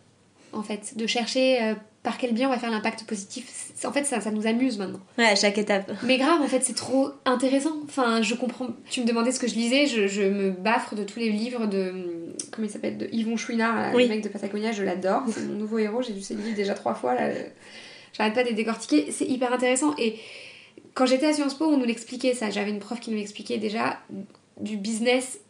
en 0.53 0.62
fait, 0.62 0.97
de 0.97 1.07
chercher 1.07 1.62
euh, 1.62 1.75
par 2.05 2.18
quel 2.18 2.34
bien 2.34 2.48
on 2.48 2.52
va 2.52 2.59
faire 2.59 2.70
l'impact 2.70 3.05
positif. 3.05 3.72
En 3.82 3.90
fait, 3.90 4.05
ça, 4.05 4.20
ça 4.20 4.30
nous 4.30 4.46
amuse 4.46 4.78
maintenant. 4.78 5.00
Ouais, 5.16 5.24
à 5.24 5.34
chaque 5.34 5.57
étape. 5.57 5.90
Mais 6.02 6.18
grave, 6.18 6.40
en 6.42 6.46
fait, 6.46 6.62
c'est 6.62 6.76
trop 6.76 7.09
intéressant. 7.24 7.72
Enfin, 7.84 8.20
je 8.20 8.34
comprends. 8.34 8.68
Tu 8.90 9.00
me 9.00 9.07
demandais 9.07 9.32
ce 9.32 9.40
que 9.40 9.48
je 9.48 9.55
lisais, 9.55 9.86
je, 9.86 10.22
me 10.22 10.50
baffre 10.50 10.94
de 10.94 11.02
tous 11.02 11.18
les 11.18 11.30
livres 11.30 11.66
de. 11.66 12.28
Comment 12.52 12.68
il 12.68 12.70
s'appelle 12.70 12.98
De 12.98 13.09
Yvon 13.11 13.38
Chouinard, 13.38 13.96
le 13.96 14.07
mec 14.07 14.22
de 14.22 14.28
Patagonia, 14.28 14.70
je 14.72 14.82
l'adore. 14.82 15.22
C'est 15.30 15.46
mon 15.46 15.55
nouveau 15.55 15.78
héros, 15.78 16.02
j'ai 16.02 16.12
lu 16.12 16.20
ses 16.20 16.34
livres 16.34 16.55
déjà 16.55 16.74
trois 16.74 16.94
fois, 16.94 17.14
là. 17.14 17.30
J'arrête 18.12 18.34
pas 18.34 18.44
de 18.44 18.48
les 18.48 18.55
décortiquer. 18.55 19.11
C'est 19.11 19.26
hyper 19.26 19.50
intéressant. 19.52 19.94
Et 19.96 20.16
quand 20.92 21.07
j'étais 21.07 21.26
à 21.26 21.32
Sciences 21.32 21.55
Po, 21.55 21.64
on 21.64 21.78
nous 21.78 21.86
l'expliquait 21.86 22.34
ça. 22.34 22.50
J'avais 22.50 22.70
une 22.70 22.80
prof 22.80 23.00
qui 23.00 23.11
nous 23.11 23.16
l'expliquait 23.16 23.59
déjà 23.59 23.98
du 24.61 24.76
business 24.76 25.40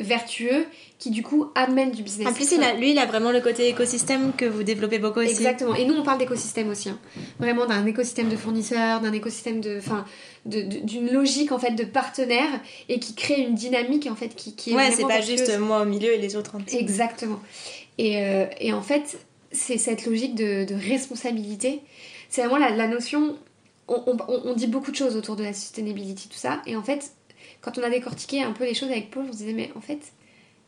vertueux 0.00 0.66
qui 0.98 1.10
du 1.10 1.22
coup 1.22 1.46
amène 1.54 1.90
du 1.92 2.02
business. 2.02 2.28
En 2.28 2.32
plus, 2.32 2.52
lui, 2.78 2.90
il 2.90 2.98
a 2.98 3.06
vraiment 3.06 3.30
le 3.30 3.40
côté 3.40 3.68
écosystème 3.68 4.32
que 4.36 4.44
vous 4.44 4.62
développez 4.62 4.98
beaucoup 4.98 5.20
aussi. 5.20 5.30
Exactement. 5.30 5.74
Et 5.74 5.84
nous, 5.84 5.94
on 5.94 6.02
parle 6.02 6.18
d'écosystème 6.18 6.68
aussi. 6.68 6.90
Hein. 6.90 6.98
Vraiment 7.38 7.66
d'un 7.66 7.86
écosystème 7.86 8.28
de 8.28 8.36
fournisseurs, 8.36 9.00
d'un 9.00 9.12
écosystème 9.12 9.60
de, 9.60 9.78
enfin, 9.78 10.04
d'une 10.44 11.10
logique 11.10 11.52
en 11.52 11.58
fait 11.58 11.72
de 11.72 11.84
partenaires 11.84 12.60
et 12.88 13.00
qui 13.00 13.14
crée 13.14 13.40
une 13.40 13.54
dynamique 13.54 14.08
en 14.10 14.16
fait 14.16 14.34
qui, 14.34 14.54
qui 14.54 14.72
est. 14.72 14.74
Ouais, 14.74 14.90
c'est 14.90 15.06
pas 15.06 15.20
juste 15.20 15.58
moi 15.58 15.82
au 15.82 15.86
milieu 15.86 16.12
et 16.12 16.18
les 16.18 16.36
autres 16.36 16.56
en 16.56 16.60
Exactement. 16.76 17.40
Et, 17.98 18.22
euh, 18.22 18.46
et, 18.60 18.72
en 18.72 18.82
fait, 18.82 19.18
c'est 19.52 19.78
cette 19.78 20.06
logique 20.06 20.34
de, 20.34 20.64
de 20.64 20.74
responsabilité. 20.74 21.80
C'est 22.28 22.42
vraiment 22.42 22.58
la, 22.58 22.70
la 22.70 22.88
notion. 22.88 23.36
On, 23.88 24.02
on, 24.06 24.40
on, 24.44 24.54
dit 24.54 24.68
beaucoup 24.68 24.90
de 24.90 24.96
choses 24.96 25.16
autour 25.16 25.34
de 25.36 25.42
la 25.42 25.52
sustainability, 25.52 26.28
tout 26.28 26.38
ça. 26.38 26.62
Et 26.66 26.76
en 26.76 26.82
fait, 26.82 27.12
quand 27.60 27.78
on 27.78 27.82
a 27.82 27.90
décortiqué 27.90 28.42
un 28.42 28.52
peu 28.52 28.64
les 28.64 28.74
choses 28.74 28.90
avec 28.90 29.10
Paul, 29.10 29.26
on 29.28 29.32
se 29.32 29.38
disait, 29.38 29.52
mais 29.52 29.70
en 29.76 29.80
fait, 29.80 30.00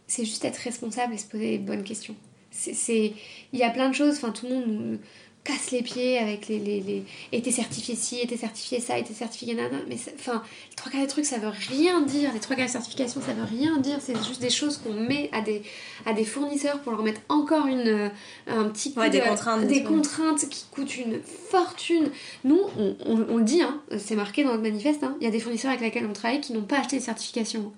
c'est 0.07 0.25
juste 0.25 0.45
être 0.45 0.59
responsable 0.59 1.15
et 1.15 1.19
se 1.19 1.27
poser 1.27 1.51
les 1.53 1.59
bonnes 1.59 1.85
questions. 1.85 2.15
C'est, 2.51 3.15
il 3.53 3.59
y 3.59 3.63
a 3.63 3.71
plein 3.71 3.89
de 3.89 3.95
choses, 3.95 4.17
enfin, 4.17 4.31
tout 4.31 4.47
le 4.47 4.55
monde 4.55 4.67
nous 4.67 4.99
casse 5.45 5.71
les 5.71 5.83
pieds 5.83 6.19
avec 6.19 6.49
les. 6.49 6.59
les, 6.59 6.81
les... 6.81 7.05
Et 7.33 7.51
certifié 7.51 7.95
ci, 7.97 8.21
et 8.21 8.37
certifié 8.37 8.81
ça, 8.81 8.99
et 8.99 9.05
certifié 9.05 9.55
nana. 9.55 9.79
Mais 9.89 9.97
enfin, 10.15 10.43
les 10.71 10.77
trois 10.77 10.91
quarts 10.91 11.01
des 11.01 11.07
trucs, 11.07 11.27
ça 11.27 11.39
veut 11.39 11.53
rien 11.69 12.01
dire. 12.03 12.33
Les 12.33 12.41
trois 12.41 12.57
quarts 12.57 12.67
des 12.67 12.73
certifications, 12.73 13.21
ça 13.21 13.33
veut 13.33 13.45
rien 13.45 13.79
dire. 13.79 13.99
C'est 14.01 14.17
juste 14.25 14.41
des 14.41 14.51
choses 14.51 14.79
qu'on 14.79 14.95
met 14.95 15.29
à 15.33 15.41
des, 15.41 15.63
à 16.07 16.13
des 16.13 16.25
fournisseurs 16.25 16.81
pour 16.81 16.93
leur 16.93 17.03
mettre 17.03 17.21
encore 17.29 17.67
une, 17.67 18.11
un 18.47 18.65
petit 18.65 18.95
coup 18.95 19.01
des 19.09 19.21
contraintes. 19.21 19.67
Des 19.67 19.83
contraintes 19.83 20.49
qui 20.49 20.65
coûtent 20.71 20.97
une 20.97 21.21
fortune. 21.23 22.11
Nous, 22.45 22.61
on, 22.79 22.97
on, 23.07 23.37
le 23.37 23.45
dit, 23.45 23.63
hein, 23.63 23.81
c'est 23.99 24.17
marqué 24.17 24.45
dans 24.45 24.51
notre 24.51 24.63
manifeste, 24.63 25.03
hein, 25.03 25.17
il 25.21 25.25
y 25.25 25.29
a 25.29 25.31
des 25.31 25.41
fournisseurs 25.41 25.71
avec 25.71 25.83
lesquels 25.83 26.07
on 26.07 26.13
travaille 26.13 26.41
qui 26.41 26.53
n'ont 26.53 26.63
pas 26.63 26.79
acheté 26.79 26.97
les 26.97 27.03
certifications. 27.03 27.73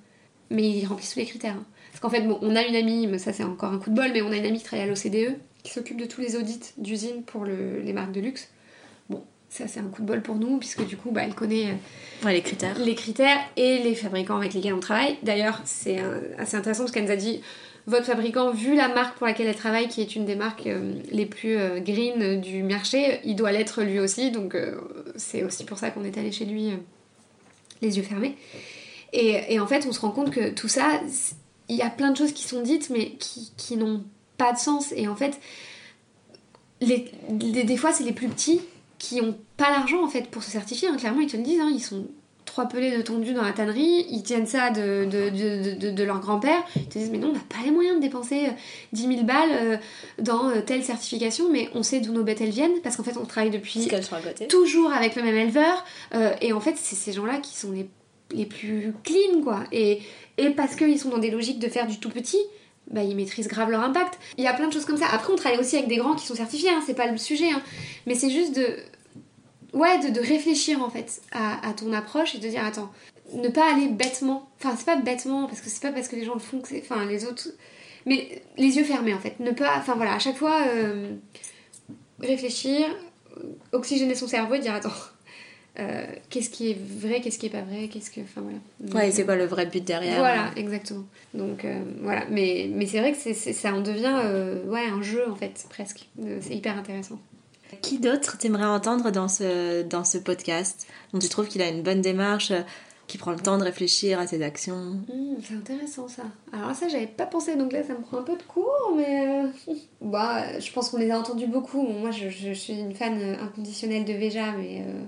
Mais 0.50 0.68
ils 0.68 0.86
remplissent 0.86 1.14
tous 1.14 1.18
les 1.18 1.26
critères. 1.26 1.54
Hein. 1.54 1.64
Parce 1.90 2.00
qu'en 2.00 2.10
fait, 2.10 2.26
bon, 2.26 2.38
on 2.42 2.54
a 2.56 2.62
une 2.62 2.76
amie, 2.76 3.06
mais 3.06 3.18
ça 3.18 3.32
c'est 3.32 3.44
encore 3.44 3.72
un 3.72 3.78
coup 3.78 3.90
de 3.90 3.94
bol, 3.94 4.10
mais 4.12 4.20
on 4.20 4.30
a 4.30 4.36
une 4.36 4.44
amie 4.44 4.58
qui 4.58 4.64
travaille 4.64 4.84
à 4.84 4.88
l'OCDE, 4.88 5.36
qui 5.64 5.72
s'occupe 5.72 5.96
de 5.96 6.04
tous 6.04 6.20
les 6.20 6.36
audits 6.36 6.60
d'usine 6.78 7.24
pour 7.24 7.44
les 7.44 7.92
marques 7.92 8.12
de 8.12 8.20
luxe. 8.20 8.48
Bon, 9.08 9.24
ça 9.48 9.66
c'est 9.66 9.80
un 9.80 9.88
coup 9.88 10.02
de 10.02 10.06
bol 10.06 10.22
pour 10.22 10.36
nous, 10.36 10.58
puisque 10.58 10.86
du 10.86 10.96
coup, 10.96 11.10
bah, 11.10 11.22
elle 11.24 11.34
connaît 11.34 11.74
euh, 12.24 12.30
les 12.30 12.42
critères. 12.42 12.78
Les 12.78 12.94
critères 12.94 13.40
et 13.56 13.78
les 13.78 13.94
fabricants 13.94 14.36
avec 14.36 14.54
lesquels 14.54 14.74
on 14.74 14.80
travaille. 14.80 15.16
D'ailleurs, 15.22 15.60
c'est 15.64 15.98
assez 16.38 16.56
intéressant 16.56 16.84
parce 16.84 16.92
qu'elle 16.92 17.06
nous 17.06 17.10
a 17.10 17.16
dit 17.16 17.40
votre 17.86 18.06
fabricant, 18.06 18.50
vu 18.50 18.76
la 18.76 18.88
marque 18.88 19.18
pour 19.18 19.26
laquelle 19.26 19.46
elle 19.46 19.56
travaille, 19.56 19.88
qui 19.88 20.00
est 20.00 20.14
une 20.14 20.24
des 20.24 20.36
marques 20.36 20.66
euh, 20.66 20.94
les 21.10 21.26
plus 21.26 21.56
euh, 21.56 21.80
green 21.80 22.40
du 22.40 22.62
marché, 22.62 23.20
il 23.24 23.36
doit 23.36 23.52
l'être 23.52 23.82
lui 23.82 23.98
aussi. 23.98 24.30
Donc 24.30 24.56
c'est 25.16 25.42
aussi 25.42 25.64
pour 25.64 25.78
ça 25.78 25.90
qu'on 25.90 26.04
est 26.04 26.16
allé 26.18 26.30
chez 26.30 26.44
lui 26.44 26.70
les 27.80 27.96
yeux 27.96 28.02
fermés. 28.02 28.36
Et, 29.12 29.54
et, 29.54 29.60
en 29.60 29.66
fait, 29.66 29.86
on 29.86 29.92
se 29.92 30.00
rend 30.00 30.10
compte 30.10 30.30
que 30.30 30.50
tout 30.50 30.66
ça, 30.66 31.00
il 31.68 31.76
y 31.76 31.82
a 31.82 31.90
plein 31.90 32.10
de 32.10 32.16
choses 32.16 32.32
qui 32.32 32.42
sont 32.42 32.62
dites 32.62 32.90
mais 32.90 33.12
qui, 33.12 33.52
qui 33.56 33.76
n'ont 33.76 34.02
pas 34.44 34.52
de 34.52 34.58
sens. 34.58 34.92
Et 34.96 35.08
en 35.08 35.16
fait, 35.16 35.40
les, 36.80 37.10
des 37.28 37.76
fois, 37.76 37.92
c'est 37.92 38.04
les 38.04 38.12
plus 38.12 38.28
petits 38.28 38.60
qui 38.98 39.20
ont 39.20 39.36
pas 39.56 39.70
l'argent 39.70 40.02
en 40.04 40.08
fait 40.08 40.28
pour 40.28 40.42
se 40.42 40.50
certifier. 40.50 40.88
Hein. 40.88 40.96
Clairement, 40.98 41.20
ils 41.20 41.30
te 41.30 41.36
le 41.36 41.42
disent, 41.42 41.60
hein, 41.60 41.70
ils 41.72 41.80
sont 41.80 42.06
trois 42.44 42.66
pelés 42.66 42.96
de 42.96 43.02
tondu 43.02 43.32
dans 43.32 43.42
la 43.42 43.52
tannerie, 43.52 44.06
ils 44.10 44.22
tiennent 44.22 44.46
ça 44.46 44.70
de, 44.70 45.06
de, 45.06 45.30
de, 45.78 45.90
de, 45.90 46.04
leur 46.04 46.20
grand-père. 46.20 46.62
Ils 46.76 46.86
te 46.86 46.98
disent, 46.98 47.10
mais 47.10 47.18
non, 47.18 47.30
on 47.30 47.32
n'a 47.32 47.40
pas 47.40 47.64
les 47.64 47.70
moyens 47.70 47.96
de 47.96 48.02
dépenser 48.02 48.48
10 48.92 49.06
euh, 49.06 49.12
000 49.12 49.24
balles 49.24 49.50
euh, 49.52 49.76
dans 50.18 50.50
euh, 50.50 50.60
telle 50.60 50.84
certification, 50.84 51.50
mais 51.50 51.70
on 51.74 51.82
sait 51.82 52.00
d'où 52.00 52.12
nos 52.12 52.22
bêtes 52.22 52.42
elles 52.42 52.50
viennent 52.50 52.80
parce 52.82 52.96
qu'en 52.96 53.02
fait, 53.02 53.16
on 53.16 53.24
travaille 53.24 53.50
depuis 53.50 53.88
toujours 54.48 54.92
avec 54.92 55.16
le 55.16 55.22
même 55.22 55.36
éleveur. 55.36 55.84
et 56.40 56.52
en 56.52 56.60
fait, 56.60 56.74
c'est 56.76 56.96
ces 56.96 57.12
gens-là 57.12 57.38
qui 57.38 57.56
sont 57.56 57.72
les, 57.72 57.88
les 58.30 58.46
plus 58.46 58.92
clean, 59.02 59.42
quoi. 59.42 59.64
Et 59.72 60.00
et 60.36 60.50
parce 60.50 60.74
qu'ils 60.74 60.98
sont 60.98 61.10
dans 61.10 61.18
des 61.18 61.30
logiques 61.30 61.60
de 61.60 61.68
faire 61.68 61.86
du 61.86 61.98
tout 62.00 62.10
petit, 62.10 62.40
bah, 62.90 63.02
ils 63.02 63.16
maîtrisent 63.16 63.48
grave 63.48 63.70
leur 63.70 63.80
impact. 63.80 64.18
Il 64.36 64.44
y 64.44 64.46
a 64.46 64.52
plein 64.52 64.68
de 64.68 64.72
choses 64.72 64.84
comme 64.84 64.96
ça. 64.96 65.06
Après, 65.12 65.32
on 65.32 65.36
travaille 65.36 65.58
aussi 65.58 65.76
avec 65.76 65.88
des 65.88 65.96
grands 65.96 66.14
qui 66.14 66.26
sont 66.26 66.34
certifiés, 66.34 66.70
hein, 66.70 66.82
c'est 66.86 66.94
pas 66.94 67.06
le 67.06 67.16
sujet. 67.16 67.50
Hein. 67.50 67.62
Mais 68.06 68.14
c'est 68.14 68.30
juste 68.30 68.54
de. 68.54 68.76
Ouais, 69.72 69.98
de, 69.98 70.20
réfléchir 70.20 70.80
en 70.82 70.88
fait 70.88 71.20
à, 71.32 71.72
ton 71.76 71.92
approche 71.92 72.36
et 72.36 72.38
de 72.38 72.48
dire 72.48 72.64
attends, 72.64 72.92
ne 73.32 73.48
pas 73.48 73.72
aller 73.72 73.88
bêtement. 73.88 74.48
Enfin, 74.60 74.76
c'est 74.78 74.86
pas 74.86 74.96
bêtement, 74.96 75.46
parce 75.46 75.60
que 75.60 75.68
c'est 75.68 75.82
pas 75.82 75.90
parce 75.90 76.06
que 76.06 76.14
les 76.14 76.24
gens 76.24 76.34
le 76.34 76.40
font 76.40 76.60
que 76.60 76.68
c'est. 76.68 76.80
Enfin, 76.80 77.04
les 77.06 77.24
autres. 77.24 77.48
Mais 78.06 78.42
les 78.56 78.76
yeux 78.76 78.84
fermés 78.84 79.14
en 79.14 79.18
fait. 79.18 79.40
Ne 79.40 79.50
pas. 79.50 79.76
Enfin 79.78 79.94
voilà, 79.96 80.14
à 80.14 80.18
chaque 80.20 80.36
fois, 80.36 80.60
euh, 80.68 81.16
réfléchir, 82.20 82.86
oxygéner 83.72 84.14
son 84.14 84.28
cerveau 84.28 84.54
et 84.54 84.60
dire 84.60 84.74
attends, 84.74 84.92
euh, 85.78 86.06
qu'est-ce 86.30 86.50
qui 86.50 86.70
est 86.70 86.78
vrai, 86.78 87.20
qu'est-ce 87.20 87.38
qui 87.38 87.46
est 87.46 87.50
pas 87.50 87.62
vrai, 87.62 87.88
qu'est-ce 87.88 88.10
que. 88.10 88.20
Enfin 88.20 88.42
voilà. 88.42 89.06
ouais, 89.06 89.10
c'est 89.10 89.24
quoi 89.24 89.36
le 89.36 89.46
vrai 89.46 89.66
but 89.66 89.84
derrière 89.84 90.18
Voilà, 90.18 90.50
exactement. 90.56 91.04
Donc 91.32 91.64
euh, 91.64 91.82
voilà, 92.00 92.24
mais, 92.30 92.70
mais 92.72 92.86
c'est 92.86 93.00
vrai 93.00 93.12
que 93.12 93.18
c'est, 93.18 93.34
ça 93.34 93.74
en 93.74 93.80
devient 93.80 94.20
euh, 94.24 94.64
ouais, 94.66 94.86
un 94.86 95.02
jeu 95.02 95.28
en 95.28 95.34
fait, 95.34 95.66
presque. 95.68 96.08
c'est 96.40 96.54
hyper 96.54 96.78
intéressant. 96.78 97.18
Qui 97.82 97.98
d'autre 97.98 98.38
t'aimerais 98.38 98.66
entendre 98.66 99.10
dans 99.10 99.26
ce, 99.26 99.82
dans 99.82 100.04
ce 100.04 100.18
podcast? 100.18 100.86
Dont 101.12 101.18
tu 101.18 101.28
trouves 101.28 101.48
qu'il 101.48 101.60
a 101.60 101.68
une 101.68 101.82
bonne 101.82 102.02
démarche 102.02 102.52
qui 103.06 103.18
prend 103.18 103.32
le 103.32 103.38
temps 103.38 103.58
de 103.58 103.64
réfléchir 103.64 104.18
à 104.18 104.26
ses 104.26 104.42
actions? 104.42 104.76
Mmh, 104.76 105.36
c'est 105.42 105.54
intéressant 105.54 106.08
ça. 106.08 106.22
Alors 106.52 106.74
ça, 106.74 106.88
j'avais 106.88 107.06
pas 107.06 107.26
pensé, 107.26 107.56
donc 107.56 107.72
là, 107.72 107.82
ça 107.82 107.94
me 107.94 108.00
prend 108.00 108.18
un 108.18 108.22
peu 108.22 108.36
de 108.36 108.42
cours, 108.42 108.92
mais 108.96 109.44
euh, 109.44 109.74
bah, 110.00 110.58
je 110.58 110.72
pense 110.72 110.90
qu'on 110.90 110.98
les 110.98 111.10
a 111.10 111.18
entendus 111.18 111.46
beaucoup. 111.46 111.82
moi, 111.82 112.10
je, 112.10 112.28
je, 112.28 112.52
suis 112.52 112.74
une 112.74 112.94
fan 112.94 113.20
inconditionnelle 113.40 114.04
de 114.04 114.12
Veja, 114.12 114.52
mais 114.52 114.82
euh, 114.86 115.02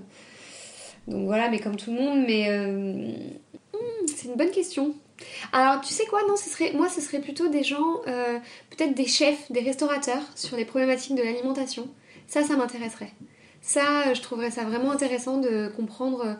donc 1.07 1.25
voilà, 1.25 1.49
mais 1.49 1.59
comme 1.59 1.75
tout 1.75 1.91
le 1.91 1.99
monde, 1.99 2.25
mais 2.27 2.49
mmh, 2.49 4.07
c'est 4.07 4.27
une 4.27 4.35
bonne 4.35 4.51
question. 4.51 4.93
Alors, 5.51 5.81
tu 5.81 5.93
sais 5.93 6.05
quoi? 6.05 6.21
Non, 6.27 6.35
ce 6.35 6.49
serait, 6.49 6.73
moi, 6.73 6.89
ce 6.89 7.01
serait 7.01 7.19
plutôt 7.19 7.47
des 7.47 7.63
gens, 7.63 8.01
euh, 8.07 8.37
peut-être 8.69 8.93
des 8.93 9.07
chefs, 9.07 9.51
des 9.51 9.61
restaurateurs 9.61 10.21
sur 10.35 10.57
les 10.57 10.65
problématiques 10.65 11.15
de 11.15 11.23
l'alimentation. 11.23 11.87
Ça, 12.27 12.43
ça 12.43 12.55
m'intéresserait. 12.55 13.11
Ça, 13.61 14.13
je 14.13 14.21
trouverais 14.21 14.51
ça 14.51 14.63
vraiment 14.63 14.91
intéressant 14.91 15.37
de 15.37 15.71
comprendre 15.75 16.25
euh, 16.25 16.33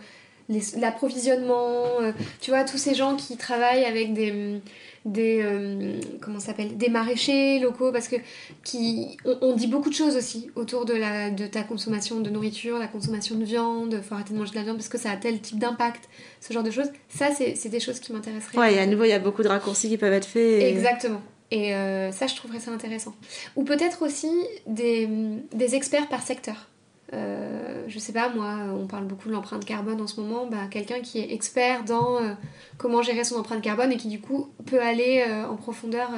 l'approvisionnement, 0.77 1.83
euh, 2.01 2.11
tu 2.39 2.51
vois, 2.51 2.63
tous 2.63 2.77
ces 2.77 2.95
gens 2.95 3.15
qui 3.15 3.37
travaillent 3.37 3.85
avec 3.85 4.13
des, 4.13 4.61
des 5.07 5.41
euh, 5.43 5.99
comment 6.21 6.39
s'appelle 6.39 6.77
des 6.77 6.89
maraîchers 6.89 7.59
locaux 7.59 7.91
parce 7.91 8.07
que 8.07 8.17
qui 8.63 9.17
on, 9.41 9.55
dit 9.55 9.67
beaucoup 9.67 9.89
de 9.89 9.95
choses 9.95 10.15
aussi 10.15 10.49
autour 10.55 10.85
de 10.85 10.93
la 10.93 11.31
de 11.31 11.47
ta 11.47 11.63
consommation 11.63 12.19
de 12.19 12.29
nourriture 12.29 12.77
la 12.77 12.87
consommation 12.87 13.35
de 13.35 13.45
viande 13.45 14.01
faut 14.01 14.15
arrêter 14.15 14.33
de 14.33 14.39
manger 14.39 14.51
de 14.51 14.57
la 14.57 14.63
viande 14.63 14.77
parce 14.77 14.89
que 14.89 14.97
ça 14.97 15.11
a 15.11 15.17
tel 15.17 15.39
type 15.39 15.59
d'impact 15.59 16.09
ce 16.41 16.53
genre 16.53 16.63
de 16.63 16.71
choses. 16.71 16.89
Ça 17.09 17.29
c'est 17.31 17.69
des 17.69 17.79
choses 17.79 17.99
qui 17.99 18.13
m'intéresseraient. 18.13 18.57
Ouais 18.57 18.75
et 18.75 18.79
à 18.79 18.85
nouveau 18.85 19.05
il 19.05 19.09
y 19.09 19.13
a 19.13 19.19
beaucoup 19.19 19.43
de 19.43 19.47
raccourcis 19.47 19.89
qui 19.89 19.97
peuvent 19.97 20.13
être 20.13 20.27
faits 20.27 20.63
exactement. 20.63 21.21
Et 21.49 21.73
euh, 21.73 22.11
ça 22.11 22.27
je 22.27 22.35
trouverais 22.35 22.59
ça 22.59 22.71
intéressant. 22.71 23.15
Ou 23.55 23.63
peut-être 23.63 24.01
aussi 24.05 24.31
des, 24.65 25.07
des 25.53 25.75
experts 25.75 26.07
par 26.09 26.21
secteur 26.21 26.67
euh, 27.13 27.83
je 27.87 27.99
sais 27.99 28.11
pas, 28.11 28.29
moi, 28.29 28.55
on 28.73 28.85
parle 28.85 29.05
beaucoup 29.05 29.29
de 29.29 29.33
l'empreinte 29.33 29.63
carbone 29.63 30.01
en 30.01 30.07
ce 30.07 30.19
moment, 30.19 30.45
bah, 30.45 30.67
quelqu'un 30.69 30.99
qui 30.99 31.19
est 31.19 31.33
expert 31.33 31.85
dans 31.85 32.21
euh, 32.21 32.33
comment 32.77 33.01
gérer 33.01 33.23
son 33.23 33.37
empreinte 33.37 33.61
carbone 33.61 33.91
et 33.91 33.97
qui 33.97 34.09
du 34.09 34.19
coup 34.19 34.49
peut 34.65 34.81
aller 34.81 35.23
euh, 35.27 35.47
en 35.47 35.55
profondeur, 35.55 36.09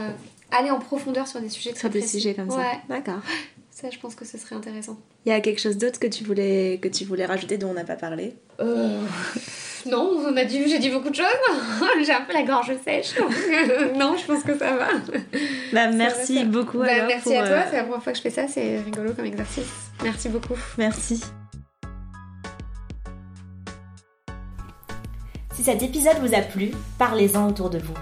aller 0.52 0.72
en 0.72 0.80
profondeur 0.80 1.28
sur 1.28 1.42
des 1.42 1.50
sujets 1.50 1.72
très 1.72 1.80
sur 1.80 1.90
des 1.90 2.02
sujets 2.02 2.34
comme 2.34 2.50
ça. 2.50 2.72
D'accord. 2.88 3.22
Ça, 3.80 3.90
je 3.90 3.98
pense 3.98 4.14
que 4.14 4.26
ce 4.26 4.38
serait 4.38 4.56
intéressant. 4.56 4.98
Il 5.26 5.30
y 5.30 5.32
a 5.32 5.40
quelque 5.40 5.62
chose 5.62 5.78
d'autre 5.78 6.00
que 6.00 6.08
tu 6.08 6.26
voulais 6.26 6.80
que 6.82 6.90
tu 6.90 7.06
voulais 7.06 7.26
rajouter 7.26 7.58
dont 7.58 7.70
on 7.70 7.74
n'a 7.74 7.86
pas 7.86 7.96
parlé? 7.96 8.36
Non, 9.86 10.12
on 10.28 10.36
a 10.36 10.44
dit, 10.44 10.68
j'ai 10.68 10.78
dit 10.78 10.90
beaucoup 10.90 11.10
de 11.10 11.16
choses. 11.16 11.26
j'ai 12.06 12.12
un 12.12 12.20
peu 12.20 12.34
la 12.34 12.44
gorge 12.44 12.74
sèche. 12.84 13.14
non, 13.96 14.18
je 14.18 14.26
pense 14.26 14.44
que 14.44 14.58
ça 14.58 14.76
va. 14.76 14.90
Bah, 15.72 15.90
merci 15.90 16.44
beaucoup. 16.44 16.80
Bah, 16.80 17.08
merci 17.08 17.34
à 17.34 17.48
toi, 17.48 17.64
c'est 17.70 17.78
la 17.78 17.84
première 17.84 18.04
fois 18.04 18.12
que 18.12 18.18
je 18.18 18.22
fais 18.22 18.30
ça, 18.30 18.50
c'est 18.50 18.82
rigolo 18.82 19.14
comme 19.14 19.24
exercice. 19.24 19.72
Merci 20.04 20.28
beaucoup. 20.28 20.58
Merci. 20.78 21.24
Si 25.56 25.64
cet 25.64 25.82
épisode 25.82 26.18
vous 26.20 26.36
a 26.36 26.42
plu, 26.42 26.72
parlez-en 26.98 27.48
autour 27.48 27.70
de 27.70 27.80
vous. 27.80 27.96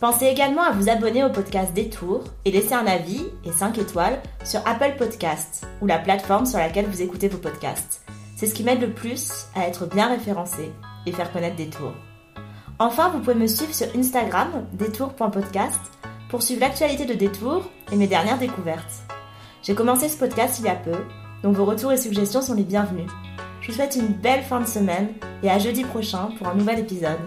Pensez 0.00 0.26
également 0.26 0.62
à 0.62 0.72
vous 0.72 0.88
abonner 0.88 1.24
au 1.24 1.30
podcast 1.30 1.72
Détour 1.72 2.24
et 2.44 2.50
laisser 2.50 2.74
un 2.74 2.86
avis 2.86 3.24
et 3.44 3.52
5 3.52 3.78
étoiles 3.78 4.20
sur 4.44 4.60
Apple 4.66 4.94
Podcasts 4.98 5.66
ou 5.80 5.86
la 5.86 5.98
plateforme 5.98 6.46
sur 6.46 6.58
laquelle 6.58 6.86
vous 6.86 7.02
écoutez 7.02 7.28
vos 7.28 7.38
podcasts. 7.38 8.02
C'est 8.36 8.46
ce 8.46 8.54
qui 8.54 8.64
m'aide 8.64 8.80
le 8.80 8.92
plus 8.92 9.46
à 9.54 9.66
être 9.66 9.86
bien 9.86 10.08
référencé 10.08 10.72
et 11.06 11.12
faire 11.12 11.32
connaître 11.32 11.56
Détour. 11.56 11.92
Enfin, 12.78 13.08
vous 13.10 13.20
pouvez 13.20 13.34
me 13.34 13.46
suivre 13.46 13.74
sur 13.74 13.86
Instagram, 13.96 14.66
détour.podcast, 14.72 15.80
pour 16.28 16.42
suivre 16.42 16.60
l'actualité 16.60 17.06
de 17.06 17.14
Détour 17.14 17.70
et 17.92 17.96
mes 17.96 18.08
dernières 18.08 18.38
découvertes. 18.38 19.04
J'ai 19.62 19.74
commencé 19.74 20.08
ce 20.08 20.18
podcast 20.18 20.58
il 20.58 20.66
y 20.66 20.68
a 20.68 20.74
peu 20.74 20.98
donc 21.44 21.56
vos 21.56 21.66
retours 21.66 21.92
et 21.92 21.98
suggestions 21.98 22.40
sont 22.40 22.54
les 22.54 22.62
bienvenus. 22.62 23.10
Je 23.60 23.68
vous 23.68 23.74
souhaite 23.74 23.96
une 23.96 24.08
belle 24.08 24.42
fin 24.42 24.60
de 24.62 24.66
semaine 24.66 25.08
et 25.42 25.50
à 25.50 25.58
jeudi 25.58 25.84
prochain 25.84 26.30
pour 26.38 26.48
un 26.48 26.54
nouvel 26.54 26.78
épisode. 26.78 27.20